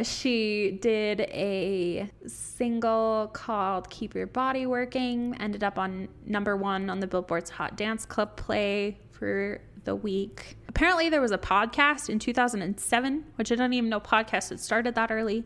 She 0.03 0.78
did 0.80 1.20
a 1.20 2.11
single 2.26 3.30
called 3.32 3.90
Keep 3.90 4.14
Your 4.14 4.26
Body 4.26 4.66
Working, 4.66 5.36
ended 5.38 5.62
up 5.62 5.78
on 5.78 6.09
number 6.24 6.57
one 6.57 6.88
on 6.88 7.01
the 7.01 7.07
Billboard's 7.07 7.51
Hot 7.51 7.76
Dance 7.76 8.07
Club 8.07 8.36
play 8.36 8.99
for 9.11 9.61
the 9.84 9.95
week. 9.95 10.57
Apparently, 10.68 11.09
there 11.09 11.20
was 11.20 11.32
a 11.32 11.38
podcast 11.38 12.09
in 12.09 12.18
2007, 12.18 13.24
which 13.34 13.53
I 13.53 13.55
don't 13.55 13.72
even 13.72 13.90
know 13.90 14.01
podcast 14.01 14.49
had 14.49 14.61
started 14.61 14.95
that 14.95 15.11
early, 15.11 15.45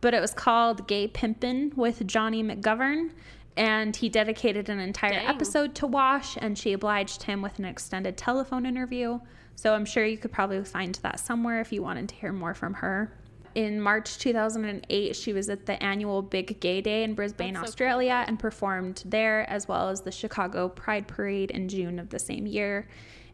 but 0.00 0.14
it 0.14 0.20
was 0.20 0.34
called 0.34 0.88
Gay 0.88 1.06
Pimpin' 1.06 1.76
with 1.76 2.06
Johnny 2.06 2.42
McGovern. 2.42 3.10
And 3.56 3.94
he 3.94 4.08
dedicated 4.08 4.68
an 4.68 4.80
entire 4.80 5.12
Dang. 5.12 5.28
episode 5.28 5.76
to 5.76 5.86
Wash, 5.86 6.36
and 6.40 6.58
she 6.58 6.72
obliged 6.72 7.22
him 7.22 7.40
with 7.40 7.60
an 7.60 7.64
extended 7.64 8.16
telephone 8.16 8.66
interview. 8.66 9.20
So 9.54 9.74
I'm 9.74 9.84
sure 9.84 10.04
you 10.04 10.18
could 10.18 10.32
probably 10.32 10.64
find 10.64 10.96
that 11.02 11.20
somewhere 11.20 11.60
if 11.60 11.72
you 11.72 11.80
wanted 11.80 12.08
to 12.08 12.14
hear 12.16 12.32
more 12.32 12.54
from 12.54 12.74
her 12.74 13.12
in 13.54 13.80
March 13.80 14.18
2008, 14.18 15.14
she 15.14 15.32
was 15.32 15.48
at 15.48 15.66
the 15.66 15.80
annual 15.82 16.22
Big 16.22 16.60
Gay 16.60 16.80
Day 16.80 17.04
in 17.04 17.14
Brisbane, 17.14 17.54
so 17.54 17.62
Australia, 17.62 18.22
cool. 18.22 18.28
and 18.28 18.38
performed 18.38 19.02
there, 19.06 19.48
as 19.48 19.68
well 19.68 19.88
as 19.88 20.00
the 20.00 20.12
Chicago 20.12 20.68
Pride 20.68 21.06
Parade 21.06 21.50
in 21.50 21.68
June 21.68 21.98
of 21.98 22.10
the 22.10 22.18
same 22.18 22.46
year, 22.46 22.88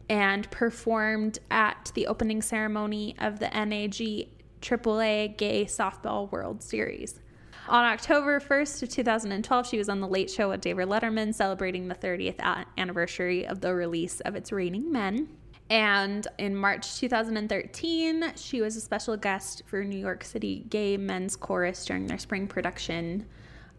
and 0.09 0.49
performed 0.51 1.39
at 1.49 1.91
the 1.95 2.07
opening 2.07 2.41
ceremony 2.41 3.15
of 3.19 3.39
the 3.39 3.49
NAG 3.49 4.27
AAA 4.61 5.37
Gay 5.37 5.65
Softball 5.65 6.31
World 6.31 6.61
Series. 6.61 7.19
On 7.67 7.85
October 7.85 8.39
1st 8.39 8.83
of 8.83 8.89
2012, 8.89 9.67
she 9.67 9.77
was 9.77 9.87
on 9.87 10.01
The 10.01 10.07
Late 10.07 10.29
Show 10.29 10.49
with 10.49 10.61
David 10.61 10.87
Letterman, 10.87 11.33
celebrating 11.33 11.87
the 11.87 11.95
30th 11.95 12.65
anniversary 12.77 13.45
of 13.45 13.61
the 13.61 13.73
release 13.73 14.19
of 14.21 14.35
It's 14.35 14.51
Raining 14.51 14.91
Men. 14.91 15.29
And 15.71 16.27
in 16.37 16.53
March 16.53 16.97
2013, 16.97 18.33
she 18.35 18.59
was 18.59 18.75
a 18.75 18.81
special 18.81 19.15
guest 19.15 19.63
for 19.67 19.85
New 19.85 19.97
York 19.97 20.25
City 20.25 20.65
Gay 20.67 20.97
Men's 20.97 21.37
Chorus 21.37 21.85
during 21.85 22.07
their 22.07 22.17
spring 22.17 22.45
production. 22.45 23.25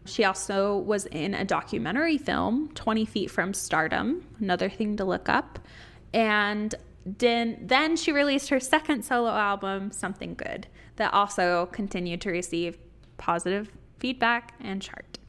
She 0.05 0.23
also 0.23 0.75
was 0.79 1.05
in 1.05 1.35
a 1.35 1.45
documentary 1.45 2.17
film, 2.17 2.71
20 2.73 3.05
Feet 3.05 3.29
from 3.29 3.53
Stardom, 3.53 4.25
another 4.39 4.69
thing 4.69 4.97
to 4.97 5.05
look 5.05 5.29
up. 5.29 5.59
And 6.15 6.73
then 7.05 7.95
she 7.95 8.11
released 8.11 8.49
her 8.49 8.59
second 8.59 9.05
solo 9.05 9.29
album, 9.29 9.91
Something 9.91 10.33
Good, 10.33 10.65
that 10.95 11.13
also 11.13 11.67
continued 11.67 12.21
to 12.21 12.31
receive 12.31 12.79
positive 13.17 13.69
feedback 13.99 14.55
and 14.59 14.81
chart. 14.81 15.19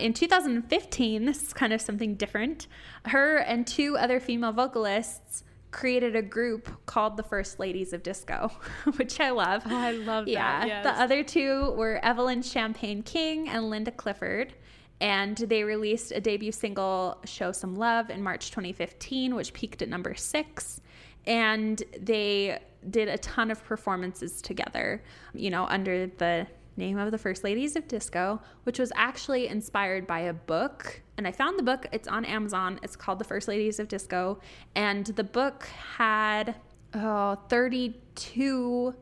In 0.00 0.12
2015, 0.14 1.26
this 1.26 1.44
is 1.44 1.52
kind 1.52 1.72
of 1.72 1.80
something 1.80 2.16
different. 2.16 2.66
Her 3.04 3.36
and 3.36 3.64
two 3.64 3.96
other 3.96 4.18
female 4.18 4.52
vocalists 4.52 5.44
created 5.76 6.16
a 6.16 6.22
group 6.22 6.70
called 6.86 7.18
the 7.18 7.22
First 7.22 7.60
Ladies 7.60 7.92
of 7.92 8.02
Disco, 8.02 8.50
which 8.96 9.20
I 9.20 9.28
love. 9.30 9.62
Oh, 9.66 9.76
I 9.76 9.90
love 9.90 10.26
yeah. 10.26 10.60
that. 10.60 10.68
Yes. 10.68 10.84
The 10.84 11.02
other 11.02 11.22
two 11.22 11.72
were 11.72 12.00
Evelyn 12.02 12.40
Champagne 12.40 13.02
King 13.02 13.50
and 13.50 13.68
Linda 13.68 13.90
Clifford. 13.90 14.54
And 15.02 15.36
they 15.36 15.62
released 15.62 16.12
a 16.12 16.20
debut 16.22 16.52
single, 16.52 17.18
Show 17.26 17.52
Some 17.52 17.76
Love, 17.76 18.08
in 18.08 18.22
March 18.22 18.50
2015, 18.50 19.34
which 19.34 19.52
peaked 19.52 19.82
at 19.82 19.90
number 19.90 20.14
six. 20.14 20.80
And 21.26 21.82
they 22.00 22.58
did 22.88 23.08
a 23.08 23.18
ton 23.18 23.50
of 23.50 23.62
performances 23.62 24.40
together, 24.40 25.02
you 25.34 25.50
know, 25.50 25.66
under 25.66 26.06
the 26.06 26.46
name 26.76 26.98
of 26.98 27.10
the 27.10 27.18
First 27.18 27.44
Ladies 27.44 27.76
of 27.76 27.88
Disco, 27.88 28.40
which 28.64 28.78
was 28.78 28.92
actually 28.94 29.48
inspired 29.48 30.06
by 30.06 30.20
a 30.20 30.32
book. 30.32 31.02
And 31.16 31.26
I 31.26 31.32
found 31.32 31.58
the 31.58 31.62
book, 31.62 31.86
it's 31.92 32.08
on 32.08 32.24
Amazon. 32.24 32.78
It's 32.82 32.96
called 32.96 33.18
The 33.18 33.24
First 33.24 33.48
Ladies 33.48 33.80
of 33.80 33.88
Disco. 33.88 34.40
And 34.74 35.06
the 35.06 35.24
book 35.24 35.64
had 35.96 36.56
oh, 36.94 37.36
32 37.48 38.94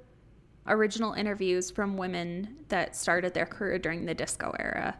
original 0.66 1.12
interviews 1.12 1.70
from 1.70 1.96
women 1.96 2.56
that 2.68 2.96
started 2.96 3.34
their 3.34 3.46
career 3.46 3.78
during 3.78 4.06
the 4.06 4.14
disco 4.14 4.54
era. 4.58 4.96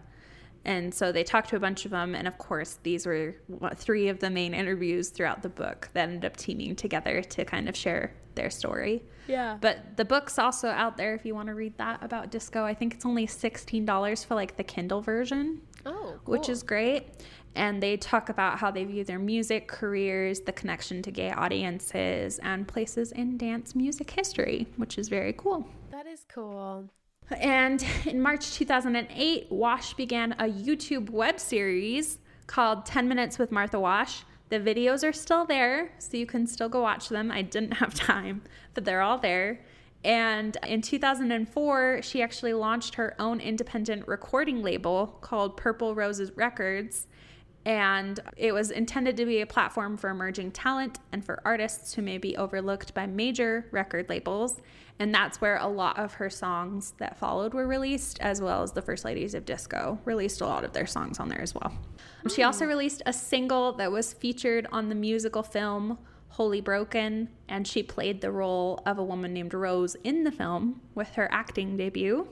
And 0.66 0.94
so 0.94 1.12
they 1.12 1.24
talked 1.24 1.50
to 1.50 1.56
a 1.56 1.60
bunch 1.60 1.84
of 1.84 1.90
them. 1.90 2.14
And 2.14 2.26
of 2.26 2.38
course, 2.38 2.78
these 2.82 3.06
were 3.06 3.36
three 3.74 4.08
of 4.08 4.20
the 4.20 4.30
main 4.30 4.54
interviews 4.54 5.10
throughout 5.10 5.42
the 5.42 5.48
book 5.48 5.90
that 5.92 6.08
ended 6.08 6.24
up 6.24 6.36
teaming 6.36 6.74
together 6.74 7.22
to 7.22 7.44
kind 7.44 7.68
of 7.68 7.76
share 7.76 8.14
their 8.34 8.50
story. 8.50 9.02
Yeah. 9.26 9.58
But 9.60 9.96
the 9.96 10.04
book's 10.04 10.38
also 10.38 10.68
out 10.68 10.96
there 10.96 11.14
if 11.14 11.24
you 11.24 11.34
want 11.34 11.48
to 11.48 11.54
read 11.54 11.76
that 11.78 12.02
about 12.02 12.30
disco. 12.30 12.64
I 12.64 12.74
think 12.74 12.94
it's 12.94 13.06
only 13.06 13.26
$16 13.26 14.26
for 14.26 14.34
like 14.34 14.56
the 14.56 14.64
Kindle 14.64 15.00
version. 15.00 15.60
Oh, 15.86 16.14
cool. 16.24 16.32
Which 16.32 16.48
is 16.48 16.62
great. 16.62 17.08
And 17.54 17.82
they 17.82 17.96
talk 17.96 18.30
about 18.30 18.58
how 18.58 18.70
they 18.70 18.84
view 18.84 19.04
their 19.04 19.18
music 19.18 19.68
careers, 19.68 20.40
the 20.40 20.52
connection 20.52 21.02
to 21.02 21.10
gay 21.10 21.30
audiences, 21.30 22.38
and 22.40 22.66
places 22.66 23.12
in 23.12 23.36
dance 23.36 23.74
music 23.74 24.10
history, 24.10 24.66
which 24.76 24.98
is 24.98 25.08
very 25.08 25.32
cool. 25.34 25.66
That 25.90 26.06
is 26.06 26.24
cool. 26.28 26.90
And 27.30 27.84
in 28.06 28.20
March 28.20 28.52
2008, 28.54 29.46
Wash 29.50 29.94
began 29.94 30.32
a 30.32 30.44
YouTube 30.44 31.10
web 31.10 31.38
series 31.38 32.18
called 32.46 32.84
10 32.84 33.08
Minutes 33.08 33.38
with 33.38 33.52
Martha 33.52 33.78
Wash. 33.78 34.24
The 34.54 34.60
videos 34.60 35.02
are 35.02 35.12
still 35.12 35.44
there, 35.44 35.90
so 35.98 36.16
you 36.16 36.26
can 36.26 36.46
still 36.46 36.68
go 36.68 36.80
watch 36.80 37.08
them. 37.08 37.32
I 37.32 37.42
didn't 37.42 37.72
have 37.78 37.92
time, 37.92 38.42
but 38.72 38.84
they're 38.84 39.02
all 39.02 39.18
there. 39.18 39.64
And 40.04 40.56
in 40.64 40.80
2004, 40.80 42.02
she 42.02 42.22
actually 42.22 42.52
launched 42.52 42.94
her 42.94 43.16
own 43.18 43.40
independent 43.40 44.06
recording 44.06 44.62
label 44.62 45.18
called 45.22 45.56
Purple 45.56 45.96
Roses 45.96 46.30
Records. 46.36 47.08
And 47.66 48.20
it 48.36 48.52
was 48.52 48.70
intended 48.70 49.16
to 49.16 49.24
be 49.24 49.40
a 49.40 49.46
platform 49.46 49.96
for 49.96 50.10
emerging 50.10 50.52
talent 50.52 50.98
and 51.12 51.24
for 51.24 51.40
artists 51.44 51.94
who 51.94 52.02
may 52.02 52.18
be 52.18 52.36
overlooked 52.36 52.92
by 52.92 53.06
major 53.06 53.66
record 53.70 54.08
labels. 54.08 54.60
And 54.98 55.14
that's 55.14 55.40
where 55.40 55.56
a 55.56 55.66
lot 55.66 55.98
of 55.98 56.14
her 56.14 56.30
songs 56.30 56.92
that 56.98 57.18
followed 57.18 57.54
were 57.54 57.66
released, 57.66 58.20
as 58.20 58.40
well 58.40 58.62
as 58.62 58.72
the 58.72 58.82
First 58.82 59.04
Ladies 59.04 59.34
of 59.34 59.44
Disco 59.44 59.98
released 60.04 60.40
a 60.40 60.46
lot 60.46 60.62
of 60.62 60.72
their 60.72 60.86
songs 60.86 61.18
on 61.18 61.28
there 61.28 61.40
as 61.40 61.54
well. 61.54 61.72
She 62.28 62.42
hmm. 62.42 62.46
also 62.46 62.66
released 62.66 63.02
a 63.06 63.12
single 63.12 63.72
that 63.72 63.90
was 63.90 64.12
featured 64.12 64.66
on 64.70 64.88
the 64.88 64.94
musical 64.94 65.42
film 65.42 65.98
Holy 66.34 66.60
Broken, 66.60 67.28
and 67.48 67.64
she 67.64 67.80
played 67.84 68.20
the 68.20 68.32
role 68.32 68.82
of 68.86 68.98
a 68.98 69.04
woman 69.04 69.32
named 69.32 69.54
Rose 69.54 69.94
in 70.02 70.24
the 70.24 70.32
film 70.32 70.80
with 70.92 71.10
her 71.10 71.28
acting 71.30 71.76
debut. 71.76 72.26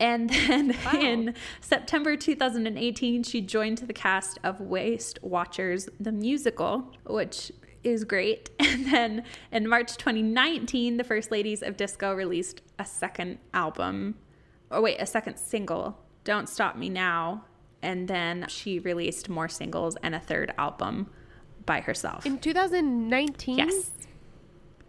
And 0.00 0.30
then 0.30 0.76
wow. 0.84 1.00
in 1.00 1.34
September 1.60 2.16
2018, 2.16 3.22
she 3.22 3.40
joined 3.40 3.78
the 3.78 3.92
cast 3.92 4.38
of 4.42 4.60
Waist 4.60 5.18
Watchers, 5.22 5.88
the 6.00 6.12
musical, 6.12 6.90
which 7.06 7.52
is 7.84 8.04
great. 8.04 8.50
And 8.72 8.86
then 8.86 9.24
in 9.50 9.68
March 9.68 9.96
2019, 9.96 10.96
the 10.96 11.04
First 11.04 11.30
Ladies 11.30 11.62
of 11.62 11.76
Disco 11.76 12.14
released 12.14 12.62
a 12.78 12.84
second 12.84 13.38
album. 13.52 14.16
or 14.70 14.80
wait, 14.80 14.96
a 14.98 15.06
second 15.06 15.36
single, 15.36 15.98
Don't 16.24 16.48
Stop 16.48 16.76
Me 16.76 16.88
Now. 16.88 17.44
And 17.82 18.08
then 18.08 18.46
she 18.48 18.78
released 18.78 19.28
more 19.28 19.48
singles 19.48 19.96
and 20.02 20.14
a 20.14 20.20
third 20.20 20.54
album 20.56 21.10
by 21.66 21.80
herself. 21.80 22.24
In 22.24 22.38
2019? 22.38 23.58
Yes. 23.58 23.90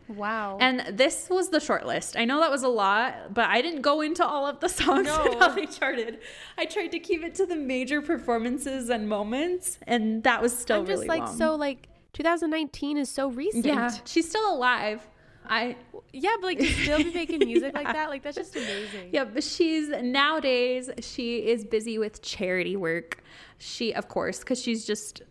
Wow. 0.08 0.58
And 0.60 0.98
this 0.98 1.28
was 1.30 1.50
the 1.50 1.60
short 1.60 1.86
list. 1.86 2.18
I 2.18 2.26
know 2.26 2.40
that 2.40 2.52
was 2.52 2.64
a 2.64 2.68
lot, 2.68 3.34
but 3.34 3.50
I 3.50 3.62
didn't 3.62 3.82
go 3.82 4.02
into 4.02 4.26
all 4.26 4.46
of 4.46 4.60
the 4.60 4.68
songs 4.82 5.08
no. 5.08 5.24
and 5.24 5.36
how 5.36 5.50
they 5.50 5.66
charted. 5.66 6.20
I 6.58 6.66
tried 6.66 6.90
to 6.90 7.00
keep 7.00 7.24
it 7.24 7.36
to 7.36 7.46
the 7.46 7.56
major 7.56 8.02
performances 8.02 8.90
and 8.90 9.08
moments, 9.08 9.80
and 9.88 10.24
that 10.24 10.42
was 10.42 10.58
still 10.58 10.82
I'm 10.82 10.86
just 10.86 11.04
really 11.04 11.08
like 11.08 11.28
long. 11.28 11.38
so 11.38 11.56
like 11.56 11.88
2019 12.14 12.98
is 12.98 13.10
so 13.10 13.30
recent. 13.30 13.66
Yeah, 13.66 13.92
she's 14.06 14.30
still 14.30 14.54
alive. 14.54 15.06
I 15.46 15.76
yeah, 16.14 16.36
but 16.40 16.48
like 16.48 16.60
to 16.60 16.66
still 16.66 16.98
be 17.00 17.14
making 17.14 17.40
music 17.46 17.74
yeah. 17.74 17.82
like 17.82 17.94
that, 17.94 18.10
like 18.10 18.24
that's 18.24 18.38
just 18.38 18.56
amazing. 18.56 19.10
Yeah, 19.12 19.26
but 19.26 19.44
she's 19.44 19.90
nowadays 19.90 20.90
she 21.02 21.48
is 21.48 21.66
busy 21.66 21.98
with 21.98 22.22
charity 22.22 22.76
work. 22.76 23.24
She, 23.58 23.94
of 23.94 24.08
course, 24.08 24.40
because 24.40 24.62
she's 24.62 24.86
just 24.86 25.22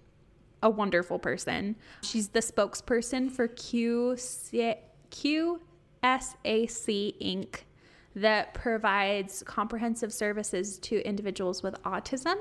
a 0.63 0.71
wonderful 0.71 1.19
person. 1.19 1.77
She's 2.03 2.29
the 2.29 2.41
spokesperson 2.41 3.31
for 3.31 3.49
QC, 3.49 4.77
QSAC 5.11 5.61
Inc. 7.23 7.57
that 8.15 8.55
provides 8.55 9.43
comprehensive 9.45 10.13
services 10.13 10.79
to 10.81 11.07
individuals 11.07 11.63
with 11.63 11.81
autism, 11.83 12.37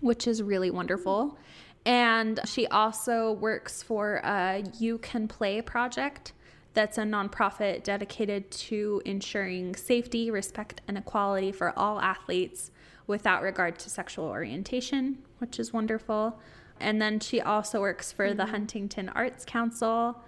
which 0.00 0.26
is 0.26 0.42
really 0.42 0.70
wonderful. 0.70 1.38
And 1.86 2.40
she 2.44 2.66
also 2.66 3.32
works 3.32 3.82
for 3.82 4.16
a 4.16 4.62
You 4.78 4.98
Can 4.98 5.28
Play 5.28 5.62
project 5.62 6.32
that's 6.72 6.98
a 6.98 7.02
nonprofit 7.02 7.82
dedicated 7.82 8.50
to 8.50 9.02
ensuring 9.04 9.74
safety, 9.74 10.30
respect, 10.30 10.82
and 10.86 10.96
equality 10.96 11.52
for 11.52 11.76
all 11.78 12.00
athletes 12.00 12.70
without 13.06 13.42
regard 13.42 13.78
to 13.80 13.90
sexual 13.90 14.26
orientation, 14.26 15.18
which 15.38 15.58
is 15.58 15.72
wonderful. 15.72 16.38
And 16.80 17.00
then 17.00 17.20
she 17.20 17.40
also 17.40 17.80
works 17.80 18.10
for 18.12 18.28
mm-hmm. 18.28 18.36
the 18.36 18.46
Huntington 18.46 19.08
Arts 19.10 19.44
Council 19.44 20.20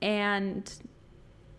and 0.00 0.72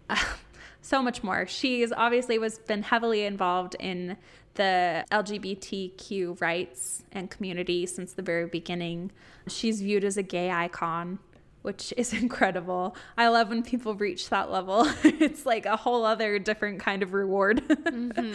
uh, 0.09 0.15
so 0.81 1.01
much 1.01 1.23
more. 1.23 1.45
She's 1.47 1.91
obviously 1.91 2.39
was 2.39 2.59
been 2.59 2.83
heavily 2.83 3.25
involved 3.25 3.75
in 3.79 4.17
the 4.55 5.05
LGBTQ 5.11 6.41
rights 6.41 7.03
and 7.11 7.29
community 7.29 7.85
since 7.85 8.13
the 8.13 8.21
very 8.21 8.47
beginning. 8.47 9.11
She's 9.47 9.81
viewed 9.81 10.03
as 10.03 10.17
a 10.17 10.23
gay 10.23 10.51
icon, 10.51 11.19
which 11.61 11.93
is 11.97 12.13
incredible. 12.13 12.95
I 13.17 13.27
love 13.29 13.49
when 13.49 13.63
people 13.63 13.95
reach 13.95 14.29
that 14.29 14.51
level. 14.51 14.85
it's 15.03 15.45
like 15.45 15.65
a 15.65 15.77
whole 15.77 16.05
other 16.05 16.39
different 16.39 16.79
kind 16.79 17.03
of 17.03 17.13
reward. 17.13 17.65
mm-hmm. 17.67 18.33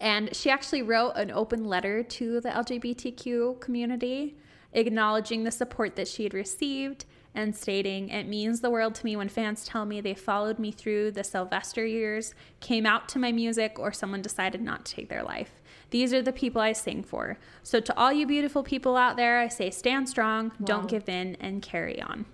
And 0.00 0.34
she 0.34 0.50
actually 0.50 0.82
wrote 0.82 1.12
an 1.12 1.30
open 1.30 1.64
letter 1.64 2.02
to 2.02 2.40
the 2.40 2.48
LGBTQ 2.48 3.60
community 3.60 4.36
acknowledging 4.74 5.44
the 5.44 5.50
support 5.50 5.96
that 5.96 6.08
she 6.08 6.24
had 6.24 6.34
received 6.34 7.06
and 7.34 7.54
stating, 7.54 8.10
It 8.10 8.28
means 8.28 8.60
the 8.60 8.70
world 8.70 8.94
to 8.96 9.04
me 9.04 9.16
when 9.16 9.28
fans 9.28 9.64
tell 9.64 9.84
me 9.84 10.00
they 10.00 10.14
followed 10.14 10.58
me 10.58 10.70
through 10.70 11.12
the 11.12 11.24
Sylvester 11.24 11.84
years, 11.84 12.34
came 12.60 12.86
out 12.86 13.08
to 13.10 13.18
my 13.18 13.32
music, 13.32 13.78
or 13.78 13.92
someone 13.92 14.22
decided 14.22 14.60
not 14.60 14.84
to 14.84 14.94
take 14.94 15.08
their 15.08 15.22
life. 15.22 15.60
These 15.90 16.12
are 16.14 16.22
the 16.22 16.32
people 16.32 16.60
I 16.60 16.72
sing 16.72 17.02
for. 17.02 17.38
So, 17.62 17.80
to 17.80 17.98
all 17.98 18.12
you 18.12 18.26
beautiful 18.26 18.62
people 18.62 18.96
out 18.96 19.16
there, 19.16 19.38
I 19.38 19.48
say 19.48 19.70
stand 19.70 20.08
strong, 20.08 20.50
wow. 20.58 20.64
don't 20.64 20.88
give 20.88 21.08
in, 21.08 21.36
and 21.40 21.62
carry 21.62 22.00
on, 22.00 22.24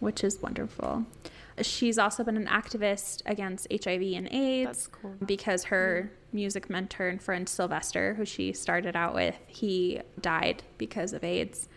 which 0.00 0.22
is 0.22 0.40
wonderful. 0.40 1.06
She's 1.62 1.98
also 1.98 2.22
been 2.22 2.36
an 2.36 2.46
activist 2.46 3.22
against 3.24 3.66
HIV 3.70 4.02
and 4.14 4.28
AIDS 4.30 4.88
cool. 4.88 5.14
because 5.24 5.64
her 5.64 6.10
music 6.32 6.68
mentor 6.68 7.08
and 7.08 7.22
friend 7.22 7.48
Sylvester, 7.48 8.14
who 8.14 8.24
she 8.24 8.52
started 8.52 8.94
out 8.94 9.14
with, 9.14 9.36
he 9.46 10.00
died 10.20 10.62
because 10.76 11.12
of 11.12 11.24
AIDS. 11.24 11.68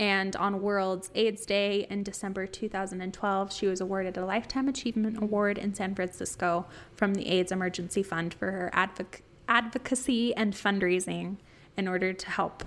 And 0.00 0.34
on 0.36 0.62
World's 0.62 1.10
AIDS 1.14 1.44
Day 1.44 1.86
in 1.90 2.02
December 2.02 2.46
2012, 2.46 3.52
she 3.52 3.66
was 3.66 3.80
awarded 3.80 4.16
a 4.16 4.24
Lifetime 4.24 4.68
Achievement 4.68 5.20
Award 5.20 5.58
in 5.58 5.74
San 5.74 5.94
Francisco 5.94 6.66
from 6.94 7.14
the 7.14 7.28
AIDS 7.28 7.50
Emergency 7.50 8.02
Fund 8.02 8.34
for 8.34 8.50
her 8.50 8.70
advoc- 8.74 9.22
advocacy 9.48 10.34
and 10.34 10.54
fundraising 10.54 11.36
in 11.76 11.88
order 11.88 12.12
to 12.12 12.30
help 12.30 12.64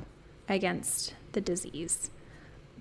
against 0.50 1.14
the 1.32 1.42
disease 1.42 2.12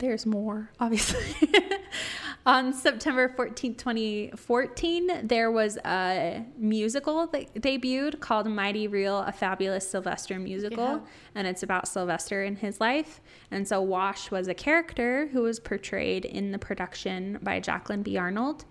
there's 0.00 0.26
more, 0.26 0.70
obviously. 0.80 1.50
On 2.50 2.72
September 2.72 3.28
14, 3.28 3.76
2014, 3.76 5.20
there 5.22 5.52
was 5.52 5.76
a 5.84 6.44
musical 6.58 7.28
that 7.28 7.54
debuted 7.54 8.18
called 8.18 8.48
Mighty 8.48 8.88
Real, 8.88 9.20
a 9.20 9.30
fabulous 9.30 9.88
Sylvester 9.88 10.36
musical. 10.40 10.84
Yeah. 10.84 11.00
And 11.36 11.46
it's 11.46 11.62
about 11.62 11.86
Sylvester 11.86 12.42
and 12.42 12.58
his 12.58 12.80
life. 12.80 13.20
And 13.52 13.68
so 13.68 13.80
Wash 13.80 14.32
was 14.32 14.48
a 14.48 14.54
character 14.54 15.28
who 15.28 15.42
was 15.42 15.60
portrayed 15.60 16.24
in 16.24 16.50
the 16.50 16.58
production 16.58 17.38
by 17.40 17.60
Jacqueline 17.60 18.02
B. 18.02 18.16
Arnold. 18.16 18.64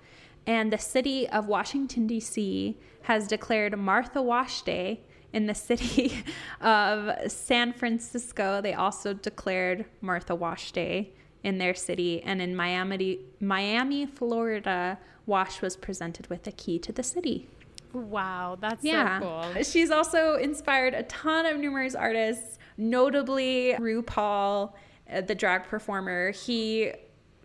And 0.45 0.73
the 0.73 0.77
city 0.77 1.29
of 1.29 1.47
Washington, 1.47 2.05
D.C. 2.05 2.77
has 3.03 3.29
declared 3.29 3.79
Martha 3.79 4.21
Wash 4.21 4.61
Day 4.63 5.03
in 5.31 5.45
the 5.45 5.55
city 5.55 6.21
of 6.59 7.31
San 7.31 7.71
Francisco, 7.71 8.59
they 8.59 8.73
also 8.73 9.13
declared 9.13 9.85
Martha 10.01 10.35
Wash 10.35 10.73
Day 10.73 11.13
in 11.43 11.57
their 11.57 11.73
city. 11.73 12.21
And 12.23 12.41
in 12.41 12.55
Miami, 12.55 13.19
Miami, 13.39 14.05
Florida, 14.05 14.99
Wash 15.25 15.61
was 15.61 15.75
presented 15.75 16.27
with 16.27 16.47
a 16.47 16.51
key 16.51 16.79
to 16.79 16.91
the 16.91 17.03
city. 17.03 17.47
Wow, 17.93 18.57
that's 18.59 18.83
yeah. 18.83 19.19
so 19.19 19.25
cool. 19.53 19.63
She's 19.63 19.89
also 19.89 20.35
inspired 20.35 20.93
a 20.93 21.03
ton 21.03 21.45
of 21.45 21.57
numerous 21.57 21.95
artists, 21.95 22.59
notably 22.77 23.75
RuPaul, 23.79 24.73
uh, 25.11 25.21
the 25.21 25.35
drag 25.35 25.63
performer. 25.63 26.31
He 26.31 26.91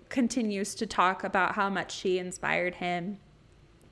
continues 0.09 0.75
to 0.77 0.87
talk 0.87 1.25
about 1.25 1.55
how 1.55 1.71
much 1.71 1.95
she 1.95 2.19
inspired 2.19 2.77
him, 2.77 3.19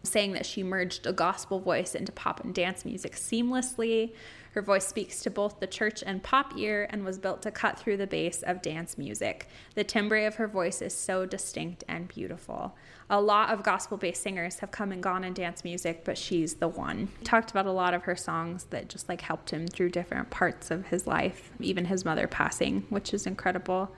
saying 0.03 0.33
that 0.33 0.45
she 0.45 0.63
merged 0.63 1.07
a 1.07 1.13
gospel 1.13 1.59
voice 1.59 1.95
into 1.95 2.13
pop 2.13 2.45
and 2.45 2.55
dance 2.55 2.85
music 2.85 3.15
seamlessly. 3.15 4.13
Her 4.53 4.63
voice 4.63 4.87
speaks 4.87 5.21
to 5.23 5.31
both 5.31 5.61
the 5.61 5.67
church 5.67 6.03
and 6.07 6.23
pop 6.23 6.53
ear 6.59 6.87
and 6.91 7.05
was 7.05 7.19
built 7.19 7.43
to 7.43 7.51
cut 7.51 7.79
through 7.79 7.97
the 7.97 8.07
bass 8.07 8.43
of 8.43 8.61
dance 8.61 8.99
music. 8.99 9.49
The 9.75 9.85
timbre 9.85 10.27
of 10.27 10.35
her 10.37 10.47
voice 10.47 10.83
is 10.83 10.95
so 10.95 11.25
distinct 11.25 11.85
and 11.89 12.07
beautiful. 12.07 12.77
A 13.09 13.21
lot 13.21 13.51
of 13.51 13.63
gospel 13.63 13.97
based 13.97 14.23
singers 14.23 14.59
have 14.59 14.71
come 14.71 14.93
and 14.93 15.03
gone 15.03 15.25
in 15.25 15.33
dance 15.33 15.65
music, 15.65 16.05
but 16.05 16.19
she's 16.19 16.55
the 16.55 16.69
one. 16.69 17.09
He 17.19 17.25
talked 17.25 17.51
about 17.51 17.67
a 17.67 17.73
lot 17.73 17.95
of 17.95 18.03
her 18.05 18.17
songs 18.17 18.65
that 18.71 18.89
just 18.89 19.09
like 19.09 19.23
helped 19.23 19.51
him 19.51 19.67
through 19.67 19.91
different 19.91 20.31
parts 20.31 20.71
of 20.71 20.87
his 20.87 21.07
life, 21.07 21.51
even 21.59 21.87
his 21.87 22.05
mother 22.05 22.27
passing, 22.27 22.85
which 22.91 23.15
is 23.15 23.27
incredible. 23.27 23.95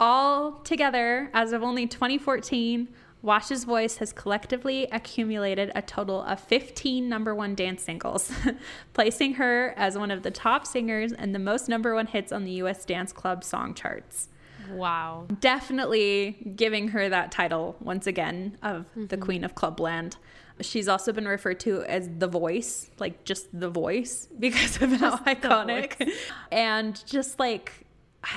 All 0.00 0.52
together, 0.64 1.30
as 1.32 1.52
of 1.52 1.62
only 1.62 1.86
2014, 1.86 2.88
Wash's 3.24 3.64
voice 3.64 3.96
has 3.96 4.12
collectively 4.12 4.86
accumulated 4.92 5.72
a 5.74 5.80
total 5.80 6.22
of 6.24 6.38
15 6.40 7.08
number 7.08 7.34
one 7.34 7.54
dance 7.54 7.82
singles, 7.82 8.30
placing 8.92 9.34
her 9.34 9.72
as 9.78 9.96
one 9.96 10.10
of 10.10 10.22
the 10.22 10.30
top 10.30 10.66
singers 10.66 11.10
and 11.10 11.34
the 11.34 11.38
most 11.38 11.66
number 11.66 11.94
one 11.94 12.06
hits 12.06 12.32
on 12.32 12.44
the 12.44 12.50
US 12.62 12.84
Dance 12.84 13.14
Club 13.14 13.42
song 13.42 13.72
charts. 13.72 14.28
Wow. 14.70 15.26
Definitely 15.40 16.52
giving 16.54 16.88
her 16.88 17.08
that 17.08 17.32
title 17.32 17.76
once 17.80 18.06
again 18.06 18.58
of 18.62 18.82
mm-hmm. 18.90 19.06
the 19.06 19.16
Queen 19.16 19.42
of 19.42 19.54
Clubland. 19.54 20.18
She's 20.60 20.86
also 20.86 21.10
been 21.10 21.26
referred 21.26 21.60
to 21.60 21.82
as 21.84 22.10
the 22.18 22.28
voice, 22.28 22.90
like 22.98 23.24
just 23.24 23.48
the 23.58 23.70
voice, 23.70 24.28
because 24.38 24.82
of 24.82 24.92
how 24.92 25.16
iconic. 25.16 26.10
And 26.52 27.02
just 27.06 27.38
like, 27.38 27.86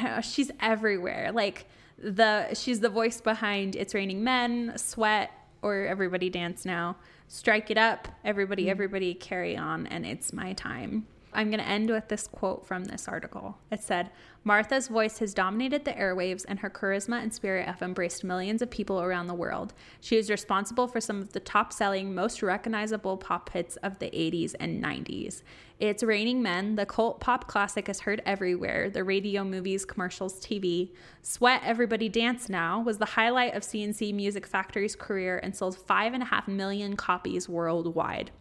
know, 0.01 0.21
she's 0.21 0.49
everywhere. 0.61 1.31
Like, 1.33 1.65
the 1.97 2.53
she's 2.53 2.79
the 2.79 2.89
voice 2.89 3.21
behind 3.21 3.75
It's 3.75 3.93
Raining 3.93 4.23
Men, 4.23 4.73
Sweat, 4.77 5.31
or 5.61 5.85
Everybody 5.85 6.29
Dance 6.29 6.65
Now, 6.65 6.97
Strike 7.27 7.71
It 7.71 7.77
Up, 7.77 8.07
Everybody, 8.23 8.65
mm. 8.65 8.69
Everybody 8.69 9.13
Carry 9.13 9.57
On, 9.57 9.87
and 9.87 10.05
It's 10.05 10.31
My 10.31 10.53
Time. 10.53 11.07
I'm 11.37 11.51
going 11.51 11.59
to 11.59 11.69
end 11.69 11.91
with 11.91 12.07
this 12.07 12.27
quote 12.27 12.65
from 12.65 12.85
this 12.85 13.07
article. 13.07 13.59
It 13.69 13.83
said, 13.83 14.09
Martha's 14.43 14.87
voice 14.87 15.19
has 15.19 15.35
dominated 15.35 15.85
the 15.85 15.91
airwaves, 15.91 16.43
and 16.47 16.57
her 16.59 16.69
charisma 16.69 17.21
and 17.21 17.31
spirit 17.31 17.67
have 17.67 17.83
embraced 17.83 18.23
millions 18.23 18.63
of 18.63 18.71
people 18.71 18.99
around 18.99 19.27
the 19.27 19.35
world. 19.35 19.75
She 20.01 20.17
is 20.17 20.31
responsible 20.31 20.87
for 20.87 20.99
some 20.99 21.21
of 21.21 21.33
the 21.33 21.39
top 21.39 21.71
selling, 21.71 22.15
most 22.15 22.41
recognizable 22.41 23.17
pop 23.17 23.51
hits 23.51 23.75
of 23.77 23.99
the 23.99 24.07
80s 24.07 24.55
and 24.59 24.83
90s. 24.83 25.43
It's 25.79 26.01
Raining 26.01 26.41
Men, 26.41 26.75
the 26.75 26.87
cult 26.87 27.19
pop 27.19 27.47
classic 27.47 27.87
is 27.87 27.99
heard 27.99 28.23
everywhere 28.25 28.89
the 28.89 29.03
radio, 29.03 29.43
movies, 29.43 29.85
commercials, 29.85 30.39
TV. 30.39 30.89
Sweat 31.21 31.61
Everybody 31.63 32.09
Dance 32.09 32.49
Now 32.49 32.81
was 32.81 32.97
the 32.97 33.05
highlight 33.05 33.53
of 33.53 33.63
C+C 33.63 34.11
Music 34.11 34.47
Factory's 34.47 34.95
career 34.95 35.39
and 35.43 35.55
sold 35.55 35.77
5.5 35.77 36.47
million 36.47 36.95
copies 36.95 37.47
worldwide. 37.47 38.31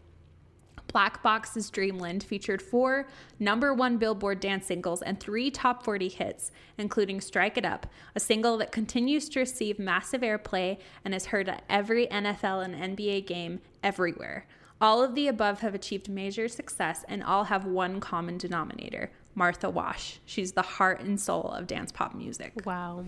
Black 0.96 1.22
Box's 1.22 1.68
Dreamland 1.68 2.24
featured 2.24 2.62
four 2.62 3.06
number 3.38 3.74
one 3.74 3.98
Billboard 3.98 4.40
dance 4.40 4.64
singles 4.64 5.02
and 5.02 5.20
three 5.20 5.50
top 5.50 5.82
40 5.84 6.08
hits, 6.08 6.50
including 6.78 7.20
Strike 7.20 7.58
It 7.58 7.66
Up, 7.66 7.86
a 8.14 8.18
single 8.18 8.56
that 8.56 8.72
continues 8.72 9.28
to 9.28 9.40
receive 9.40 9.78
massive 9.78 10.22
airplay 10.22 10.78
and 11.04 11.14
is 11.14 11.26
heard 11.26 11.50
at 11.50 11.64
every 11.68 12.06
NFL 12.06 12.64
and 12.64 12.96
NBA 12.96 13.26
game 13.26 13.60
everywhere. 13.84 14.46
All 14.80 15.04
of 15.04 15.14
the 15.14 15.28
above 15.28 15.60
have 15.60 15.74
achieved 15.74 16.08
major 16.08 16.48
success 16.48 17.04
and 17.10 17.22
all 17.22 17.44
have 17.44 17.66
one 17.66 18.00
common 18.00 18.38
denominator 18.38 19.10
Martha 19.34 19.68
Wash. 19.68 20.20
She's 20.24 20.52
the 20.52 20.62
heart 20.62 21.02
and 21.02 21.20
soul 21.20 21.50
of 21.50 21.66
dance 21.66 21.92
pop 21.92 22.14
music. 22.14 22.54
Wow. 22.64 23.04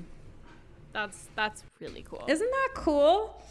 That's 0.92 1.30
that's 1.34 1.64
really 1.80 2.04
cool. 2.06 2.26
Isn't 2.28 2.50
that 2.50 2.68
cool? 2.74 3.42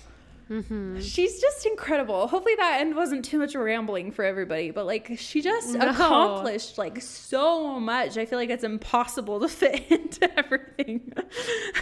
Mm-hmm. 0.50 1.00
She's 1.02 1.40
just 1.42 1.66
incredible. 1.66 2.28
Hopefully 2.28 2.56
that 2.58 2.80
end 2.82 2.96
wasn't 2.96 3.26
too 3.26 3.38
much 3.40 3.54
rambling 3.56 4.12
for 4.12 4.24
everybody, 4.24 4.72
but 4.72 4.86
like 4.86 5.12
she 5.18 5.42
just 5.42 5.74
No. 5.76 5.90
accomplished 5.90 6.78
like 6.78 7.02
so 7.02 7.80
much. 7.80 8.18
I 8.18 8.26
feel 8.26 8.40
like 8.40 8.50
it's 8.50 8.64
impossible 8.64 9.40
to 9.42 9.48
fit 9.50 9.90
into 9.92 10.40
everything. 10.40 11.12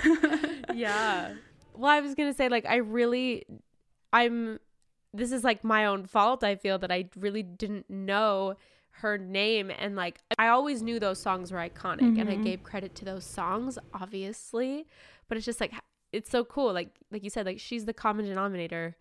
yeah. 0.74 1.34
Well, 1.74 1.92
I 1.92 2.00
was 2.02 2.16
going 2.16 2.32
to 2.32 2.36
say 2.36 2.50
like 2.50 2.66
I 2.66 2.78
really 2.78 3.46
I'm 4.14 4.60
this 5.14 5.32
is 5.32 5.44
like 5.44 5.64
my 5.64 5.86
own 5.86 6.06
fault. 6.06 6.44
I 6.44 6.56
feel 6.56 6.78
that 6.80 6.92
I 6.92 7.10
really 7.18 7.44
didn't 7.44 7.90
know 7.90 8.56
her 9.00 9.18
name 9.18 9.72
and 9.78 9.96
like 9.96 10.20
I 10.40 10.48
always 10.48 10.82
knew 10.82 11.00
those 11.00 11.20
songs 11.22 11.52
were 11.52 11.60
iconic 11.60 12.20
and 12.20 12.30
I 12.30 12.36
gave 12.36 12.64
credit 12.64 12.96
to 12.96 13.06
those 13.06 13.26
songs 13.26 13.78
obviously, 13.94 14.88
but 15.28 15.38
it's 15.38 15.46
just 15.46 15.60
like 15.60 15.74
it's 16.16 16.30
so 16.30 16.44
cool 16.44 16.74
like 16.74 16.90
like 17.12 17.24
you 17.24 17.30
said 17.30 17.46
like 17.46 17.60
she's 17.60 17.86
the 17.86 17.94
common 17.94 18.26
denominator 18.26 18.96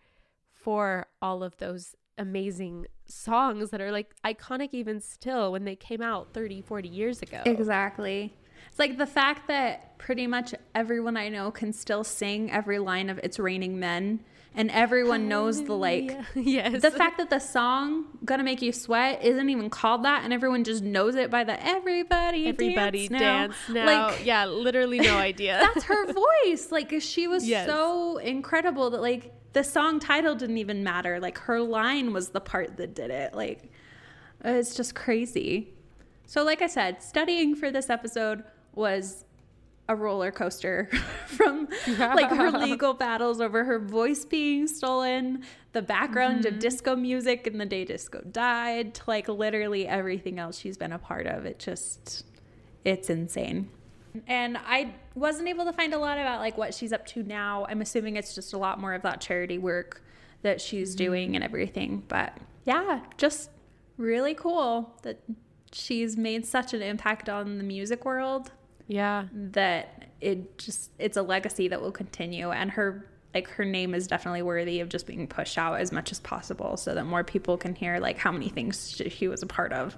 for 0.53 1.07
all 1.21 1.43
of 1.43 1.55
those 1.57 1.95
amazing 2.17 2.87
songs 3.05 3.69
that 3.69 3.81
are 3.81 3.91
like 3.91 4.13
iconic 4.25 4.69
even 4.71 4.99
still 4.99 5.51
when 5.51 5.65
they 5.65 5.75
came 5.75 6.01
out 6.01 6.33
30 6.33 6.61
40 6.61 6.89
years 6.89 7.21
ago. 7.21 7.41
Exactly. 7.45 8.33
It's 8.69 8.79
like 8.79 8.97
the 8.97 9.05
fact 9.05 9.47
that 9.47 9.97
pretty 9.97 10.27
much 10.27 10.53
everyone 10.73 11.17
I 11.17 11.29
know 11.29 11.51
can 11.51 11.71
still 11.71 12.03
sing 12.03 12.51
every 12.51 12.79
line 12.79 13.09
of 13.09 13.19
It's 13.23 13.37
Raining 13.37 13.79
Men 13.79 14.21
and 14.55 14.71
everyone 14.71 15.27
knows 15.27 15.63
the 15.63 15.75
like 15.75 16.17
yes. 16.35 16.81
the 16.81 16.91
fact 16.91 17.17
that 17.17 17.29
the 17.29 17.39
song 17.39 18.05
"Gonna 18.23 18.43
Make 18.43 18.61
You 18.61 18.71
Sweat" 18.71 19.23
isn't 19.23 19.49
even 19.49 19.69
called 19.69 20.03
that, 20.03 20.23
and 20.23 20.31
everyone 20.33 20.63
just 20.63 20.83
knows 20.83 21.15
it 21.15 21.29
by 21.29 21.43
the 21.43 21.61
"Everybody, 21.65 22.47
everybody 22.47 23.07
dance 23.07 23.19
dance 23.21 23.55
now." 23.69 23.85
now. 23.85 24.07
Like 24.07 24.25
yeah, 24.25 24.45
literally 24.45 24.99
no 24.99 25.17
idea. 25.31 25.59
that's 25.61 25.85
her 25.85 26.11
voice. 26.45 26.71
Like 26.71 26.93
she 27.01 27.27
was 27.27 27.47
Yes. 27.47 27.67
so 27.67 28.17
incredible 28.17 28.89
that 28.91 29.01
like 29.01 29.31
the 29.53 29.63
song 29.63 29.99
title 29.99 30.35
didn't 30.35 30.57
even 30.57 30.83
matter. 30.83 31.19
Like 31.19 31.37
her 31.39 31.61
line 31.61 32.13
was 32.13 32.29
the 32.29 32.41
part 32.41 32.77
that 32.77 32.93
did 32.95 33.11
it. 33.11 33.33
Like 33.33 33.71
it's 34.43 34.75
just 34.75 34.95
crazy. 34.95 35.73
So, 36.27 36.43
like 36.43 36.61
I 36.61 36.67
said, 36.67 37.01
studying 37.03 37.55
for 37.55 37.69
this 37.71 37.89
episode 37.89 38.43
was 38.73 39.25
a 39.87 39.95
roller 39.95 40.31
coaster 40.31 40.89
from 41.27 41.67
like 41.87 42.29
her 42.31 42.51
legal 42.59 42.93
battles 42.93 43.39
over 43.39 43.63
her 43.63 43.79
voice 43.79 44.25
being 44.25 44.67
stolen, 44.67 45.43
the 45.73 45.81
background 45.81 46.45
of 46.45 46.53
mm-hmm. 46.53 46.59
disco 46.59 46.95
music 46.95 47.47
and 47.47 47.59
the 47.59 47.65
day 47.65 47.85
disco 47.85 48.21
died, 48.31 48.95
to 48.95 49.03
like 49.07 49.27
literally 49.27 49.87
everything 49.87 50.39
else 50.39 50.57
she's 50.57 50.77
been 50.77 50.91
a 50.91 50.99
part 50.99 51.27
of. 51.27 51.45
It 51.45 51.59
just, 51.59 52.25
it's 52.83 53.09
insane. 53.09 53.69
And 54.27 54.57
I 54.57 54.95
wasn't 55.13 55.49
able 55.49 55.65
to 55.65 55.73
find 55.73 55.93
a 55.93 55.99
lot 55.99 56.17
about 56.17 56.39
like 56.39 56.57
what 56.57 56.73
she's 56.73 56.93
up 56.93 57.05
to 57.07 57.23
now. 57.23 57.65
I'm 57.69 57.81
assuming 57.81 58.15
it's 58.15 58.33
just 58.33 58.53
a 58.53 58.57
lot 58.57 58.79
more 58.79 58.93
of 58.93 59.01
that 59.01 59.19
charity 59.21 59.57
work 59.57 60.01
that 60.41 60.61
she's 60.61 60.91
mm-hmm. 60.91 61.05
doing 61.05 61.35
and 61.35 61.43
everything. 61.43 62.03
But 62.07 62.37
yeah, 62.63 63.01
just 63.17 63.49
really 63.97 64.33
cool 64.33 64.95
that 65.03 65.19
she's 65.71 66.17
made 66.17 66.45
such 66.45 66.73
an 66.73 66.81
impact 66.81 67.29
on 67.29 67.57
the 67.57 67.63
music 67.63 68.05
world 68.05 68.51
yeah. 68.87 69.25
that 69.33 70.05
it 70.21 70.57
just 70.57 70.91
it's 70.99 71.17
a 71.17 71.21
legacy 71.21 71.67
that 71.67 71.81
will 71.81 71.91
continue 71.91 72.51
and 72.51 72.71
her 72.71 73.05
like 73.33 73.49
her 73.49 73.65
name 73.65 73.93
is 73.93 74.07
definitely 74.07 74.41
worthy 74.41 74.79
of 74.79 74.87
just 74.89 75.05
being 75.05 75.27
pushed 75.27 75.57
out 75.57 75.79
as 75.79 75.91
much 75.91 76.11
as 76.11 76.19
possible 76.21 76.77
so 76.77 76.95
that 76.95 77.05
more 77.05 77.23
people 77.23 77.57
can 77.57 77.75
hear 77.75 77.99
like 77.99 78.17
how 78.17 78.31
many 78.31 78.49
things 78.49 78.91
she, 78.91 79.09
she 79.09 79.27
was 79.27 79.43
a 79.43 79.45
part 79.47 79.73
of 79.73 79.97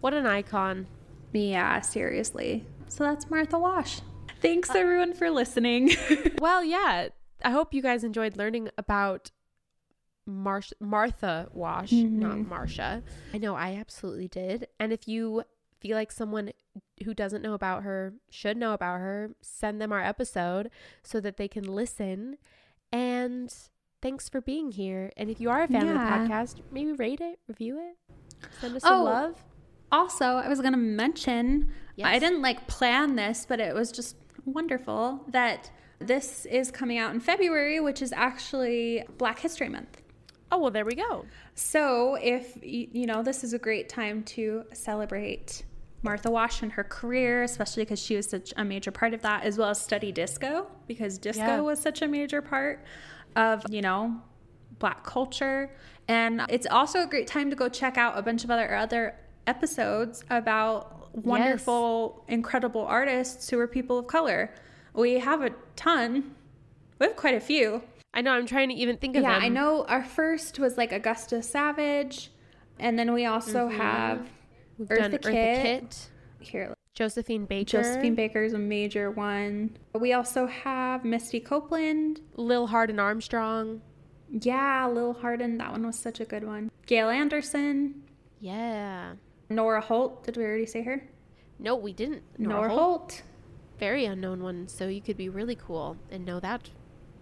What 0.00 0.14
an 0.14 0.26
icon. 0.26 0.86
yeah 1.32 1.80
seriously 1.80 2.64
so 2.88 3.02
that's 3.04 3.28
martha 3.28 3.58
wash 3.58 4.00
thanks 4.40 4.70
everyone 4.74 5.12
for 5.14 5.30
listening 5.30 5.90
Well, 6.38 6.64
yeah. 6.64 7.08
I 7.44 7.50
hope 7.50 7.74
you 7.74 7.82
guys 7.82 8.04
enjoyed 8.04 8.36
learning 8.36 8.70
about 8.78 9.30
Marsh- 10.26 10.72
Martha 10.80 11.48
Wash, 11.52 11.92
not 11.92 12.36
mm-hmm. 12.36 12.52
Marsha. 12.52 13.02
I 13.32 13.38
know 13.38 13.54
I 13.54 13.76
absolutely 13.76 14.28
did. 14.28 14.68
And 14.80 14.92
if 14.92 15.06
you 15.06 15.42
feel 15.86 15.96
like 15.96 16.10
someone 16.12 16.50
who 17.04 17.14
doesn't 17.14 17.42
know 17.42 17.54
about 17.54 17.82
her 17.84 18.14
should 18.30 18.56
know 18.56 18.72
about 18.72 18.98
her, 19.00 19.30
send 19.40 19.80
them 19.80 19.92
our 19.92 20.02
episode 20.02 20.70
so 21.02 21.20
that 21.20 21.36
they 21.36 21.48
can 21.48 21.64
listen. 21.64 22.36
And 22.92 23.54
thanks 24.02 24.28
for 24.28 24.40
being 24.40 24.72
here. 24.72 25.12
And 25.16 25.30
if 25.30 25.40
you 25.40 25.50
are 25.50 25.62
a 25.62 25.68
fan 25.68 25.86
Yeah. 25.86 25.94
of 25.94 26.28
the 26.28 26.34
podcast, 26.34 26.60
maybe 26.70 26.92
rate 26.92 27.20
it, 27.20 27.38
review 27.48 27.78
it, 27.78 27.96
send 28.60 28.76
us 28.76 28.82
some 28.82 29.00
Oh, 29.00 29.04
love. 29.04 29.42
also 29.92 30.24
i 30.36 30.48
was 30.48 30.60
gonna 30.60 30.76
mention 30.76 31.70
i 32.02 32.18
didn't 32.18 32.42
like 32.42 32.66
plan 32.66 33.14
this 33.14 33.46
but 33.48 33.60
it 33.60 33.72
was 33.72 33.92
just 33.92 34.16
wonderful 34.44 35.24
that 35.28 35.70
this 36.00 36.44
is 36.46 36.72
coming 36.72 36.98
out 36.98 37.14
in 37.14 37.20
february 37.20 37.78
which 37.78 38.02
is 38.02 38.12
actually 38.12 39.04
black 39.18 39.38
history 39.38 39.68
month 39.68 40.02
Oh, 40.52 40.58
well, 40.58 40.70
there 40.70 40.84
we 40.84 40.94
go. 40.94 41.24
So, 41.56 42.14
if 42.22 42.56
you 42.62 43.04
know, 43.04 43.24
this 43.24 43.42
is 43.42 43.52
a 43.52 43.58
great 43.58 43.88
time 43.88 44.22
to 44.36 44.62
celebrate 44.72 45.64
Martha 46.06 46.30
Wash 46.30 46.62
and 46.62 46.72
her 46.72 46.84
career, 46.84 47.42
especially 47.42 47.82
because 47.82 48.00
she 48.00 48.16
was 48.16 48.30
such 48.30 48.54
a 48.56 48.64
major 48.64 48.90
part 48.90 49.12
of 49.12 49.20
that, 49.22 49.44
as 49.44 49.58
well 49.58 49.68
as 49.70 49.80
study 49.80 50.12
disco, 50.12 50.66
because 50.86 51.18
disco 51.18 51.42
Yeah. 51.42 51.60
was 51.60 51.78
such 51.80 52.00
a 52.00 52.08
major 52.08 52.40
part 52.40 52.84
of, 53.34 53.66
you 53.68 53.82
know, 53.82 54.22
black 54.78 55.04
culture. 55.04 55.70
And 56.08 56.42
it's 56.48 56.66
also 56.66 57.02
a 57.02 57.06
great 57.06 57.26
time 57.26 57.50
to 57.50 57.56
go 57.56 57.68
check 57.68 57.98
out 57.98 58.16
a 58.16 58.22
bunch 58.22 58.44
of 58.44 58.50
other 58.50 58.74
other 58.74 59.16
episodes 59.46 60.24
about 60.30 61.14
wonderful, 61.24 62.24
incredible 62.28 62.86
artists 62.86 63.50
who 63.50 63.58
are 63.58 63.66
people 63.66 63.98
of 63.98 64.06
color. 64.06 64.54
We 64.94 65.18
have 65.18 65.42
a 65.42 65.50
ton. 65.74 66.34
We 66.98 67.06
have 67.06 67.16
quite 67.16 67.34
a 67.34 67.40
few. 67.40 67.82
I 68.14 68.22
know. 68.22 68.32
I'm 68.32 68.46
trying 68.46 68.68
to 68.68 68.74
even 68.74 68.96
think 68.96 69.16
of 69.16 69.22
them. 69.22 69.30
Yeah, 69.30 69.40
them. 69.40 69.44
I 69.44 69.48
know 69.48 69.84
our 69.88 70.04
first 70.04 70.58
was 70.58 70.78
like 70.78 70.92
Augusta 70.92 71.42
Savage, 71.42 72.30
and 72.78 72.98
then 72.98 73.12
we 73.12 73.26
also 73.26 73.68
mm-hmm. 73.68 73.76
have 73.78 74.28
We've 74.78 74.88
Eartha 74.88 74.98
done 74.98 75.12
Eartha 75.12 75.32
Kitt. 75.32 75.62
Kitt, 75.62 76.08
here. 76.40 76.74
Josephine 76.94 77.44
Baker, 77.44 77.82
Josephine 77.82 78.14
Baker 78.14 78.42
is 78.42 78.54
a 78.54 78.58
major 78.58 79.10
one. 79.10 79.76
We 79.92 80.14
also 80.14 80.46
have 80.46 81.04
Misty 81.04 81.40
Copeland. 81.40 82.20
Lil 82.36 82.66
Hardin 82.68 82.98
Armstrong. 82.98 83.82
Yeah, 84.30 84.88
Lil 84.88 85.12
Hardin. 85.12 85.58
That 85.58 85.72
one 85.72 85.86
was 85.86 85.98
such 85.98 86.20
a 86.20 86.24
good 86.24 86.44
one. 86.44 86.70
Gail 86.86 87.10
Anderson. 87.10 88.02
Yeah. 88.40 89.12
Nora 89.50 89.80
Holt. 89.80 90.24
Did 90.24 90.36
we 90.36 90.44
already 90.44 90.66
say 90.66 90.82
her? 90.82 91.06
No, 91.58 91.76
we 91.76 91.92
didn't. 91.92 92.22
Nora, 92.38 92.68
Holt. 92.68 92.80
Holt. 92.80 93.22
Very 93.78 94.06
unknown 94.06 94.42
one. 94.42 94.66
So 94.68 94.88
you 94.88 95.02
could 95.02 95.16
be 95.16 95.28
really 95.28 95.54
cool 95.54 95.96
and 96.10 96.24
know 96.24 96.40
that 96.40 96.70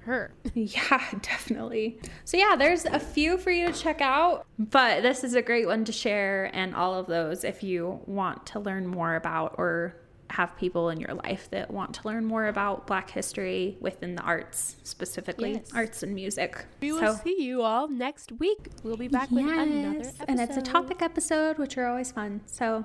her. 0.04 0.32
Yeah, 0.54 1.00
definitely. 1.22 1.98
So, 2.24 2.36
yeah, 2.36 2.56
there's 2.56 2.84
a 2.84 2.98
few 3.00 3.36
for 3.38 3.50
you 3.50 3.72
to 3.72 3.78
check 3.78 4.00
out, 4.00 4.46
but 4.58 5.02
this 5.02 5.24
is 5.24 5.34
a 5.34 5.42
great 5.42 5.66
one 5.66 5.84
to 5.86 5.92
share, 5.92 6.50
and 6.54 6.74
all 6.74 6.94
of 6.94 7.06
those 7.06 7.44
if 7.44 7.62
you 7.62 8.00
want 8.06 8.46
to 8.46 8.60
learn 8.60 8.86
more 8.86 9.16
about 9.16 9.54
or 9.58 9.96
have 10.30 10.56
people 10.56 10.88
in 10.88 10.98
your 10.98 11.14
life 11.14 11.48
that 11.50 11.70
want 11.70 11.94
to 11.94 12.08
learn 12.08 12.24
more 12.24 12.46
about 12.46 12.86
Black 12.86 13.10
history 13.10 13.76
within 13.80 14.14
the 14.16 14.22
arts, 14.22 14.76
specifically 14.82 15.52
Yes. 15.54 15.70
arts 15.74 16.02
and 16.02 16.14
music. 16.14 16.64
We 16.80 16.92
will 16.92 17.00
So- 17.00 17.20
see 17.22 17.42
you 17.42 17.62
all 17.62 17.86
next 17.88 18.32
week. 18.32 18.68
We'll 18.82 18.96
be 18.96 19.08
back 19.08 19.30
with 19.30 19.44
another 19.46 19.98
episode. 20.00 20.24
and 20.28 20.40
it's 20.40 20.56
a 20.56 20.62
topic 20.62 21.02
episode, 21.02 21.58
which 21.58 21.76
are 21.78 21.86
always 21.86 22.10
fun. 22.10 22.40
So, 22.46 22.84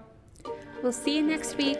we'll 0.84 0.92
see 0.92 1.16
you 1.18 1.24
next 1.24 1.56
week. 1.58 1.80